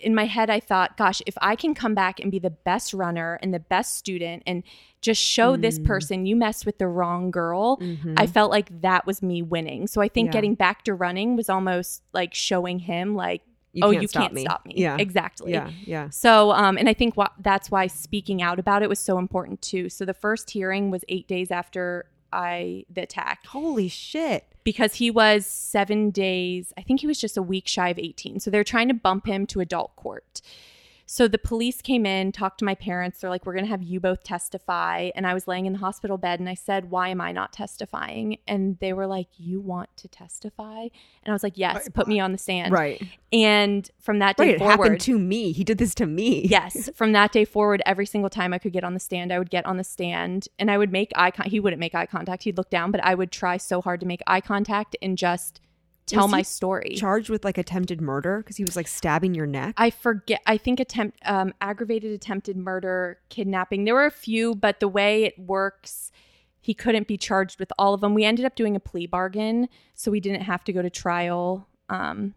in 0.00 0.14
my 0.14 0.24
head 0.26 0.50
I 0.50 0.60
thought, 0.60 0.96
gosh, 0.96 1.22
if 1.26 1.34
I 1.40 1.56
can 1.56 1.74
come 1.74 1.94
back 1.94 2.20
and 2.20 2.30
be 2.30 2.38
the 2.38 2.50
best 2.50 2.92
runner 2.94 3.38
and 3.42 3.52
the 3.54 3.58
best 3.60 3.96
student 3.96 4.42
and 4.46 4.62
just 5.00 5.20
show 5.22 5.56
this 5.56 5.78
Mm. 5.78 5.84
person 5.84 6.26
you 6.26 6.36
messed 6.36 6.66
with 6.66 6.78
the 6.78 6.88
wrong 6.88 7.30
girl, 7.30 7.78
Mhm. 7.78 8.14
I 8.16 8.26
felt 8.26 8.50
like 8.50 8.80
that 8.82 9.06
was 9.06 9.22
me 9.22 9.42
winning. 9.42 9.86
So 9.86 10.00
I 10.00 10.08
think 10.08 10.26
Yeah. 10.26 10.32
getting 10.32 10.54
back 10.54 10.84
to 10.84 10.94
running 10.94 11.36
was 11.36 11.48
almost 11.48 12.02
like 12.12 12.34
showing 12.34 12.80
him 12.80 13.14
like, 13.14 13.42
You 13.72 13.84
oh, 13.84 13.90
can't 13.92 14.02
you 14.02 14.08
stop 14.08 14.22
can't 14.22 14.34
me. 14.34 14.40
stop 14.42 14.66
me. 14.66 14.74
Yeah. 14.76 14.96
Exactly. 14.98 15.52
yeah, 15.52 15.70
yeah. 15.86 16.10
So, 16.10 16.50
um, 16.52 16.76
and 16.76 16.88
I 16.88 16.92
think 16.94 17.14
wh- 17.16 17.32
that's 17.40 17.70
why 17.70 17.86
speaking 17.86 18.42
out 18.42 18.58
about 18.58 18.82
it 18.82 18.88
was 18.88 18.98
so 18.98 19.16
important 19.18 19.62
too. 19.62 19.88
So 19.88 20.04
the 20.04 20.12
first 20.14 20.50
hearing 20.50 20.90
was 20.90 21.04
eight 21.08 21.28
days 21.28 21.50
after 21.50 22.06
I 22.32 22.84
the 22.92 23.02
attack 23.02 23.46
Holy 23.46 23.88
shit! 23.88 24.44
Because 24.70 24.94
he 24.94 25.10
was 25.10 25.46
seven 25.46 26.10
days. 26.12 26.72
I 26.78 26.82
think 26.82 27.00
he 27.00 27.08
was 27.08 27.18
just 27.18 27.36
a 27.36 27.42
week 27.42 27.66
shy 27.66 27.88
of 27.88 27.98
eighteen. 27.98 28.38
So 28.38 28.52
they're 28.52 28.62
trying 28.62 28.86
to 28.86 28.94
bump 28.94 29.26
him 29.26 29.44
to 29.48 29.58
adult 29.58 29.96
court. 29.96 30.40
So 31.12 31.26
the 31.26 31.38
police 31.38 31.82
came 31.82 32.06
in, 32.06 32.30
talked 32.30 32.60
to 32.60 32.64
my 32.64 32.76
parents. 32.76 33.18
They're 33.18 33.30
like, 33.30 33.44
"We're 33.44 33.54
going 33.54 33.64
to 33.64 33.70
have 33.70 33.82
you 33.82 33.98
both 33.98 34.22
testify." 34.22 35.10
And 35.16 35.26
I 35.26 35.34
was 35.34 35.48
laying 35.48 35.66
in 35.66 35.72
the 35.72 35.80
hospital 35.80 36.18
bed, 36.18 36.38
and 36.38 36.48
I 36.48 36.54
said, 36.54 36.88
"Why 36.88 37.08
am 37.08 37.20
I 37.20 37.32
not 37.32 37.52
testifying?" 37.52 38.38
And 38.46 38.78
they 38.78 38.92
were 38.92 39.08
like, 39.08 39.26
"You 39.36 39.60
want 39.60 39.88
to 39.96 40.06
testify?" 40.06 40.82
And 40.82 41.26
I 41.26 41.32
was 41.32 41.42
like, 41.42 41.58
"Yes, 41.58 41.88
put 41.92 42.06
me 42.06 42.20
on 42.20 42.30
the 42.30 42.38
stand." 42.38 42.72
Right, 42.72 43.02
And 43.32 43.90
from 43.98 44.20
that 44.20 44.36
day 44.36 44.44
right. 44.44 44.54
It 44.54 44.58
forward, 44.60 44.70
happened 44.84 45.00
to 45.00 45.18
me. 45.18 45.50
He 45.50 45.64
did 45.64 45.78
this 45.78 45.96
to 45.96 46.06
me. 46.06 46.46
yes 46.46 46.88
from 46.94 47.10
that 47.12 47.32
day 47.32 47.44
forward 47.44 47.82
every 47.86 48.06
single 48.06 48.30
time 48.30 48.52
i 48.52 48.58
could 48.58 48.72
get 48.72 48.84
on 48.84 48.94
the 48.94 49.00
stand 49.00 49.32
i 49.32 49.38
would 49.38 49.50
get 49.50 49.66
on 49.66 49.76
the 49.78 49.84
stand 49.84 50.46
and 50.58 50.70
i 50.70 50.78
would 50.78 50.92
make 50.92 51.10
eye 51.16 51.30
con- 51.30 51.46
he 51.48 51.58
wouldn't 51.58 51.80
make 51.80 51.94
eye 51.94 52.06
contact 52.06 52.44
he'd 52.44 52.56
look 52.56 52.70
down 52.70 52.90
but 52.90 53.02
i 53.04 53.14
would 53.14 53.30
try 53.32 53.56
so 53.56 53.80
hard 53.80 54.00
to 54.00 54.06
make 54.06 54.20
eye 54.26 54.40
contact 54.40 54.96
and 55.02 55.18
just 55.18 55.60
tell 56.06 56.24
Was 56.24 56.30
my 56.32 56.42
story 56.42 56.94
charged 56.96 57.28
with 57.30 57.44
like 57.44 57.58
attempted 57.58 58.00
murder 58.00 58.38
because 58.38 58.56
he 58.56 58.64
was 58.64 58.74
like 58.76 58.88
stabbing 58.88 59.34
your 59.34 59.46
neck. 59.46 59.74
i 59.76 59.90
forget 59.90 60.40
i 60.46 60.56
think 60.56 60.80
attempt 60.80 61.18
um, 61.24 61.52
aggravated 61.60 62.12
attempted 62.12 62.56
murder 62.56 63.18
kidnapping 63.28 63.84
there 63.84 63.94
were 63.94 64.06
a 64.06 64.10
few 64.10 64.54
but 64.54 64.80
the 64.80 64.88
way 64.88 65.22
it 65.24 65.38
works 65.38 66.10
he 66.60 66.74
couldn't 66.74 67.06
be 67.08 67.16
charged 67.16 67.58
with 67.60 67.72
all 67.78 67.94
of 67.94 68.00
them 68.00 68.12
we 68.14 68.24
ended 68.24 68.44
up 68.44 68.54
doing 68.56 68.74
a 68.76 68.80
plea 68.80 69.06
bargain 69.06 69.68
so 69.94 70.10
we 70.10 70.20
didn't 70.20 70.42
have 70.42 70.64
to 70.64 70.72
go 70.72 70.82
to 70.82 70.90
trial 70.90 71.68
um, 71.88 72.34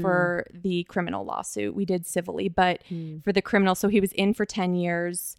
for 0.00 0.46
the 0.54 0.84
criminal 0.84 1.22
lawsuit 1.24 1.74
we 1.74 1.84
did 1.84 2.06
civilly 2.06 2.48
but 2.48 2.82
Mm. 2.90 3.22
for 3.22 3.30
the 3.32 3.42
criminal. 3.42 3.74
So 3.74 3.88
he 3.88 4.00
was 4.00 4.10
in 4.12 4.32
for 4.32 4.46
10 4.46 4.74
years. 4.74 5.36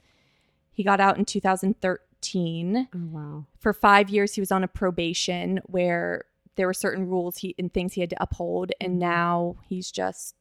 He 0.71 0.83
got 0.83 0.99
out 0.99 1.17
in 1.17 1.25
2013. 1.25 2.87
Oh 2.93 2.99
wow. 3.11 3.45
For 3.59 3.73
five 3.73 4.09
years, 4.09 4.35
he 4.35 4.41
was 4.41 4.51
on 4.51 4.63
a 4.63 4.67
probation 4.67 5.59
where 5.65 6.25
there 6.55 6.67
were 6.67 6.73
certain 6.73 7.07
rules 7.07 7.37
he 7.37 7.55
and 7.57 7.73
things 7.73 7.93
he 7.93 8.01
had 8.01 8.09
to 8.11 8.21
uphold, 8.23 8.71
and 8.79 8.99
now 8.99 9.55
he's 9.67 9.91
just 9.91 10.35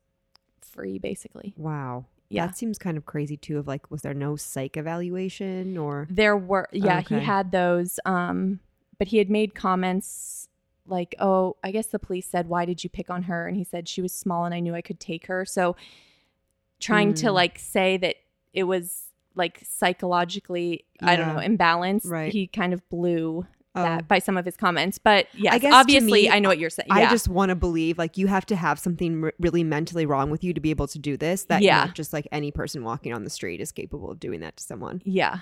free, 0.61 0.99
basically. 0.99 1.55
Wow. 1.57 2.07
Yeah. 2.29 2.47
That 2.47 2.57
seems 2.57 2.79
kind 2.79 2.97
of 2.97 3.05
crazy 3.05 3.37
too. 3.37 3.59
Of 3.59 3.67
like, 3.69 3.91
was 3.91 4.03
there 4.03 4.15
no 4.15 4.37
psych 4.37 4.77
evaluation 4.77 5.77
or? 5.77 6.07
There 6.11 6.37
were, 6.37 6.69
yeah, 6.73 7.01
Okay. 7.01 7.19
he 7.19 7.25
had 7.25 7.53
those, 7.53 8.01
um, 8.07 8.61
but 8.99 9.09
he 9.09 9.19
had 9.19 9.29
made 9.29 9.55
comments 9.55 10.49
like, 10.87 11.15
"Oh, 11.19 11.57
I 11.63 11.71
guess 11.73 11.87
the 11.89 11.99
police 11.99 12.27
said, 12.27 12.49
why 12.49 12.65
did 12.65 12.83
you 12.85 12.91
pick 12.91 13.11
on 13.11 13.25
her?" 13.25 13.47
And 13.47 13.57
he 13.57 13.65
said 13.65 13.89
she 13.89 14.01
was 14.03 14.13
small 14.15 14.45
and 14.45 14.55
I 14.55 14.61
knew 14.61 14.75
I 14.75 14.81
could 14.83 14.99
take 14.99 15.27
her. 15.27 15.45
So, 15.45 15.77
trying 16.81 17.15
to 17.15 17.27
Mm. 17.27 17.35
like 17.35 17.59
say 17.59 17.97
that 17.99 18.17
it 18.53 18.65
was 18.65 19.05
like 19.35 19.61
psychologically, 19.65 20.85
I 21.01 21.17
don't 21.17 21.29
know, 21.29 21.41
imbalanced. 21.41 22.09
Right. 22.11 22.33
He 22.33 22.47
kind 22.47 22.73
of 22.73 22.87
blew 22.89 23.47
Oh. 23.75 23.83
that 23.83 24.07
by 24.07 24.19
some 24.19 24.37
of 24.37 24.45
his 24.45 24.57
comments. 24.57 24.99
But 24.99 25.29
guess 25.41 25.63
obviously, 25.73 26.25
me, 26.25 26.31
I 26.31 26.41
know 26.41 26.51
what 26.51 26.59
you're 26.59 26.69
saying. 26.69 26.89
I 26.91 27.09
just 27.09 27.27
want 27.29 27.49
to 27.49 27.55
believe 27.55 27.97
like 27.97 28.19
you 28.19 28.27
have 28.27 28.45
to 28.47 28.57
have 28.57 28.79
something 28.79 29.25
r- 29.25 29.33
really 29.41 29.65
mentally 29.65 30.05
wrong 30.05 30.31
with 30.31 30.45
you 30.45 30.53
to 30.53 30.61
be 30.61 30.69
able 30.71 30.87
to 30.89 30.99
do 30.99 31.17
this. 31.17 31.45
That 31.45 31.63
Yeah. 31.63 31.87
yeah, 31.87 31.93
just 31.93 32.13
like 32.13 32.29
any 32.31 32.51
person 32.51 32.85
walking 32.85 33.15
on 33.15 33.25
the 33.25 33.31
street 33.31 33.61
is 33.63 33.73
capable 33.73 34.11
of 34.11 34.21
doing 34.21 34.41
that 34.41 34.57
to 34.59 34.63
someone. 34.63 35.01
yeah. 35.07 35.39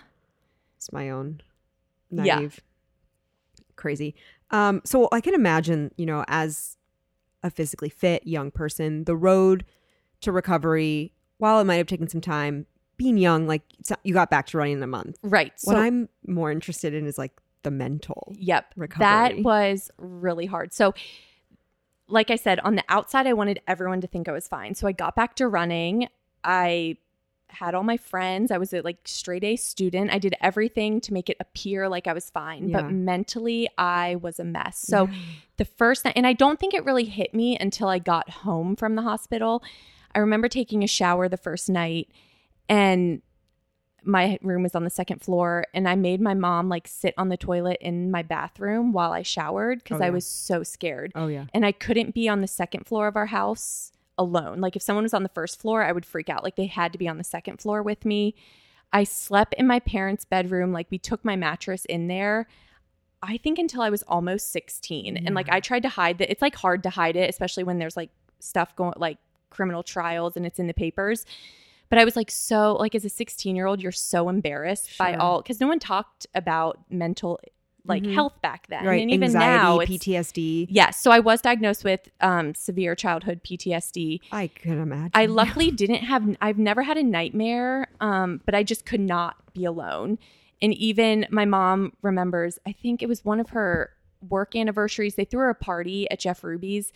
It's 0.77 0.93
my 0.93 1.11
own 1.11 1.41
Yeah. 2.11 2.37
naive, 2.37 2.61
crazy. 3.77 4.15
Um, 4.51 4.81
so 4.85 5.09
I 5.13 5.21
can 5.21 5.35
imagine, 5.35 5.93
you 5.97 6.07
know, 6.07 6.25
as 6.29 6.77
a 7.43 7.51
physically 7.51 7.89
fit 7.89 8.27
young 8.27 8.51
person, 8.51 9.05
the 9.05 9.17
road 9.17 9.65
to 10.21 10.33
recovery, 10.33 11.13
while 11.39 11.61
it 11.61 11.65
might 11.65 11.77
have 11.77 11.87
taken 11.87 12.09
some 12.09 12.21
time, 12.21 12.67
being 12.97 13.17
young, 13.17 13.47
like 13.47 13.63
you 14.05 14.13
got 14.13 14.31
back 14.31 14.47
to 14.49 14.59
running 14.59 14.75
in 14.75 14.83
a 14.83 14.87
month. 14.87 15.19
Right. 15.23 15.53
what 15.65 15.75
So- 15.75 15.81
I'm 15.81 16.09
more 16.27 16.51
interested 16.53 16.93
in 16.95 17.07
is 17.07 17.17
like 17.19 17.33
the 17.63 17.71
mental. 17.71 18.33
Yep. 18.39 18.75
recovery. 18.77 19.05
That 19.07 19.43
was 19.43 19.91
really 19.99 20.47
hard. 20.47 20.73
So, 20.73 20.95
like 22.09 22.31
I 22.31 22.37
said, 22.37 22.59
on 22.61 22.75
the 22.75 22.85
outside, 22.89 23.27
I 23.27 23.33
wanted 23.35 23.61
everyone 23.69 24.01
to 24.01 24.07
think 24.07 24.29
I 24.29 24.33
was 24.33 24.49
fine. 24.49 24.75
So 24.75 24.87
I 24.89 24.93
got 24.93 25.15
back 25.15 25.37
to 25.37 25.47
running. 25.49 26.09
I 26.43 26.97
had 27.49 27.75
all 27.75 27.83
my 27.83 27.97
friends. 27.97 28.51
I 28.51 28.59
was 28.59 28.73
a 28.73 28.81
like 28.81 28.99
straight 29.05 29.43
A 29.45 29.57
student. 29.57 30.13
I 30.13 30.19
did 30.19 30.35
everything 30.41 31.01
to 31.03 31.13
make 31.13 31.29
it 31.29 31.37
appear 31.41 31.89
like 31.89 32.07
I 32.07 32.13
was 32.13 32.31
fine, 32.31 32.69
Yeah. 32.69 32.83
but 32.83 32.93
mentally 32.93 33.69
I 33.77 34.17
was 34.17 34.39
a 34.39 34.45
mess. 34.45 34.79
So 34.79 35.09
the 35.57 35.65
first 35.65 36.05
night, 36.05 36.15
and 36.17 36.27
I 36.27 36.33
don't 36.33 36.59
think 36.61 36.75
it 36.75 36.85
really 36.85 37.05
hit 37.05 37.35
me 37.35 37.57
until 37.59 37.89
I 37.89 37.99
got 37.99 38.31
home 38.31 38.77
from 38.77 38.95
the 38.95 39.03
hospital. 39.03 39.63
I 40.15 40.21
remember 40.21 40.49
taking 40.49 40.83
a 40.85 40.87
shower 40.89 41.29
the 41.29 41.37
first 41.37 41.69
night 41.69 42.09
and 42.69 43.21
my 44.05 44.39
room 44.43 44.63
was 44.63 44.75
on 44.75 44.85
the 44.85 44.91
second 44.91 45.21
floor 45.23 45.65
and 45.75 45.89
I 45.89 45.95
made 45.95 46.21
my 46.21 46.35
mom 46.35 46.69
like 46.69 46.89
sit 46.89 47.15
on 47.17 47.29
the 47.29 47.37
toilet 47.37 47.79
in 47.81 48.11
my 48.11 48.23
bathroom 48.23 48.93
while 48.93 49.13
I 49.13 49.23
showered 49.23 49.83
because 49.83 50.01
Oh, 50.01 50.05
I 50.05 50.11
was 50.11 50.27
so 50.27 50.63
scared. 50.63 51.13
Oh 51.15 51.27
yeah. 51.27 51.47
And 51.53 51.65
I 51.67 51.73
couldn't 51.73 52.15
be 52.15 52.29
on 52.29 52.41
the 52.41 52.47
second 52.47 52.87
floor 52.87 53.07
of 53.09 53.17
our 53.17 53.27
house 53.27 53.93
alone. 54.19 54.61
Like 54.61 54.77
if 54.77 54.83
someone 54.83 55.05
was 55.05 55.15
on 55.15 55.23
the 55.23 55.29
first 55.31 55.61
floor, 55.61 55.83
I 55.83 55.93
would 55.93 56.07
freak 56.07 56.29
out. 56.29 56.45
Like 56.45 56.57
they 56.57 56.67
had 56.67 56.93
to 56.93 56.99
be 56.99 57.09
on 57.09 57.19
the 57.19 57.25
second 57.25 57.61
floor 57.61 57.83
with 57.83 58.05
me. 58.05 58.35
I 58.93 59.05
slept 59.05 59.55
in 59.55 59.67
my 59.67 59.81
parents' 59.81 60.25
bedroom. 60.25 60.73
Like 60.73 60.87
we 60.91 60.99
took 60.99 61.25
my 61.25 61.37
mattress 61.37 61.85
in 61.85 62.09
there. 62.09 62.47
I 63.23 63.37
think 63.37 63.59
until 63.59 63.83
I 63.83 63.91
was 63.91 64.03
almost 64.05 64.51
16. 64.53 65.17
And 65.19 65.35
like 65.35 65.49
I 65.51 65.61
tried 65.61 65.83
to 65.83 65.89
hide 65.91 66.19
that. 66.19 66.31
It's 66.31 66.43
like 66.43 66.55
hard 66.57 66.83
to 66.85 66.91
hide 66.91 67.17
it, 67.17 67.29
especially 67.31 67.65
when 67.65 67.79
there's 67.79 67.97
like 67.97 68.11
stuff 68.39 68.75
going 68.77 68.95
like 68.97 69.19
criminal 69.51 69.83
trials 69.83 70.37
and 70.37 70.47
it's 70.47 70.59
in 70.59 70.67
the 70.67 70.75
papers. 70.75 71.27
But 71.91 71.99
I 71.99 72.05
was 72.05 72.17
like 72.17 72.31
so 72.31 72.75
like 72.77 72.95
as 72.95 73.05
a 73.05 73.09
16 73.09 73.55
year 73.57 73.67
old, 73.67 73.83
you're 73.83 73.93
so 73.93 74.29
embarrassed 74.29 74.97
by 74.97 75.15
all 75.15 75.43
because 75.43 75.61
no 75.61 75.67
one 75.69 75.79
talked 75.81 76.27
about 76.35 76.79
mental 76.89 77.39
like 77.87 78.03
Mhm. 78.03 78.15
health 78.15 78.41
back 78.43 78.67
then. 78.69 78.85
right. 78.85 79.01
And 79.03 79.11
even 79.11 79.25
Anxiety, 79.25 79.57
now 79.57 79.79
it's 79.81 79.91
PTSD. 79.91 80.67
Yes. 80.71 81.01
So 81.01 81.11
I 81.11 81.19
was 81.19 81.41
diagnosed 81.41 81.83
with 81.83 82.11
um, 82.21 82.55
severe 82.55 82.95
childhood 82.95 83.41
PTSD. 83.43 84.21
I 84.31 84.49
could 84.49 84.73
imagine. 84.79 85.11
I 85.15 85.27
luckily 85.27 85.71
didn't 85.71 86.03
have, 86.05 86.37
I've 86.43 86.59
never 86.59 86.83
had 86.83 86.99
a 86.99 87.03
nightmare, 87.03 87.89
um, 88.01 88.43
but 88.45 88.55
I 88.55 88.63
just 88.65 88.85
could 88.85 89.01
not 89.01 89.37
be 89.55 89.65
alone. 89.65 90.19
And 90.61 90.75
even 90.75 91.27
my 91.31 91.47
mom 91.47 91.95
remembers, 92.03 92.59
I 92.67 92.73
think 92.73 93.03
it 93.03 93.09
was 93.09 93.25
one 93.25 93.41
of 93.41 93.49
her 93.51 93.91
work 94.29 94.55
anniversaries. 94.55 95.15
They 95.15 95.25
threw 95.25 95.41
her 95.41 95.49
a 95.51 95.55
party 95.55 96.09
at 96.11 96.21
Jeff 96.21 96.45
Ruby's. 96.45 96.93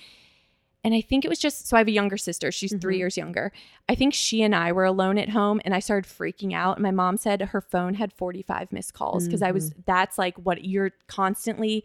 And 0.84 0.94
I 0.94 1.00
think 1.00 1.24
it 1.24 1.28
was 1.28 1.38
just, 1.38 1.66
so 1.66 1.76
I 1.76 1.80
have 1.80 1.88
a 1.88 1.92
younger 1.92 2.18
sister. 2.18 2.52
She's 2.52 2.74
three 2.78 2.96
Mhm. 2.96 2.98
years 2.98 3.16
younger. 3.16 3.52
I 3.88 3.94
think 3.94 4.12
she 4.12 4.42
and 4.42 4.54
I 4.54 4.70
were 4.70 4.84
alone 4.84 5.16
at 5.16 5.30
home 5.30 5.60
and 5.64 5.74
I 5.74 5.78
started 5.80 6.06
freaking 6.08 6.52
out. 6.52 6.76
And 6.76 6.82
my 6.82 6.90
mom 6.90 7.16
said 7.16 7.40
her 7.40 7.60
phone 7.62 7.94
had 7.94 8.12
45 8.12 8.70
missed 8.70 8.92
calls 8.92 9.24
because 9.26 9.40
I 9.40 9.50
was, 9.50 9.72
that's 9.86 10.18
like 10.18 10.36
what 10.36 10.66
you're 10.66 10.92
constantly 11.06 11.84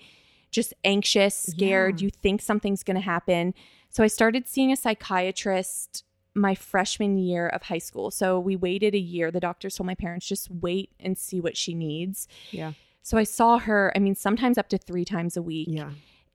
just 0.51 0.73
anxious, 0.83 1.33
scared. 1.35 2.01
Yeah. 2.01 2.05
You 2.05 2.09
think 2.11 2.41
something's 2.41 2.83
going 2.83 2.95
to 2.95 3.01
happen. 3.01 3.53
So 3.89 4.03
I 4.03 4.07
started 4.07 4.47
seeing 4.47 4.71
a 4.71 4.75
psychiatrist 4.75 6.03
my 6.35 6.53
freshman 6.55 7.17
year 7.17 7.47
of 7.47 7.63
high 7.63 7.79
school. 7.79 8.11
So 8.11 8.39
we 8.39 8.55
waited 8.55 8.93
a 8.95 8.99
year. 8.99 9.31
The 9.31 9.39
doctors 9.39 9.75
told 9.75 9.87
my 9.87 9.95
parents 9.95 10.27
just 10.27 10.49
wait 10.51 10.91
and 10.99 11.17
see 11.17 11.41
what 11.41 11.57
she 11.57 11.73
needs. 11.73 12.27
Yeah. 12.51 12.73
So 13.01 13.17
I 13.17 13.23
saw 13.23 13.57
her, 13.59 13.91
I 13.95 13.99
mean, 13.99 14.13
sometimes 14.15 14.57
up 14.57 14.69
to 14.69 14.77
three 14.77 15.05
times 15.05 15.35
a 15.35 15.41
week. 15.41 15.67
Yeah. 15.71 15.91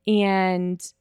And 0.07 0.93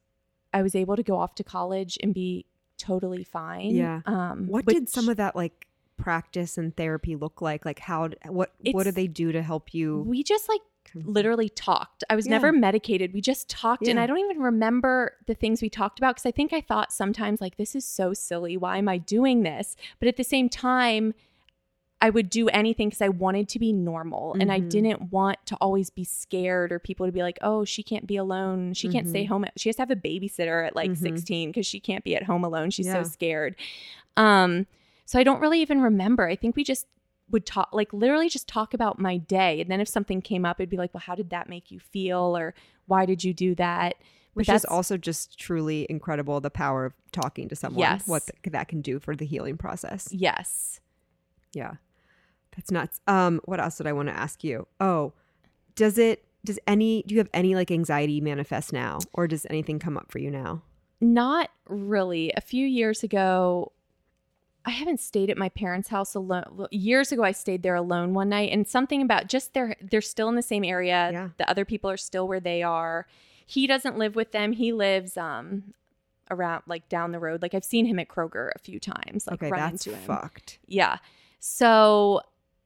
I 0.54 0.62
was 0.62 0.76
able 0.76 0.96
to 0.96 1.04
go 1.04 1.18
off 1.18 1.36
to 1.36 1.44
college 1.44 1.98
and 2.04 2.14
be 2.14 2.46
totally 2.78 3.24
fine. 3.24 3.72
Yeah. 3.76 4.02
Um, 4.06 4.48
What 4.48 4.66
did 4.66 4.90
some 4.90 5.10
of 5.10 5.18
that 5.18 5.36
like 5.36 5.68
practice 5.98 6.58
and 6.58 6.76
therapy 6.76 7.16
look 7.16 7.42
like? 7.42 7.66
Like 7.66 7.80
how? 7.80 8.10
What? 8.28 8.52
what 8.72 8.84
do 8.84 8.92
they 8.92 9.08
do 9.08 9.32
to 9.32 9.42
help 9.42 9.74
you? 9.74 10.02
we 10.08 10.24
just 10.24 10.50
like 10.50 10.62
literally 10.96 11.50
talked. 11.50 12.04
I 12.10 12.16
was 12.16 12.26
Yeah. 12.28 12.32
never 12.32 12.52
medicated. 12.52 13.14
We 13.14 13.22
just 13.22 13.50
talked. 13.50 13.88
And 13.88 14.00
I 14.00 14.06
don't 14.06 14.20
even 14.20 14.40
remember 14.40 15.14
the 15.28 15.34
things 15.34 15.62
we 15.62 15.70
talked 15.70 15.98
about 15.98 16.16
because 16.16 16.26
I 16.26 16.32
think 16.32 16.54
I 16.54 16.62
thought 16.62 16.92
sometimes, 16.92 17.40
like, 17.42 17.58
this 17.58 17.74
is 17.76 17.86
so 17.86 18.14
silly. 18.14 18.58
Why 18.58 18.78
am 18.78 18.88
I 18.90 18.98
doing 18.98 19.44
this? 19.44 19.76
But 20.00 20.08
at 20.08 20.18
the 20.18 20.24
same 20.24 20.50
time, 20.50 21.14
I 22.06 22.10
would 22.10 22.30
do 22.30 22.50
anything 22.50 22.90
because 22.90 23.02
I 23.02 23.08
wanted 23.10 23.48
to 23.50 23.60
be 23.60 23.72
normal 23.72 24.36
and 24.40 24.52
I 24.52 24.60
Mhm. 24.60 24.70
didn't 24.70 25.02
want 25.12 25.38
to 25.46 25.56
always 25.62 25.90
be 25.90 26.04
scared 26.04 26.72
or 26.74 26.78
people 26.80 27.06
to 27.06 27.12
be 27.14 27.22
like, 27.24 27.38
oh, 27.42 27.64
she 27.64 27.82
can't 27.82 28.06
be 28.06 28.18
alone. 28.18 28.74
She 28.74 28.90
can't 28.90 29.08
stay 29.08 29.24
Mhm. 29.24 29.30
home. 29.30 29.46
She 29.56 29.70
has 29.70 29.78
to 29.78 29.82
have 29.84 29.90
a 29.92 29.96
babysitter 29.96 30.68
at 30.68 30.76
like 30.76 30.92
Mhm. 30.92 30.98
16 30.98 31.50
because 31.50 31.66
she 31.66 31.80
can't 31.80 32.04
be 32.04 32.14
at 32.16 32.24
home 32.24 32.44
alone. 32.44 32.72
She's 32.72 32.88
Yeah. 32.88 33.02
so 33.04 33.10
scared. 33.10 33.56
Um, 34.18 34.68
so 35.06 35.18
I 35.18 35.24
don't 35.24 35.40
really 35.40 35.62
even 35.62 35.80
remember. 35.82 36.28
I 36.28 36.36
think 36.36 36.56
we 36.58 36.64
just 36.66 36.88
would 37.30 37.46
talk 37.46 37.70
like 37.72 37.94
literally 37.94 38.28
just 38.28 38.48
talk 38.50 38.74
about 38.74 39.00
my 39.00 39.16
day 39.18 39.62
and 39.62 39.72
then 39.72 39.80
if 39.80 39.88
something 39.88 40.22
came 40.22 40.44
up 40.46 40.60
it'd 40.60 40.70
be 40.70 40.78
like 40.78 40.94
well 40.94 41.02
how 41.02 41.16
did 41.16 41.30
that 41.32 41.48
make 41.50 41.72
you 41.72 41.80
feel 41.80 42.38
or 42.38 42.54
why 42.86 43.06
did 43.06 43.24
you 43.24 43.34
do 43.34 43.56
that 43.56 43.96
But 43.98 44.36
Which 44.36 44.50
is 44.50 44.66
also 44.66 44.98
just 44.98 45.40
truly 45.40 45.88
incredible. 45.90 46.42
The 46.42 46.50
power 46.52 46.86
of 46.86 46.94
talking 47.12 47.48
to 47.50 47.56
someone. 47.56 47.80
Yes. 47.80 48.08
What 48.08 48.24
th- 48.28 48.52
that 48.54 48.68
can 48.68 48.82
do 48.82 49.00
for 49.00 49.16
the 49.16 49.26
healing 49.26 49.58
process. 49.58 50.10
yes 50.12 50.82
Yeah. 51.54 51.76
That's 52.56 52.72
nuts. 52.72 53.00
Um, 53.08 53.42
what 53.46 53.60
else 53.60 53.78
did 53.78 53.88
I 53.88 53.94
want 53.94 54.10
to 54.10 54.18
ask 54.18 54.44
you? 54.44 54.68
Oh, 54.80 55.14
does 55.76 55.98
it 55.98 56.24
does 56.46 56.60
any 56.68 57.04
do 57.08 57.16
you 57.16 57.20
have 57.20 57.30
any 57.34 57.56
like 57.56 57.72
anxiety 57.72 58.22
manifest 58.22 58.74
now? 58.74 59.00
Or 59.14 59.28
does 59.28 59.46
anything 59.50 59.80
come 59.80 59.98
up 59.98 60.12
for 60.12 60.20
you 60.20 60.32
now? 60.32 60.62
not 61.04 61.50
really 61.68 62.32
a 62.38 62.40
few 62.40 62.66
years 62.66 63.04
ago 63.04 63.74
I 64.66 64.72
haven't 64.72 65.02
stayed 65.02 65.30
at 65.30 65.38
my 65.38 65.50
parents' 65.50 65.90
house 65.90 66.16
alone. 66.16 66.68
Years 66.72 67.12
ago, 67.12 67.22
I 67.22 67.34
stayed 67.34 67.64
there 67.64 67.76
alone 67.76 68.14
one 68.14 68.30
night, 68.30 68.50
and 68.54 68.66
something 68.66 69.02
about 69.02 69.28
just 69.28 69.54
they're 69.54 69.76
they're 69.82 70.00
still 70.00 70.30
in 70.30 70.36
the 70.36 70.42
same 70.42 70.64
area. 70.64 71.10
Yeah. 71.12 71.30
The 71.38 71.50
other 71.50 71.66
people 71.66 71.90
are 71.90 71.98
still 71.98 72.30
where 72.30 72.40
they 72.40 72.64
are. 72.64 73.06
He 73.46 73.68
doesn't 73.68 73.98
live 73.98 74.16
with 74.16 74.32
them. 74.32 74.54
He 74.54 74.72
lives 74.72 75.18
um 75.18 75.74
around 76.32 76.64
like 76.66 76.88
down 76.88 77.12
the 77.12 77.20
road. 77.20 77.42
Like 77.42 77.54
I've 77.54 77.66
seen 77.66 77.86
him 77.86 78.00
at 78.00 78.08
Kroger 78.08 78.52
a 78.56 78.60
few 78.60 78.80
times. 78.80 79.28
Like 79.28 79.34
okay, 79.34 79.52
run 79.52 79.60
that's 79.60 79.86
into 79.86 80.00
him. 80.00 80.08
fucked. 80.08 80.60
Yeah. 80.66 81.00
So 81.42 82.22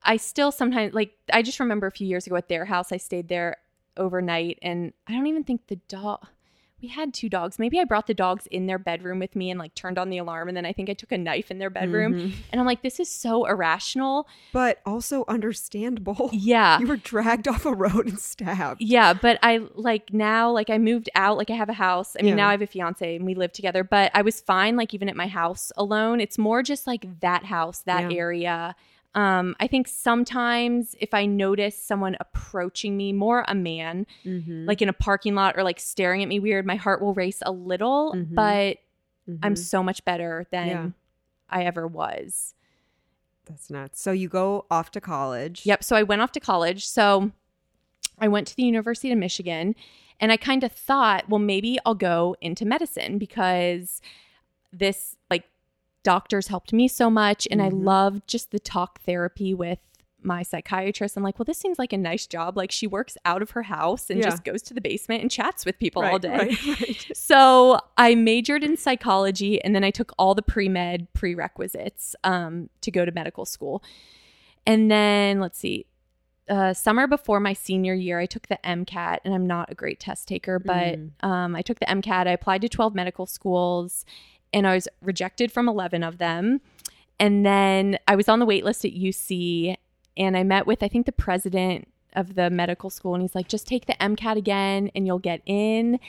I 0.08 0.18
still 0.18 0.52
sometimes 0.52 0.94
like 0.96 1.12
I 1.32 1.42
just 1.44 1.60
remember 1.60 1.86
a 1.86 1.92
few 1.92 2.08
years 2.08 2.26
ago 2.26 2.36
at 2.38 2.48
their 2.50 2.66
house 2.66 2.92
I 2.92 2.98
stayed 2.98 3.28
there 3.28 3.58
overnight 3.98 4.58
and 4.62 4.94
I 5.08 5.14
don't 5.14 5.28
even 5.28 5.44
think 5.44 5.68
the 5.68 5.76
dog 5.88 6.26
we 6.80 6.90
had 6.90 7.12
two 7.12 7.28
dogs. 7.28 7.58
Maybe 7.58 7.80
I 7.80 7.86
brought 7.86 8.06
the 8.06 8.14
dogs 8.14 8.46
in 8.52 8.68
their 8.68 8.78
bedroom 8.78 9.18
with 9.18 9.36
me 9.36 9.50
and 9.50 9.60
like 9.60 9.74
turned 9.74 9.98
on 9.98 10.12
the 10.12 10.20
alarm 10.20 10.48
and 10.48 10.56
then 10.56 10.64
I 10.64 10.74
think 10.74 10.92
I 10.92 10.94
took 10.94 11.12
a 11.12 11.18
knife 11.18 11.50
in 11.50 11.58
their 11.58 11.72
bedroom 11.72 12.14
Mhm. 12.14 12.34
and 12.52 12.62
I'm 12.62 12.68
like 12.68 12.84
this 12.84 13.00
is 13.00 13.10
so 13.10 13.46
irrational. 13.46 14.28
But 14.54 14.80
also 14.86 15.26
understandable. 15.28 16.30
Yeah. 16.34 16.78
You 16.80 16.86
were 16.86 16.98
dragged 16.98 17.48
off 17.48 17.66
a 17.66 17.74
road 17.74 18.06
and 18.08 18.20
stabbed. 18.20 18.80
Yeah, 18.80 19.14
but 19.14 19.40
I 19.42 19.62
like 19.74 20.14
now, 20.14 20.52
like 20.52 20.70
I 20.70 20.78
moved 20.78 21.10
out, 21.16 21.36
like 21.38 21.50
I 21.50 21.56
have 21.56 21.70
a 21.70 21.74
house. 21.74 22.16
I 22.20 22.22
mean, 22.22 22.30
Yeah. 22.30 22.36
now 22.44 22.48
I 22.50 22.52
have 22.52 22.62
a 22.62 22.68
fiance 22.68 23.16
and 23.16 23.26
we 23.26 23.34
live 23.34 23.54
together, 23.54 23.84
but 23.84 24.12
I 24.14 24.22
was 24.22 24.40
fine, 24.40 24.76
like 24.76 24.94
even 24.94 25.10
at 25.10 25.16
my 25.16 25.28
house 25.28 25.72
alone. 25.78 26.22
It's 26.22 26.38
more 26.38 26.62
just 26.62 26.86
like 26.86 27.22
that 27.22 27.46
house, 27.46 27.80
that 27.82 28.12
Yeah. 28.12 28.18
area. 28.20 28.76
Um, 29.18 29.56
I 29.60 29.66
think 29.68 29.88
sometimes 29.88 30.96
if 31.00 31.14
I 31.14 31.26
notice 31.26 31.76
someone 31.82 32.16
approaching 32.20 32.96
me, 32.96 33.14
more 33.14 33.44
a 33.48 33.56
man, 33.56 34.06
Mm-hmm. 34.24 34.66
like 34.68 34.82
in 34.82 34.90
a 34.90 34.94
parking 34.94 35.34
lot 35.36 35.58
or 35.58 35.64
like 35.64 35.80
staring 35.80 36.22
at 36.22 36.28
me 36.30 36.40
weird, 36.40 36.66
my 36.66 36.76
heart 36.76 37.02
will 37.02 37.14
race 37.16 37.42
a 37.46 37.52
little, 37.52 38.14
Mhm. 38.14 38.36
but 38.36 38.78
Mm-hmm. 39.28 39.44
I'm 39.44 39.56
so 39.58 39.82
much 39.84 40.06
better 40.06 40.46
than 40.52 40.68
Yeah. 40.68 40.90
I 41.50 41.64
ever 41.66 41.86
was. 41.88 42.54
That's 43.46 43.70
nuts. 43.70 44.02
So 44.02 44.12
you 44.12 44.30
go 44.30 44.66
off 44.72 44.92
to 44.92 45.02
college. 45.02 45.66
Yep. 45.66 45.84
So 45.84 45.96
I 45.96 46.04
went 46.04 46.22
off 46.22 46.32
to 46.34 46.40
college. 46.40 46.86
So 46.86 47.32
I 48.20 48.28
went 48.28 48.48
to 48.48 48.56
the 48.56 48.64
University 48.64 49.12
of 49.12 49.18
Michigan 49.18 49.76
and 50.20 50.32
I 50.32 50.38
kind 50.38 50.64
of 50.64 50.72
thought, 50.72 51.28
well, 51.30 51.40
maybe 51.40 51.78
I'll 51.86 51.96
go 51.96 52.36
into 52.42 52.66
medicine 52.66 53.18
because 53.18 54.02
this, 54.72 55.16
like, 55.30 55.44
doctors 56.08 56.48
helped 56.48 56.72
me 56.72 56.88
so 56.88 57.10
much. 57.10 57.48
And 57.52 57.62
I 57.62 57.70
Mhm. 57.70 57.84
loved 57.84 58.28
just 58.28 58.52
the 58.52 58.60
talk 58.60 59.02
therapy 59.02 59.54
with 59.54 59.80
my 60.22 60.42
psychiatrist. 60.42 61.16
I'm 61.18 61.24
like, 61.24 61.38
well, 61.38 61.44
this 61.46 61.58
seems 61.58 61.78
like 61.78 61.94
a 61.94 61.98
nice 61.98 62.26
job. 62.28 62.56
Like, 62.58 62.72
she 62.72 62.88
works 62.88 63.18
out 63.26 63.42
of 63.42 63.52
her 63.52 63.64
house 63.64 64.10
and 64.10 64.20
Yeah. 64.20 64.30
just 64.30 64.44
goes 64.46 64.62
to 64.64 64.74
the 64.74 64.82
basement 64.82 65.22
and 65.22 65.30
chats 65.30 65.66
with 65.66 65.78
people 65.78 66.04
all 66.04 66.18
day. 66.20 66.30
right, 66.30 66.66
right. 66.82 67.06
So 67.14 67.80
I 67.98 68.16
majored 68.16 68.64
in 68.64 68.78
psychology 68.78 69.62
and 69.62 69.76
then 69.76 69.84
I 69.84 69.92
took 69.92 70.12
all 70.18 70.34
the 70.34 70.42
pre 70.42 70.70
med 70.70 71.08
prerequisites 71.14 72.16
um, 72.24 72.70
to 72.82 72.90
go 72.92 73.04
to 73.06 73.12
medical 73.12 73.46
school. 73.46 73.84
And 74.66 74.90
then 74.90 75.40
let's 75.40 75.60
see, 75.60 75.86
uh, 76.50 76.74
summer 76.74 77.08
before 77.08 77.40
my 77.42 77.54
senior 77.54 77.94
year, 77.94 78.20
I 78.20 78.26
took 78.26 78.48
the 78.48 78.60
MCAT, 78.66 79.20
and 79.26 79.34
I'm 79.34 79.46
not 79.46 79.72
a 79.72 79.76
great 79.76 80.00
test 80.00 80.28
taker, 80.30 80.58
but 80.60 80.98
Mm. 80.98 81.12
um, 81.24 81.56
I 81.56 81.62
took 81.62 81.80
the 81.80 81.90
MCAT. 81.90 82.26
I 82.28 82.32
applied 82.32 82.62
to 82.62 82.70
12 82.70 82.96
medical 82.96 83.26
schools, 83.26 84.06
and 84.58 84.66
I 84.68 84.74
was 84.74 84.88
rejected 85.02 85.52
from 85.52 85.70
11 85.70 86.02
of 86.04 86.18
them. 86.18 86.62
And 87.20 87.46
then 87.46 87.98
I 88.08 88.16
was 88.16 88.28
on 88.28 88.40
the 88.40 88.46
wait 88.46 88.64
list 88.66 88.84
at 88.86 88.92
UC, 88.92 89.76
and 90.16 90.36
I 90.36 90.44
met 90.44 90.66
with 90.68 90.82
I 90.84 90.88
think 90.88 91.06
the 91.06 91.12
president 91.12 91.88
of 92.14 92.34
the 92.36 92.50
medical 92.50 92.90
school, 92.90 93.14
and 93.14 93.22
he's 93.22 93.36
like, 93.36 93.48
"Just 93.48 93.68
take 93.68 93.86
the 93.86 93.94
MCAT 94.02 94.38
again, 94.38 94.90
and 94.96 95.06
you'll 95.06 95.20
get 95.20 95.42
in." 95.46 96.00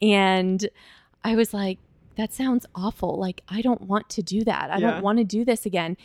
And 0.00 0.68
I 1.24 1.34
was 1.36 1.52
like, 1.52 1.78
"That 2.16 2.32
sounds 2.32 2.64
awful. 2.74 3.18
Like 3.18 3.42
I 3.48 3.60
don't 3.62 3.82
want 3.82 4.08
to 4.10 4.22
do 4.22 4.44
that. 4.44 4.70
I 4.70 4.78
Yeah. 4.78 4.90
don't 4.92 5.02
want 5.02 5.18
to 5.18 5.24
do 5.24 5.44
this 5.44 5.66
again." 5.66 5.96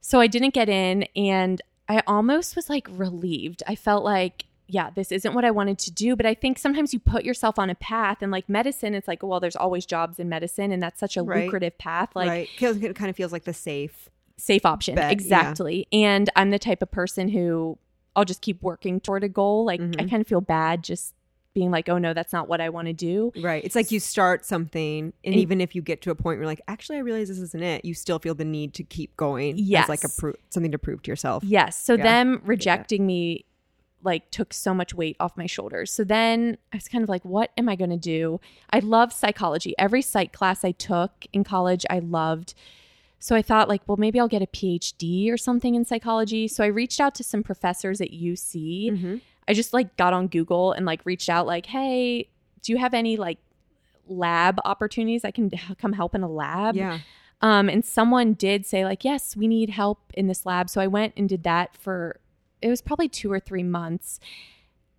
So 0.00 0.20
I 0.20 0.26
didn't 0.26 0.54
get 0.54 0.68
in, 0.68 1.02
and 1.16 1.60
I 1.88 2.02
almost 2.06 2.56
was 2.56 2.68
like 2.70 2.86
relieved. 2.90 3.62
I 3.66 3.74
felt 3.74 4.04
like, 4.04 4.44
yeah, 4.68 4.90
this 4.90 5.10
isn't 5.10 5.34
what 5.34 5.44
I 5.44 5.50
wanted 5.50 5.78
to 5.80 5.90
do. 5.90 6.14
But 6.14 6.26
I 6.26 6.34
think 6.34 6.58
sometimes 6.58 6.92
you 6.92 7.00
put 7.00 7.24
yourself 7.24 7.58
on 7.58 7.70
a 7.70 7.74
path, 7.74 8.18
and 8.20 8.30
like 8.30 8.48
medicine, 8.48 8.94
it's 8.94 9.08
like, 9.08 9.22
well, 9.22 9.40
there's 9.40 9.56
always 9.56 9.86
jobs 9.86 10.18
in 10.18 10.28
medicine, 10.28 10.70
and 10.72 10.82
that's 10.82 11.00
such 11.00 11.16
a 11.16 11.22
Right. 11.22 11.44
lucrative 11.44 11.76
path. 11.78 12.10
Like, 12.14 12.28
right. 12.28 12.48
It 12.60 12.94
kind 12.94 13.10
of 13.10 13.16
feels 13.16 13.32
like 13.32 13.44
the 13.44 13.54
safe. 13.54 14.08
safe 14.36 14.64
option. 14.64 14.94
Bet, 14.94 15.04
yeah. 15.06 15.10
exactly. 15.10 15.88
And 15.92 16.30
I'm 16.36 16.50
the 16.50 16.60
type 16.60 16.80
of 16.80 16.92
person 16.92 17.28
who 17.28 17.76
I'll 18.14 18.24
just 18.24 18.40
keep 18.40 18.62
working 18.62 19.00
toward 19.00 19.24
a 19.24 19.28
goal. 19.28 19.64
Like, 19.64 19.80
I 19.80 19.84
Mhm. 19.84 20.10
kind 20.10 20.20
of 20.20 20.28
feel 20.28 20.40
bad 20.40 20.84
just 20.84 21.12
being 21.54 21.72
like, 21.72 21.88
oh 21.88 21.98
no, 21.98 22.14
that's 22.14 22.32
not 22.32 22.46
what 22.48 22.60
I 22.60 22.68
want 22.68 22.86
to 22.86 22.92
do. 22.92 23.32
Right. 23.40 23.64
It's 23.64 23.74
like 23.74 23.90
you 23.90 23.98
start 23.98 24.44
something, 24.46 25.06
and 25.24 25.34
And- 25.34 25.34
even 25.34 25.60
if 25.60 25.74
you 25.74 25.82
get 25.82 26.02
to 26.02 26.12
a 26.12 26.14
point 26.14 26.24
where 26.36 26.42
you're 26.42 26.46
like, 26.46 26.60
actually, 26.68 26.98
I 26.98 27.00
realize 27.00 27.26
this 27.28 27.38
isn't 27.38 27.62
it, 27.64 27.84
you 27.84 27.94
still 27.94 28.20
feel 28.20 28.34
the 28.36 28.44
need 28.44 28.74
to 28.74 28.84
keep 28.84 29.16
going. 29.16 29.54
As 29.74 29.88
like 29.88 30.00
a 30.04 30.08
Yes. 30.08 30.16
pro- 30.20 30.34
something 30.50 30.70
to 30.70 30.78
prove 30.78 31.02
to 31.02 31.10
yourself. 31.10 31.42
Yes. 31.42 31.76
So 31.82 31.94
Yeah. 31.94 32.02
them 32.04 32.42
rejecting 32.44 33.06
me 33.06 33.44
like 34.02 34.30
took 34.30 34.52
so 34.52 34.72
much 34.72 34.94
weight 34.94 35.16
off 35.18 35.36
my 35.36 35.46
shoulders. 35.46 35.90
So 35.90 36.04
then 36.04 36.56
I 36.72 36.76
was 36.76 36.88
kind 36.88 37.02
of 37.02 37.08
like, 37.08 37.24
what 37.24 37.50
am 37.56 37.68
I 37.68 37.74
going 37.76 37.90
to 37.90 37.96
do? 37.96 38.40
I 38.70 38.78
love 38.78 39.12
psychology. 39.12 39.74
Every 39.78 40.02
psych 40.02 40.32
class 40.32 40.64
I 40.64 40.70
took 40.72 41.26
in 41.32 41.42
college, 41.44 41.84
I 41.90 41.98
loved. 41.98 42.54
So 43.18 43.34
I 43.34 43.42
thought 43.42 43.68
like, 43.68 43.82
well, 43.88 43.96
maybe 43.96 44.20
I'll 44.20 44.28
get 44.28 44.42
a 44.42 44.46
PhD 44.46 45.32
or 45.32 45.36
something 45.36 45.74
in 45.74 45.84
psychology. 45.84 46.46
So 46.46 46.62
I 46.62 46.68
reached 46.68 47.00
out 47.00 47.14
to 47.16 47.24
some 47.24 47.42
professors 47.42 48.00
at 48.00 48.12
UC. 48.12 48.90
Mhm. 48.92 49.20
I 49.48 49.54
just 49.54 49.72
like 49.72 49.96
got 49.96 50.12
on 50.12 50.28
Google 50.28 50.72
and 50.72 50.86
like 50.86 51.04
reached 51.04 51.28
out 51.28 51.46
like, 51.46 51.66
"Hey, 51.66 52.28
do 52.62 52.70
you 52.72 52.78
have 52.78 52.94
any 52.94 53.16
like 53.16 53.38
lab 54.06 54.60
opportunities 54.64 55.24
I 55.24 55.30
can 55.30 55.50
come 55.78 55.92
help 55.94 56.14
in 56.14 56.22
a 56.22 56.28
lab?" 56.28 56.76
Yeah. 56.76 57.00
Um, 57.40 57.68
and 57.68 57.84
someone 57.84 58.34
did 58.34 58.66
say 58.66 58.84
like, 58.84 59.04
"Yes, 59.04 59.36
we 59.36 59.48
need 59.48 59.70
help 59.70 60.12
in 60.14 60.26
this 60.26 60.44
lab." 60.46 60.68
So 60.70 60.80
I 60.80 60.86
went 60.86 61.14
and 61.16 61.28
did 61.28 61.42
that 61.44 61.76
for 61.76 62.20
it 62.60 62.68
was 62.68 62.80
probably 62.80 63.08
2 63.08 63.30
or 63.30 63.40
3 63.40 63.62
months. 63.62 64.20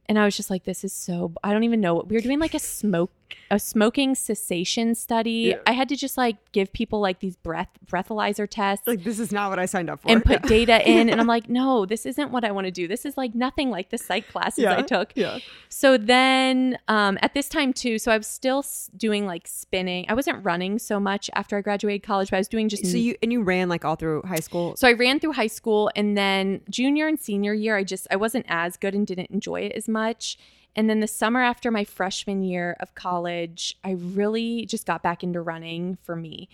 And 0.07 0.17
I 0.17 0.25
was 0.25 0.35
just 0.35 0.49
like, 0.49 0.63
this 0.63 0.83
is 0.83 0.93
so 0.93 1.33
I 1.43 1.53
don't 1.53 1.63
even 1.63 1.81
know 1.81 1.93
what 1.93 2.07
we 2.07 2.15
were 2.15 2.21
doing 2.21 2.39
like 2.39 2.55
a 2.55 2.59
smoke 2.59 3.11
a 3.51 3.59
smoking 3.59 4.15
cessation 4.15 4.93
study. 4.95 5.51
Yeah. 5.51 5.57
I 5.65 5.71
had 5.73 5.89
to 5.89 5.95
just 5.95 6.17
like 6.17 6.37
give 6.51 6.71
people 6.73 6.99
like 6.99 7.19
these 7.19 7.35
breath 7.35 7.69
breathalyzer 7.85 8.47
tests 8.49 8.85
Like 8.87 9.03
this 9.03 9.19
is 9.19 9.31
not 9.31 9.49
what 9.49 9.59
I 9.59 9.65
signed 9.65 9.89
up 9.89 10.01
for. 10.01 10.11
and 10.11 10.23
put 10.23 10.43
Yeah. 10.43 10.49
data 10.49 10.89
in 10.97 11.09
and 11.09 11.19
I'm 11.19 11.27
like, 11.27 11.49
no, 11.49 11.85
this 11.85 12.05
isn't 12.05 12.31
what 12.31 12.43
I 12.43 12.51
want 12.51 12.65
to 12.65 12.71
do. 12.71 12.87
This 12.87 13.05
is 13.05 13.17
like 13.17 13.33
nothing 13.35 13.69
like 13.69 13.89
the 13.89 13.97
psych 13.97 14.27
classes 14.29 14.65
I 14.65 14.81
took. 14.83 15.11
Yeah. 15.15 15.39
So 15.69 15.97
then 15.97 16.77
um, 16.87 17.17
at 17.21 17.33
this 17.33 17.49
time 17.49 17.73
too, 17.73 17.97
so 17.99 18.11
I 18.11 18.17
was 18.17 18.27
still 18.27 18.63
doing 18.95 19.25
like 19.25 19.47
spinning. 19.47 20.05
I 20.09 20.13
wasn't 20.13 20.43
running 20.45 20.79
so 20.79 20.99
much 20.99 21.29
after 21.33 21.57
I 21.57 21.61
graduated 21.61 22.03
college, 22.03 22.29
but 22.29 22.37
I 22.37 22.39
was 22.39 22.47
doing 22.47 22.69
just 22.69 22.85
So 22.85 22.97
you 22.97 23.15
and 23.23 23.31
you 23.31 23.41
ran 23.43 23.69
like 23.69 23.83
all 23.85 23.95
through 23.95 24.21
high 24.23 24.39
school. 24.39 24.75
so 24.77 24.87
I 24.87 24.93
ran 24.93 25.19
through 25.19 25.33
high 25.33 25.47
school 25.47 25.89
and 25.95 26.17
then 26.17 26.61
junior 26.69 27.07
and 27.07 27.19
senior 27.19 27.53
year, 27.53 27.75
I 27.75 27.83
just 27.83 28.07
I 28.11 28.15
wasn't 28.15 28.45
as 28.49 28.77
good 28.77 28.93
and 28.95 29.05
didn't 29.07 29.31
enjoy 29.31 29.61
it 29.61 29.71
as 29.73 29.87
much. 29.87 30.37
And 30.75 30.89
then 30.89 30.99
the 30.99 31.07
summer 31.07 31.41
after 31.41 31.71
my 31.71 31.83
freshman 31.83 32.43
year 32.43 32.77
of 32.79 32.95
college, 32.95 33.77
I 33.83 33.91
really 33.91 34.65
just 34.65 34.85
got 34.85 35.03
back 35.03 35.23
into 35.23 35.41
running 35.41 35.97
for 36.03 36.15
me. 36.15 36.47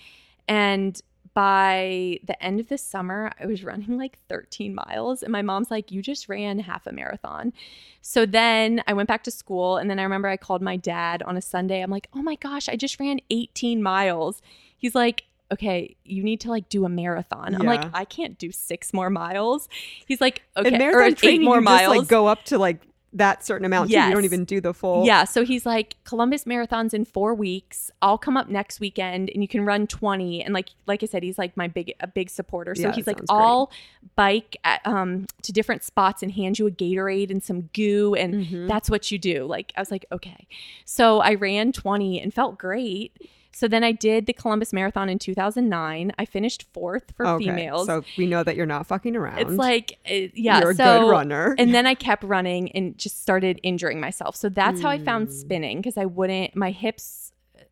And 0.48 1.00
by 1.36 2.20
the 2.24 2.42
end 2.42 2.62
of 2.62 2.70
the 2.70 2.78
summer, 2.78 3.30
I 3.40 3.46
was 3.46 3.64
running 3.64 3.98
like 3.98 4.18
13 4.30 4.74
miles. 4.74 5.22
And 5.22 5.32
my 5.32 5.42
mom's 5.42 5.70
like, 5.70 5.92
You 5.92 6.02
just 6.02 6.30
ran 6.30 6.60
half 6.60 6.88
a 6.88 6.94
marathon. 6.94 7.54
So 8.02 8.26
then 8.26 8.82
I 8.88 8.94
went 8.94 9.10
back 9.10 9.24
to 9.26 9.32
school. 9.32 9.78
And 9.78 9.90
then 9.90 10.00
I 10.00 10.04
remember 10.04 10.30
I 10.30 10.38
called 10.38 10.62
my 10.62 10.78
dad 10.78 11.22
on 11.24 11.36
a 11.36 11.42
Sunday. 11.42 11.82
I'm 11.82 11.92
like, 11.92 12.08
Oh 12.16 12.22
my 12.22 12.36
gosh, 12.36 12.70
I 12.70 12.78
just 12.78 13.00
ran 13.00 13.20
18 13.30 13.84
miles. 13.84 14.42
He's 14.78 14.96
like, 14.96 15.26
Okay, 15.52 15.96
you 16.06 16.24
need 16.24 16.40
to 16.42 16.50
like 16.50 16.70
do 16.70 16.86
a 16.86 16.90
marathon. 16.90 17.54
I'm 17.54 17.68
like, 17.68 17.86
I 17.94 18.06
can't 18.06 18.38
do 18.40 18.52
six 18.52 18.94
more 18.94 19.10
miles. 19.10 19.68
He's 20.08 20.22
like, 20.22 20.42
Okay, 20.58 20.88
or 20.88 21.02
eight 21.04 21.42
more 21.42 21.58
you 21.58 21.62
just, 21.62 21.66
miles. 21.66 21.98
like 21.98 22.08
go 22.08 22.28
up 22.28 22.46
to 22.46 22.58
like 22.58 22.82
that 23.16 23.44
certain 23.46 23.66
amount. 23.66 23.90
Too. 23.90 23.98
You 23.98 24.12
don't 24.12 24.26
even 24.26 24.46
do 24.46 24.62
the 24.62 24.74
full. 24.74 25.06
Yeah. 25.06 25.24
So 25.24 25.44
he's 25.44 25.66
like, 25.66 25.96
Columbus 26.04 26.46
Marathon's 26.46 26.94
in 26.94 27.06
four 27.06 27.34
weeks. 27.34 27.90
I'll 28.02 28.18
come 28.18 28.38
up 28.38 28.50
next 28.50 28.80
weekend 28.80 29.30
and 29.34 29.42
you 29.42 29.48
can 29.48 29.66
run 29.66 29.88
20. 29.88 30.44
And 30.44 30.54
like 30.54 30.70
like 30.86 31.02
I 31.02 31.06
said, 31.06 31.24
he's 31.24 31.38
like 31.38 31.56
my 31.58 31.68
big 31.68 31.94
a 32.02 32.08
big 32.08 32.30
supporter. 32.30 32.76
So 32.76 32.84
Yeah, 32.90 32.92
he's 32.94 33.08
like, 33.08 33.18
great. 33.18 33.30
I'll 33.32 33.72
bike 34.16 34.58
at, 34.64 34.86
um 34.86 35.26
to 35.44 35.52
different 35.52 35.84
spots 35.84 36.22
and 36.22 36.32
hand 36.32 36.60
you 36.60 36.68
a 36.68 36.72
Gatorade 36.72 37.32
and 37.32 37.42
some 37.44 37.70
goo 37.74 38.14
and 38.16 38.46
Mhm. 38.46 38.68
that's 38.68 38.90
what 38.90 39.10
you 39.12 39.18
do. 39.18 39.46
Like 39.46 39.72
I 39.76 39.82
was 39.82 39.92
like, 39.92 40.06
okay. 40.12 40.48
So 40.84 41.20
I 41.22 41.36
ran 41.36 41.72
20 41.72 42.22
and 42.22 42.34
felt 42.34 42.58
great. 42.58 43.16
So 43.58 43.70
then 43.70 43.86
I 43.86 43.94
did 43.94 44.26
the 44.26 44.34
Columbus 44.34 44.74
Marathon 44.74 45.08
in 45.08 45.18
2009. 45.18 46.12
I 46.20 46.26
finished 46.26 46.66
fourth 46.74 47.14
for 47.16 47.26
Okay, 47.26 47.46
females. 47.46 47.88
So 47.88 48.04
we 48.18 48.26
know 48.28 48.44
that 48.44 48.58
you're 48.58 48.66
not 48.66 48.86
fucking 48.86 49.16
around. 49.16 49.40
it's 49.40 49.52
like 49.54 49.98
uh, 50.10 50.28
yeah, 50.34 50.60
you're 50.60 50.72
a 50.72 50.76
so 50.76 50.84
good 51.00 51.10
runner. 51.10 51.56
and 51.58 51.74
then 51.74 51.88
I 51.88 51.94
kept 51.96 52.24
running 52.26 52.70
and 52.74 52.98
just 52.98 53.22
started 53.22 53.62
injuring 53.64 54.02
myself. 54.02 54.36
So 54.36 54.50
that's 54.50 54.82
how 54.82 54.90
I 54.90 54.98
found 54.98 55.30
Mm. 55.30 55.32
spinning 55.32 55.78
because 55.78 55.98
I 55.98 56.04
wouldn't, 56.06 56.54
my 56.56 56.72
hips, 56.72 57.32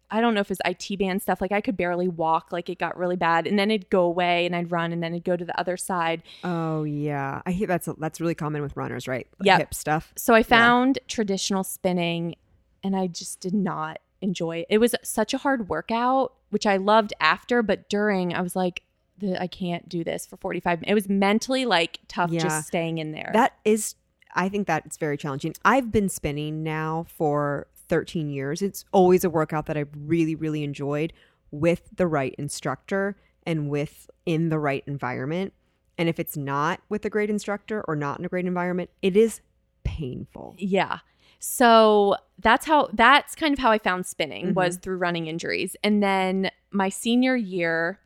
I 0.09 0.21
don't 0.21 0.33
know 0.33 0.39
if 0.39 0.51
it's 0.51 0.61
IT 0.63 0.97
band 0.99 1.21
stuff, 1.21 1.41
like 1.41 1.51
I 1.51 1.59
could 1.59 1.75
barely 1.75 2.07
walk, 2.07 2.53
like 2.53 2.69
it 2.69 2.79
got 2.79 2.97
really 2.97 3.15
bad. 3.17 3.45
And 3.45 3.59
then 3.59 3.69
it'd 3.69 3.89
go 3.89 4.03
away 4.03 4.45
and 4.45 4.55
I'd 4.55 4.71
run 4.71 4.93
and 4.93 5.03
then 5.03 5.11
it'd 5.13 5.25
go 5.25 5.35
to 5.35 5.43
the 5.43 5.59
other 5.59 5.75
side. 5.75 6.23
oh 6.45 6.83
yeah, 6.85 7.41
I 7.45 7.51
hear 7.51 7.67
that's 7.67 7.89
that's 7.97 8.21
really 8.21 8.35
common 8.35 8.61
with 8.61 8.77
runners, 8.77 9.05
right? 9.07 9.27
Yep. 9.41 9.59
hip 9.59 9.73
stuff. 9.73 10.13
So 10.15 10.33
I 10.33 10.43
found 10.43 10.99
traditional 11.09 11.65
spinning 11.65 12.35
and 12.83 12.95
I 12.95 13.07
just 13.07 13.41
did 13.41 13.53
not 13.53 13.97
enjoy 14.23 14.65
it. 14.69 14.77
Was 14.79 14.95
such 15.03 15.33
a 15.33 15.37
hard 15.37 15.69
workout, 15.69 16.33
which 16.49 16.65
I 16.65 16.77
loved 16.77 17.13
after, 17.19 17.61
but 17.61 17.89
during 17.89 18.33
I 18.33 18.41
was 18.41 18.55
like, 18.55 18.81
"The- 19.19 19.39
I 19.39 19.47
can't 19.47 19.87
do 19.87 20.03
this 20.03 20.25
for 20.25 20.37
45 20.37 20.79
minutes. 20.81 20.91
It 20.91 20.95
was 20.95 21.09
mentally 21.09 21.65
like 21.65 21.99
tough 22.07 22.31
Yeah. 22.31 22.41
just 22.41 22.67
staying 22.67 22.97
in 22.97 23.11
there. 23.11 23.29
That 23.33 23.53
is, 23.65 23.95
I 24.33 24.49
think 24.49 24.65
that 24.67 24.85
it's 24.85 24.97
very 24.97 25.17
challenging. 25.17 25.53
I've 25.63 25.91
been 25.91 26.09
spinning 26.09 26.63
now 26.63 27.05
for 27.07 27.67
13 27.89 28.29
years. 28.29 28.61
It's 28.61 28.85
always 28.91 29.23
a 29.23 29.29
workout 29.29 29.67
that 29.67 29.77
I've 29.77 29.91
really, 29.95 30.33
really 30.35 30.63
enjoyed 30.63 31.13
with 31.51 31.89
the 31.95 32.07
right 32.07 32.33
instructor 32.39 33.15
and 33.45 33.69
with 33.69 34.09
in 34.25 34.49
the 34.49 34.57
right 34.57 34.83
environment. 34.87 35.53
And 35.97 36.09
if 36.09 36.19
it's 36.19 36.35
not 36.35 36.81
with 36.89 37.05
a 37.05 37.09
great 37.09 37.29
instructor 37.29 37.83
or 37.87 37.95
not 37.95 38.17
in 38.17 38.25
a 38.25 38.29
great 38.29 38.45
environment, 38.47 38.89
it 39.03 39.15
is 39.15 39.41
painful. 39.83 40.55
Yeah. 40.57 40.99
So 41.45 42.15
that's 42.39 42.65
how 42.65 42.87
that's 42.93 43.35
kind 43.35 43.51
of 43.51 43.59
how 43.59 43.69
I 43.69 43.77
found 43.77 44.05
spinning 44.05 44.51
Mhm. 44.51 44.53
was 44.53 44.77
through 44.77 44.95
running 44.95 45.27
injuries. 45.27 45.75
And 45.83 46.01
then 46.01 46.49
my 46.71 46.87
senior 46.87 47.35
year, 47.35 47.99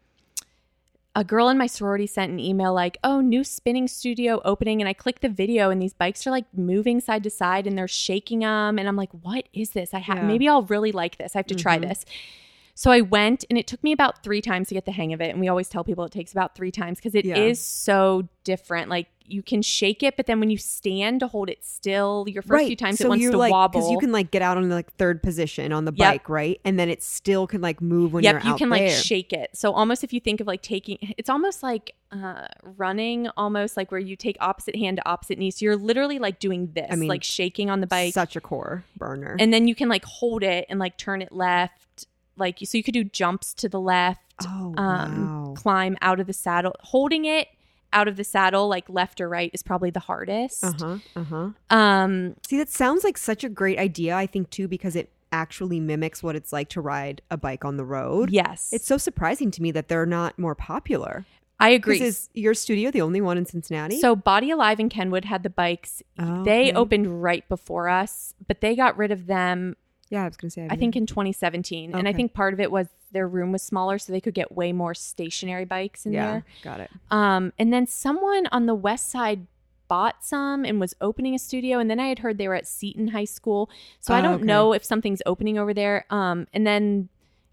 a 1.16 1.24
girl 1.24 1.48
in 1.48 1.56
my 1.56 1.68
sorority 1.68 2.08
sent 2.08 2.32
an 2.32 2.40
email 2.40 2.74
like, 2.74 2.98
"Oh, 3.04 3.22
new 3.22 3.44
spinning 3.44 3.88
studio 3.88 4.42
opening." 4.44 4.82
And 4.82 4.90
I 4.90 4.94
clicked 4.94 5.22
the 5.22 5.30
video 5.30 5.70
and 5.70 5.80
these 5.80 5.94
bikes 5.94 6.26
are 6.26 6.32
like 6.32 6.46
moving 6.52 7.00
side 7.00 7.22
to 7.26 7.30
side 7.30 7.68
and 7.68 7.78
they're 7.78 7.88
shaking 7.88 8.40
them 8.40 8.80
and 8.80 8.88
I'm 8.88 8.96
like, 8.96 9.12
"What 9.12 9.48
is 9.54 9.70
this? 9.70 9.94
I 9.94 10.00
have 10.00 10.18
Yeah. 10.18 10.24
maybe 10.28 10.50
I'll 10.50 10.64
really 10.64 10.92
like 10.92 11.18
this. 11.20 11.36
I 11.36 11.40
have 11.40 11.48
to 11.48 11.56
try 11.56 11.78
Mhm. 11.78 11.90
this." 11.90 12.06
So 12.74 12.90
I 12.90 13.02
went 13.02 13.46
and 13.52 13.58
it 13.60 13.68
took 13.68 13.84
me 13.84 13.92
about 13.92 14.24
3 14.24 14.42
times 14.42 14.68
to 14.70 14.74
get 14.74 14.86
the 14.86 14.92
hang 14.94 15.14
of 15.14 15.22
it 15.22 15.30
and 15.30 15.40
we 15.40 15.48
always 15.48 15.70
tell 15.70 15.84
people 15.84 16.06
it 16.06 16.12
takes 16.12 16.32
about 16.32 16.56
3 16.56 16.72
times 16.72 17.00
cuz 17.00 17.14
it 17.14 17.26
is 17.26 17.28
Yeah. 17.28 17.54
so 17.54 18.28
different. 18.44 18.90
Like 18.90 19.10
you 19.28 19.44
can 19.44 19.62
shake 19.62 20.04
it, 20.04 20.16
but 20.16 20.26
then 20.26 20.40
when 20.40 20.50
you 20.50 20.58
stand 20.58 21.20
to 21.20 21.28
hold 21.28 21.50
it 21.50 21.64
still, 21.64 22.26
your 22.28 22.42
first 22.42 22.66
few 22.68 22.76
times 22.76 23.02
it 23.02 23.10
wants 23.10 23.22
you're 23.22 23.32
to 23.34 23.38
like, 23.38 23.52
wobble. 23.52 23.80
Because 23.80 23.92
you 23.92 23.98
can 24.00 24.12
like 24.12 24.32
get 24.32 24.42
out 24.42 24.58
on 24.58 24.68
the 24.70 24.76
like 24.76 24.92
third 24.94 25.22
position 25.22 25.72
on 25.72 25.86
the 25.86 25.92
Yep. 25.96 26.14
bike, 26.14 26.30
right? 26.30 26.62
And 26.64 26.80
then 26.80 26.90
it 26.90 27.04
still 27.04 27.46
can 27.48 27.62
like 27.62 27.82
move 27.82 28.14
when 28.14 28.24
yep, 28.24 28.36
you're 28.36 28.42
you 28.44 28.52
out 28.52 28.58
can 28.58 28.70
like 28.70 28.90
shake 28.90 29.34
it. 29.34 29.50
So 29.54 29.74
almost 29.74 30.04
if 30.04 30.14
you 30.14 30.20
think 30.20 30.40
of 30.40 30.48
like 30.48 30.62
taking, 30.62 30.98
it's 31.18 31.30
almost 31.30 31.62
like 31.62 31.94
uh, 32.12 32.48
running, 32.64 33.28
almost 33.36 33.76
like 33.76 33.92
where 33.92 34.00
you 34.00 34.16
take 34.16 34.38
opposite 34.40 34.76
hand 34.76 34.98
to 34.98 35.08
opposite 35.10 35.38
knee. 35.38 35.52
So 35.52 35.66
you're 35.66 35.76
literally 35.76 36.20
like 36.20 36.40
doing 36.40 36.72
this, 36.74 36.88
I 36.90 36.96
mean, 36.96 37.10
like 37.10 37.24
shaking 37.24 37.70
on 37.70 37.82
the 37.82 37.88
bike, 37.88 38.14
Such 38.14 38.36
a 38.36 38.42
core 38.42 38.86
burner. 38.98 39.36
and 39.40 39.54
then 39.54 39.68
you 39.68 39.76
can 39.76 39.90
like 39.90 40.06
hold 40.06 40.44
it 40.44 40.66
and 40.70 40.80
like 40.80 40.98
turn 40.98 41.22
it 41.22 41.32
left, 41.32 42.08
like 42.38 42.60
so 42.64 42.78
you 42.78 42.84
could 42.84 42.94
do 42.94 43.04
jumps 43.04 43.54
to 43.56 43.68
the 43.68 43.80
left, 43.80 44.22
oh 44.48 44.74
um, 44.78 45.46
wow. 45.48 45.54
climb 45.58 45.98
out 46.02 46.20
of 46.20 46.28
the 46.28 46.34
saddle, 46.34 46.74
holding 46.82 47.26
it 47.26 47.48
out 47.94 48.08
of 48.08 48.16
the 48.18 48.24
saddle 48.24 48.68
like 48.68 48.90
left 48.90 49.22
or 49.22 49.30
right 49.30 49.50
is 49.54 49.64
probably 49.64 49.90
the 49.90 50.00
hardest. 50.02 50.64
Uh 50.64 50.74
huh. 50.80 50.98
Uh 51.16 51.24
huh. 51.24 51.50
Um, 51.76 52.36
See, 52.48 52.58
that 52.58 52.70
sounds 52.70 53.04
like 53.04 53.18
such 53.18 53.44
a 53.44 53.50
great 53.50 53.80
idea. 53.80 54.16
I 54.16 54.28
think 54.28 54.50
too 54.50 54.68
because 54.68 54.96
it 54.96 55.10
actually 55.32 55.80
mimics 55.80 56.24
what 56.24 56.36
it's 56.36 56.54
like 56.54 56.70
to 56.70 56.82
ride 56.82 57.22
a 57.30 57.38
bike 57.38 57.66
on 57.66 57.76
the 57.78 57.84
road. 57.86 58.30
yes, 58.32 58.70
It's 58.72 58.86
so 58.88 58.98
surprising 58.98 59.52
to 59.52 59.62
me 59.62 59.72
that 59.72 59.90
they're 59.90 60.06
not 60.06 60.40
more 60.40 60.56
popular. 60.56 61.26
I 61.60 61.70
agree. 61.70 62.00
Is 62.00 62.30
your 62.34 62.54
studio 62.54 62.92
the 62.92 63.02
only 63.02 63.20
one 63.20 63.38
in 63.38 63.46
Cincinnati? 63.46 64.00
So 64.00 64.16
Body 64.16 64.52
Alive 64.52 64.80
in 64.80 64.90
Kenwood 64.90 65.26
had 65.26 65.42
the 65.44 65.50
bikes. 65.50 66.04
Oh, 66.20 66.44
They 66.44 66.70
okay. 66.70 66.74
opened 66.74 67.22
right 67.24 67.48
before 67.50 67.90
us, 67.90 68.36
but 68.48 68.62
they 68.62 68.76
got 68.76 68.96
rid 68.96 69.12
of 69.12 69.26
them 69.26 69.76
yeah, 70.10 70.24
I 70.24 70.28
was 70.28 70.38
gonna 70.38 70.52
say. 70.52 70.68
I 70.70 70.76
think 70.76 70.96
in 70.96 71.06
2017. 71.06 71.94
And 71.94 72.08
I 72.08 72.14
think 72.14 72.34
part 72.34 72.54
of 72.54 72.60
it 72.60 72.72
was 72.72 72.88
their 73.12 73.28
room 73.28 73.52
was 73.52 73.62
smaller 73.64 73.98
so 73.98 74.12
they 74.12 74.22
could 74.22 74.34
get 74.34 74.52
way 74.52 74.74
more 74.74 74.94
stationary 74.94 75.66
bikes 75.66 76.06
in 76.06 76.14
yeah, 76.14 76.32
there. 76.32 76.46
got 76.64 76.80
it. 76.80 76.92
Um 77.12 77.54
and 77.58 77.72
then 77.72 77.88
someone 77.88 78.48
on 78.52 78.66
the 78.66 78.76
west 78.76 79.10
side 79.10 79.48
bought 79.88 80.24
some 80.26 80.66
and 80.66 80.80
was 80.82 80.94
opening 81.00 81.34
a 81.34 81.40
studio 81.40 81.80
and 81.80 81.90
then 81.90 82.00
I 82.00 82.08
had 82.08 82.20
heard 82.20 82.38
they 82.38 82.48
were 82.50 82.56
at 82.56 82.68
Seton 82.68 83.10
High 83.10 83.24
School. 83.26 83.70
So 84.02 84.14
I 84.14 84.20
Oh, 84.20 84.24
don't 84.24 84.34
okay. 84.36 84.44
know 84.44 84.74
if 84.74 84.84
something's 84.84 85.22
opening 85.26 85.58
over 85.58 85.74
there. 85.74 86.06
Um 86.10 86.48
and 86.54 86.68
then 86.68 87.10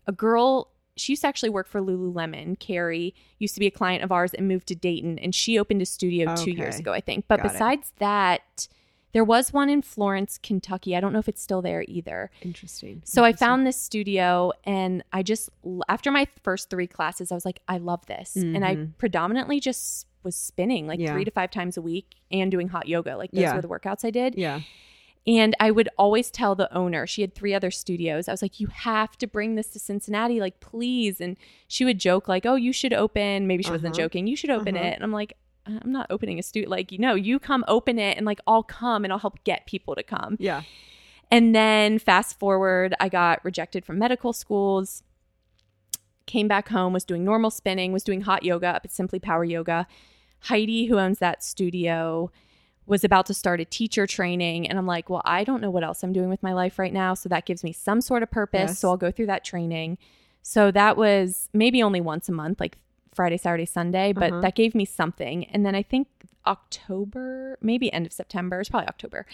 a 0.07 0.13
girl 0.13 0.69
she 0.97 1.13
used 1.13 1.23
to 1.23 1.29
actually 1.29 1.51
work 1.51 1.67
for 1.67 1.81
Lululemon. 1.81 2.57
Carrie 2.61 3.15
used 3.39 3.55
to 3.55 3.61
be 3.61 3.67
a 3.67 3.71
client 3.71 4.05
of 4.05 4.13
ours 4.13 4.33
and 4.33 4.47
moved 4.47 4.69
to 4.69 4.77
Dayton, 4.77 5.19
and 5.19 5.35
she 5.35 5.59
opened 5.59 5.83
a 5.83 5.87
studio 5.87 6.37
two 6.37 6.53
years 6.53 6.79
ago, 6.79 6.93
I 6.93 7.01
think. 7.01 7.25
But 7.27 7.39
Got 7.39 7.47
it. 7.47 7.53
besides 7.53 7.93
that, 7.99 8.69
there 9.15 9.25
was 9.25 9.51
one 9.53 9.71
in 9.71 9.81
Florence, 9.81 10.39
Kentucky. 10.43 10.95
I 10.95 11.01
don't 11.01 11.15
know 11.15 11.19
if 11.21 11.29
it's 11.29 11.41
still 11.41 11.63
there 11.63 11.85
either. 11.89 12.31
Interesting. 12.43 13.01
So 13.05 13.25
I 13.25 13.33
found 13.33 13.67
this 13.67 13.81
studio, 13.81 14.53
and 14.65 15.03
I 15.13 15.23
just 15.23 15.49
after 15.89 16.11
my 16.11 16.27
first 16.43 16.69
three 16.69 16.87
classes, 16.87 17.33
I 17.33 17.35
was 17.35 17.47
like, 17.47 17.61
I 17.67 17.79
love 17.79 18.05
this, 18.07 18.37
and 18.37 18.63
I 18.65 18.77
Mhm. 18.77 18.99
predominantly 18.99 19.59
just 19.61 20.07
was 20.25 20.37
spinning 20.37 20.87
like 20.87 21.01
Yeah. 21.01 21.13
three 21.13 21.25
to 21.25 21.31
five 21.31 21.51
times 21.51 21.77
a 21.77 21.83
week 21.83 22.17
and 22.31 22.51
doing 22.51 22.69
hot 22.69 22.89
yoga. 22.89 23.17
Like 23.17 23.31
those 23.31 23.43
Yeah. 23.43 23.55
were 23.55 23.63
the 23.63 23.69
workouts 23.69 24.05
I 24.05 24.11
did. 24.11 24.35
Yeah. 24.37 24.61
And 25.27 25.55
I 25.59 25.71
would 25.71 25.89
always 25.97 26.31
tell 26.31 26.55
the 26.55 26.71
owner, 26.75 27.07
she 27.07 27.23
had 27.23 27.35
three 27.35 27.55
other 27.55 27.71
studios. 27.71 28.29
I 28.29 28.33
was 28.33 28.43
like, 28.43 28.61
you 28.61 28.67
have 28.67 29.17
to 29.19 29.27
bring 29.27 29.55
this 29.55 29.69
to 29.69 29.79
Cincinnati, 29.79 30.39
like, 30.41 30.61
please. 30.61 31.19
And 31.21 31.39
she 31.67 31.85
would 31.87 31.99
joke, 31.99 32.29
like, 32.29 32.45
oh, 32.45 32.57
you 32.57 32.73
should 32.75 32.93
open. 32.93 33.47
Maybe 33.47 33.63
she 33.63 33.71
wasn't 33.71 33.95
Uh-huh. 33.95 34.03
joking. 34.05 34.27
You 34.27 34.37
should 34.37 34.51
open 34.51 34.77
Uh-huh. 34.77 34.85
it. 34.87 34.95
And 34.95 35.03
I'm 35.03 35.13
like, 35.13 35.33
Uh, 35.67 35.79
I'm 35.83 35.93
not 35.93 36.07
opening 36.11 36.39
a 36.39 36.43
studio. 36.43 36.69
Like, 36.69 36.93
you 36.93 36.99
know, 36.99 37.15
you 37.15 37.39
come 37.39 37.65
open 37.69 37.99
it 37.99 38.17
and 38.17 38.27
like 38.27 38.41
I'll 38.47 38.63
come 38.63 39.05
and 39.05 39.13
I'll 39.13 39.19
help 39.19 39.43
get 39.45 39.67
people 39.67 39.95
to 39.95 40.03
come. 40.03 40.37
Yeah. 40.39 40.63
And 41.31 41.55
then 41.55 41.99
fast 41.99 42.39
forward, 42.39 42.95
I 43.01 43.09
got 43.09 43.45
rejected 43.45 43.85
from 43.85 43.99
medical 43.99 44.33
schools, 44.33 45.03
came 46.27 46.49
back 46.49 46.69
home, 46.69 46.93
was 46.93 47.05
doing 47.05 47.25
normal 47.25 47.51
spinning, 47.51 47.93
was 47.93 48.05
doing 48.05 48.23
hot 48.23 48.43
yoga 48.43 48.69
up 48.69 48.83
at 48.85 48.93
Simply 48.93 49.19
Power 49.19 49.45
Yoga. 49.45 49.87
Heidi, 50.41 50.87
who 50.87 50.99
owns 50.99 51.19
that 51.21 51.43
studio, 51.43 52.31
was 52.87 53.03
about 53.03 53.25
to 53.27 53.35
start 53.35 53.61
a 53.61 53.65
teacher 53.65 54.07
training. 54.07 54.69
And 54.69 54.79
I'm 54.79 54.87
like, 54.87 55.09
well, 55.09 55.23
I 55.25 55.43
don't 55.43 55.63
know 55.63 55.71
what 55.71 55.83
else 55.83 56.03
I'm 56.03 56.13
doing 56.13 56.29
with 56.29 56.43
my 56.43 56.53
life 56.53 56.79
right 56.79 56.93
now. 56.93 57.15
So 57.15 57.29
that 57.31 57.47
gives 57.47 57.65
me 57.65 57.73
some 57.73 58.03
sort 58.03 58.23
of 58.23 58.31
purpose. 58.31 58.71
Yes. 58.73 58.79
So 58.79 58.91
I'll 58.91 58.99
go 58.99 59.11
through 59.11 59.27
that 59.27 59.45
training. 59.45 59.97
So 60.43 60.71
that 60.71 60.99
was 60.99 61.49
maybe 61.55 61.83
only 61.83 62.03
once 62.03 62.29
a 62.29 62.33
month, 62.33 62.61
like 62.61 62.77
Friday, 63.15 63.37
Saturday, 63.37 63.65
Sunday, 63.67 64.13
but 64.13 64.31
Uh-huh. 64.33 64.41
that 64.43 64.55
gave 64.55 64.75
me 64.75 64.85
something. 64.85 65.45
And 65.47 65.65
then 65.65 65.75
I 65.75 65.83
think 65.83 66.09
October, 66.47 67.59
maybe 67.61 67.93
end 67.93 68.07
of 68.07 68.13
September, 68.13 68.61
it's 68.61 68.69
probably 68.71 68.89
October 68.89 69.27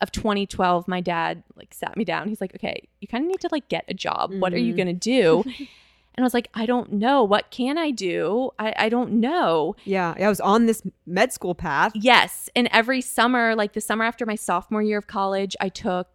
of 0.00 0.12
2012, 0.12 0.86
my 0.88 1.00
dad 1.00 1.42
like 1.56 1.72
sat 1.72 1.96
me 1.96 2.04
down. 2.04 2.28
He's 2.28 2.40
like, 2.40 2.54
okay, 2.54 2.88
you 3.00 3.08
kind 3.08 3.24
of 3.24 3.28
need 3.28 3.40
to 3.40 3.48
like 3.52 3.68
get 3.68 3.84
a 3.88 3.94
job. 3.94 4.32
What 4.34 4.52
are 4.52 4.58
you 4.58 4.72
Mhm. 4.74 4.76
going 4.76 4.86
to 4.88 4.92
do? 4.92 5.42
and 5.58 6.18
I 6.18 6.22
was 6.22 6.34
like, 6.34 6.48
I 6.54 6.66
don't 6.66 6.92
know. 6.94 7.22
What 7.24 7.50
can 7.50 7.78
I 7.78 7.90
do? 7.90 8.50
I, 8.58 8.74
I 8.76 8.88
don't 8.88 9.12
know. 9.20 9.74
Yeah. 9.84 10.14
I 10.18 10.28
was 10.28 10.40
on 10.40 10.66
this 10.66 10.82
med 11.06 11.32
school 11.32 11.54
path. 11.54 11.92
Yes. 11.94 12.50
And 12.54 12.68
every 12.72 13.00
summer, 13.00 13.54
like 13.54 13.72
the 13.72 13.80
summer 13.80 14.04
after 14.04 14.26
my 14.26 14.34
sophomore 14.34 14.82
year 14.82 14.98
of 14.98 15.06
college, 15.06 15.56
I 15.60 15.68
took 15.70 16.08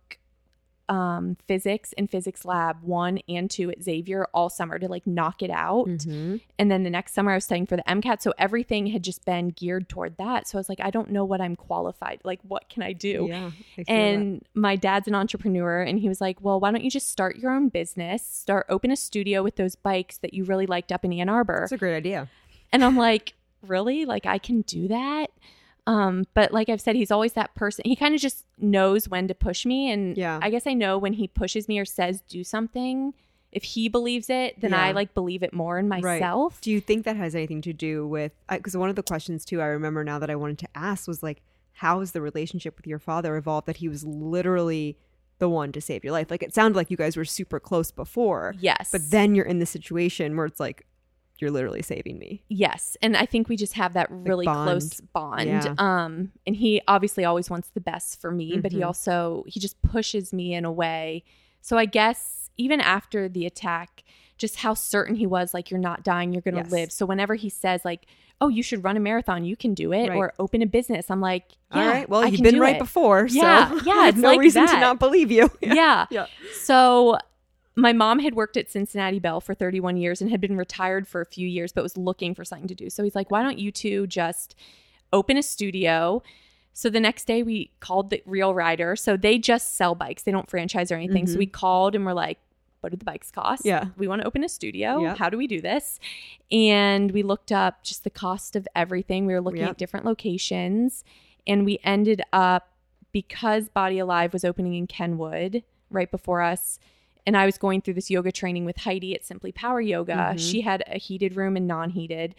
um, 0.91 1.37
physics 1.47 1.93
and 1.97 2.09
physics 2.09 2.43
lab 2.43 2.83
one 2.83 3.19
and 3.29 3.49
two 3.49 3.69
at 3.71 3.81
Xavier 3.81 4.27
all 4.33 4.49
summer 4.49 4.77
to 4.77 4.89
like 4.89 5.07
knock 5.07 5.41
it 5.41 5.49
out. 5.49 5.87
Mhm. 5.87 6.41
And 6.59 6.69
then 6.69 6.83
the 6.83 6.89
next 6.89 7.13
summer 7.13 7.31
I 7.31 7.35
was 7.35 7.45
studying 7.45 7.65
for 7.65 7.77
the 7.77 7.83
MCAT. 7.89 8.21
So 8.21 8.33
everything 8.37 8.87
had 8.87 9.01
just 9.01 9.23
been 9.23 9.51
geared 9.51 9.87
toward 9.87 10.17
that. 10.17 10.49
So 10.49 10.57
I 10.57 10.59
was 10.59 10.67
like, 10.67 10.81
I 10.81 10.89
don't 10.89 11.09
know 11.09 11.23
what 11.23 11.39
I'm 11.39 11.55
qualified. 11.55 12.19
Like, 12.25 12.39
what 12.43 12.67
can 12.67 12.83
I 12.83 12.91
do? 12.91 13.27
Yeah. 13.29 13.47
I 13.47 13.49
feel 13.49 13.85
that. 13.85 13.89
And 13.91 14.45
my 14.53 14.75
dad's 14.75 15.07
an 15.07 15.15
entrepreneur, 15.15 15.81
and 15.81 15.97
he 15.97 16.09
was 16.09 16.19
like, 16.19 16.41
Well, 16.41 16.59
why 16.59 16.71
don't 16.71 16.83
you 16.83 16.91
just 16.91 17.07
start 17.09 17.37
your 17.37 17.51
own 17.51 17.69
business? 17.69 18.21
Start 18.27 18.65
open 18.67 18.91
a 18.91 18.97
studio 18.97 19.43
with 19.43 19.55
those 19.55 19.75
bikes 19.75 20.17
that 20.17 20.33
you 20.33 20.43
really 20.43 20.65
liked 20.65 20.91
up 20.91 21.05
in 21.05 21.13
Ann 21.13 21.29
Arbor. 21.29 21.59
that's 21.61 21.71
a 21.71 21.77
great 21.77 21.95
idea. 21.95 22.29
And 22.73 22.83
I'm 22.83 22.97
like, 22.97 23.33
Really? 23.65 24.03
Like, 24.05 24.25
I 24.25 24.39
can 24.39 24.61
do 24.61 24.87
that? 24.89 25.27
Um, 25.87 26.25
but 26.33 26.51
like 26.53 26.69
I've 26.69 26.81
said, 26.81 26.95
he's 26.95 27.11
always 27.11 27.33
that 27.33 27.55
person. 27.55 27.83
He 27.85 27.95
kind 27.95 28.13
of 28.13 28.21
just 28.21 28.45
knows 28.59 29.09
when 29.09 29.27
to 29.27 29.33
push 29.35 29.65
me. 29.65 29.91
And 29.91 30.15
Yeah. 30.17 30.39
I 30.41 30.49
guess 30.49 30.67
I 30.67 30.73
know 30.73 30.97
when 30.97 31.13
he 31.13 31.27
pushes 31.27 31.67
me 31.67 31.79
or 31.79 31.85
says 31.85 32.21
do 32.21 32.43
something, 32.43 33.13
if 33.51 33.63
he 33.63 33.89
believes 33.89 34.29
it, 34.29 34.61
then 34.61 34.73
I 34.73 34.91
like 34.91 35.13
believe 35.13 35.43
it 35.43 35.53
more 35.53 35.77
in 35.79 35.89
Right. 35.89 36.03
myself. 36.03 36.61
Do 36.61 36.71
you 36.71 36.79
think 36.79 37.03
that 37.05 37.17
has 37.17 37.35
anything 37.35 37.61
to 37.63 37.73
do 37.73 38.07
with? 38.07 38.31
Because 38.49 38.77
one 38.77 38.89
of 38.89 38.95
the 38.95 39.03
questions 39.03 39.43
too, 39.43 39.59
I 39.61 39.65
remember 39.65 40.03
now 40.03 40.19
that 40.19 40.29
I 40.29 40.35
wanted 40.35 40.59
to 40.59 40.67
ask 40.75 41.07
was 41.07 41.21
like, 41.23 41.41
how 41.73 41.99
has 41.99 42.11
the 42.11 42.21
relationship 42.21 42.77
with 42.77 42.85
your 42.87 42.99
father 42.99 43.35
evolved? 43.35 43.65
That 43.67 43.77
he 43.77 43.89
was 43.89 44.05
literally 44.05 44.97
the 45.39 45.49
one 45.49 45.71
to 45.71 45.81
save 45.81 46.03
your 46.03 46.13
life. 46.13 46.29
Like 46.29 46.43
it 46.43 46.53
sounded 46.53 46.77
like 46.77 46.91
you 46.91 46.97
guys 46.97 47.17
were 47.17 47.25
super 47.25 47.59
close 47.59 47.89
before, 47.91 48.53
Yes. 48.59 48.89
but 48.91 49.01
then 49.09 49.33
you're 49.33 49.45
in 49.45 49.57
the 49.59 49.65
situation 49.65 50.37
where 50.37 50.45
it's 50.45 50.59
like, 50.59 50.85
you're 51.41 51.51
literally 51.51 51.81
saving 51.81 52.19
me. 52.19 52.43
Yes, 52.49 52.95
and 53.01 53.17
I 53.17 53.25
think 53.25 53.49
we 53.49 53.57
just 53.57 53.73
have 53.73 53.93
that 53.93 54.07
really 54.11 54.45
bond. 54.45 54.63
close 54.69 55.01
bond. 55.01 55.47
Yeah. 55.47 55.73
Um, 55.77 56.31
and 56.45 56.55
he 56.55 56.81
obviously 56.87 57.25
always 57.25 57.49
wants 57.49 57.69
the 57.69 57.81
best 57.81 58.21
for 58.21 58.31
me, 58.31 58.59
but 58.59 58.71
he 58.71 58.79
Mhm. 58.79 58.85
also 58.87 59.43
he 59.47 59.59
just 59.59 59.81
pushes 59.81 60.31
me 60.31 60.53
in 60.53 60.65
a 60.65 60.71
way. 60.71 61.23
So 61.61 61.77
I 61.77 61.85
guess 61.85 62.49
even 62.57 62.79
after 62.81 63.27
the 63.27 63.45
attack, 63.45 64.03
just 64.37 64.57
how 64.57 64.73
certain 64.73 65.15
he 65.15 65.25
was, 65.27 65.53
like 65.53 65.69
you're 65.71 65.79
not 65.79 66.03
dying, 66.03 66.31
you're 66.33 66.41
gonna 66.41 66.57
Yes. 66.57 66.71
live. 66.71 66.91
So 66.91 67.05
whenever 67.05 67.35
he 67.35 67.49
says 67.49 67.83
like, 67.85 68.05
"Oh, 68.39 68.47
you 68.49 68.63
should 68.63 68.83
run 68.83 68.97
a 68.97 68.99
marathon, 68.99 69.43
you 69.45 69.55
can 69.55 69.73
do 69.75 69.93
it," 69.93 70.09
Right. 70.09 70.17
or 70.17 70.33
open 70.39 70.61
a 70.63 70.65
business, 70.65 71.11
I'm 71.11 71.21
like, 71.21 71.45
"Yeah, 71.73 71.81
All 71.81 71.87
right. 71.87 72.09
Well, 72.09 72.21
I 72.23 72.27
you've 72.27 72.41
been 72.41 72.59
right 72.59 72.75
it." 72.75 72.79
before. 72.79 73.27
Yeah, 73.29 73.69
So 73.69 73.81
yeah, 73.85 73.93
have 74.05 74.07
it's 74.15 74.17
no 74.21 74.29
like 74.29 74.39
reason 74.39 74.65
to 74.67 74.79
not 74.79 74.99
believe 74.99 75.31
you. 75.31 75.49
yeah. 75.61 76.07
Yeah. 76.09 76.25
So 76.63 77.17
my 77.75 77.93
mom 77.93 78.19
had 78.19 78.35
worked 78.35 78.57
at 78.57 78.69
Cincinnati 78.69 79.19
Bell 79.19 79.39
for 79.39 79.53
31 79.53 79.97
years 79.97 80.21
and 80.21 80.29
had 80.29 80.41
been 80.41 80.57
retired 80.57 81.07
for 81.07 81.21
a 81.21 81.25
few 81.25 81.47
years, 81.47 81.71
but 81.71 81.83
was 81.83 81.97
looking 81.97 82.35
for 82.35 82.43
something 82.43 82.67
to 82.67 82.75
do. 82.75 82.89
So 82.89 83.03
he's 83.03 83.15
like, 83.15 83.31
why 83.31 83.43
don't 83.43 83.57
you 83.59 83.71
two 83.71 84.07
just 84.07 84.55
open 85.13 85.37
a 85.37 85.43
studio? 85.43 86.21
So 86.73 86.89
the 86.89 86.99
next 86.99 87.25
day 87.25 87.43
we 87.43 87.71
called 87.79 88.09
the 88.09 88.21
Real 88.25 88.53
Ryder. 88.53 88.95
So 88.95 89.15
they 89.17 89.37
just 89.37 89.75
sell 89.75 89.95
bikes, 89.95 90.23
they 90.23 90.31
don't 90.31 90.49
franchise 90.49 90.91
or 90.91 90.95
anything. 90.95 91.27
So 91.27 91.35
Mhm. 91.35 91.39
we 91.39 91.45
called 91.47 91.95
and 91.95 92.05
we're 92.05 92.13
like, 92.13 92.39
what 92.81 92.89
do 92.91 92.97
the 92.97 93.05
bikes 93.05 93.29
cost? 93.29 93.63
Yeah. 93.65 93.85
We 93.97 94.07
want 94.07 94.21
to 94.21 94.27
open 94.27 94.43
a 94.43 94.49
studio. 94.49 94.99
How 95.15 95.29
do 95.29 95.37
we 95.37 95.47
do 95.47 95.61
this? 95.61 95.99
And 96.51 97.11
we 97.11 97.23
looked 97.23 97.51
up 97.51 97.83
just 97.83 98.03
the 98.03 98.09
cost 98.09 98.55
of 98.55 98.67
everything. 98.75 99.25
We 99.25 99.33
were 99.33 99.41
looking 99.41 99.61
at 99.69 99.77
different 99.77 100.05
locations 100.05 101.03
and 101.45 101.63
we 101.63 101.79
ended 101.83 102.21
up 102.33 102.69
because 103.11 103.69
Body 103.69 103.99
Alive 103.99 104.33
was 104.33 104.43
opening 104.43 104.73
in 104.73 104.87
Kenwood 104.87 105.63
right 105.89 106.09
before 106.09 106.41
us 106.41 106.79
and 107.25 107.37
I 107.37 107.45
was 107.45 107.57
going 107.57 107.81
through 107.81 107.95
this 107.95 108.09
yoga 108.09 108.31
training 108.31 108.65
with 108.65 108.77
Heidi 108.77 109.13
at 109.15 109.23
Simply 109.25 109.51
Power 109.51 109.81
Yoga. 109.81 110.13
Mhm. 110.35 110.39
She 110.39 110.61
had 110.61 110.83
a 110.87 110.97
heated 110.97 111.35
room 111.35 111.55
and 111.55 111.67
non-heated. 111.67 112.35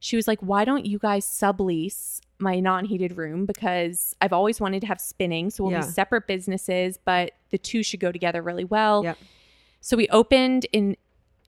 She 0.00 0.16
was 0.16 0.26
like, 0.26 0.40
"Why 0.40 0.64
don't 0.64 0.84
you 0.86 0.98
guys 0.98 1.24
sublease 1.24 2.20
my 2.38 2.58
non-heated 2.58 3.16
room 3.16 3.46
because 3.46 4.16
I've 4.20 4.32
always 4.32 4.60
wanted 4.60 4.80
to 4.80 4.86
have 4.88 5.00
spinning, 5.00 5.50
so 5.50 5.62
we'll 5.64 5.72
Yeah. 5.74 5.80
be 5.82 5.86
separate 5.86 6.26
businesses, 6.26 6.98
but 7.04 7.32
the 7.50 7.58
two 7.58 7.82
should 7.84 8.00
go 8.00 8.10
together 8.10 8.42
really 8.42 8.64
well." 8.64 9.04
Yep. 9.04 9.18
So 9.80 9.96
we 9.96 10.08
opened 10.08 10.66
in 10.72 10.96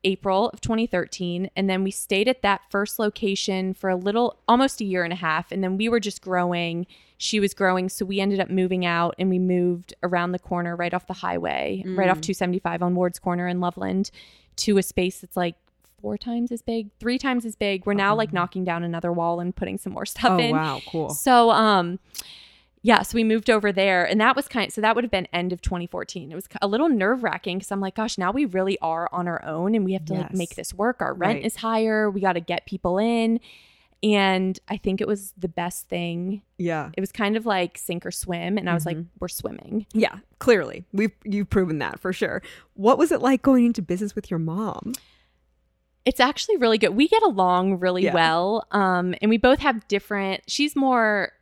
April 0.05 0.51
of 0.51 0.61
2013 0.61 1.51
and 1.57 1.69
then 1.71 1.83
we 1.83 1.91
stayed 1.91 2.29
at 2.29 2.43
that 2.43 2.61
first 2.71 2.99
location 2.99 3.73
for 3.75 3.89
a 3.91 3.97
little 3.97 4.39
almost 4.47 4.81
a 4.81 4.85
year 4.85 5.03
and 5.05 5.13
a 5.13 5.17
half 5.17 5.51
and 5.51 5.65
then 5.65 5.77
we 5.77 5.89
were 5.89 6.01
just 6.01 6.21
growing 6.21 6.87
she 7.17 7.41
was 7.41 7.55
growing 7.55 7.89
so 7.89 8.05
we 8.05 8.21
ended 8.21 8.39
up 8.39 8.51
moving 8.51 8.85
out 8.85 9.15
and 9.19 9.31
we 9.31 9.39
moved 9.39 9.95
around 10.03 10.33
the 10.33 10.39
corner 10.39 10.77
right 10.77 10.93
off 10.93 11.07
the 11.07 11.15
highway 11.15 11.83
right 11.87 12.11
off 12.11 12.19
Mm. 12.19 12.23
275 12.23 12.83
on 12.83 12.95
Ward's 12.95 13.19
Corner 13.19 13.49
in 13.49 13.61
Loveland 13.61 14.11
to 14.57 14.77
a 14.79 14.83
space 14.83 15.21
that's 15.21 15.37
like 15.37 15.57
four 16.01 16.19
times 16.19 16.53
as 16.53 16.61
big, 16.61 16.91
three 17.01 17.17
times 17.19 17.47
as 17.47 17.57
big. 17.57 17.87
We're 17.87 17.95
now 17.95 18.15
like 18.15 18.31
knocking 18.31 18.63
down 18.63 18.85
another 18.85 19.11
wall 19.11 19.41
and 19.41 19.57
putting 19.57 19.79
some 19.79 19.95
more 19.95 20.05
stuff 20.07 20.39
in. 20.39 20.47
Oh 20.47 20.49
in. 20.49 20.51
wow, 20.53 20.81
cool. 20.87 21.11
So 21.11 21.51
um 21.51 21.99
yeah, 22.87 23.01
so 23.03 23.17
we 23.17 23.25
moved 23.25 23.49
over 23.49 23.73
there 23.73 24.05
and 24.05 24.21
that 24.21 24.37
was 24.37 24.47
kind 24.47 24.69
of 24.69 24.73
so 24.75 24.81
that 24.83 24.95
would 24.95 25.03
have 25.05 25.11
been 25.11 25.27
end 25.33 25.53
of 25.55 25.63
2014. 25.63 26.31
It 26.31 26.35
was 26.35 26.47
a 26.61 26.67
little 26.69 26.89
nerve-wracking 26.91 27.61
cuz 27.61 27.73
I'm 27.73 27.81
like 27.81 27.95
gosh, 27.97 28.19
now 28.19 28.31
we 28.31 28.45
really 28.45 28.79
are 28.81 29.09
on 29.11 29.27
our 29.27 29.43
own 29.45 29.75
and 29.75 29.85
we 29.87 29.95
have 29.95 30.05
to 30.05 30.13
like 30.15 30.35
make 30.35 30.55
this 30.55 30.73
work. 30.75 31.01
Our 31.01 31.15
rent 31.15 31.37
Right. 31.39 31.45
is 31.45 31.57
higher. 31.57 32.11
We 32.11 32.21
got 32.21 32.35
to 32.35 32.41
get 32.41 32.67
people 32.67 32.99
in. 32.99 33.41
And 34.03 34.61
I 34.69 34.77
think 34.77 35.01
it 35.01 35.09
was 35.09 35.33
the 35.39 35.49
best 35.49 35.89
thing. 35.89 36.43
Yeah. 36.59 36.91
It 36.95 37.01
was 37.01 37.11
kind 37.11 37.39
of 37.39 37.47
like 37.47 37.79
sink 37.79 38.05
or 38.05 38.11
swim 38.11 38.59
and 38.59 38.69
I 38.69 38.75
was 38.75 38.85
like 38.85 38.99
Mhm. 38.99 39.07
we're 39.19 39.29
swimming. 39.29 39.87
Yeah, 39.95 40.19
clearly. 40.39 40.85
We've 40.93 41.13
you've 41.25 41.49
proven 41.49 41.79
that 41.79 41.99
for 42.01 42.13
sure. 42.13 42.43
What 42.75 42.99
was 42.99 43.11
it 43.13 43.23
like 43.23 43.41
going 43.41 43.65
into 43.65 43.81
business 43.81 44.15
with 44.15 44.31
your 44.31 44.39
mom? 44.39 44.93
It's 46.05 46.21
actually 46.21 46.59
really 46.59 46.77
good. 46.77 46.91
We 46.91 47.09
get 47.09 47.23
along 47.23 47.81
really 47.81 48.03
Yeah. 48.05 48.13
well. 48.13 48.67
Um, 48.73 49.15
and 49.23 49.31
we 49.31 49.39
both 49.39 49.61
have 49.61 49.89
different, 49.89 50.43
she's 50.47 50.77
more 50.77 51.33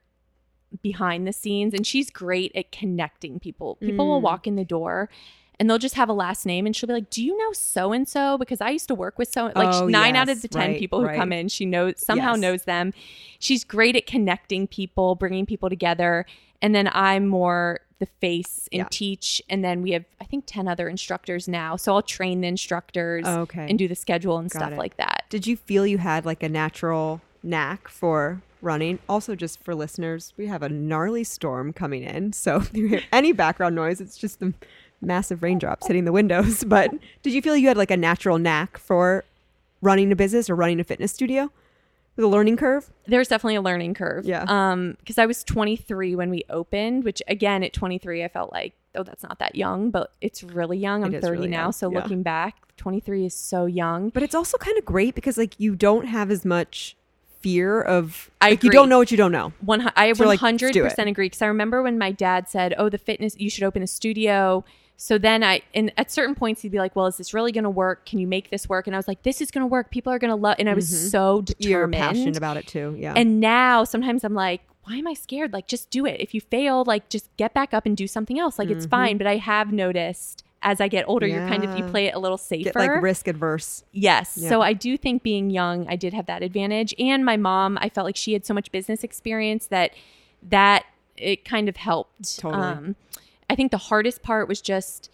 behind 0.80 1.26
the 1.26 1.32
scenes 1.32 1.74
and 1.74 1.86
she's 1.86 2.08
great 2.10 2.52
at 2.54 2.72
connecting 2.72 3.38
people. 3.40 3.76
People 3.76 4.08
will 4.08 4.20
Mm. 4.20 4.24
walk 4.24 4.46
in 4.46 4.56
the 4.56 4.64
door 4.64 5.10
and 5.60 5.68
they'll 5.68 5.78
just 5.78 5.94
have 5.96 6.08
a 6.08 6.12
last 6.14 6.46
name 6.46 6.64
and 6.66 6.74
she'll 6.74 6.86
be 6.86 6.94
like, 6.94 7.10
Do 7.10 7.22
you 7.22 7.36
know 7.36 7.52
so 7.52 7.92
and 7.92 8.08
so? 8.08 8.38
Because 8.38 8.60
I 8.60 8.70
used 8.70 8.88
to 8.88 8.94
work 8.94 9.18
with 9.18 9.28
so 9.30 9.52
like 9.54 9.74
Oh, 9.74 9.86
nine 9.86 10.16
out 10.16 10.28
yes, 10.28 10.38
of 10.38 10.42
the 10.42 10.48
10 10.48 10.70
right, 10.70 10.78
people 10.78 11.00
who 11.00 11.06
right. 11.06 11.16
come 11.16 11.32
in, 11.32 11.48
she 11.48 11.66
knows 11.66 11.94
somehow 12.04 12.32
Yes. 12.32 12.40
knows 12.40 12.62
them. 12.64 12.92
She's 13.38 13.64
great 13.64 13.94
at 13.96 14.06
connecting 14.06 14.66
people, 14.66 15.14
bringing 15.14 15.44
people 15.46 15.68
together. 15.68 16.24
And 16.62 16.74
then 16.74 16.88
I'm 16.92 17.26
more 17.26 17.80
the 17.98 18.06
face 18.06 18.68
and 18.72 18.78
Yeah. 18.80 18.86
teach. 18.90 19.40
And 19.48 19.64
then 19.64 19.82
we 19.82 19.92
have, 19.92 20.04
I 20.20 20.24
think, 20.24 20.44
10 20.46 20.66
other 20.68 20.88
instructors 20.88 21.46
now. 21.48 21.76
So 21.76 21.94
I'll 21.94 22.02
train 22.02 22.40
the 22.40 22.48
instructors 22.48 23.26
okay. 23.26 23.66
and 23.68 23.78
do 23.78 23.86
the 23.86 23.94
schedule 23.94 24.38
and 24.38 24.50
Got 24.50 24.58
stuff 24.58 24.72
it. 24.72 24.78
like 24.78 24.96
that. 24.96 25.24
Did 25.28 25.46
you 25.46 25.56
feel 25.56 25.86
you 25.86 25.98
had 25.98 26.24
like 26.24 26.42
a 26.42 26.48
natural 26.48 27.20
knack 27.44 27.88
for 27.88 28.40
running? 28.62 28.98
Also, 29.08 29.34
just 29.34 29.62
for 29.62 29.74
listeners, 29.74 30.32
we 30.36 30.46
have 30.46 30.62
a 30.62 30.68
gnarly 30.68 31.24
storm 31.24 31.72
coming 31.72 32.02
in. 32.02 32.32
So 32.32 32.56
if 32.62 32.74
you 32.76 32.88
hear 32.88 33.02
any 33.12 33.32
background 33.32 33.74
noise, 33.74 34.00
it's 34.00 34.16
just 34.16 34.40
the 34.40 34.54
massive 35.00 35.42
raindrops 35.42 35.86
hitting 35.88 36.04
the 36.04 36.12
windows. 36.12 36.64
But 36.68 36.90
did 37.22 37.32
you 37.32 37.42
feel 37.42 37.56
you 37.56 37.68
had 37.68 37.76
like 37.76 37.90
a 37.90 37.96
natural 37.96 38.38
knack 38.38 38.78
for 38.78 39.24
running 39.80 40.10
a 40.12 40.16
business 40.16 40.48
or 40.48 40.54
running 40.54 40.80
a 40.80 40.84
fitness 40.84 41.12
studio? 41.12 41.50
The 42.16 42.28
learning 42.28 42.58
curve? 42.58 42.90
There's 43.06 43.28
definitely 43.28 43.54
a 43.56 43.62
learning 43.62 43.94
curve. 43.94 44.26
Yeah. 44.26 44.44
Um, 44.46 44.96
because 45.00 45.16
I 45.16 45.24
was 45.24 45.42
23 45.44 46.14
when 46.14 46.28
we 46.30 46.44
opened, 46.50 47.04
which 47.04 47.22
again 47.26 47.62
at 47.64 47.72
23 47.72 48.22
I 48.22 48.28
felt 48.28 48.52
like, 48.52 48.74
oh, 48.94 49.02
that's 49.02 49.22
not 49.22 49.38
that 49.38 49.54
young, 49.54 49.90
but 49.90 50.12
it's 50.20 50.42
really 50.44 50.76
young. 50.76 51.04
I'm 51.04 51.12
30 51.12 51.26
really 51.26 51.48
now, 51.48 51.62
young. 51.64 51.72
so 51.72 51.90
Yeah. 51.90 51.98
looking 51.98 52.22
back, 52.22 52.56
23 52.76 53.24
is 53.24 53.34
so 53.34 53.64
young. 53.64 54.10
But 54.10 54.22
it's 54.22 54.34
also 54.34 54.58
kind 54.58 54.76
of 54.76 54.84
great 54.84 55.14
because 55.14 55.38
like 55.38 55.58
you 55.58 55.74
don't 55.74 56.04
have 56.06 56.30
as 56.30 56.44
much 56.44 56.96
fear 57.42 57.80
of 57.82 58.30
I 58.40 58.50
like 58.50 58.62
you 58.64 58.70
don't 58.70 58.88
know 58.88 58.98
what 58.98 59.10
you 59.10 59.16
don't 59.16 59.32
know. 59.32 59.52
One, 59.60 59.90
I 59.96 60.12
So, 60.12 60.24
100 60.26 60.72
do 60.72 60.84
it. 60.84 60.90
percent 60.90 61.08
agree. 61.08 61.26
Because 61.26 61.42
I 61.42 61.46
remember 61.46 61.82
when 61.82 61.98
my 61.98 62.12
dad 62.12 62.48
said, 62.48 62.74
"Oh, 62.78 62.88
the 62.88 62.98
fitness, 62.98 63.34
you 63.38 63.50
should 63.50 63.64
open 63.64 63.82
a 63.82 63.86
studio." 63.86 64.64
So 64.96 65.18
then 65.18 65.42
I, 65.42 65.62
and 65.74 65.92
at 65.96 66.12
certain 66.12 66.34
points, 66.36 66.62
he'd 66.62 66.70
be 66.70 66.78
like, 66.78 66.94
"Well, 66.94 67.06
is 67.06 67.16
this 67.16 67.34
really 67.34 67.50
going 67.50 67.64
to 67.64 67.70
work? 67.70 68.06
Can 68.06 68.18
you 68.20 68.26
make 68.26 68.50
this 68.50 68.68
work?" 68.68 68.86
And 68.86 68.94
I 68.94 68.98
was 68.98 69.08
like, 69.08 69.22
"This 69.24 69.40
is 69.40 69.50
going 69.50 69.62
to 69.62 69.66
work. 69.66 69.90
People 69.90 70.12
are 70.12 70.18
going 70.18 70.30
to 70.30 70.36
love." 70.36 70.56
And 70.60 70.68
I 70.70 70.74
was 70.74 70.88
Mhm. 70.90 71.10
so 71.10 71.44
You're 71.58 71.86
determined. 71.86 71.94
passionate 72.02 72.36
about 72.36 72.56
it 72.56 72.66
too. 72.68 72.94
Yeah. 72.98 73.14
And 73.16 73.40
now 73.40 73.84
sometimes 73.84 74.22
I'm 74.24 74.34
like, 74.34 74.60
why 74.84 74.96
am 74.96 75.06
I 75.06 75.14
scared? 75.14 75.52
Like, 75.52 75.68
just 75.68 75.90
do 75.90 76.06
it. 76.06 76.20
If 76.20 76.34
you 76.34 76.40
fail, 76.40 76.82
like, 76.84 77.08
just 77.08 77.28
get 77.36 77.54
back 77.54 77.72
up 77.72 77.86
and 77.86 77.96
do 77.96 78.08
something 78.08 78.40
else. 78.40 78.58
Like, 78.58 78.68
it's 78.68 78.84
Mhm. 78.86 78.90
fine. 78.90 79.18
But 79.18 79.28
I 79.28 79.36
have 79.36 79.72
noticed 79.72 80.42
as 80.62 80.80
I 80.80 80.88
get 80.88 81.04
older, 81.08 81.26
you're 81.26 81.48
kind 81.48 81.64
of, 81.64 81.76
you 81.76 81.84
play 81.84 82.06
it 82.06 82.14
a 82.14 82.18
little 82.18 82.38
safer. 82.38 82.64
Get 82.64 82.76
like 82.76 83.02
risk 83.02 83.28
adverse. 83.28 83.84
Yes. 83.92 84.38
Yeah. 84.40 84.48
So 84.48 84.62
I 84.62 84.72
do 84.72 84.96
think 84.96 85.22
being 85.22 85.50
young, 85.50 85.86
I 85.88 85.96
did 85.96 86.14
have 86.14 86.26
that 86.26 86.42
advantage. 86.42 86.94
And 86.98 87.24
my 87.24 87.36
mom, 87.36 87.78
I 87.80 87.88
felt 87.88 88.04
like 88.04 88.16
she 88.16 88.32
had 88.32 88.46
so 88.46 88.54
much 88.54 88.70
business 88.72 89.04
experience 89.04 89.66
that 89.66 89.92
that 90.42 90.84
it 91.16 91.44
kind 91.44 91.68
of 91.68 91.76
helped. 91.76 92.38
Totally. 92.38 92.62
Um, 92.62 92.96
I 93.50 93.54
think 93.54 93.70
the 93.70 93.78
hardest 93.78 94.22
part 94.22 94.48
was 94.48 94.60
just 94.60 95.10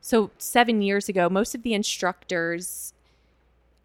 so 0.00 0.30
seven 0.38 0.82
years 0.82 1.08
ago, 1.08 1.28
most 1.28 1.54
of 1.54 1.62
the 1.62 1.74
instructors, 1.74 2.94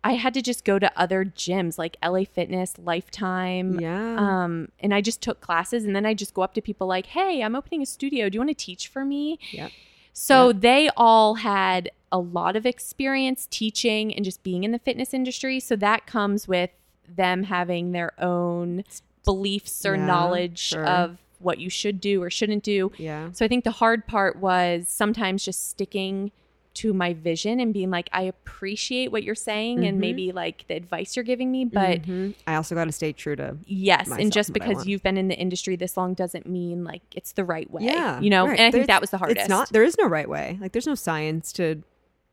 I 0.04 0.14
had 0.14 0.34
to 0.36 0.42
just 0.42 0.64
go 0.64 0.80
to 0.80 0.92
other 0.98 1.26
gyms 1.26 1.78
like 1.78 1.98
LA 2.04 2.24
Fitness, 2.24 2.76
Lifetime. 2.78 3.80
Yeah. 3.80 4.16
Um, 4.18 4.70
and 4.80 4.94
I 4.94 5.02
just 5.02 5.22
took 5.22 5.42
classes 5.42 5.84
and 5.84 5.96
then 5.96 6.06
I 6.06 6.14
just 6.14 6.34
go 6.34 6.44
up 6.44 6.54
to 6.54 6.62
people 6.62 6.88
like, 6.88 7.08
hey, 7.08 7.42
I'm 7.42 7.56
opening 7.56 7.82
a 7.82 7.86
studio. 7.86 8.30
Do 8.30 8.36
you 8.36 8.40
want 8.40 8.50
to 8.58 8.66
teach 8.66 8.88
for 8.88 9.04
me? 9.04 9.40
Yep. 9.52 9.72
So 10.18 10.54
they 10.54 10.90
all 10.96 11.36
had 11.36 11.92
a 12.12 12.18
lot 12.20 12.56
of 12.56 12.66
experience 12.66 13.48
teaching 13.52 14.16
and 14.16 14.24
just 14.24 14.42
being 14.44 14.64
in 14.64 14.72
the 14.72 14.80
fitness 14.80 15.14
industry. 15.14 15.60
So 15.60 15.76
that 15.76 16.08
comes 16.08 16.48
with 16.48 16.70
them 17.08 17.44
having 17.44 17.92
their 17.92 18.14
own 18.22 18.84
beliefs 19.26 19.86
or 19.86 19.96
Yeah, 19.96 20.06
knowledge 20.06 20.60
sure. 20.60 20.86
of 20.86 21.18
what 21.40 21.60
you 21.60 21.70
should 21.70 22.00
do 22.00 22.24
or 22.24 22.30
shouldn't 22.30 22.64
do. 22.64 22.92
yeah. 22.98 23.30
So 23.34 23.44
I 23.44 23.50
think 23.50 23.66
the 23.66 23.72
hard 23.72 24.08
part 24.08 24.38
was 24.38 24.88
sometimes 24.88 25.44
just 25.44 25.70
sticking 25.70 26.32
to 26.76 26.94
my 26.94 27.14
vision 27.14 27.60
and 27.60 27.74
being 27.74 27.90
like, 27.90 28.10
I 28.14 28.24
appreciate 28.24 29.12
what 29.12 29.24
you're 29.24 29.36
saying 29.36 29.80
Mhm. 29.80 29.88
and 29.90 30.00
maybe 30.00 30.32
like 30.32 30.66
the 30.68 30.76
advice 30.76 31.16
you're 31.16 31.24
giving 31.26 31.52
me, 31.52 31.66
but 31.66 32.02
Mhm. 32.04 32.36
I 32.48 32.56
also 32.56 32.76
got 32.76 32.86
to 32.86 32.92
stay 32.92 33.12
true 33.14 33.36
to 33.38 33.58
Yes, 33.66 34.10
and 34.12 34.32
just 34.32 34.50
and 34.50 34.58
what 34.58 34.66
I 34.66 34.70
because 34.70 34.88
you've 34.88 35.04
been 35.04 35.18
in 35.18 35.28
the 35.28 35.38
industry 35.38 35.76
this 35.76 35.98
long 35.98 36.14
doesn't 36.14 36.46
mean 36.48 36.84
like 36.84 37.02
it's 37.16 37.32
the 37.34 37.44
right 37.46 37.70
way. 37.72 37.84
Yeah, 37.84 38.20
you 38.20 38.30
know. 38.30 38.48
right. 38.48 38.60
And 38.60 38.68
I 38.68 38.72
think 38.72 38.88
that 38.88 39.02
was 39.02 39.10
the 39.10 39.18
hardest. 39.18 39.40
It's 39.42 39.50
not. 39.50 39.70
There 39.72 39.84
is 39.84 39.98
no 39.98 40.08
right 40.08 40.30
way. 40.30 40.58
Like, 40.62 40.72
there's 40.74 40.88
no 40.88 40.96
science 40.96 41.52
to 41.54 41.82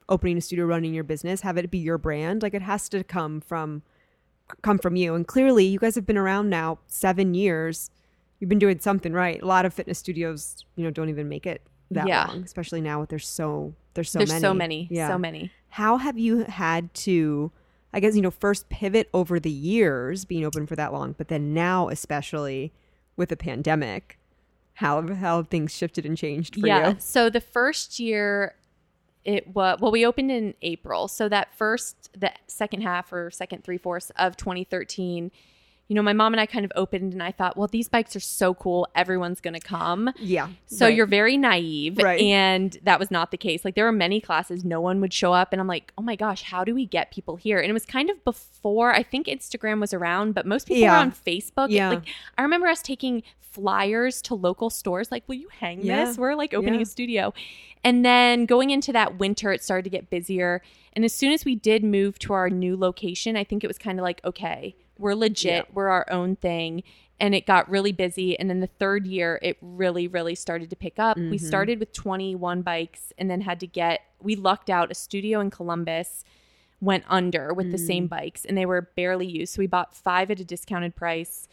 opening 0.09 0.36
a 0.36 0.40
studio, 0.40 0.66
running 0.66 0.93
your 0.93 1.05
business, 1.05 1.40
have 1.43 1.56
it 1.56 1.70
be 1.70 1.78
your 1.78 1.97
brand. 1.98 2.43
Like, 2.43 2.55
it 2.55 2.62
has 2.62 2.89
to 2.90 3.02
come 3.05 3.40
from 3.40 3.82
come 4.60 4.77
from 4.78 4.97
you. 4.97 5.14
And 5.14 5.27
clearly, 5.27 5.64
you 5.64 5.78
guys 5.78 5.94
have 5.94 6.05
been 6.05 6.19
around 6.19 6.51
now 6.51 6.78
seven 6.86 7.32
years. 7.32 7.90
You've 8.39 8.51
been 8.51 8.59
doing 8.59 8.81
something 8.81 9.12
right. 9.12 9.40
A 9.40 9.47
lot 9.47 9.64
of 9.64 9.73
fitness 9.73 9.98
studios, 9.98 10.66
you 10.77 10.85
know, 10.85 10.90
don't 10.90 11.09
even 11.09 11.28
make 11.28 11.47
it 11.47 11.62
that 11.93 12.09
Yeah. 12.09 12.27
long. 12.27 12.43
Especially 12.43 12.81
now, 12.81 13.01
with 13.01 13.09
there's 13.10 13.27
so 13.28 13.73
there's 13.94 14.10
so 14.10 14.19
There's 14.19 14.31
many. 14.31 14.40
so 14.40 14.55
many, 14.55 14.89
Yeah. 14.90 15.09
so 15.09 15.19
many. 15.19 15.51
How 15.70 15.98
have 15.98 16.19
you 16.19 16.44
had 16.44 16.93
to? 16.94 17.51
I 17.94 18.01
guess 18.01 18.16
you 18.16 18.23
know 18.23 18.31
first 18.31 18.69
pivot 18.69 19.10
over 19.12 19.39
the 19.39 19.51
years 19.51 20.24
being 20.24 20.44
open 20.44 20.66
for 20.66 20.77
that 20.77 20.93
long, 20.93 21.14
but 21.16 21.28
then 21.28 21.52
now 21.52 21.89
especially 21.89 22.73
with 23.16 23.28
the 23.28 23.36
pandemic, 23.36 24.19
how 24.74 25.06
how 25.14 25.36
have 25.36 25.48
things 25.48 25.74
shifted 25.74 26.06
and 26.06 26.16
changed 26.16 26.55
for 26.55 26.66
yeah. 26.66 26.78
you? 26.78 26.85
Yeah. 26.85 26.98
So 26.98 27.28
the 27.28 27.40
first 27.40 27.98
year, 27.98 28.55
it 29.24 29.55
was 29.55 29.78
well, 29.81 29.93
we 29.93 30.06
opened 30.06 30.31
in 30.31 30.55
April. 30.62 31.09
So 31.09 31.28
that 31.28 31.55
first, 31.55 32.10
the 32.19 32.32
second 32.47 32.82
half 32.82 33.12
or 33.12 33.31
second 33.31 33.64
three 33.64 33.78
fourths 33.78 34.10
of 34.16 34.36
2013. 34.36 35.31
You 35.89 35.97
know, 35.97 36.03
my 36.03 36.15
mom 36.15 36.33
and 36.33 36.41
I 36.41 36.47
kind 36.47 36.65
of 36.65 36.73
opened, 36.75 37.13
and 37.13 37.23
I 37.23 37.33
thought, 37.33 37.57
well, 37.57 37.67
these 37.69 37.89
bikes 37.89 38.17
are 38.17 38.21
so 38.21 38.55
cool. 38.55 38.89
Everyone's 38.95 39.41
going 39.43 39.53
to 39.55 39.61
come. 39.61 40.11
Yeah. 40.19 40.49
So 40.67 40.87
right. 40.87 40.95
you're 40.95 41.07
very 41.07 41.37
naive. 41.37 41.99
Right. 41.99 42.21
And 42.21 42.79
that 42.85 42.99
was 42.99 43.11
not 43.11 43.31
the 43.31 43.37
case. 43.37 43.63
Like 43.65 43.75
there 43.75 43.85
were 43.85 43.93
many 43.93 44.21
classes, 44.21 44.65
no 44.65 44.81
one 44.81 45.01
would 45.03 45.13
show 45.13 45.35
up. 45.35 45.53
And 45.53 45.61
I'm 45.61 45.67
like, 45.67 45.93
oh 45.99 46.03
my 46.03 46.17
gosh, 46.17 46.43
how 46.45 46.65
do 46.65 46.75
we 46.75 46.87
get 46.87 47.11
people 47.11 47.37
here? 47.37 47.59
And 47.59 47.69
it 47.69 47.75
was 47.75 47.85
kind 47.85 48.09
of 48.09 48.25
before 48.25 48.93
I 48.95 49.03
think 49.03 49.27
Instagram 49.27 49.81
was 49.81 49.93
around, 49.93 50.33
but 50.35 50.47
most 50.47 50.67
people 50.67 50.81
Yeah. 50.81 50.93
were 50.93 50.99
on 51.03 51.13
Facebook. 51.13 51.67
Yeah. 51.69 51.91
Like 51.91 52.05
I 52.39 52.43
remember 52.43 52.69
us 52.69 52.81
taking 52.81 53.23
flyers 53.41 54.23
to 54.23 54.35
local 54.35 54.71
stores, 54.71 55.11
like, 55.13 55.25
will 55.27 55.35
you 55.35 55.49
hang 55.61 55.83
Yeah. 55.83 56.07
this? 56.07 56.17
We're 56.17 56.35
like 56.35 56.55
opening 56.55 56.77
Yeah. 56.81 56.83
a 56.85 56.87
studio. 56.87 57.35
And 57.85 58.05
then 58.05 58.47
going 58.47 58.71
into 58.71 58.93
that 58.93 59.19
winter, 59.19 59.53
it 59.53 59.63
started 59.63 59.85
to 59.85 59.91
get 59.91 60.09
busier. 60.09 60.63
And 60.95 61.05
as 61.05 61.13
soon 61.13 61.33
as 61.33 61.45
we 61.45 61.55
did 61.55 61.85
move 61.85 62.19
to 62.21 62.33
our 62.33 62.49
new 62.49 62.77
location, 62.77 63.37
I 63.37 63.45
think 63.45 63.63
it 63.63 63.67
was 63.67 63.77
kind 63.79 63.99
of 63.99 64.05
like, 64.05 64.21
okay, 64.25 64.75
we're 65.03 65.15
legit, 65.15 65.65
Yeah. 65.66 65.73
we're 65.74 65.89
our 65.89 66.07
own 66.11 66.37
thing 66.37 66.83
and 67.20 67.35
it 67.35 67.47
got 67.47 67.69
really 67.69 67.93
busy 67.93 68.39
and 68.39 68.49
then 68.51 68.61
the 68.61 68.66
third 68.66 69.07
year 69.07 69.39
it 69.43 69.57
really 69.61 70.09
really 70.09 70.35
started 70.35 70.70
to 70.70 70.77
pick 70.77 70.99
up 70.99 71.16
we 71.16 71.39
Mhm. 71.39 71.41
started 71.41 71.79
with 71.81 71.93
21 71.93 72.62
bikes 72.62 73.12
and 73.19 73.31
then 73.31 73.43
had 73.43 73.61
to 73.61 73.66
get 73.66 74.01
we 74.20 74.35
lucked 74.35 74.70
out 74.70 74.91
a 74.91 74.95
studio 74.95 75.39
in 75.41 75.51
columbus 75.51 76.24
went 76.81 77.05
under 77.09 77.53
with 77.55 77.70
the 77.70 77.79
Mm. 77.79 77.87
same 77.87 78.07
bikes 78.09 78.45
and 78.45 78.57
they 78.59 78.66
were 78.66 78.83
barely 78.97 79.27
used 79.27 79.55
so 79.55 79.59
we 79.61 79.66
bought 79.69 79.95
five 79.95 80.31
at 80.31 80.41
a 80.41 80.45
discounted 80.45 80.97
price 80.97 81.49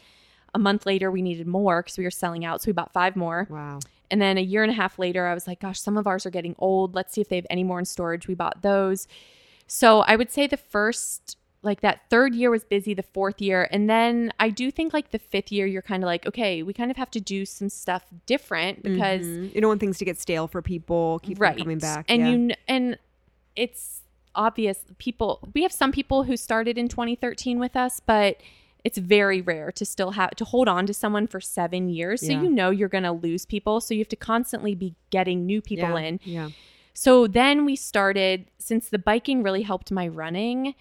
a 0.54 0.58
month 0.58 0.86
later 0.86 1.08
we 1.10 1.22
needed 1.22 1.46
more 1.46 1.82
because 1.82 1.96
we 1.98 2.04
were 2.04 2.10
selling 2.10 2.44
out 2.44 2.60
so 2.62 2.68
we 2.68 2.72
bought 2.72 2.92
five 2.92 3.14
more 3.14 3.46
Wow. 3.50 3.78
and 4.10 4.20
then 4.20 4.38
a 4.38 4.40
year 4.40 4.62
and 4.64 4.72
a 4.72 4.74
half 4.74 4.98
later, 4.98 5.26
I 5.28 5.34
was 5.34 5.46
like, 5.46 5.60
gosh, 5.60 5.78
some 5.78 5.96
of 5.96 6.04
ours 6.08 6.26
are 6.26 6.30
getting 6.30 6.56
old. 6.58 6.96
Let's 6.96 7.12
see 7.14 7.20
if 7.20 7.28
they 7.28 7.36
have 7.36 7.46
any 7.48 7.62
more 7.62 7.78
in 7.78 7.84
storage. 7.84 8.26
We 8.26 8.34
bought 8.34 8.60
those. 8.62 9.06
So 9.68 10.00
I 10.00 10.16
would 10.16 10.32
say 10.32 10.48
the 10.48 10.56
first, 10.56 11.36
like 11.62 11.80
that 11.82 12.08
third 12.08 12.34
year 12.34 12.50
was 12.50 12.64
busy, 12.64 12.94
the 12.94 13.02
fourth 13.02 13.40
year. 13.40 13.68
And 13.70 13.88
then 13.88 14.32
I 14.40 14.48
do 14.48 14.70
think 14.70 14.92
like 14.94 15.10
the 15.10 15.18
fifth 15.18 15.52
year, 15.52 15.66
you're 15.66 15.82
kind 15.82 16.02
of 16.02 16.06
like, 16.06 16.26
okay, 16.26 16.62
we 16.62 16.72
kind 16.72 16.90
of 16.90 16.96
have 16.96 17.10
to 17.12 17.20
do 17.20 17.44
some 17.44 17.68
stuff 17.68 18.04
different 18.26 18.82
because 18.82 19.26
Mhm. 19.26 19.54
you 19.54 19.60
don't 19.60 19.68
want 19.68 19.80
things 19.80 19.98
to 19.98 20.04
get 20.06 20.18
stale 20.18 20.48
for 20.48 20.62
people. 20.62 21.18
Keep 21.22 21.38
right 21.40 21.58
coming 21.58 21.78
back. 21.78 22.06
and 22.08 22.22
yeah. 22.22 22.30
you 22.30 22.50
and 22.66 22.98
it's 23.56 24.00
obvious 24.34 24.84
people 24.98 25.40
we 25.54 25.62
have 25.62 25.72
some 25.72 25.90
people 25.90 26.22
who 26.22 26.36
started 26.36 26.78
in 26.78 26.86
2013 26.86 27.58
with 27.58 27.74
us 27.74 27.98
but 28.06 28.36
it's 28.84 28.96
very 28.96 29.40
rare 29.42 29.72
to 29.72 29.84
still 29.84 30.12
have 30.12 30.30
to 30.30 30.44
hold 30.44 30.68
on 30.68 30.86
to 30.86 30.94
someone 30.94 31.26
for 31.26 31.40
seven 31.40 31.88
years 31.88 32.20
so 32.24 32.32
you 32.32 32.48
know 32.48 32.70
you're 32.70 32.88
going 32.88 33.02
to 33.02 33.10
lose 33.10 33.44
people 33.44 33.80
so 33.80 33.92
you 33.92 33.98
have 34.00 34.08
to 34.08 34.14
constantly 34.14 34.72
be 34.76 34.94
getting 35.10 35.44
new 35.46 35.60
people 35.60 35.90
yeah. 36.00 36.06
in 36.06 36.20
Yeah. 36.22 36.48
so 36.94 37.26
then 37.26 37.64
we 37.64 37.74
started 37.74 38.46
since 38.58 38.88
the 38.88 39.00
biking 39.00 39.42
really 39.42 39.62
helped 39.62 39.90
my 39.90 40.06
running 40.06 40.76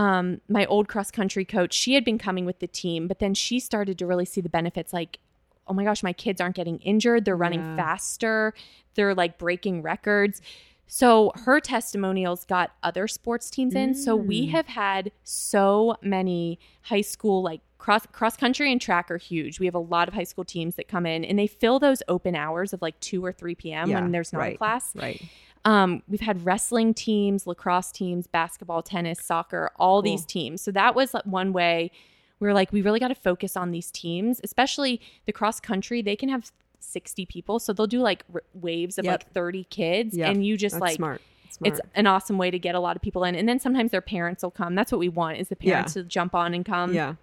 um, 0.00 0.40
my 0.48 0.64
old 0.66 0.88
cross 0.88 1.10
country 1.10 1.44
coach, 1.44 1.72
she 1.74 1.94
had 1.94 2.04
been 2.04 2.18
coming 2.18 2.44
with 2.46 2.58
the 2.60 2.66
team, 2.66 3.06
but 3.08 3.18
then 3.18 3.34
she 3.34 3.60
started 3.60 3.98
to 3.98 4.06
really 4.06 4.24
see 4.24 4.40
the 4.40 4.48
benefits 4.48 4.92
like, 4.92 5.18
oh 5.66 5.74
my 5.74 5.84
gosh, 5.84 6.02
my 6.02 6.12
kids 6.12 6.40
aren't 6.40 6.56
getting 6.56 6.78
injured. 6.78 7.24
They're 7.24 7.36
running 7.36 7.60
Yeah. 7.60 7.76
faster. 7.76 8.54
They're 8.94 9.14
like 9.14 9.38
breaking 9.38 9.82
records. 9.82 10.40
So 10.86 11.30
her 11.44 11.60
testimonials 11.60 12.44
got 12.44 12.72
other 12.82 13.06
sports 13.06 13.50
teams 13.50 13.74
in. 13.76 13.94
So 13.94 14.16
we 14.16 14.46
Mm. 14.46 14.50
have 14.50 14.66
had 14.66 15.12
so 15.22 15.96
many 16.02 16.58
high 16.82 17.02
school 17.02 17.42
like 17.42 17.60
cross 17.78 18.04
cross 18.06 18.36
country 18.36 18.70
and 18.72 18.80
track 18.80 19.10
are 19.10 19.16
huge. 19.16 19.60
We 19.60 19.66
have 19.66 19.74
a 19.74 19.78
lot 19.96 20.08
of 20.08 20.14
high 20.14 20.24
school 20.24 20.44
teams 20.44 20.74
that 20.74 20.88
come 20.88 21.06
in 21.06 21.24
and 21.24 21.38
they 21.38 21.46
fill 21.46 21.78
those 21.78 22.02
open 22.08 22.34
hours 22.34 22.72
of 22.72 22.82
like 22.82 22.98
2 23.00 23.24
or 23.24 23.32
3 23.32 23.54
p.m. 23.54 23.88
Yeah, 23.88 24.00
when 24.02 24.10
there's 24.12 24.32
not 24.32 24.40
a 24.40 24.42
right. 24.42 24.58
class. 24.58 24.92
Right. 24.96 25.22
Um, 25.64 26.02
we've 26.08 26.20
had 26.20 26.44
wrestling 26.44 26.94
teams, 26.94 27.46
lacrosse 27.46 27.92
teams, 27.92 28.26
basketball, 28.26 28.82
tennis, 28.82 29.18
soccer, 29.22 29.70
all 29.76 29.96
Cool. 30.02 30.10
these 30.12 30.24
teams. 30.24 30.62
So 30.62 30.70
that 30.72 30.94
was 30.94 31.14
one 31.24 31.52
way 31.52 31.90
we 32.38 32.46
were 32.48 32.54
like, 32.54 32.72
we 32.72 32.80
really 32.80 32.98
got 33.00 33.08
to 33.08 33.14
focus 33.14 33.54
on 33.54 33.70
these 33.70 33.90
teams, 33.90 34.40
especially 34.42 34.98
the 35.26 35.32
cross 35.32 35.60
country. 35.60 36.00
They 36.00 36.16
can 36.16 36.30
have 36.30 36.50
60 36.78 37.26
people. 37.26 37.58
So 37.58 37.74
they'll 37.74 37.86
do 37.86 38.00
like 38.00 38.24
r- 38.34 38.42
waves 38.54 38.98
of 38.98 39.04
Yep. 39.04 39.12
like 39.12 39.32
30 39.34 39.64
kids. 39.64 40.16
Yep. 40.16 40.30
And 40.30 40.46
you 40.46 40.56
just 40.56 40.76
That's 40.76 40.80
like, 40.80 40.96
smart. 40.96 41.20
Smart. 41.50 41.72
it's 41.74 41.80
an 41.94 42.06
awesome 42.06 42.38
way 42.38 42.50
to 42.50 42.58
get 42.58 42.74
a 42.74 42.80
lot 42.80 42.96
of 42.96 43.02
people 43.02 43.24
in. 43.24 43.34
And 43.34 43.46
then 43.46 43.60
sometimes 43.60 43.90
their 43.90 44.00
parents 44.00 44.42
will 44.42 44.50
come. 44.52 44.74
That's 44.74 44.90
what 44.90 44.98
we 45.00 45.10
want 45.10 45.36
is 45.36 45.48
the 45.50 45.56
Yeah. 45.60 45.72
parents 45.74 45.92
to 45.92 46.04
jump 46.04 46.34
on 46.34 46.54
and 46.54 46.64
come. 46.64 46.94
yeah. 46.94 47.16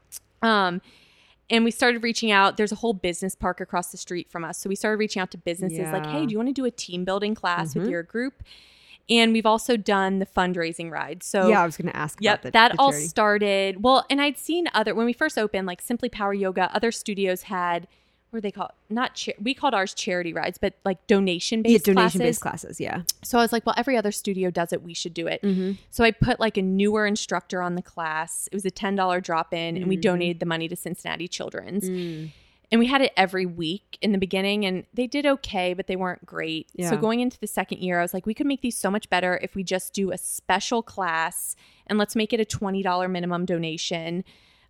Um, 0.43 0.81
and 1.49 1.63
we 1.63 1.71
started 1.71 2.03
reaching 2.03 2.31
out. 2.31 2.57
There's 2.57 2.71
a 2.71 2.75
whole 2.75 2.93
business 2.93 3.35
park 3.35 3.61
across 3.61 3.91
the 3.91 3.97
street 3.97 4.29
from 4.29 4.43
us. 4.43 4.57
So 4.57 4.67
we 4.69 4.75
started 4.75 4.97
reaching 4.97 5.21
out 5.21 5.31
to 5.31 5.37
businesses 5.37 5.91
like, 5.91 6.05
hey, 6.05 6.25
do 6.25 6.31
you 6.31 6.37
want 6.37 6.49
to 6.49 6.53
do 6.53 6.65
a 6.65 6.71
team 6.71 7.05
building 7.05 7.35
class 7.35 7.73
Mhm. 7.73 7.81
with 7.81 7.89
your 7.89 8.03
group? 8.03 8.43
And 9.09 9.31
we've 9.31 9.45
also 9.45 9.77
done 9.77 10.19
the 10.19 10.25
fundraising 10.25 10.91
ride. 10.91 11.23
So 11.23 11.47
yeah, 11.47 11.61
I 11.61 11.65
was 11.65 11.77
going 11.77 11.87
to 11.89 11.95
ask 11.95 12.17
Yep, 12.21 12.41
the, 12.41 12.51
that 12.51 12.73
the 12.73 12.77
all 12.79 12.91
started. 12.91 13.81
Well, 13.81 14.05
and 14.09 14.21
I'd 14.21 14.37
seen 14.37 14.67
other 14.73 14.93
when 14.93 15.05
we 15.05 15.13
first 15.13 15.37
opened, 15.37 15.65
like 15.65 15.81
Simply 15.81 16.09
Power 16.09 16.33
Yoga. 16.33 16.69
Other 16.75 16.91
studios 16.91 17.43
had 17.43 17.87
they 18.41 18.51
call 18.51 18.71
not 18.89 19.15
cha- 19.15 19.33
we 19.41 19.53
called 19.53 19.73
ours 19.73 19.93
charity 19.93 20.33
rides, 20.33 20.57
but 20.57 20.73
like 20.85 21.05
donation 21.07 21.59
yeah, 21.65 21.73
based 21.73 21.85
donation 21.85 21.95
classes. 22.19 22.19
based 22.19 22.41
classes. 22.41 22.79
Yeah. 22.79 23.01
So 23.23 23.37
I 23.37 23.41
was 23.41 23.51
like, 23.51 23.65
well, 23.65 23.75
every 23.77 23.97
other 23.97 24.11
studio 24.11 24.49
does 24.51 24.71
it. 24.73 24.81
We 24.83 24.93
should 24.93 25.13
do 25.13 25.27
it. 25.27 25.41
Mm-hmm. 25.41 25.73
So 25.91 26.03
I 26.03 26.11
put 26.11 26.39
like 26.39 26.57
a 26.57 26.61
newer 26.61 27.05
instructor 27.05 27.61
on 27.61 27.75
the 27.75 27.81
class. 27.81 28.47
It 28.51 28.55
was 28.55 28.65
a 28.65 28.71
ten 28.71 28.95
dollar 28.95 29.19
drop 29.21 29.53
in, 29.53 29.77
and 29.77 29.87
we 29.87 29.97
Mhm. 29.97 30.01
donated 30.01 30.39
the 30.39 30.45
money 30.45 30.67
to 30.67 30.75
Cincinnati 30.75 31.27
Children's. 31.27 31.89
Mm. 31.89 32.31
And 32.69 32.79
we 32.79 32.87
had 32.87 33.01
it 33.01 33.13
every 33.15 33.45
week 33.45 33.97
in 34.01 34.11
the 34.11 34.17
beginning, 34.17 34.65
and 34.65 34.83
they 34.93 35.07
did 35.07 35.25
okay, 35.25 35.73
but 35.73 35.87
they 35.87 35.95
weren't 35.95 36.25
great. 36.25 36.67
Yeah. 36.75 36.89
So 36.89 36.97
going 36.97 37.21
into 37.21 37.39
the 37.39 37.47
second 37.47 37.79
year, 37.79 37.97
I 37.97 38.01
was 38.01 38.13
like, 38.13 38.25
we 38.25 38.33
could 38.33 38.45
make 38.45 38.59
these 38.59 38.77
so 38.77 38.91
much 38.91 39.09
better 39.09 39.39
if 39.41 39.55
we 39.55 39.63
just 39.63 39.93
do 39.93 40.11
a 40.11 40.17
special 40.17 40.83
class 40.83 41.55
and 41.87 41.97
let's 41.97 42.13
make 42.13 42.33
it 42.33 42.41
a 42.41 42.45
twenty 42.45 42.83
dollar 42.83 43.07
minimum 43.07 43.45
donation. 43.45 44.25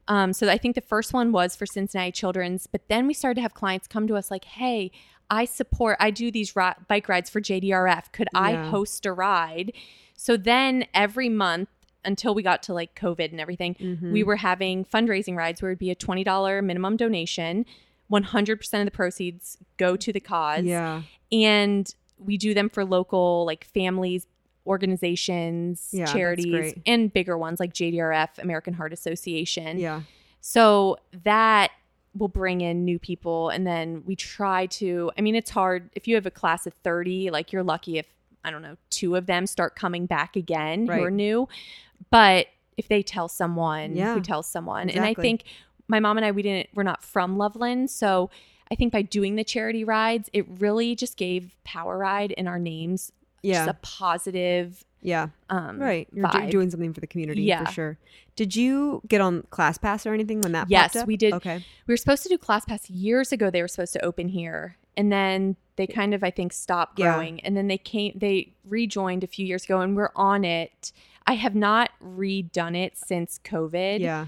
Um, 0.08 0.34
so 0.34 0.48
I 0.50 0.58
think 0.58 0.76
the 0.76 0.82
first 0.82 1.14
one 1.14 1.32
was 1.32 1.56
for 1.56 1.66
Cincinnati 1.66 2.12
Children's, 2.12 2.68
but 2.68 2.88
then 2.88 3.08
we 3.08 3.14
started 3.14 3.36
to 3.36 3.42
have 3.42 3.54
clients 3.54 3.88
come 3.88 4.08
to 4.08 4.16
us 4.16 4.32
like, 4.32 4.46
"Hey, 4.46 4.92
I 5.30 5.46
support. 5.46 5.98
I 6.00 6.12
do 6.12 6.32
these 6.32 6.56
ri- 6.56 6.72
bike 6.88 7.10
rides 7.10 7.30
for 7.30 7.42
JDRF. 7.42 8.12
Could 8.14 8.30
I 8.34 8.52
Yeah. 8.52 8.70
host 8.70 9.06
a 9.06 9.12
ride?" 9.12 9.74
So 10.16 10.38
then 10.38 10.86
every 10.94 11.30
month 11.30 11.70
until 12.06 12.34
we 12.34 12.42
got 12.42 12.64
to 12.64 12.74
like 12.74 12.96
COVID 12.96 13.32
and 13.32 13.42
everything, 13.42 13.76
Mhm. 13.76 14.12
we 14.14 14.24
were 14.24 14.38
having 14.38 14.86
fundraising 14.86 15.36
rides 15.36 15.62
where 15.62 15.72
it'd 15.72 15.80
be 15.80 15.92
a 15.92 15.96
twenty 15.96 16.24
dollar 16.24 16.62
minimum 16.62 16.96
donation. 16.96 17.66
One 18.08 18.24
hundred 18.24 18.58
percent 18.58 18.88
of 18.88 18.94
the 18.94 18.96
proceeds 18.96 19.58
go 19.76 19.98
to 19.98 20.14
the 20.14 20.22
cause, 20.22 20.64
Yeah. 20.64 21.02
and 21.32 21.94
we 22.18 22.38
do 22.38 22.54
them 22.54 22.70
for 22.70 22.86
local 22.86 23.46
like 23.46 23.66
families, 23.66 24.26
organizations, 24.68 25.90
Yeah, 25.92 26.06
charities, 26.06 26.76
and 26.86 27.12
bigger 27.12 27.38
ones 27.38 27.60
like 27.60 27.74
JDRF, 27.74 28.38
American 28.40 28.74
Heart 28.74 28.94
Association. 28.94 29.80
Yeah. 29.80 30.02
So 30.42 30.98
that 31.24 31.72
will 32.16 32.28
bring 32.28 32.62
in 32.62 32.86
new 32.86 33.00
people. 33.00 33.50
And 33.50 33.66
then 33.66 34.04
we 34.06 34.16
try 34.16 34.66
to, 34.68 35.12
I 35.18 35.22
mean, 35.22 35.36
it's 35.36 35.50
hard. 35.50 35.90
If 35.94 36.08
you 36.08 36.16
have 36.16 36.26
a 36.26 36.32
class 36.32 36.68
of 36.68 36.74
30, 36.84 37.32
like 37.32 37.52
you're 37.52 37.64
lucky 37.64 37.98
if, 37.98 38.08
I 38.44 38.52
don't 38.52 38.62
know, 38.62 38.78
two 38.90 39.16
of 39.16 39.26
them 39.26 39.46
start 39.46 39.76
coming 39.76 40.06
back 40.06 40.36
again 40.36 40.88
who 40.88 41.04
are 41.04 41.12
new. 41.12 41.48
But 42.10 42.48
if 42.78 42.88
they 42.88 43.04
tell 43.04 43.28
someone 43.28 43.96
Yeah, 43.96 44.14
who 44.14 44.22
tells 44.22 44.48
someone, 44.48 44.90
and 44.90 45.04
I 45.04 45.14
think 45.14 45.44
my 45.88 46.00
mom 46.00 46.18
and 46.18 46.26
I, 46.26 46.32
we 46.32 46.42
didn't, 46.42 46.70
we're 46.74 46.84
not 46.84 47.04
from 47.04 47.38
Loveland. 47.38 47.90
So 47.90 48.30
I 48.72 48.76
think 48.76 48.92
by 48.94 49.02
doing 49.02 49.36
the 49.36 49.44
charity 49.44 49.84
rides, 49.84 50.30
it 50.34 50.46
really 50.60 50.96
just 50.96 51.18
gave 51.18 51.56
Power 51.64 51.98
Ride 51.98 52.34
and 52.38 52.48
our 52.48 52.60
names 52.60 53.12
Yeah. 53.42 53.66
just 53.66 53.70
a 53.70 53.80
positive 53.82 54.84
yeah. 55.02 55.28
um, 55.50 55.80
Right. 55.80 56.08
You're 56.12 56.28
do- 56.28 56.50
doing 56.50 56.72
something 56.72 56.92
for 56.94 57.00
the 57.02 57.08
community 57.08 57.44
Yeah. 57.44 57.66
for 57.66 57.72
sure. 57.72 57.98
Did 58.36 58.56
you 58.56 59.02
get 59.08 59.22
on 59.22 59.44
ClassPass 59.52 60.06
or 60.10 60.14
anything 60.14 60.42
when 60.42 60.52
that 60.54 60.68
Yes, 60.70 60.98
we 61.06 61.16
did. 61.18 61.34
Okay. 61.34 61.64
we 61.86 61.92
were 61.92 61.98
supposed 61.98 62.24
to 62.24 62.30
do 62.30 62.38
ClassPass 62.38 62.86
years 62.90 63.32
ago. 63.32 63.50
They 63.52 63.62
were 63.62 63.68
supposed 63.68 63.94
to 63.94 64.04
open 64.04 64.28
here, 64.30 64.76
and 64.98 65.12
then 65.12 65.56
they 65.76 65.86
kind 65.88 66.14
of, 66.16 66.24
I 66.24 66.32
think, 66.32 66.52
stopped 66.52 66.98
Yeah. 67.00 67.14
growing. 67.14 67.40
And 67.42 67.56
then 67.56 67.68
they 67.68 67.78
came, 67.78 68.14
they 68.16 68.54
rejoined 68.68 69.24
a 69.24 69.28
few 69.28 69.46
years 69.46 69.64
ago, 69.66 69.80
and 69.82 69.96
we're 69.96 70.12
on 70.16 70.44
it. 70.44 70.92
I 71.28 71.34
have 71.36 71.54
not 71.56 71.92
redone 72.04 72.76
it 72.76 72.98
since 72.98 73.40
COVID. 73.44 74.00
Yeah. 74.00 74.28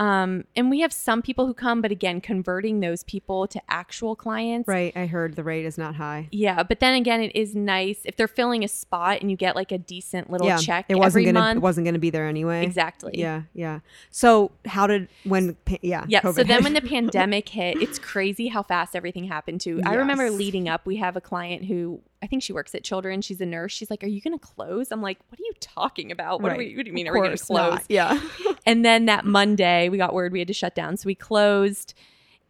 Um, 0.00 0.44
and 0.56 0.70
we 0.70 0.80
have 0.80 0.94
some 0.94 1.20
people 1.20 1.46
who 1.46 1.52
come, 1.52 1.82
but 1.82 1.92
again, 1.92 2.22
converting 2.22 2.80
those 2.80 3.04
people 3.04 3.46
to 3.48 3.60
actual 3.68 4.16
clients. 4.16 4.66
Right. 4.66 4.96
I 4.96 5.04
heard 5.04 5.36
the 5.36 5.44
rate 5.44 5.66
is 5.66 5.76
not 5.76 5.94
high. 5.94 6.26
Yeah, 6.32 6.62
but 6.62 6.80
then 6.80 6.94
again, 6.94 7.20
it 7.20 7.36
is 7.36 7.54
nice 7.54 8.00
if 8.06 8.16
they're 8.16 8.26
filling 8.26 8.64
a 8.64 8.68
spot 8.68 9.20
and 9.20 9.30
you 9.30 9.36
get 9.36 9.54
like 9.54 9.72
a 9.72 9.76
decent 9.76 10.30
little 10.30 10.46
yeah. 10.46 10.56
check 10.56 10.86
it 10.88 10.94
wasn't 10.94 11.10
every 11.10 11.24
gonna 11.26 11.38
month. 11.38 11.56
it 11.58 11.60
wasn't 11.60 11.84
gonna 11.84 11.98
be 11.98 12.08
there 12.08 12.26
anyway. 12.26 12.64
exactly. 12.64 13.12
Yeah. 13.14 13.42
Yeah. 13.52 13.80
So 14.10 14.52
how 14.64 14.86
did 14.86 15.08
when 15.24 15.54
yeah 15.82 16.06
Yeah. 16.08 16.22
so 16.22 16.32
COVID 16.32 16.36
then 16.36 16.46
hit. 16.46 16.64
when 16.64 16.72
the 16.72 16.80
pandemic 16.80 17.50
hit, 17.50 17.82
it's 17.82 17.98
crazy 17.98 18.48
how 18.48 18.62
fast 18.62 18.96
everything 18.96 19.24
happened 19.24 19.60
too. 19.60 19.82
I 19.84 19.96
remember 19.96 20.30
leading 20.30 20.66
up, 20.66 20.86
we 20.86 20.96
have 20.96 21.14
a 21.14 21.20
client 21.20 21.66
who 21.66 22.00
I 22.22 22.26
think 22.26 22.42
she 22.42 22.52
works 22.52 22.74
at 22.74 22.84
Children. 22.84 23.22
She's 23.22 23.40
a 23.40 23.46
nurse. 23.46 23.72
She's 23.72 23.88
like, 23.90 24.04
"Are 24.04 24.06
you 24.08 24.20
going 24.20 24.38
to 24.38 24.44
close?" 24.44 24.90
I'm 24.92 25.00
like, 25.00 25.18
"What 25.28 25.40
are 25.40 25.42
you 25.42 25.52
talking 25.60 26.12
about? 26.12 26.40
What, 26.42 26.52
are 26.52 26.56
Right. 26.56 26.68
we, 26.70 26.76
what 26.76 26.84
do 26.84 26.90
you 26.90 26.94
mean? 26.94 27.06
Of 27.06 27.12
Are 27.14 27.20
we 27.20 27.26
going 27.26 27.36
to 27.36 27.42
close?" 27.44 27.72
not. 27.72 27.84
Yeah. 27.88 28.20
And 28.66 28.84
then 28.84 29.06
that 29.06 29.24
Monday, 29.24 29.88
we 29.88 29.96
got 29.96 30.12
word 30.12 30.32
we 30.32 30.38
had 30.38 30.48
to 30.48 30.54
shut 30.54 30.74
down, 30.74 30.96
so 30.98 31.06
we 31.06 31.14
closed. 31.14 31.94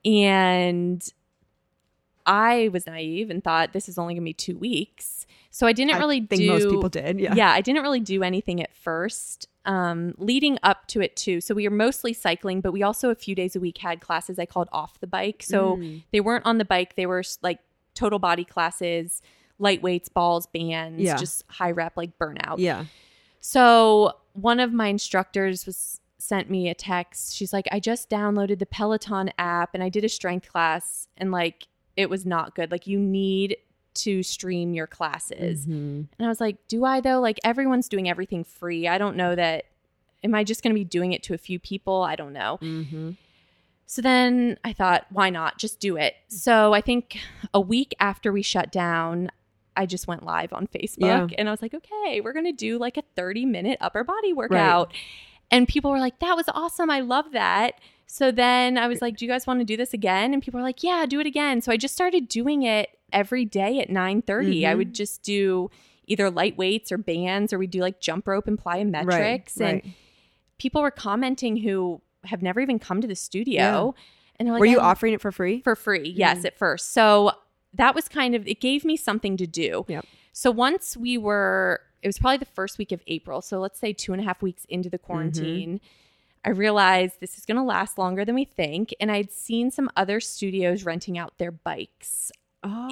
And 0.05 1.07
I 2.27 2.69
was 2.73 2.87
naive 2.87 3.31
and 3.31 3.43
thought 3.43 3.73
this 3.73 3.89
is 3.89 3.99
only 3.99 4.15
going 4.15 4.23
to 4.23 4.29
be 4.29 4.33
two 4.35 4.57
weeks, 4.59 5.27
so 5.51 5.67
I 5.67 5.73
didn't 5.73 5.99
really 5.99 6.21
think 6.21 6.43
do. 6.43 6.49
most 6.49 6.69
people 6.69 6.89
did. 6.89 7.19
Yeah. 7.21 7.35
Yeah, 7.35 7.51
I 7.51 7.61
didn't 7.61 7.83
really 7.83 8.01
do 8.01 8.23
anything 8.23 8.63
at 8.63 8.75
first. 8.75 9.47
Um, 9.67 10.15
leading 10.19 10.59
up 10.63 10.87
to 10.89 11.01
it 11.01 11.17
too. 11.17 11.41
So 11.41 11.55
we 11.55 11.69
were 11.69 11.75
mostly 11.75 12.13
cycling, 12.13 12.61
but 12.61 12.73
we 12.73 12.83
also 12.83 13.11
a 13.11 13.15
few 13.15 13.35
days 13.35 13.55
a 13.55 13.61
week 13.61 13.79
had 13.79 14.01
classes 14.01 14.39
I 14.39 14.47
called 14.47 14.69
off 14.73 14.99
the 15.01 15.07
bike. 15.07 15.43
So 15.43 15.77
Mm. 15.77 16.03
they 16.13 16.21
weren't 16.21 16.47
on 16.47 16.59
the 16.59 16.65
bike; 16.65 16.97
they 16.97 17.07
were 17.07 17.23
like 17.43 17.59
total 17.95 18.19
body 18.19 18.45
classes, 18.45 19.21
light 19.61 19.83
weights, 19.83 20.09
balls, 20.09 20.47
bands, 20.47 21.01
Yeah. 21.01 21.17
just 21.17 21.45
high 21.49 21.71
rep, 21.71 21.97
like 21.97 22.19
burnout. 22.19 22.57
Yeah. 22.59 22.87
So 23.41 24.15
one 24.33 24.59
of 24.61 24.73
my 24.73 24.89
instructors 24.89 25.67
was 25.67 26.01
sent 26.19 26.51
me 26.51 26.69
a 26.69 26.75
text. 26.75 27.35
She's 27.37 27.53
like, 27.53 27.67
I 27.71 27.81
just 27.81 28.11
downloaded 28.11 28.59
the 28.59 28.67
Peloton 28.67 29.31
app 29.39 29.71
and 29.75 29.83
I 29.83 29.89
did 29.89 30.05
a 30.05 30.09
strength 30.09 30.51
class 30.51 31.09
and 31.17 31.31
like 31.31 31.69
it 31.97 32.11
was 32.11 32.27
not 32.27 32.55
good. 32.55 32.71
Like 32.71 32.87
you 32.87 32.99
need 32.99 33.57
to 33.93 34.23
stream 34.23 34.73
your 34.73 34.87
classes. 34.87 35.67
Mhm. 35.67 36.07
And 36.19 36.27
I 36.27 36.29
was 36.29 36.41
like, 36.41 36.57
do 36.69 36.85
I 36.85 37.01
though? 37.01 37.21
Like 37.21 37.39
everyone's 37.45 37.89
doing 37.89 38.09
everything 38.09 38.45
free. 38.45 38.87
I 38.87 38.99
don't 38.99 39.17
know 39.17 39.35
that 39.35 39.65
am 40.23 40.35
I 40.35 40.45
just 40.45 40.63
going 40.63 40.75
to 40.75 40.79
be 40.79 40.85
doing 40.85 41.13
it 41.13 41.23
to 41.25 41.35
a 41.35 41.39
few 41.39 41.59
people? 41.59 42.03
I 42.03 42.15
don't 42.15 42.33
know. 42.35 42.59
Mhm. 42.63 43.17
So 43.87 44.01
then 44.03 44.59
I 44.63 44.73
thought, 44.73 45.07
why 45.11 45.31
not? 45.31 45.59
Just 45.59 45.81
do 45.81 45.97
it. 45.97 46.15
So 46.29 46.73
I 46.75 46.81
think 46.81 47.19
a 47.53 47.61
week 47.61 47.95
after 47.99 48.31
we 48.31 48.43
shut 48.43 48.71
down, 48.71 49.31
I 49.77 49.87
just 49.87 50.07
went 50.07 50.25
live 50.25 50.53
on 50.53 50.67
Facebook 50.67 50.99
Yeah. 51.31 51.37
and 51.39 51.49
I 51.49 51.53
was 51.53 51.63
like, 51.63 51.75
okay, 51.75 52.21
we're 52.21 52.33
going 52.33 52.45
to 52.47 52.53
do 52.53 52.79
like 52.79 52.97
a 52.97 53.03
30 53.17 53.47
minute 53.47 53.79
upper 53.81 54.05
body 54.05 54.33
workout. 54.33 54.93
And 55.51 55.67
people 55.67 55.91
were 55.91 55.99
like, 55.99 56.19
that 56.21 56.37
was 56.37 56.47
awesome. 56.49 56.91
I 56.91 57.01
love 57.01 57.33
that. 57.33 57.75
So 58.07 58.31
then 58.33 58.77
I 58.79 58.89
was 58.89 59.01
like, 59.01 59.17
do 59.17 59.25
you 59.25 59.31
guys 59.31 59.47
want 59.47 59.61
to 59.61 59.65
do 59.65 59.77
this 59.77 59.95
again? 59.95 60.33
And 60.35 60.43
people 60.43 60.59
were 60.59 60.65
like, 60.67 60.83
yeah, 60.83 61.07
do 61.07 61.21
it 61.21 61.27
again. 61.27 61.61
So 61.63 61.71
I 61.73 61.77
just 61.77 61.95
started 61.95 62.29
doing 62.29 62.63
it 62.63 62.89
every 63.13 63.45
day 63.45 63.81
at 63.81 63.89
9:30. 63.89 64.67
I 64.67 64.75
Mhm. 64.75 64.77
would 64.79 64.95
just 64.95 65.23
do 65.23 65.71
either 66.07 66.29
light 66.31 66.57
weights 66.59 66.91
or 66.91 66.99
bands 66.99 67.53
or 67.53 67.59
we 67.59 67.67
do 67.69 67.81
like 67.81 68.01
jump 68.01 68.27
rope 68.27 68.49
and 68.49 68.59
plyometrics 68.59 69.07
Right. 69.07 69.51
and 69.61 69.61
right. 69.61 69.85
people 70.59 70.83
were 70.83 70.91
commenting 70.91 71.57
who 71.59 72.01
have 72.25 72.43
never 72.43 72.61
even 72.61 72.79
come 72.81 73.01
to 73.01 73.07
the 73.07 73.15
studio 73.15 73.95
and 74.37 74.47
they're 74.47 74.53
like 74.55 74.61
Were 74.61 74.67
you 74.67 74.81
offering 74.81 75.15
it 75.15 75.21
for 75.21 75.31
free? 75.33 75.61
for 75.63 75.77
free 75.77 76.09
yes 76.11 76.39
Mhm. 76.41 76.47
at 76.47 76.59
first 76.59 76.93
so 76.93 77.31
that 77.75 77.95
was 77.95 78.09
kind 78.09 78.35
of 78.35 78.47
it 78.49 78.61
gave 78.61 78.85
me 78.85 78.97
something 78.97 79.37
to 79.37 79.47
do 79.47 79.85
Yep. 79.89 80.05
so 80.33 80.51
once 80.51 80.97
we 80.97 81.17
were 81.19 81.81
it 82.03 82.09
was 82.09 82.19
probably 82.19 82.39
the 82.39 82.45
first 82.47 82.79
week 82.79 82.93
of 82.93 83.03
april 83.07 83.41
so 83.43 83.61
let's 83.61 83.79
say 83.79 83.93
two 83.93 84.13
and 84.13 84.21
a 84.21 84.25
half 84.25 84.43
weeks 84.43 84.65
into 84.69 84.89
the 84.91 84.99
quarantine 84.99 85.75
mm-hmm. 85.77 85.85
i 86.45 86.51
realized 86.51 87.21
this 87.21 87.39
is 87.39 87.45
going 87.47 87.57
to 87.57 87.63
last 87.63 87.99
longer 87.99 88.25
than 88.25 88.35
we 88.35 88.45
think 88.45 88.93
and 89.01 89.11
i'd 89.13 89.31
seen 89.31 89.71
some 89.71 89.89
other 89.97 90.19
studios 90.21 90.85
renting 90.85 91.17
out 91.19 91.39
their 91.39 91.53
bikes 91.53 92.33
Oh. 92.63 92.89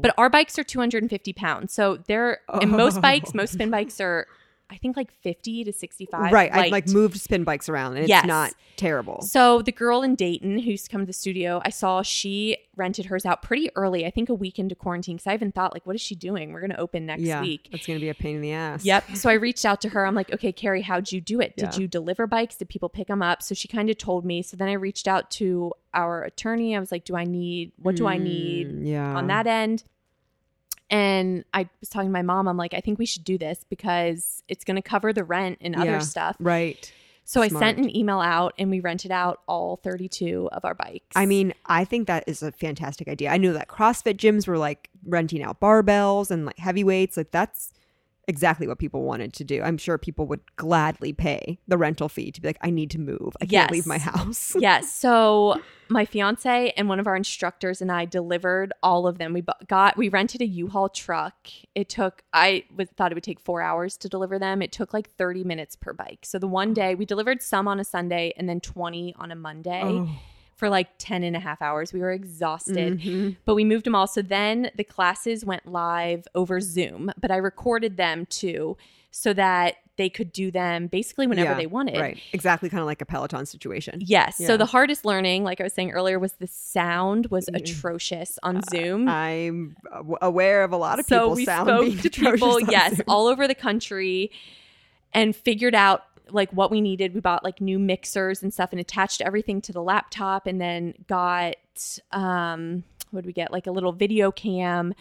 but 0.00 0.14
our 0.16 0.30
bikes 0.30 0.58
are 0.60 0.62
250 0.62 1.32
pounds 1.32 1.72
so 1.72 1.96
they're 2.06 2.38
and 2.60 2.70
most 2.70 3.00
bikes 3.00 3.30
Oh. 3.30 3.32
most 3.38 3.54
spin 3.54 3.68
bikes 3.70 4.00
are 4.00 4.28
I 4.70 4.76
think 4.76 4.96
like 4.96 5.12
50 5.12 5.64
to 5.64 5.72
65. 5.72 6.32
right. 6.32 6.50
I've 6.52 6.72
like 6.72 6.88
moved 6.88 7.20
spin 7.20 7.44
bikes 7.44 7.68
around 7.68 7.92
and 7.92 8.00
it's 8.00 8.08
Yes. 8.08 8.24
not 8.26 8.52
terrible. 8.76 9.20
So 9.22 9.60
the 9.62 9.70
girl 9.72 10.02
in 10.02 10.14
Dayton 10.14 10.58
who's 10.58 10.88
come 10.88 11.02
to 11.02 11.06
the 11.06 11.12
studio, 11.12 11.60
I 11.64 11.68
saw 11.68 12.02
she 12.02 12.56
rented 12.74 13.06
hers 13.06 13.24
out 13.26 13.42
pretty 13.42 13.70
early. 13.76 14.04
I 14.06 14.10
think 14.10 14.30
a 14.30 14.34
week 14.34 14.58
into 14.58 14.74
quarantine 14.74 15.16
because 15.16 15.26
I 15.28 15.34
even 15.34 15.52
thought 15.52 15.74
like, 15.74 15.86
what 15.86 15.94
is 15.94 16.00
she 16.00 16.14
doing? 16.14 16.52
We're 16.52 16.62
gonna 16.62 16.76
open 16.78 17.06
next 17.06 17.22
yeah, 17.22 17.40
week. 17.42 17.68
that's 17.70 17.86
gonna 17.86 18.00
be 18.00 18.08
a 18.08 18.14
pain 18.14 18.36
in 18.36 18.42
the 18.42 18.52
ass. 18.52 18.84
Yep. 18.84 19.16
So 19.16 19.28
I 19.30 19.34
reached 19.34 19.64
out 19.66 19.80
to 19.82 19.90
her. 19.90 20.06
I'm 20.06 20.14
like, 20.14 20.32
okay, 20.32 20.50
Carrie, 20.50 20.82
how'd 20.82 21.12
you 21.12 21.20
do 21.20 21.40
it? 21.40 21.56
Did 21.56 21.74
Yeah. 21.74 21.80
you 21.80 21.86
deliver 21.88 22.26
bikes? 22.26 22.56
Did 22.56 22.68
people 22.70 22.88
pick 22.88 23.08
them 23.08 23.22
up? 23.22 23.42
So 23.42 23.54
she 23.54 23.68
kind 23.68 23.90
of 23.90 23.98
told 23.98 24.24
me. 24.24 24.42
So 24.42 24.56
then 24.56 24.68
I 24.68 24.72
reached 24.72 25.06
out 25.06 25.30
to 25.32 25.72
our 25.92 26.22
attorney. 26.24 26.74
I 26.74 26.80
was 26.80 26.90
like, 26.90 27.04
do 27.04 27.14
I 27.14 27.24
need, 27.24 27.72
what 27.76 27.94
do 27.96 28.06
I 28.06 28.16
need 28.18 28.68
Mm, 28.72 28.86
Yeah. 28.88 29.14
on 29.14 29.26
that 29.28 29.46
end? 29.46 29.84
And 30.90 31.44
I 31.54 31.68
was 31.80 31.88
talking 31.88 32.08
to 32.08 32.12
my 32.12 32.22
mom. 32.22 32.46
I'm 32.46 32.56
like, 32.56 32.74
I 32.74 32.80
think 32.80 32.98
we 32.98 33.06
should 33.06 33.24
do 33.24 33.38
this 33.38 33.64
because 33.68 34.42
it's 34.48 34.64
going 34.64 34.76
to 34.76 34.82
cover 34.82 35.12
the 35.12 35.24
rent 35.24 35.58
and 35.60 35.74
other 35.74 35.84
Yeah. 35.92 35.98
stuff. 36.00 36.36
Right. 36.38 36.90
So 37.26 37.40
I 37.40 37.48
sent 37.48 37.78
an 37.78 37.96
email 37.96 38.20
out 38.20 38.52
and 38.58 38.70
we 38.70 38.80
rented 38.80 39.10
out 39.10 39.40
all 39.48 39.76
32 39.76 40.50
of 40.52 40.62
our 40.66 40.74
bikes. 40.74 41.16
I 41.16 41.24
mean, 41.24 41.54
I 41.64 41.86
think 41.86 42.06
that 42.06 42.24
is 42.26 42.42
a 42.42 42.52
fantastic 42.52 43.08
idea. 43.08 43.30
I 43.30 43.38
knew 43.38 43.54
that 43.54 43.68
CrossFit 43.68 44.16
gyms 44.18 44.46
were 44.46 44.58
like 44.58 44.90
renting 45.06 45.42
out 45.42 45.58
barbells 45.58 46.30
and 46.30 46.44
like 46.44 46.58
heavyweights. 46.58 47.16
Like 47.16 47.30
that's 47.30 47.72
exactly 48.26 48.66
what 48.66 48.78
people 48.78 49.02
wanted 49.02 49.32
to 49.34 49.44
do. 49.44 49.62
I'm 49.62 49.78
sure 49.78 49.98
people 49.98 50.26
would 50.26 50.40
gladly 50.56 51.12
pay 51.12 51.58
the 51.68 51.76
rental 51.78 52.08
fee 52.08 52.30
to 52.32 52.40
be 52.40 52.48
like, 52.48 52.58
I 52.60 52.70
need 52.70 52.90
to 52.92 52.98
move. 52.98 53.34
I 53.40 53.44
can't 53.46 53.52
Yes. 53.52 53.70
leave 53.70 53.86
my 53.86 53.98
house. 53.98 54.54
yes. 54.58 54.92
So 54.92 55.60
my 55.88 56.04
fiance 56.06 56.72
and 56.76 56.88
one 56.88 56.98
of 56.98 57.06
our 57.06 57.14
instructors 57.16 57.82
and 57.82 57.92
I 57.92 58.06
delivered 58.06 58.72
all 58.82 59.06
of 59.06 59.18
them. 59.18 59.32
We 59.34 59.42
got 59.66 59.96
we 59.96 60.08
rented 60.08 60.40
a 60.40 60.46
U-Haul 60.46 60.88
truck. 60.88 61.34
It 61.74 61.88
took 61.88 62.22
I 62.32 62.64
was, 62.74 62.88
thought 62.96 63.12
it 63.12 63.14
would 63.14 63.24
take 63.24 63.40
4 63.40 63.60
hours 63.60 63.96
to 63.98 64.08
deliver 64.08 64.38
them. 64.38 64.62
It 64.62 64.72
took 64.72 64.94
like 64.94 65.10
30 65.10 65.44
minutes 65.44 65.76
per 65.76 65.92
bike. 65.92 66.20
So 66.22 66.38
the 66.38 66.48
one 66.48 66.72
day 66.72 66.94
we 66.94 67.04
delivered 67.04 67.42
some 67.42 67.68
on 67.68 67.78
a 67.78 67.84
Sunday 67.84 68.32
and 68.36 68.48
then 68.48 68.60
20 68.60 69.14
on 69.18 69.30
a 69.30 69.36
Monday 69.36 69.82
Oh. 69.84 70.08
For 70.64 70.70
like 70.70 70.88
10 70.96 71.22
and 71.22 71.36
a 71.36 71.40
half 71.40 71.60
hours. 71.60 71.92
We 71.92 72.00
were 72.00 72.10
exhausted. 72.12 72.98
Mhm. 72.98 73.36
But 73.44 73.54
we 73.54 73.64
moved 73.64 73.84
them 73.84 73.94
all. 73.94 74.06
So 74.06 74.22
then 74.22 74.70
the 74.76 74.84
classes 74.84 75.44
went 75.44 75.66
live 75.66 76.26
over 76.34 76.58
Zoom, 76.60 77.12
but 77.20 77.30
I 77.30 77.36
recorded 77.36 77.98
them 77.98 78.24
too 78.26 78.78
so 79.10 79.34
that 79.34 79.74
they 79.96 80.08
could 80.08 80.32
do 80.32 80.50
them 80.50 80.86
basically 80.86 81.26
whenever 81.26 81.50
Yeah, 81.50 81.56
they 81.58 81.66
wanted. 81.66 82.00
Right. 82.00 82.18
Exactly. 82.32 82.70
Kind 82.70 82.80
of 82.80 82.86
like 82.86 83.02
a 83.02 83.04
Peloton 83.04 83.44
situation. 83.44 84.00
Yes. 84.02 84.38
Yeah. 84.40 84.46
So 84.46 84.56
the 84.56 84.64
hardest 84.66 85.04
learning, 85.04 85.44
like 85.44 85.60
I 85.60 85.64
was 85.64 85.74
saying 85.74 85.90
earlier, 85.92 86.18
was 86.18 86.32
the 86.32 86.46
sound 86.48 87.26
was 87.26 87.44
Mhm. 87.46 87.56
atrocious 87.60 88.38
on 88.42 88.62
Zoom. 88.70 89.06
I'm 89.06 89.76
aware 90.22 90.64
of 90.64 90.72
a 90.72 90.76
lot 90.78 90.98
of 90.98 91.04
so 91.04 91.18
people 91.24 91.34
we 91.36 91.44
sound 91.44 91.68
spoke 91.68 92.00
to 92.00 92.08
atrocious 92.08 92.40
people, 92.40 92.60
yes, 92.62 92.96
Zoom. 92.96 93.04
all 93.06 93.26
over 93.28 93.46
the 93.46 93.54
country, 93.54 94.30
and 95.12 95.36
figured 95.36 95.74
out 95.74 96.04
like 96.30 96.50
what 96.52 96.70
we 96.70 96.80
needed. 96.80 97.14
We 97.14 97.20
bought 97.20 97.44
like 97.44 97.60
new 97.60 97.78
mixers 97.78 98.42
and 98.42 98.52
stuff, 98.52 98.70
and 98.72 98.80
attached 98.80 99.20
everything 99.20 99.60
to 99.62 99.72
the 99.72 99.82
laptop, 99.82 100.46
and 100.46 100.60
then 100.60 100.94
got 101.06 101.56
um, 102.12 102.84
what 103.10 103.22
did 103.22 103.26
we 103.26 103.32
get? 103.32 103.52
Like 103.52 103.66
a 103.66 103.72
little 103.72 103.92
video 103.92 104.30
cam. 104.30 104.94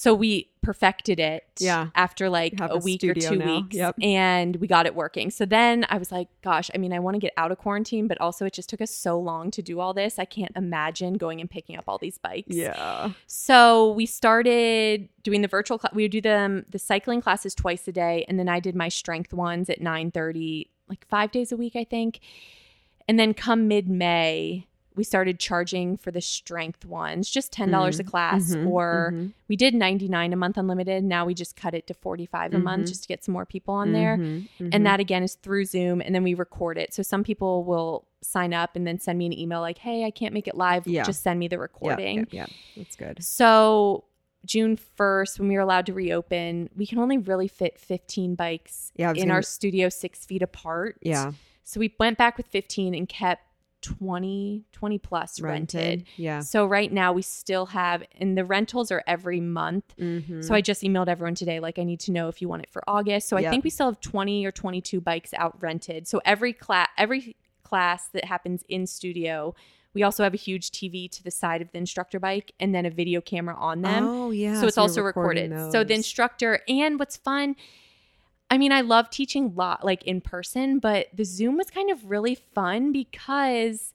So 0.00 0.14
we 0.14 0.48
perfected 0.62 1.18
it 1.18 1.44
Yeah. 1.58 1.88
after 1.96 2.28
like 2.28 2.60
a 2.60 2.66
a 2.74 2.78
week 2.78 3.02
or 3.02 3.14
two 3.14 3.34
now. 3.34 3.56
weeks. 3.62 3.74
Yep. 3.74 3.96
And 4.00 4.54
we 4.56 4.68
got 4.68 4.86
it 4.86 4.94
working. 4.94 5.28
So 5.32 5.44
then 5.44 5.84
I 5.88 5.98
was 5.98 6.12
like, 6.12 6.28
gosh, 6.40 6.70
I 6.72 6.78
mean, 6.78 6.92
I 6.92 7.00
want 7.00 7.16
to 7.16 7.18
get 7.18 7.32
out 7.36 7.50
of 7.50 7.58
quarantine, 7.58 8.06
but 8.06 8.20
also 8.20 8.46
it 8.46 8.52
just 8.52 8.68
took 8.68 8.80
us 8.80 8.92
so 8.92 9.18
long 9.18 9.50
to 9.50 9.60
do 9.60 9.80
all 9.80 9.92
this. 9.92 10.16
I 10.20 10.24
can't 10.24 10.52
imagine 10.54 11.14
going 11.14 11.40
and 11.40 11.50
picking 11.50 11.76
up 11.76 11.84
all 11.88 11.98
these 11.98 12.16
bikes. 12.16 12.54
Yeah. 12.54 13.10
So 13.26 13.90
we 13.90 14.06
started 14.06 15.08
doing 15.24 15.42
the 15.42 15.48
virtual. 15.48 15.80
Cl- 15.80 15.90
we 15.94 16.04
would 16.04 16.12
do 16.12 16.20
them 16.20 16.64
the 16.70 16.78
cycling 16.78 17.20
classes 17.20 17.52
twice 17.56 17.88
a 17.88 17.92
day, 17.92 18.24
and 18.28 18.38
then 18.38 18.48
I 18.48 18.60
did 18.60 18.76
my 18.76 18.88
strength 18.88 19.32
ones 19.34 19.68
at 19.68 19.80
nine 19.80 20.12
thirty, 20.12 20.70
like 20.88 21.04
five 21.08 21.32
days 21.32 21.50
a 21.50 21.56
week, 21.56 21.74
I 21.74 21.82
think. 21.82 22.20
And 23.08 23.18
then 23.18 23.34
come 23.34 23.66
mid 23.66 23.88
May, 23.88 24.66
we 24.96 25.04
started 25.04 25.38
charging 25.38 25.96
for 25.96 26.10
the 26.10 26.20
strength 26.20 26.84
ones, 26.84 27.30
just 27.30 27.52
ten 27.52 27.70
dollars 27.70 28.00
a 28.00 28.04
class, 28.04 28.54
Mhm, 28.54 28.66
or 28.68 29.12
mhm, 29.14 29.32
we 29.48 29.54
did 29.56 29.74
ninety 29.74 30.08
nine 30.08 30.32
a 30.32 30.36
month 30.36 30.56
unlimited. 30.58 31.04
Now 31.04 31.24
we 31.24 31.34
just 31.34 31.54
cut 31.56 31.74
it 31.74 31.86
to 31.86 31.94
forty 31.94 32.26
five 32.26 32.52
a 32.54 32.58
month 32.58 32.84
Mhm. 32.86 32.88
just 32.88 33.02
to 33.02 33.08
get 33.08 33.22
some 33.24 33.32
more 33.32 33.46
people 33.46 33.74
on 33.74 33.92
there. 33.92 34.16
mhm, 34.16 34.48
mhm. 34.58 34.70
And 34.72 34.84
that 34.86 34.98
again 35.00 35.22
is 35.22 35.34
through 35.36 35.66
Zoom, 35.66 36.00
and 36.00 36.14
then 36.14 36.22
we 36.24 36.34
record 36.34 36.78
it. 36.78 36.92
So 36.92 37.02
some 37.02 37.22
people 37.22 37.62
will 37.64 38.06
sign 38.22 38.52
up 38.52 38.74
and 38.74 38.84
then 38.86 38.98
send 38.98 39.18
me 39.18 39.26
an 39.26 39.38
email 39.38 39.60
like, 39.60 39.78
"Hey, 39.78 40.04
I 40.04 40.10
can't 40.10 40.34
make 40.34 40.48
it 40.48 40.56
live. 40.56 40.86
Yeah. 40.88 41.04
Just 41.04 41.22
send 41.22 41.38
me 41.38 41.46
the 41.46 41.58
recording." 41.58 42.26
Yeah, 42.32 42.46
yeah, 42.46 42.46
that's 42.76 42.96
good. 42.96 43.22
So 43.22 44.04
June 44.44 44.76
1st, 44.76 45.38
when 45.38 45.48
we 45.48 45.54
were 45.54 45.60
allowed 45.60 45.86
to 45.86 45.92
reopen, 45.92 46.70
we 46.76 46.86
can 46.86 46.98
only 46.98 47.18
really 47.18 47.48
fit 47.48 47.78
15 47.78 48.34
bikes 48.34 48.92
Yeah, 48.96 49.10
in 49.10 49.16
gonna- 49.16 49.34
our 49.34 49.42
studio 49.42 49.88
six 49.88 50.24
feet 50.24 50.42
apart. 50.42 50.98
Yeah. 51.02 51.32
So 51.64 51.78
we 51.80 51.94
went 52.00 52.16
back 52.18 52.36
with 52.36 52.46
15 52.46 52.94
and 52.94 53.08
kept 53.08 53.42
20, 53.82 54.64
20 54.72 54.98
plus 54.98 55.40
rented. 55.40 56.04
Yeah. 56.16 56.40
So 56.40 56.66
right 56.66 56.92
now 56.92 57.12
we 57.12 57.22
still 57.22 57.66
have, 57.66 58.02
and 58.18 58.36
the 58.36 58.44
rentals 58.44 58.90
are 58.90 59.02
every 59.06 59.40
month. 59.40 59.94
Mhm. 59.98 60.44
So 60.44 60.54
I 60.54 60.60
just 60.60 60.82
emailed 60.82 61.08
everyone 61.08 61.34
today, 61.34 61.60
like, 61.60 61.78
I 61.78 61.84
need 61.84 62.00
to 62.00 62.12
know 62.12 62.28
if 62.28 62.40
you 62.42 62.48
want 62.48 62.62
it 62.62 62.70
for 62.70 62.82
August. 62.88 63.28
So 63.28 63.36
I 63.36 63.48
think 63.48 63.64
we 63.64 63.70
still 63.70 63.86
have 63.86 64.00
20 64.00 64.44
or 64.44 64.52
22 64.52 65.00
bikes 65.00 65.32
out 65.34 65.60
rented. 65.62 66.06
So 66.08 66.20
every 66.24 66.52
class, 66.52 66.88
every 66.96 67.36
class 67.62 68.08
that 68.08 68.24
happens 68.24 68.64
in 68.68 68.86
studio, 68.86 69.54
we 69.94 70.02
also 70.02 70.22
have 70.22 70.34
a 70.34 70.38
huge 70.38 70.70
TV 70.70 71.08
to 71.08 71.22
the 71.24 71.30
side 71.30 71.62
of 71.62 71.72
the 71.72 71.78
instructor 71.78 72.20
bike 72.20 72.52
and 72.60 72.74
then 72.74 72.84
a 72.86 72.90
video 72.90 73.20
camera 73.20 73.56
on 73.58 73.82
them. 73.82 74.04
Oh 74.04 74.30
yeah. 74.30 74.60
so 74.60 74.66
it's 74.66 74.76
you're 74.76 74.82
also 74.82 75.02
recorded. 75.02 75.50
So 75.72 75.82
the 75.84 75.94
instructor, 75.94 76.60
and 76.68 76.98
what's 76.98 77.16
fun, 77.16 77.56
I 78.50 78.58
mean, 78.58 78.72
I 78.72 78.80
love 78.80 79.10
teaching 79.10 79.44
a 79.46 79.48
lot 79.58 79.84
like 79.84 80.02
in 80.04 80.20
person, 80.20 80.78
but 80.78 81.08
the 81.14 81.24
Zoom 81.24 81.56
was 81.56 81.70
kind 81.70 81.90
of 81.90 82.08
really 82.10 82.34
fun 82.34 82.92
because 82.92 83.92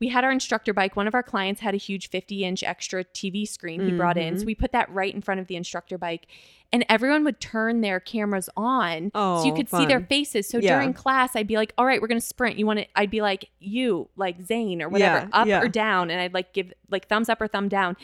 we 0.00 0.08
had 0.08 0.24
our 0.24 0.32
instructor 0.32 0.72
bike. 0.72 0.96
One 0.96 1.06
of 1.06 1.14
our 1.14 1.22
clients 1.22 1.60
had 1.60 1.74
a 1.74 1.76
huge 1.76 2.08
50 2.08 2.42
inch 2.44 2.64
extra 2.64 3.04
TV 3.04 3.46
screen 3.46 3.80
he 3.86 3.92
brought 3.92 4.16
in. 4.16 4.36
So 4.38 4.44
we 4.46 4.54
put 4.54 4.72
that 4.72 4.90
right 4.90 5.14
in 5.14 5.20
front 5.22 5.40
of 5.40 5.46
the 5.46 5.54
instructor 5.56 5.96
bike. 5.96 6.26
And 6.72 6.84
everyone 6.88 7.22
would 7.24 7.38
turn 7.38 7.82
their 7.82 8.00
cameras 8.00 8.48
on 8.56 9.10
so 9.14 9.44
you 9.44 9.52
Oh, 9.52 9.54
could 9.54 9.68
see 9.68 9.84
their 9.86 10.00
faces. 10.00 10.48
So 10.48 10.58
Yeah. 10.58 10.74
during 10.74 10.92
class, 10.94 11.36
I'd 11.36 11.46
be 11.46 11.56
like, 11.56 11.72
all 11.78 11.84
right, 11.86 12.00
we're 12.00 12.08
going 12.08 12.20
to 12.20 12.26
sprint. 12.26 12.58
You 12.58 12.66
want 12.66 12.80
to, 12.80 12.86
I'd 12.96 13.10
be 13.10 13.20
like, 13.20 13.50
you, 13.60 14.08
like 14.16 14.40
Zane 14.42 14.80
or 14.82 14.88
whatever, 14.88 15.18
Yeah, 15.30 15.38
up 15.38 15.46
yeah. 15.46 15.60
or 15.60 15.68
down. 15.68 16.10
And 16.10 16.18
I'd 16.20 16.32
like 16.34 16.52
give 16.54 16.72
like 16.90 17.08
thumbs 17.08 17.28
up 17.28 17.40
or 17.42 17.46
thumb 17.46 17.68
down. 17.68 17.96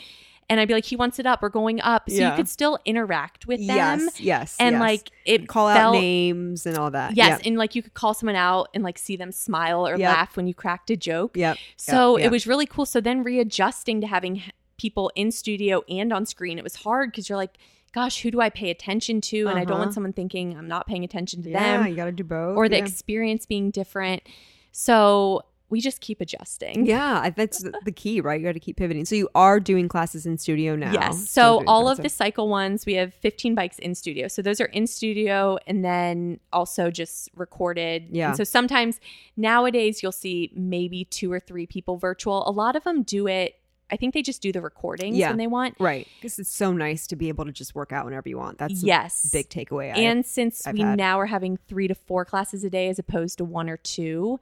And 0.49 0.59
I'd 0.59 0.67
be 0.67 0.73
like, 0.73 0.85
he 0.85 0.95
wants 0.95 1.19
it 1.19 1.25
up 1.27 1.41
We're 1.41 1.49
going 1.49 1.79
up. 1.81 2.09
So 2.09 2.15
Yeah. 2.15 2.31
you 2.31 2.35
could 2.35 2.49
still 2.49 2.79
interact 2.85 3.45
with 3.47 3.59
them. 3.59 3.75
Yes. 3.99 4.19
Yes. 4.19 4.55
And 4.59 4.73
yes. 4.73 4.79
like 4.81 5.09
it 5.25 5.47
call 5.47 5.67
out 5.67 5.91
names 5.93 6.65
and 6.65 6.75
all 6.77 6.89
that. 6.91 7.15
Yes. 7.15 7.39
And 7.45 7.55
like 7.57 7.75
you 7.75 7.83
could 7.83 7.93
call 7.93 8.13
someone 8.15 8.35
out 8.35 8.69
and 8.73 8.83
like 8.83 8.97
see 8.97 9.15
them 9.15 9.31
smile 9.31 9.87
or 9.87 9.91
Yep. 9.97 9.99
laugh 10.15 10.35
when 10.37 10.47
you 10.47 10.53
cracked 10.55 10.89
a 10.89 10.97
joke. 10.97 11.37
Yep. 11.37 11.57
So 11.77 12.17
yep. 12.17 12.25
it 12.25 12.31
was 12.31 12.47
really 12.47 12.65
cool. 12.65 12.85
So 12.85 12.99
then 12.99 13.21
readjusting 13.23 14.01
to 14.01 14.07
having 14.07 14.41
people 14.77 15.11
in 15.15 15.31
studio 15.31 15.83
and 15.89 16.11
on 16.11 16.25
screen, 16.25 16.57
it 16.57 16.63
was 16.63 16.77
hard 16.77 17.11
because 17.11 17.29
you're 17.29 17.37
like, 17.37 17.57
gosh, 17.91 18.21
who 18.21 18.31
do 18.31 18.39
I 18.41 18.49
pay 18.49 18.69
attention 18.69 19.19
to? 19.21 19.47
And 19.47 19.57
I 19.59 19.65
don't 19.65 19.71
Uh-huh. 19.73 19.79
want 19.81 19.93
someone 19.93 20.13
thinking 20.13 20.57
I'm 20.57 20.67
not 20.67 20.87
paying 20.87 21.03
attention 21.03 21.43
to 21.43 21.49
Yeah, 21.49 21.59
them 21.59 21.81
Yeah, 21.83 21.87
you 21.89 21.95
got 21.95 22.05
to 22.05 22.11
do 22.11 22.23
both. 22.23 22.55
or 22.57 22.69
the 22.69 22.77
yeah. 22.77 22.83
experience 22.85 23.45
being 23.45 23.71
different. 23.71 24.23
So 24.71 25.41
we 25.69 25.81
just 25.81 26.01
keep 26.01 26.19
adjusting. 26.21 26.85
yeah, 26.85 27.29
that's 27.29 27.63
the 27.85 27.91
key, 27.91 28.21
right? 28.21 28.39
You 28.39 28.47
got 28.47 28.53
to 28.53 28.59
keep 28.59 28.77
pivoting. 28.77 29.05
So 29.05 29.15
you 29.15 29.29
are 29.35 29.59
doing 29.59 29.87
classes 29.87 30.25
in 30.25 30.37
studio 30.37 30.75
now. 30.75 30.91
Yes. 30.91 31.29
So 31.29 31.63
all 31.67 31.87
of 31.87 31.97
the 31.97 32.09
cycle 32.09 32.49
ones, 32.49 32.85
we 32.85 32.93
have 32.95 33.13
15 33.13 33.53
bikes 33.55 33.77
in 33.79 33.93
studio. 33.95 34.27
So 34.27 34.41
those 34.41 34.59
are 34.59 34.65
in 34.65 34.87
studio 34.87 35.57
and 35.67 35.85
then 35.85 36.39
also 36.51 36.89
just 36.89 37.29
recorded. 37.35 38.07
Yeah. 38.11 38.29
And 38.29 38.37
so 38.37 38.43
sometimes 38.43 38.99
nowadays 39.37 40.01
you'll 40.01 40.11
see 40.11 40.51
maybe 40.55 41.05
two 41.05 41.31
or 41.31 41.39
three 41.39 41.65
people 41.65 41.97
virtual. 41.97 42.47
A 42.47 42.51
lot 42.51 42.75
of 42.75 42.83
them 42.83 43.03
do 43.03 43.27
it. 43.27 43.55
I 43.91 43.97
think 43.97 44.13
they 44.13 44.21
just 44.21 44.41
do 44.41 44.51
the 44.51 44.61
recordings 44.61 45.17
Yeah. 45.17 45.29
when 45.29 45.37
they 45.37 45.47
want. 45.47 45.75
right 45.79 46.07
because 46.19 46.37
it's 46.37 46.51
so 46.55 46.71
nice 46.71 47.07
to 47.07 47.15
be 47.15 47.27
able 47.27 47.45
to 47.45 47.51
just 47.51 47.73
work 47.73 47.91
out 47.91 48.05
whenever 48.05 48.29
you 48.29 48.37
want. 48.37 48.59
That's 48.59 48.83
yes. 48.83 49.25
a 49.25 49.37
big 49.37 49.49
takeaway. 49.49 49.95
And 49.95 50.23
since 50.25 50.65
I've 50.67 50.75
we 50.75 50.81
had. 50.81 50.97
now 50.97 51.19
are 51.19 51.25
having 51.25 51.57
three 51.67 51.87
to 51.87 51.95
four 51.95 52.23
classes 52.25 52.63
a 52.63 52.69
day 52.69 52.89
as 52.89 52.99
opposed 52.99 53.39
to 53.39 53.45
one 53.45 53.67
or 53.69 53.77
two, 53.77 54.39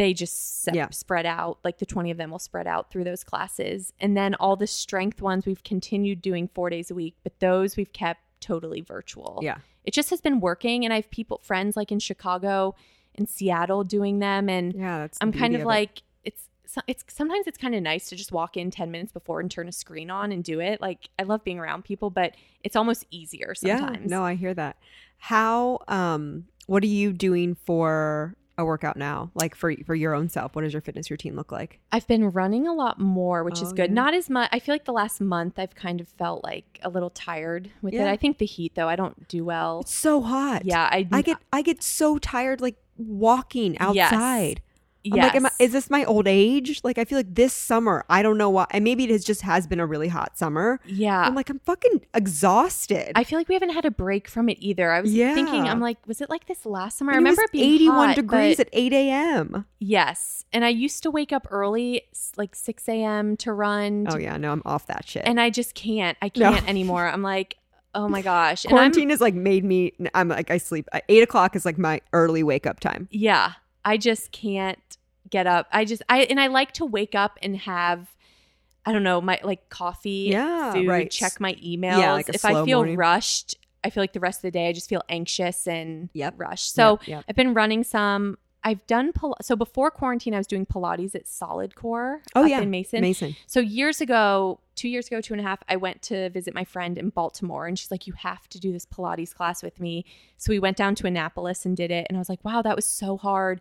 they 0.00 0.14
just 0.14 0.62
se- 0.62 0.72
Yeah. 0.74 0.88
spread 0.90 1.26
out. 1.26 1.58
Like 1.62 1.76
the 1.76 1.84
20 1.84 2.10
of 2.10 2.16
them 2.16 2.30
will 2.30 2.38
spread 2.38 2.66
out 2.66 2.90
through 2.90 3.04
those 3.04 3.22
classes. 3.22 3.92
And 4.00 4.16
then 4.16 4.34
all 4.36 4.56
the 4.56 4.66
strength 4.66 5.20
ones 5.20 5.44
we've 5.44 5.62
continued 5.62 6.22
doing 6.22 6.48
four 6.48 6.70
days 6.70 6.90
a 6.90 6.94
week, 6.94 7.16
but 7.22 7.38
those 7.38 7.76
we've 7.76 7.92
kept 7.92 8.20
totally 8.40 8.80
virtual. 8.80 9.40
yeah, 9.42 9.58
It 9.84 9.92
just 9.92 10.08
has 10.08 10.22
been 10.22 10.40
working. 10.40 10.84
And 10.86 10.92
I 10.94 10.96
have 10.96 11.10
people, 11.10 11.38
friends 11.44 11.76
like 11.76 11.92
in 11.92 11.98
Chicago 11.98 12.74
and 13.16 13.28
Seattle 13.28 13.84
doing 13.84 14.20
them. 14.20 14.48
And 14.48 14.72
yeah, 14.72 15.00
that's. 15.00 15.18
I'm 15.20 15.32
kind 15.32 15.54
of 15.54 15.60
it. 15.60 15.66
like, 15.66 16.02
it's, 16.24 16.48
it's 16.86 17.04
sometimes 17.08 17.46
it's 17.46 17.58
kind 17.58 17.74
of 17.74 17.82
nice 17.82 18.08
to 18.08 18.16
just 18.16 18.32
walk 18.32 18.56
in 18.56 18.70
10 18.70 18.90
minutes 18.90 19.12
before 19.12 19.40
and 19.40 19.50
turn 19.50 19.68
a 19.68 19.72
screen 19.72 20.10
on 20.10 20.32
and 20.32 20.42
do 20.42 20.60
it. 20.60 20.80
Like 20.80 21.10
I 21.18 21.24
love 21.24 21.44
being 21.44 21.58
around 21.58 21.84
people, 21.84 22.08
but 22.08 22.34
it's 22.64 22.74
almost 22.76 23.04
easier 23.10 23.54
sometimes. 23.54 23.98
Yeah, 24.10 24.16
no, 24.16 24.24
I 24.24 24.34
hear 24.34 24.54
that. 24.54 24.78
How? 25.18 25.80
Um, 25.88 26.46
what 26.66 26.82
are 26.82 26.86
you 26.86 27.12
doing 27.12 27.54
for 27.54 28.34
a 28.60 28.64
workout 28.64 28.96
now? 28.96 29.30
Like 29.34 29.54
for 29.56 29.74
for 29.84 29.94
your 29.94 30.14
own 30.14 30.28
self, 30.28 30.54
what 30.54 30.62
does 30.62 30.72
your 30.72 30.82
fitness 30.82 31.10
routine 31.10 31.34
look 31.34 31.50
like? 31.50 31.80
I've 31.90 32.06
been 32.06 32.30
running 32.30 32.66
a 32.68 32.72
lot 32.72 33.00
more, 33.00 33.42
which 33.42 33.60
is 33.60 33.70
Oh, 33.72 33.74
good. 33.74 33.90
yeah. 33.90 33.94
Not 33.94 34.14
as 34.14 34.30
much. 34.30 34.48
I 34.52 34.60
feel 34.60 34.74
like 34.74 34.84
the 34.84 34.92
last 34.92 35.20
month 35.20 35.58
I've 35.58 35.74
kind 35.74 36.00
of 36.00 36.08
felt 36.08 36.44
like 36.44 36.78
a 36.82 36.88
little 36.88 37.10
tired 37.10 37.70
with 37.82 37.94
it. 37.94 38.06
I 38.06 38.16
think 38.16 38.38
the 38.38 38.46
heat 38.46 38.74
though, 38.76 38.88
I 38.88 38.94
don't 38.96 39.26
do 39.28 39.44
well. 39.44 39.80
It's 39.80 39.94
so 39.94 40.20
hot. 40.20 40.64
Yeah, 40.64 40.88
I 40.92 41.08
I 41.10 41.22
get 41.22 41.38
I 41.52 41.62
get 41.62 41.82
so 41.82 42.18
tired 42.18 42.60
like 42.60 42.76
walking 42.96 43.76
Yes. 43.94 44.10
Outside. 45.06 45.18
I'm 45.18 45.22
like, 45.24 45.34
am 45.36 45.46
I, 45.46 45.50
is 45.58 45.72
this 45.72 45.90
my 45.90 46.04
old 46.04 46.26
age? 46.28 46.80
Like, 46.84 46.98
I 46.98 47.04
feel 47.04 47.18
like 47.18 47.34
this 47.34 47.52
summer, 47.52 48.04
I 48.08 48.22
don't 48.22 48.36
know 48.38 48.50
why. 48.50 48.66
And 48.70 48.84
maybe 48.84 49.04
it 49.04 49.10
has 49.10 49.24
just 49.24 49.42
has 49.42 49.66
been 49.66 49.80
a 49.80 49.86
really 49.86 50.08
hot 50.08 50.36
summer. 50.38 50.80
yeah. 50.86 51.20
I'm 51.20 51.34
like, 51.34 51.50
I'm 51.50 51.60
fucking 51.60 52.02
exhausted. 52.14 53.12
I 53.14 53.24
feel 53.24 53.38
like 53.38 53.48
we 53.48 53.54
haven't 53.54 53.70
had 53.70 53.84
a 53.84 53.90
break 53.90 54.28
from 54.28 54.48
it 54.48 54.58
either. 54.60 54.90
I 54.90 55.00
was 55.00 55.12
Yeah. 55.14 55.34
thinking, 55.34 55.68
I'm 55.68 55.80
like, 55.80 55.98
was 56.06 56.20
it 56.20 56.30
like 56.30 56.46
this 56.46 56.66
last 56.66 56.98
summer? 56.98 57.12
I 57.12 57.16
And 57.16 57.26
it 57.26 57.30
remember 57.30 57.42
it 57.42 57.52
being 57.52 57.74
81 57.74 58.08
hot, 58.08 58.16
degrees 58.16 58.60
at 58.60 58.68
8 58.72 58.92
a.m. 58.92 59.64
yes, 59.78 60.44
and 60.52 60.64
I 60.64 60.68
used 60.68 61.02
to 61.04 61.10
wake 61.10 61.32
up 61.32 61.46
early, 61.50 62.02
like 62.36 62.54
6 62.54 62.88
a.m. 62.88 63.36
to 63.38 63.52
run, 63.52 64.06
Oh 64.08 64.16
yeah, 64.18 64.36
no, 64.36 64.52
I'm 64.52 64.62
off 64.64 64.86
that 64.86 65.06
shit. 65.08 65.22
and 65.26 65.40
I 65.40 65.50
just 65.50 65.74
can't. 65.74 66.16
I 66.22 66.28
can't 66.28 66.68
anymore. 66.68 67.06
I'm 67.06 67.22
like, 67.22 67.56
oh 67.94 68.08
my 68.08 68.22
gosh, 68.22 68.64
and 68.64 68.72
I'm 68.72 68.76
Quarantine 68.78 69.10
has 69.10 69.20
like 69.20 69.34
made 69.34 69.64
me. 69.64 69.92
I'm 70.14 70.28
like 70.28 70.50
I 70.50 70.58
sleep. 70.58 70.88
Eight 71.08 71.22
o'clock 71.22 71.54
is 71.56 71.64
like 71.64 71.78
my 71.78 72.00
early 72.12 72.42
wake 72.42 72.66
up 72.66 72.80
time. 72.80 73.08
yeah, 73.10 73.52
I 73.84 73.96
just 73.96 74.32
can't 74.32 74.78
get 75.28 75.46
up. 75.46 75.66
I 75.72 75.84
just 75.84 76.02
I 76.08 76.20
and 76.22 76.40
I 76.40 76.48
like 76.48 76.72
to 76.72 76.84
wake 76.84 77.14
up 77.14 77.38
and 77.42 77.56
have 77.58 78.08
I 78.86 78.92
don't 78.92 79.02
know, 79.02 79.20
my 79.20 79.38
like 79.44 79.68
coffee, 79.68 80.28
Yeah, 80.32 80.72
food, 80.72 80.88
right. 80.88 81.10
check 81.10 81.38
my 81.40 81.52
emails. 81.54 81.98
Yeah, 81.98 82.12
like 82.14 82.28
a 82.28 82.34
if 82.34 82.44
I 82.44 82.64
feel 82.64 82.78
morning. 82.78 82.96
rushed, 82.96 83.54
I 83.84 83.90
feel 83.90 84.02
like 84.02 84.12
the 84.14 84.20
rest 84.20 84.38
of 84.38 84.42
the 84.42 84.50
day 84.50 84.68
I 84.68 84.72
just 84.72 84.88
feel 84.88 85.02
anxious 85.08 85.66
and 85.66 86.08
Yep. 86.14 86.34
rushed. 86.38 86.72
So 86.74 86.98
Yep, 87.02 87.08
yep. 87.08 87.24
I've 87.28 87.36
been 87.36 87.54
running 87.54 87.84
some. 87.84 88.38
I've 88.62 88.86
done 88.86 89.12
Pil- 89.12 89.36
so 89.40 89.56
before 89.56 89.90
quarantine. 89.90 90.34
I 90.34 90.38
was 90.38 90.46
doing 90.46 90.66
Pilates 90.66 91.14
at 91.14 91.26
Solid 91.26 91.74
Core 91.74 92.20
Oh, 92.34 92.42
up 92.44 92.48
yeah. 92.50 92.60
in 92.60 92.70
Mason. 92.70 93.00
Mason. 93.00 93.34
So 93.46 93.60
years 93.60 94.00
ago, 94.02 94.60
two 94.76 94.88
years 94.88 95.06
ago, 95.06 95.20
two 95.22 95.32
and 95.32 95.40
a 95.40 95.44
half, 95.44 95.60
I 95.68 95.76
went 95.76 96.02
to 96.02 96.28
visit 96.30 96.54
my 96.54 96.64
friend 96.64 96.98
in 96.98 97.08
Baltimore, 97.08 97.66
and 97.66 97.78
she's 97.78 97.90
like, 97.90 98.06
"You 98.06 98.12
have 98.14 98.48
to 98.50 98.60
do 98.60 98.70
this 98.72 98.84
Pilates 98.84 99.34
class 99.34 99.62
with 99.62 99.80
me." 99.80 100.04
So 100.36 100.50
we 100.52 100.58
went 100.58 100.76
down 100.76 100.94
to 100.96 101.06
Annapolis 101.06 101.64
and 101.64 101.76
did 101.76 101.90
it, 101.90 102.06
and 102.08 102.18
I 102.18 102.20
was 102.20 102.28
like, 102.28 102.44
"Wow, 102.44 102.60
that 102.62 102.76
was 102.76 102.84
so 102.84 103.16
hard." 103.16 103.60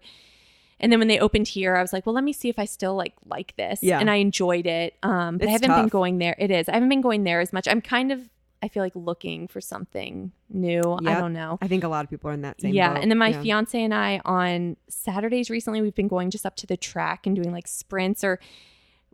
And 0.82 0.92
then 0.92 1.00
when 1.00 1.08
they 1.10 1.20
opened 1.20 1.48
here, 1.50 1.76
I 1.76 1.82
was 1.82 1.92
like, 1.94 2.06
"Well, 2.06 2.16
let 2.16 2.24
me 2.24 2.32
see 2.34 2.50
if 2.50 2.58
I 2.60 2.66
still 2.66 2.96
like 2.96 3.14
like 3.26 3.56
this." 3.58 3.80
Yeah. 3.82 4.00
and 4.00 4.10
I 4.10 4.16
enjoyed 4.16 4.66
it. 4.66 4.96
Um, 5.04 5.38
but 5.38 5.48
I 5.48 5.52
haven't 5.52 5.72
been 5.72 5.88
going 5.88 6.18
there. 6.20 6.36
It 6.38 6.52
is. 6.52 6.68
I 6.70 6.74
haven't 6.74 6.90
been 6.90 7.02
going 7.02 7.24
there 7.24 7.40
as 7.42 7.54
much. 7.54 7.68
I'm 7.68 7.82
kind 7.82 8.12
of. 8.12 8.30
I 8.62 8.68
feel 8.68 8.84
like 8.84 8.92
looking 8.96 9.48
for 9.48 9.62
something 9.62 10.32
new. 10.50 10.82
I 11.06 11.16
don't 11.20 11.34
know. 11.34 11.58
I 11.62 11.68
think 11.68 11.84
a 11.84 11.88
lot 11.88 12.04
of 12.04 12.10
people 12.10 12.30
are 12.30 12.34
in 12.34 12.42
that 12.42 12.60
same. 12.60 12.74
Yeah, 12.74 12.94
boat. 12.96 13.02
and 13.04 13.12
then 13.12 13.18
my 13.18 13.30
Yeah. 13.30 13.42
fiance 13.42 13.82
and 13.82 13.94
I 13.94 14.22
on 14.26 14.76
Saturdays 14.90 15.50
recently 15.50 15.82
we've 15.82 15.96
been 15.96 16.08
going 16.10 16.30
just 16.30 16.46
up 16.46 16.56
to 16.58 16.68
the 16.68 16.76
track 16.78 17.26
and 17.26 17.36
doing 17.36 17.52
like 17.52 17.68
sprints 17.68 18.24
or 18.24 18.40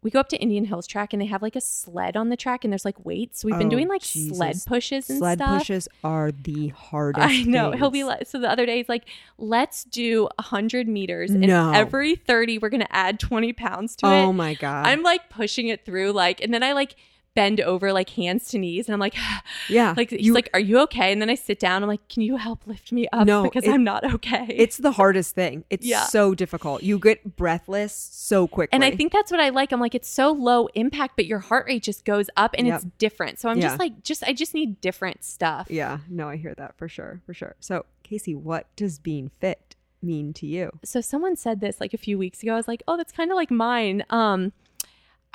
we 0.01 0.11
go 0.11 0.19
up 0.19 0.30
to 0.30 0.38
Indian 0.38 0.65
Hills 0.65 0.85
track 0.85 1.13
and 1.13 1.22
they 1.22 1.26
have 1.26 1.41
like 1.41 1.55
a 1.55 1.61
sled 1.61 2.15
on 2.15 2.30
the 2.30 2.38
track 2.38 2.63
and 2.63 2.72
there's 2.72 2.85
like 2.85 3.03
weights. 3.05 3.39
So 3.39 3.47
we've 3.47 3.57
been 3.57 3.67
Oh, 3.67 3.72
doing 3.72 3.88
like 3.88 4.01
Jesus. 4.03 4.38
sled 4.38 4.55
pushes 4.67 5.09
and 5.09 5.17
sled 5.17 5.39
stuff. 5.39 5.57
pushes 5.59 5.88
are 6.03 6.31
the 6.31 6.67
hardest. 6.69 7.27
I 7.27 7.41
know. 7.43 7.72
He'll 7.72 7.89
be 7.89 8.03
like, 8.03 8.27
so 8.27 8.39
the 8.39 8.49
other 8.49 8.67
day 8.67 8.77
he's 8.77 8.89
like, 8.89 9.05
let's 9.39 9.84
do 9.84 10.23
100 10.38 10.88
meters. 10.88 11.31
And 11.31 11.41
No. 11.47 11.72
every 11.73 12.15
30, 12.15 12.59
we're 12.59 12.69
going 12.69 12.81
to 12.81 12.95
add 12.95 13.19
20 13.19 13.53
pounds 13.53 13.95
to 13.97 14.05
Oh 14.05 14.09
it. 14.11 14.26
Oh 14.26 14.34
my 14.34 14.53
god. 14.53 14.85
I'm 14.85 15.01
like 15.01 15.27
pushing 15.30 15.69
it 15.69 15.85
through, 15.85 16.11
like, 16.11 16.39
and 16.39 16.53
then 16.53 16.61
I 16.61 16.73
like 16.73 16.95
bend 17.36 17.60
over, 17.62 17.94
like 17.94 18.10
hands 18.12 18.48
to 18.49 18.57
knees. 18.57 18.88
And 18.88 18.94
I'm 18.94 18.99
like, 18.99 19.16
yeah. 19.70 19.94
like, 19.95 20.10
he's 20.10 20.22
you, 20.22 20.34
like, 20.34 20.49
are 20.53 20.60
you 20.60 20.80
okay? 20.84 21.12
And 21.12 21.22
then 21.22 21.30
I 21.30 21.36
sit 21.36 21.60
down. 21.60 21.84
I'm 21.84 21.90
like, 21.90 22.07
can 22.10 22.22
you 22.24 22.38
help 22.38 22.66
lift 22.66 22.91
me 22.91 23.07
up? 23.14 23.28
No, 23.28 23.44
because 23.44 23.66
it- 23.66 23.72
I'm 23.72 23.84
not 23.84 24.03
okay. 24.16 24.48
It's 24.49 24.78
the 24.78 24.91
hardest 24.94 25.36
thing. 25.36 25.64
It's 25.70 25.86
Yeah. 25.86 26.06
so 26.06 26.34
difficult. 26.34 26.82
You 26.82 26.98
get 26.98 27.36
breathless 27.36 27.94
so 27.94 28.48
quickly. 28.48 28.74
And 28.74 28.84
I 28.84 28.91
think 28.95 29.12
that's 29.12 29.32
what 29.32 29.40
I 29.41 29.49
like. 29.49 29.72
I'm 29.72 29.80
like, 29.80 29.94
it's 29.95 30.10
so 30.10 30.32
low 30.32 30.68
impact, 30.74 31.16
but 31.18 31.26
your 31.26 31.40
heart 31.40 31.66
rate 31.68 31.84
just 31.84 32.06
goes 32.06 32.30
up 32.38 32.56
and 32.57 32.68
Yep. 32.68 32.76
it's 32.76 32.86
different. 32.98 33.40
So 33.40 33.49
I'm 33.49 33.57
Yeah. 33.57 33.68
just 33.68 33.80
like, 33.80 34.02
just 34.03 34.24
I 34.24 34.34
just 34.34 34.53
need 34.53 34.82
different 34.82 35.24
stuff. 35.24 35.68
Yeah. 35.70 35.99
No, 36.10 36.30
I 36.30 36.38
hear 36.38 36.56
that 36.56 36.78
for 36.78 36.88
sure. 36.88 37.22
For 37.26 37.34
sure. 37.34 37.56
So, 37.60 37.86
Casey, 38.03 38.34
what 38.34 38.68
does 38.76 38.98
being 38.99 39.30
fit 39.30 39.76
mean 40.02 40.32
to 40.34 40.45
you? 40.48 40.72
So 40.84 41.02
someone 41.02 41.36
said 41.36 41.60
this 41.60 41.82
like 41.82 41.94
a 41.94 41.98
few 41.98 42.18
weeks 42.18 42.41
ago. 42.44 42.53
I 42.53 42.56
was 42.56 42.68
like, 42.68 42.84
oh, 42.88 42.95
that's 42.98 43.12
kind 43.12 43.32
of 43.32 43.36
like 43.36 43.52
mine. 43.52 44.03
Um, 44.10 44.53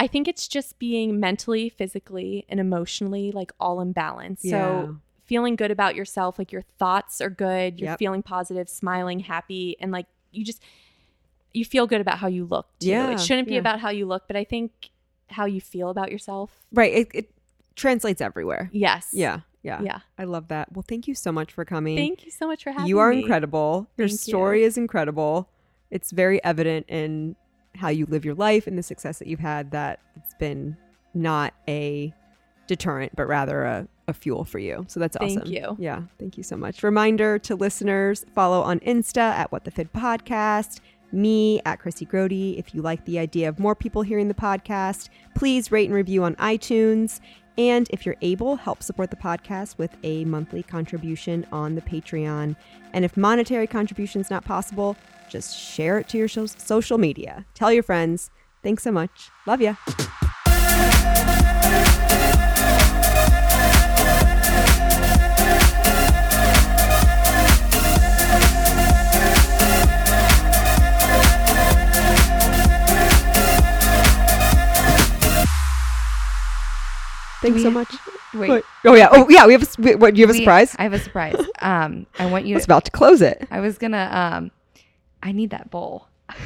I 0.01 0.07
think 0.07 0.27
it's 0.27 0.49
just 0.49 0.79
being 0.79 1.21
mentally, 1.21 1.69
physically, 1.69 2.47
and 2.49 2.59
emotionally 2.59 3.31
like 3.33 3.53
all 3.61 3.81
in 3.83 3.93
balance. 3.93 4.41
Yeah. 4.43 4.51
So 4.51 4.97
feeling 5.27 5.55
good 5.57 5.71
about 5.71 5.95
yourself, 5.95 6.39
like 6.39 6.51
your 6.51 6.63
thoughts 6.79 7.21
are 7.21 7.31
good, 7.31 7.79
you're 7.79 7.91
Yep. 7.91 7.99
feeling 7.99 8.23
positive, 8.23 8.69
smiling, 8.69 9.21
happy, 9.21 9.77
and 9.79 9.93
like 9.93 10.07
you 10.33 10.45
just 10.45 10.63
you 11.53 11.65
feel 11.65 11.87
good 11.87 12.01
about 12.01 12.19
how 12.19 12.29
you 12.29 12.45
look 12.47 12.67
too. 12.79 12.89
Yeah, 12.89 13.11
It 13.11 13.21
shouldn't 13.21 13.47
be 13.49 13.55
yeah. 13.55 13.61
about 13.61 13.81
how 13.81 13.91
you 13.91 14.07
look, 14.07 14.25
but 14.27 14.37
I 14.37 14.45
think 14.45 14.91
how 15.29 15.45
you 15.45 15.61
feel 15.61 15.91
about 15.91 16.11
yourself. 16.11 16.51
Right. 16.73 16.93
It, 16.95 17.09
it 17.13 17.31
translates 17.77 18.21
everywhere. 18.21 18.71
Yes. 18.73 19.09
Yeah. 19.13 19.41
Yeah. 19.63 19.83
Yeah. 19.83 19.99
I 20.17 20.25
love 20.25 20.49
that. 20.49 20.73
Well, 20.73 20.85
thank 20.89 21.07
you 21.09 21.15
so 21.15 21.31
much 21.31 21.53
for 21.53 21.65
coming. 21.65 21.97
Thank 21.97 22.25
you 22.25 22.31
so 22.31 22.47
much 22.47 22.63
for 22.65 22.71
having 22.71 22.85
me. 22.85 22.89
you 22.89 22.99
are 23.01 23.13
incredible. 23.13 23.89
Your 23.99 24.09
Thank 24.09 24.21
story 24.21 24.63
is 24.63 24.79
incredible. 24.79 25.51
It's 25.91 26.11
very 26.13 26.43
evident 26.45 26.87
in 26.89 27.37
how 27.77 27.89
you 27.89 28.07
live 28.07 28.25
your 28.25 28.35
life 28.35 28.67
and 28.67 28.77
the 28.77 28.83
success 28.83 29.19
that 29.19 29.29
you've 29.29 29.41
had 29.41 29.71
that 29.71 30.01
it's 30.17 30.35
been 30.35 30.77
not 31.15 31.55
a 31.69 32.13
deterrent, 32.67 33.15
but 33.17 33.27
rather 33.27 33.65
a, 33.65 33.89
a 34.07 34.15
fuel 34.15 34.45
for 34.45 34.59
you. 34.59 34.85
So 34.89 35.01
that's 35.01 35.17
awesome. 35.17 35.43
Thank 35.43 35.49
you. 35.49 35.77
Yeah. 35.79 36.03
Thank 36.19 36.37
you 36.37 36.43
so 36.43 36.57
much. 36.57 36.83
Reminder 36.83 37.39
to 37.41 37.57
listeners 37.57 38.25
follow 38.35 38.61
on 38.63 38.79
Insta 38.81 39.19
at 39.19 39.51
What 39.51 39.65
the 39.65 39.71
Fit 39.71 39.93
Podcast, 39.93 40.81
me 41.13 41.61
at 41.65 41.81
Chrissy 41.81 42.07
Grody. 42.07 42.59
If 42.59 42.75
you 42.75 42.83
like 42.83 43.05
the 43.05 43.19
idea 43.19 43.49
of 43.49 43.59
more 43.59 43.75
people 43.75 44.03
hearing 44.03 44.29
the 44.29 44.35
podcast, 44.35 45.09
please 45.35 45.73
rate 45.73 45.87
and 45.87 45.95
review 45.95 46.23
on 46.23 46.37
iTunes. 46.37 47.21
And 47.59 47.89
if 47.91 48.07
you're 48.07 48.17
able, 48.23 48.57
help 48.57 48.83
support 48.83 49.11
the 49.11 49.17
podcast 49.17 49.77
with 49.77 49.97
a 50.05 50.25
monthly 50.25 50.63
contribution 50.63 51.45
on 51.51 51.75
the 51.75 51.83
Patreon. 51.83 52.55
And 52.93 53.05
if 53.05 53.17
monetary 53.17 53.67
contribution 53.67 54.21
is 54.21 54.31
not 54.31 54.45
possible, 54.45 54.97
just 55.31 55.57
share 55.59 55.99
it 55.99 56.09
to 56.11 56.19
your 56.19 56.29
social 56.29 56.99
media. 56.99 57.47
Tell 57.55 57.73
your 57.73 57.83
friends. 57.83 58.31
Thanks 58.63 58.83
so 58.83 58.91
much. 58.91 59.31
Love 59.47 59.61
ya. 59.63 59.75
Thanks 77.43 77.57
we- 77.57 77.63
so 77.63 77.71
much. 77.71 77.95
Wait. 78.35 78.49
What? 78.49 78.65
Oh 78.85 78.95
yeah. 78.95 79.09
Oh 79.11 79.27
yeah. 79.31 79.47
We 79.47 79.55
have. 79.55 79.63
A, 79.63 79.97
what? 79.97 80.15
Do 80.15 80.21
you 80.21 80.27
have 80.27 80.35
a 80.35 80.39
we- 80.39 80.45
surprise? 80.45 80.77
I 80.79 80.83
have 80.83 80.93
a 80.93 80.99
surprise. 80.99 81.35
Um, 81.61 82.07
I 82.19 82.27
want 82.27 82.45
I 82.45 82.49
you 82.49 82.55
was 82.55 82.65
to. 82.65 82.69
about 82.69 82.85
to 82.85 82.91
close 82.91 83.23
it. 83.23 83.47
I 83.51 83.61
was 83.61 83.79
gonna. 83.79 84.09
Um, 84.13 84.51
I 85.23 85.33
need 85.33 85.51
that 85.51 85.71
bowl. 85.71 86.09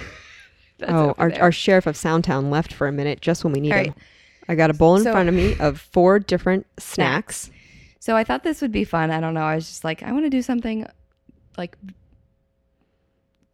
Oh, 0.86 1.14
our, 1.18 1.30
there. 1.30 1.40
our 1.42 1.52
sheriff 1.52 1.86
of 1.86 1.94
Soundtown 1.94 2.51
left 2.51 2.72
for 2.72 2.88
a 2.88 2.92
minute 2.92 3.20
just 3.20 3.44
when 3.44 3.52
we 3.52 3.60
need 3.60 3.72
All 3.72 3.78
him. 3.78 3.84
right. 3.86 3.94
I 4.48 4.55
got 4.56 4.70
a 4.70 4.74
bowl 4.74 4.96
in 4.96 5.05
So- 5.05 5.12
front 5.12 5.28
of 5.28 5.34
me 5.34 5.56
of 5.59 5.80
four 5.80 6.18
different 6.18 6.66
snacks. 6.78 7.48
So 8.01 8.16
I 8.16 8.24
thought 8.24 8.42
this 8.42 8.60
would 8.60 8.72
be 8.72 8.82
fun. 8.84 9.10
I 9.12 9.20
don't 9.20 9.34
know. 9.34 9.44
I 9.44 9.55
was 9.55 9.66
just 9.68 9.84
like, 9.84 10.02
I 10.02 10.10
want 10.12 10.26
to 10.26 10.30
do 10.30 10.42
something, 10.42 10.84
like, 11.56 11.76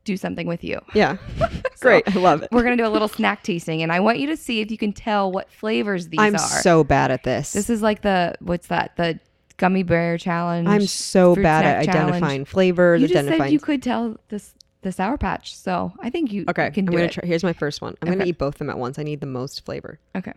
do 0.04 0.16
something 0.16 0.46
with 0.46 0.64
you. 0.64 0.80
Yeah. 0.94 1.18
Great. 1.80 2.08
I 2.08 2.18
love 2.18 2.42
it. 2.42 2.48
We're 2.50 2.62
gonna 2.62 2.76
do 2.76 2.86
a 2.86 2.88
little 2.88 3.06
snack 3.06 3.42
tasting, 3.42 3.82
and 3.82 3.92
I 3.92 4.00
want 4.00 4.18
you 4.18 4.26
to 4.28 4.36
see 4.36 4.60
if 4.60 4.70
you 4.70 4.78
can 4.78 4.92
tell 4.92 5.30
what 5.30 5.52
flavors 5.52 6.08
these 6.08 6.18
are. 6.18 6.24
I'm 6.24 6.38
so 6.38 6.82
bad 6.84 7.10
at 7.10 7.22
this. 7.22 7.52
this 7.52 7.70
is 7.70 7.82
like 7.82 8.02
the 8.02 8.34
what's 8.40 8.68
that? 8.68 8.96
The 8.96 9.20
gummy 9.58 9.82
bear 9.82 10.16
challenge. 10.18 10.66
I'm 10.68 10.86
so 10.86 11.34
bad 11.36 11.64
at 11.66 11.84
challenge. 11.84 12.06
identifying 12.14 12.44
flavors, 12.46 13.02
You 13.02 13.08
just 13.08 13.18
identifying. 13.18 13.48
said 13.48 13.52
you 13.52 13.60
could 13.60 13.82
tell 13.82 14.16
this 14.30 14.54
the 14.82 14.92
sour 14.92 15.16
patch, 15.18 15.54
so 15.54 15.92
I 16.00 16.10
think 16.10 16.32
you 16.32 16.44
okay, 16.48 16.66
you 16.66 16.70
can 16.72 16.84
I'm 16.86 16.92
do 16.92 16.96
gonna 16.96 17.04
it. 17.04 17.12
try. 17.12 17.26
Here's 17.26 17.42
my 17.44 17.52
first 17.52 17.80
one. 17.82 17.96
I'm 18.00 18.08
gonna 18.08 18.22
Okay. 18.22 18.30
eat 18.30 18.38
both 18.38 18.54
of 18.54 18.58
them 18.60 18.70
at 18.70 18.78
once. 18.78 18.98
I 18.98 19.02
need 19.02 19.20
the 19.20 19.26
most 19.26 19.64
flavor. 19.64 19.98
Okay. 20.16 20.32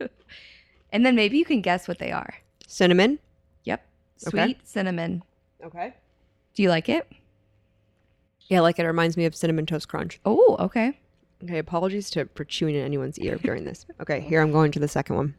and 0.92 1.04
then 1.04 1.14
maybe 1.14 1.38
you 1.38 1.44
can 1.44 1.60
guess 1.60 1.86
what 1.88 1.98
they 1.98 2.12
are. 2.12 2.34
Cinnamon. 2.66 3.18
Yep. 3.64 3.84
Sweet 4.18 4.40
Okay. 4.40 4.56
cinnamon. 4.64 5.22
Okay. 5.64 5.94
Do 6.54 6.62
you 6.62 6.68
like 6.68 6.88
it? 6.88 7.10
Yeah, 8.48 8.60
like 8.60 8.78
it 8.78 8.86
reminds 8.86 9.16
me 9.16 9.24
of 9.24 9.34
cinnamon 9.34 9.66
toast 9.66 9.88
crunch. 9.88 10.20
Oh, 10.24 10.56
okay. 10.60 10.98
Okay, 11.42 11.58
apologies 11.58 12.10
to 12.10 12.28
for 12.34 12.44
chewing 12.44 12.74
in 12.74 12.82
anyone's 12.84 13.18
ear 13.18 13.36
during 13.36 13.64
this. 13.64 13.86
Okay, 14.00 14.20
here 14.20 14.40
I'm 14.40 14.52
going 14.52 14.72
to 14.72 14.78
the 14.78 14.88
second 14.88 15.16
one. 15.16 15.34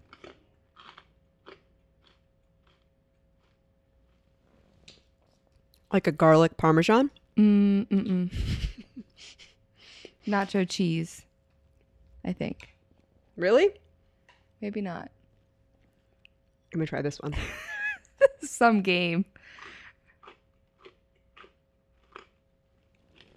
Like 5.95 6.07
a 6.07 6.11
garlic 6.11 6.57
parmesan. 6.57 7.09
Mm 7.38 7.88
mm. 7.88 8.30
Nacho 10.27 10.67
cheese. 10.67 11.22
I 12.26 12.34
think. 12.34 12.67
Really? 13.38 13.69
Maybe 14.59 14.81
not. 14.81 15.09
Let 16.73 16.80
me 16.81 16.85
try 16.85 17.01
this 17.01 17.22
one. 17.22 17.34
Some 18.41 18.81
game. 18.81 19.23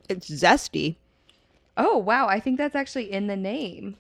It's 0.09 0.29
zesty. 0.29 0.97
Oh 1.77 1.97
wow, 1.97 2.27
I 2.27 2.41
think 2.41 2.59
that's 2.59 2.75
actually 2.75 3.13
in 3.13 3.29
the 3.29 3.37
name. 3.37 3.95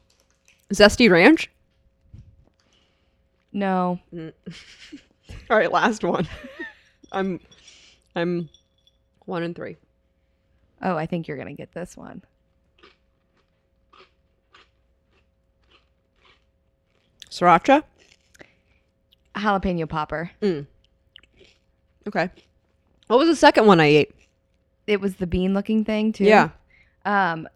Zesty 0.72 1.08
ranch. 1.08 1.48
No. 3.52 4.00
All 4.18 4.32
right, 5.48 5.70
last 5.70 6.02
one. 6.02 6.26
I'm 7.12 7.38
I'm 8.18 8.48
one 9.24 9.42
and 9.42 9.54
three. 9.54 9.76
Oh, 10.82 10.96
I 10.96 11.06
think 11.06 11.26
you're 11.28 11.36
gonna 11.36 11.54
get 11.54 11.72
this 11.72 11.96
one. 11.96 12.22
Sriracha. 17.30 17.82
Jalapeno 19.34 19.88
popper. 19.88 20.30
Okay. 20.42 22.30
What 23.06 23.18
was 23.18 23.28
the 23.28 23.36
second 23.36 23.66
one 23.66 23.80
I 23.80 23.86
ate? 23.86 24.14
It 24.86 25.00
was 25.00 25.16
the 25.16 25.26
bean 25.26 25.54
looking 25.54 25.84
thing 25.84 26.12
too. 26.12 26.24
Yeah. 26.24 26.50
Um, 27.04 27.48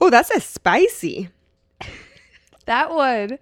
Oh, 0.00 0.10
that's 0.10 0.30
a 0.30 0.40
spicy. 0.40 1.30
that 2.66 2.90
one. 2.90 3.38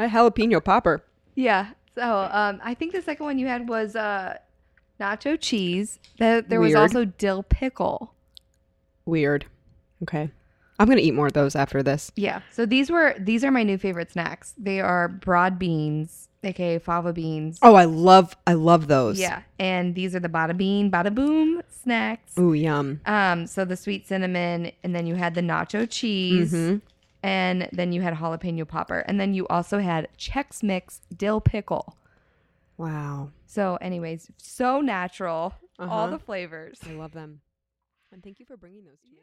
A 0.00 0.08
jalapeno 0.08 0.62
popper. 0.64 1.04
Yeah. 1.36 1.68
So 1.94 2.28
um, 2.32 2.60
I 2.64 2.74
think 2.74 2.92
the 2.92 3.02
second 3.02 3.24
one 3.26 3.38
you 3.38 3.46
had 3.46 3.68
was 3.68 3.94
uh, 3.94 4.38
nacho 5.00 5.38
cheese. 5.40 5.98
There, 6.18 6.42
there 6.42 6.60
was 6.60 6.70
Weird. 6.74 6.80
also 6.82 7.04
dill 7.04 7.42
pickle. 7.42 8.14
Weird. 9.04 9.46
Okay. 10.02 10.30
I'm 10.78 10.88
gonna 10.88 11.00
eat 11.00 11.14
more 11.14 11.28
of 11.28 11.32
those 11.34 11.54
after 11.54 11.82
this. 11.82 12.10
Yeah. 12.16 12.40
So 12.50 12.66
these 12.66 12.90
were 12.90 13.14
these 13.18 13.44
are 13.44 13.50
my 13.52 13.62
new 13.62 13.78
favorite 13.78 14.10
snacks. 14.10 14.54
They 14.58 14.80
are 14.80 15.06
broad 15.08 15.56
beans, 15.56 16.28
aka 16.42 16.78
fava 16.80 17.12
beans. 17.12 17.58
Oh, 17.62 17.74
I 17.76 17.84
love 17.84 18.36
I 18.46 18.54
love 18.54 18.88
those. 18.88 19.20
Yeah. 19.20 19.42
And 19.60 19.94
these 19.94 20.16
are 20.16 20.20
the 20.20 20.28
bada 20.28 20.56
bean, 20.56 20.90
bada 20.90 21.14
boom 21.14 21.62
snacks. 21.68 22.36
Ooh, 22.38 22.54
yum. 22.54 23.00
Um, 23.06 23.46
so 23.46 23.64
the 23.64 23.76
sweet 23.76 24.08
cinnamon, 24.08 24.72
and 24.82 24.94
then 24.96 25.06
you 25.06 25.14
had 25.14 25.34
the 25.34 25.42
nacho 25.42 25.88
cheese, 25.88 26.52
Mhm. 26.52 26.80
and 27.22 27.68
then 27.70 27.92
you 27.92 28.02
had 28.02 28.14
jalapeno 28.14 28.66
popper, 28.66 28.98
and 29.06 29.20
then 29.20 29.32
you 29.32 29.46
also 29.46 29.78
had 29.78 30.08
Chex 30.18 30.62
Mix 30.64 31.02
dill 31.16 31.40
pickle. 31.40 31.96
Wow. 32.78 33.30
So, 33.54 33.78
anyways, 33.80 34.32
so 34.36 34.80
natural, 34.80 35.54
all 35.78 35.86
Uh-huh. 36.06 36.06
the 36.08 36.18
flavors. 36.18 36.80
I 36.84 36.90
love 36.94 37.12
them. 37.12 37.40
And 38.10 38.20
thank 38.20 38.40
you 38.40 38.46
for 38.46 38.56
bringing 38.56 38.84
those 38.84 38.98
to 39.02 39.08
me. 39.08 39.18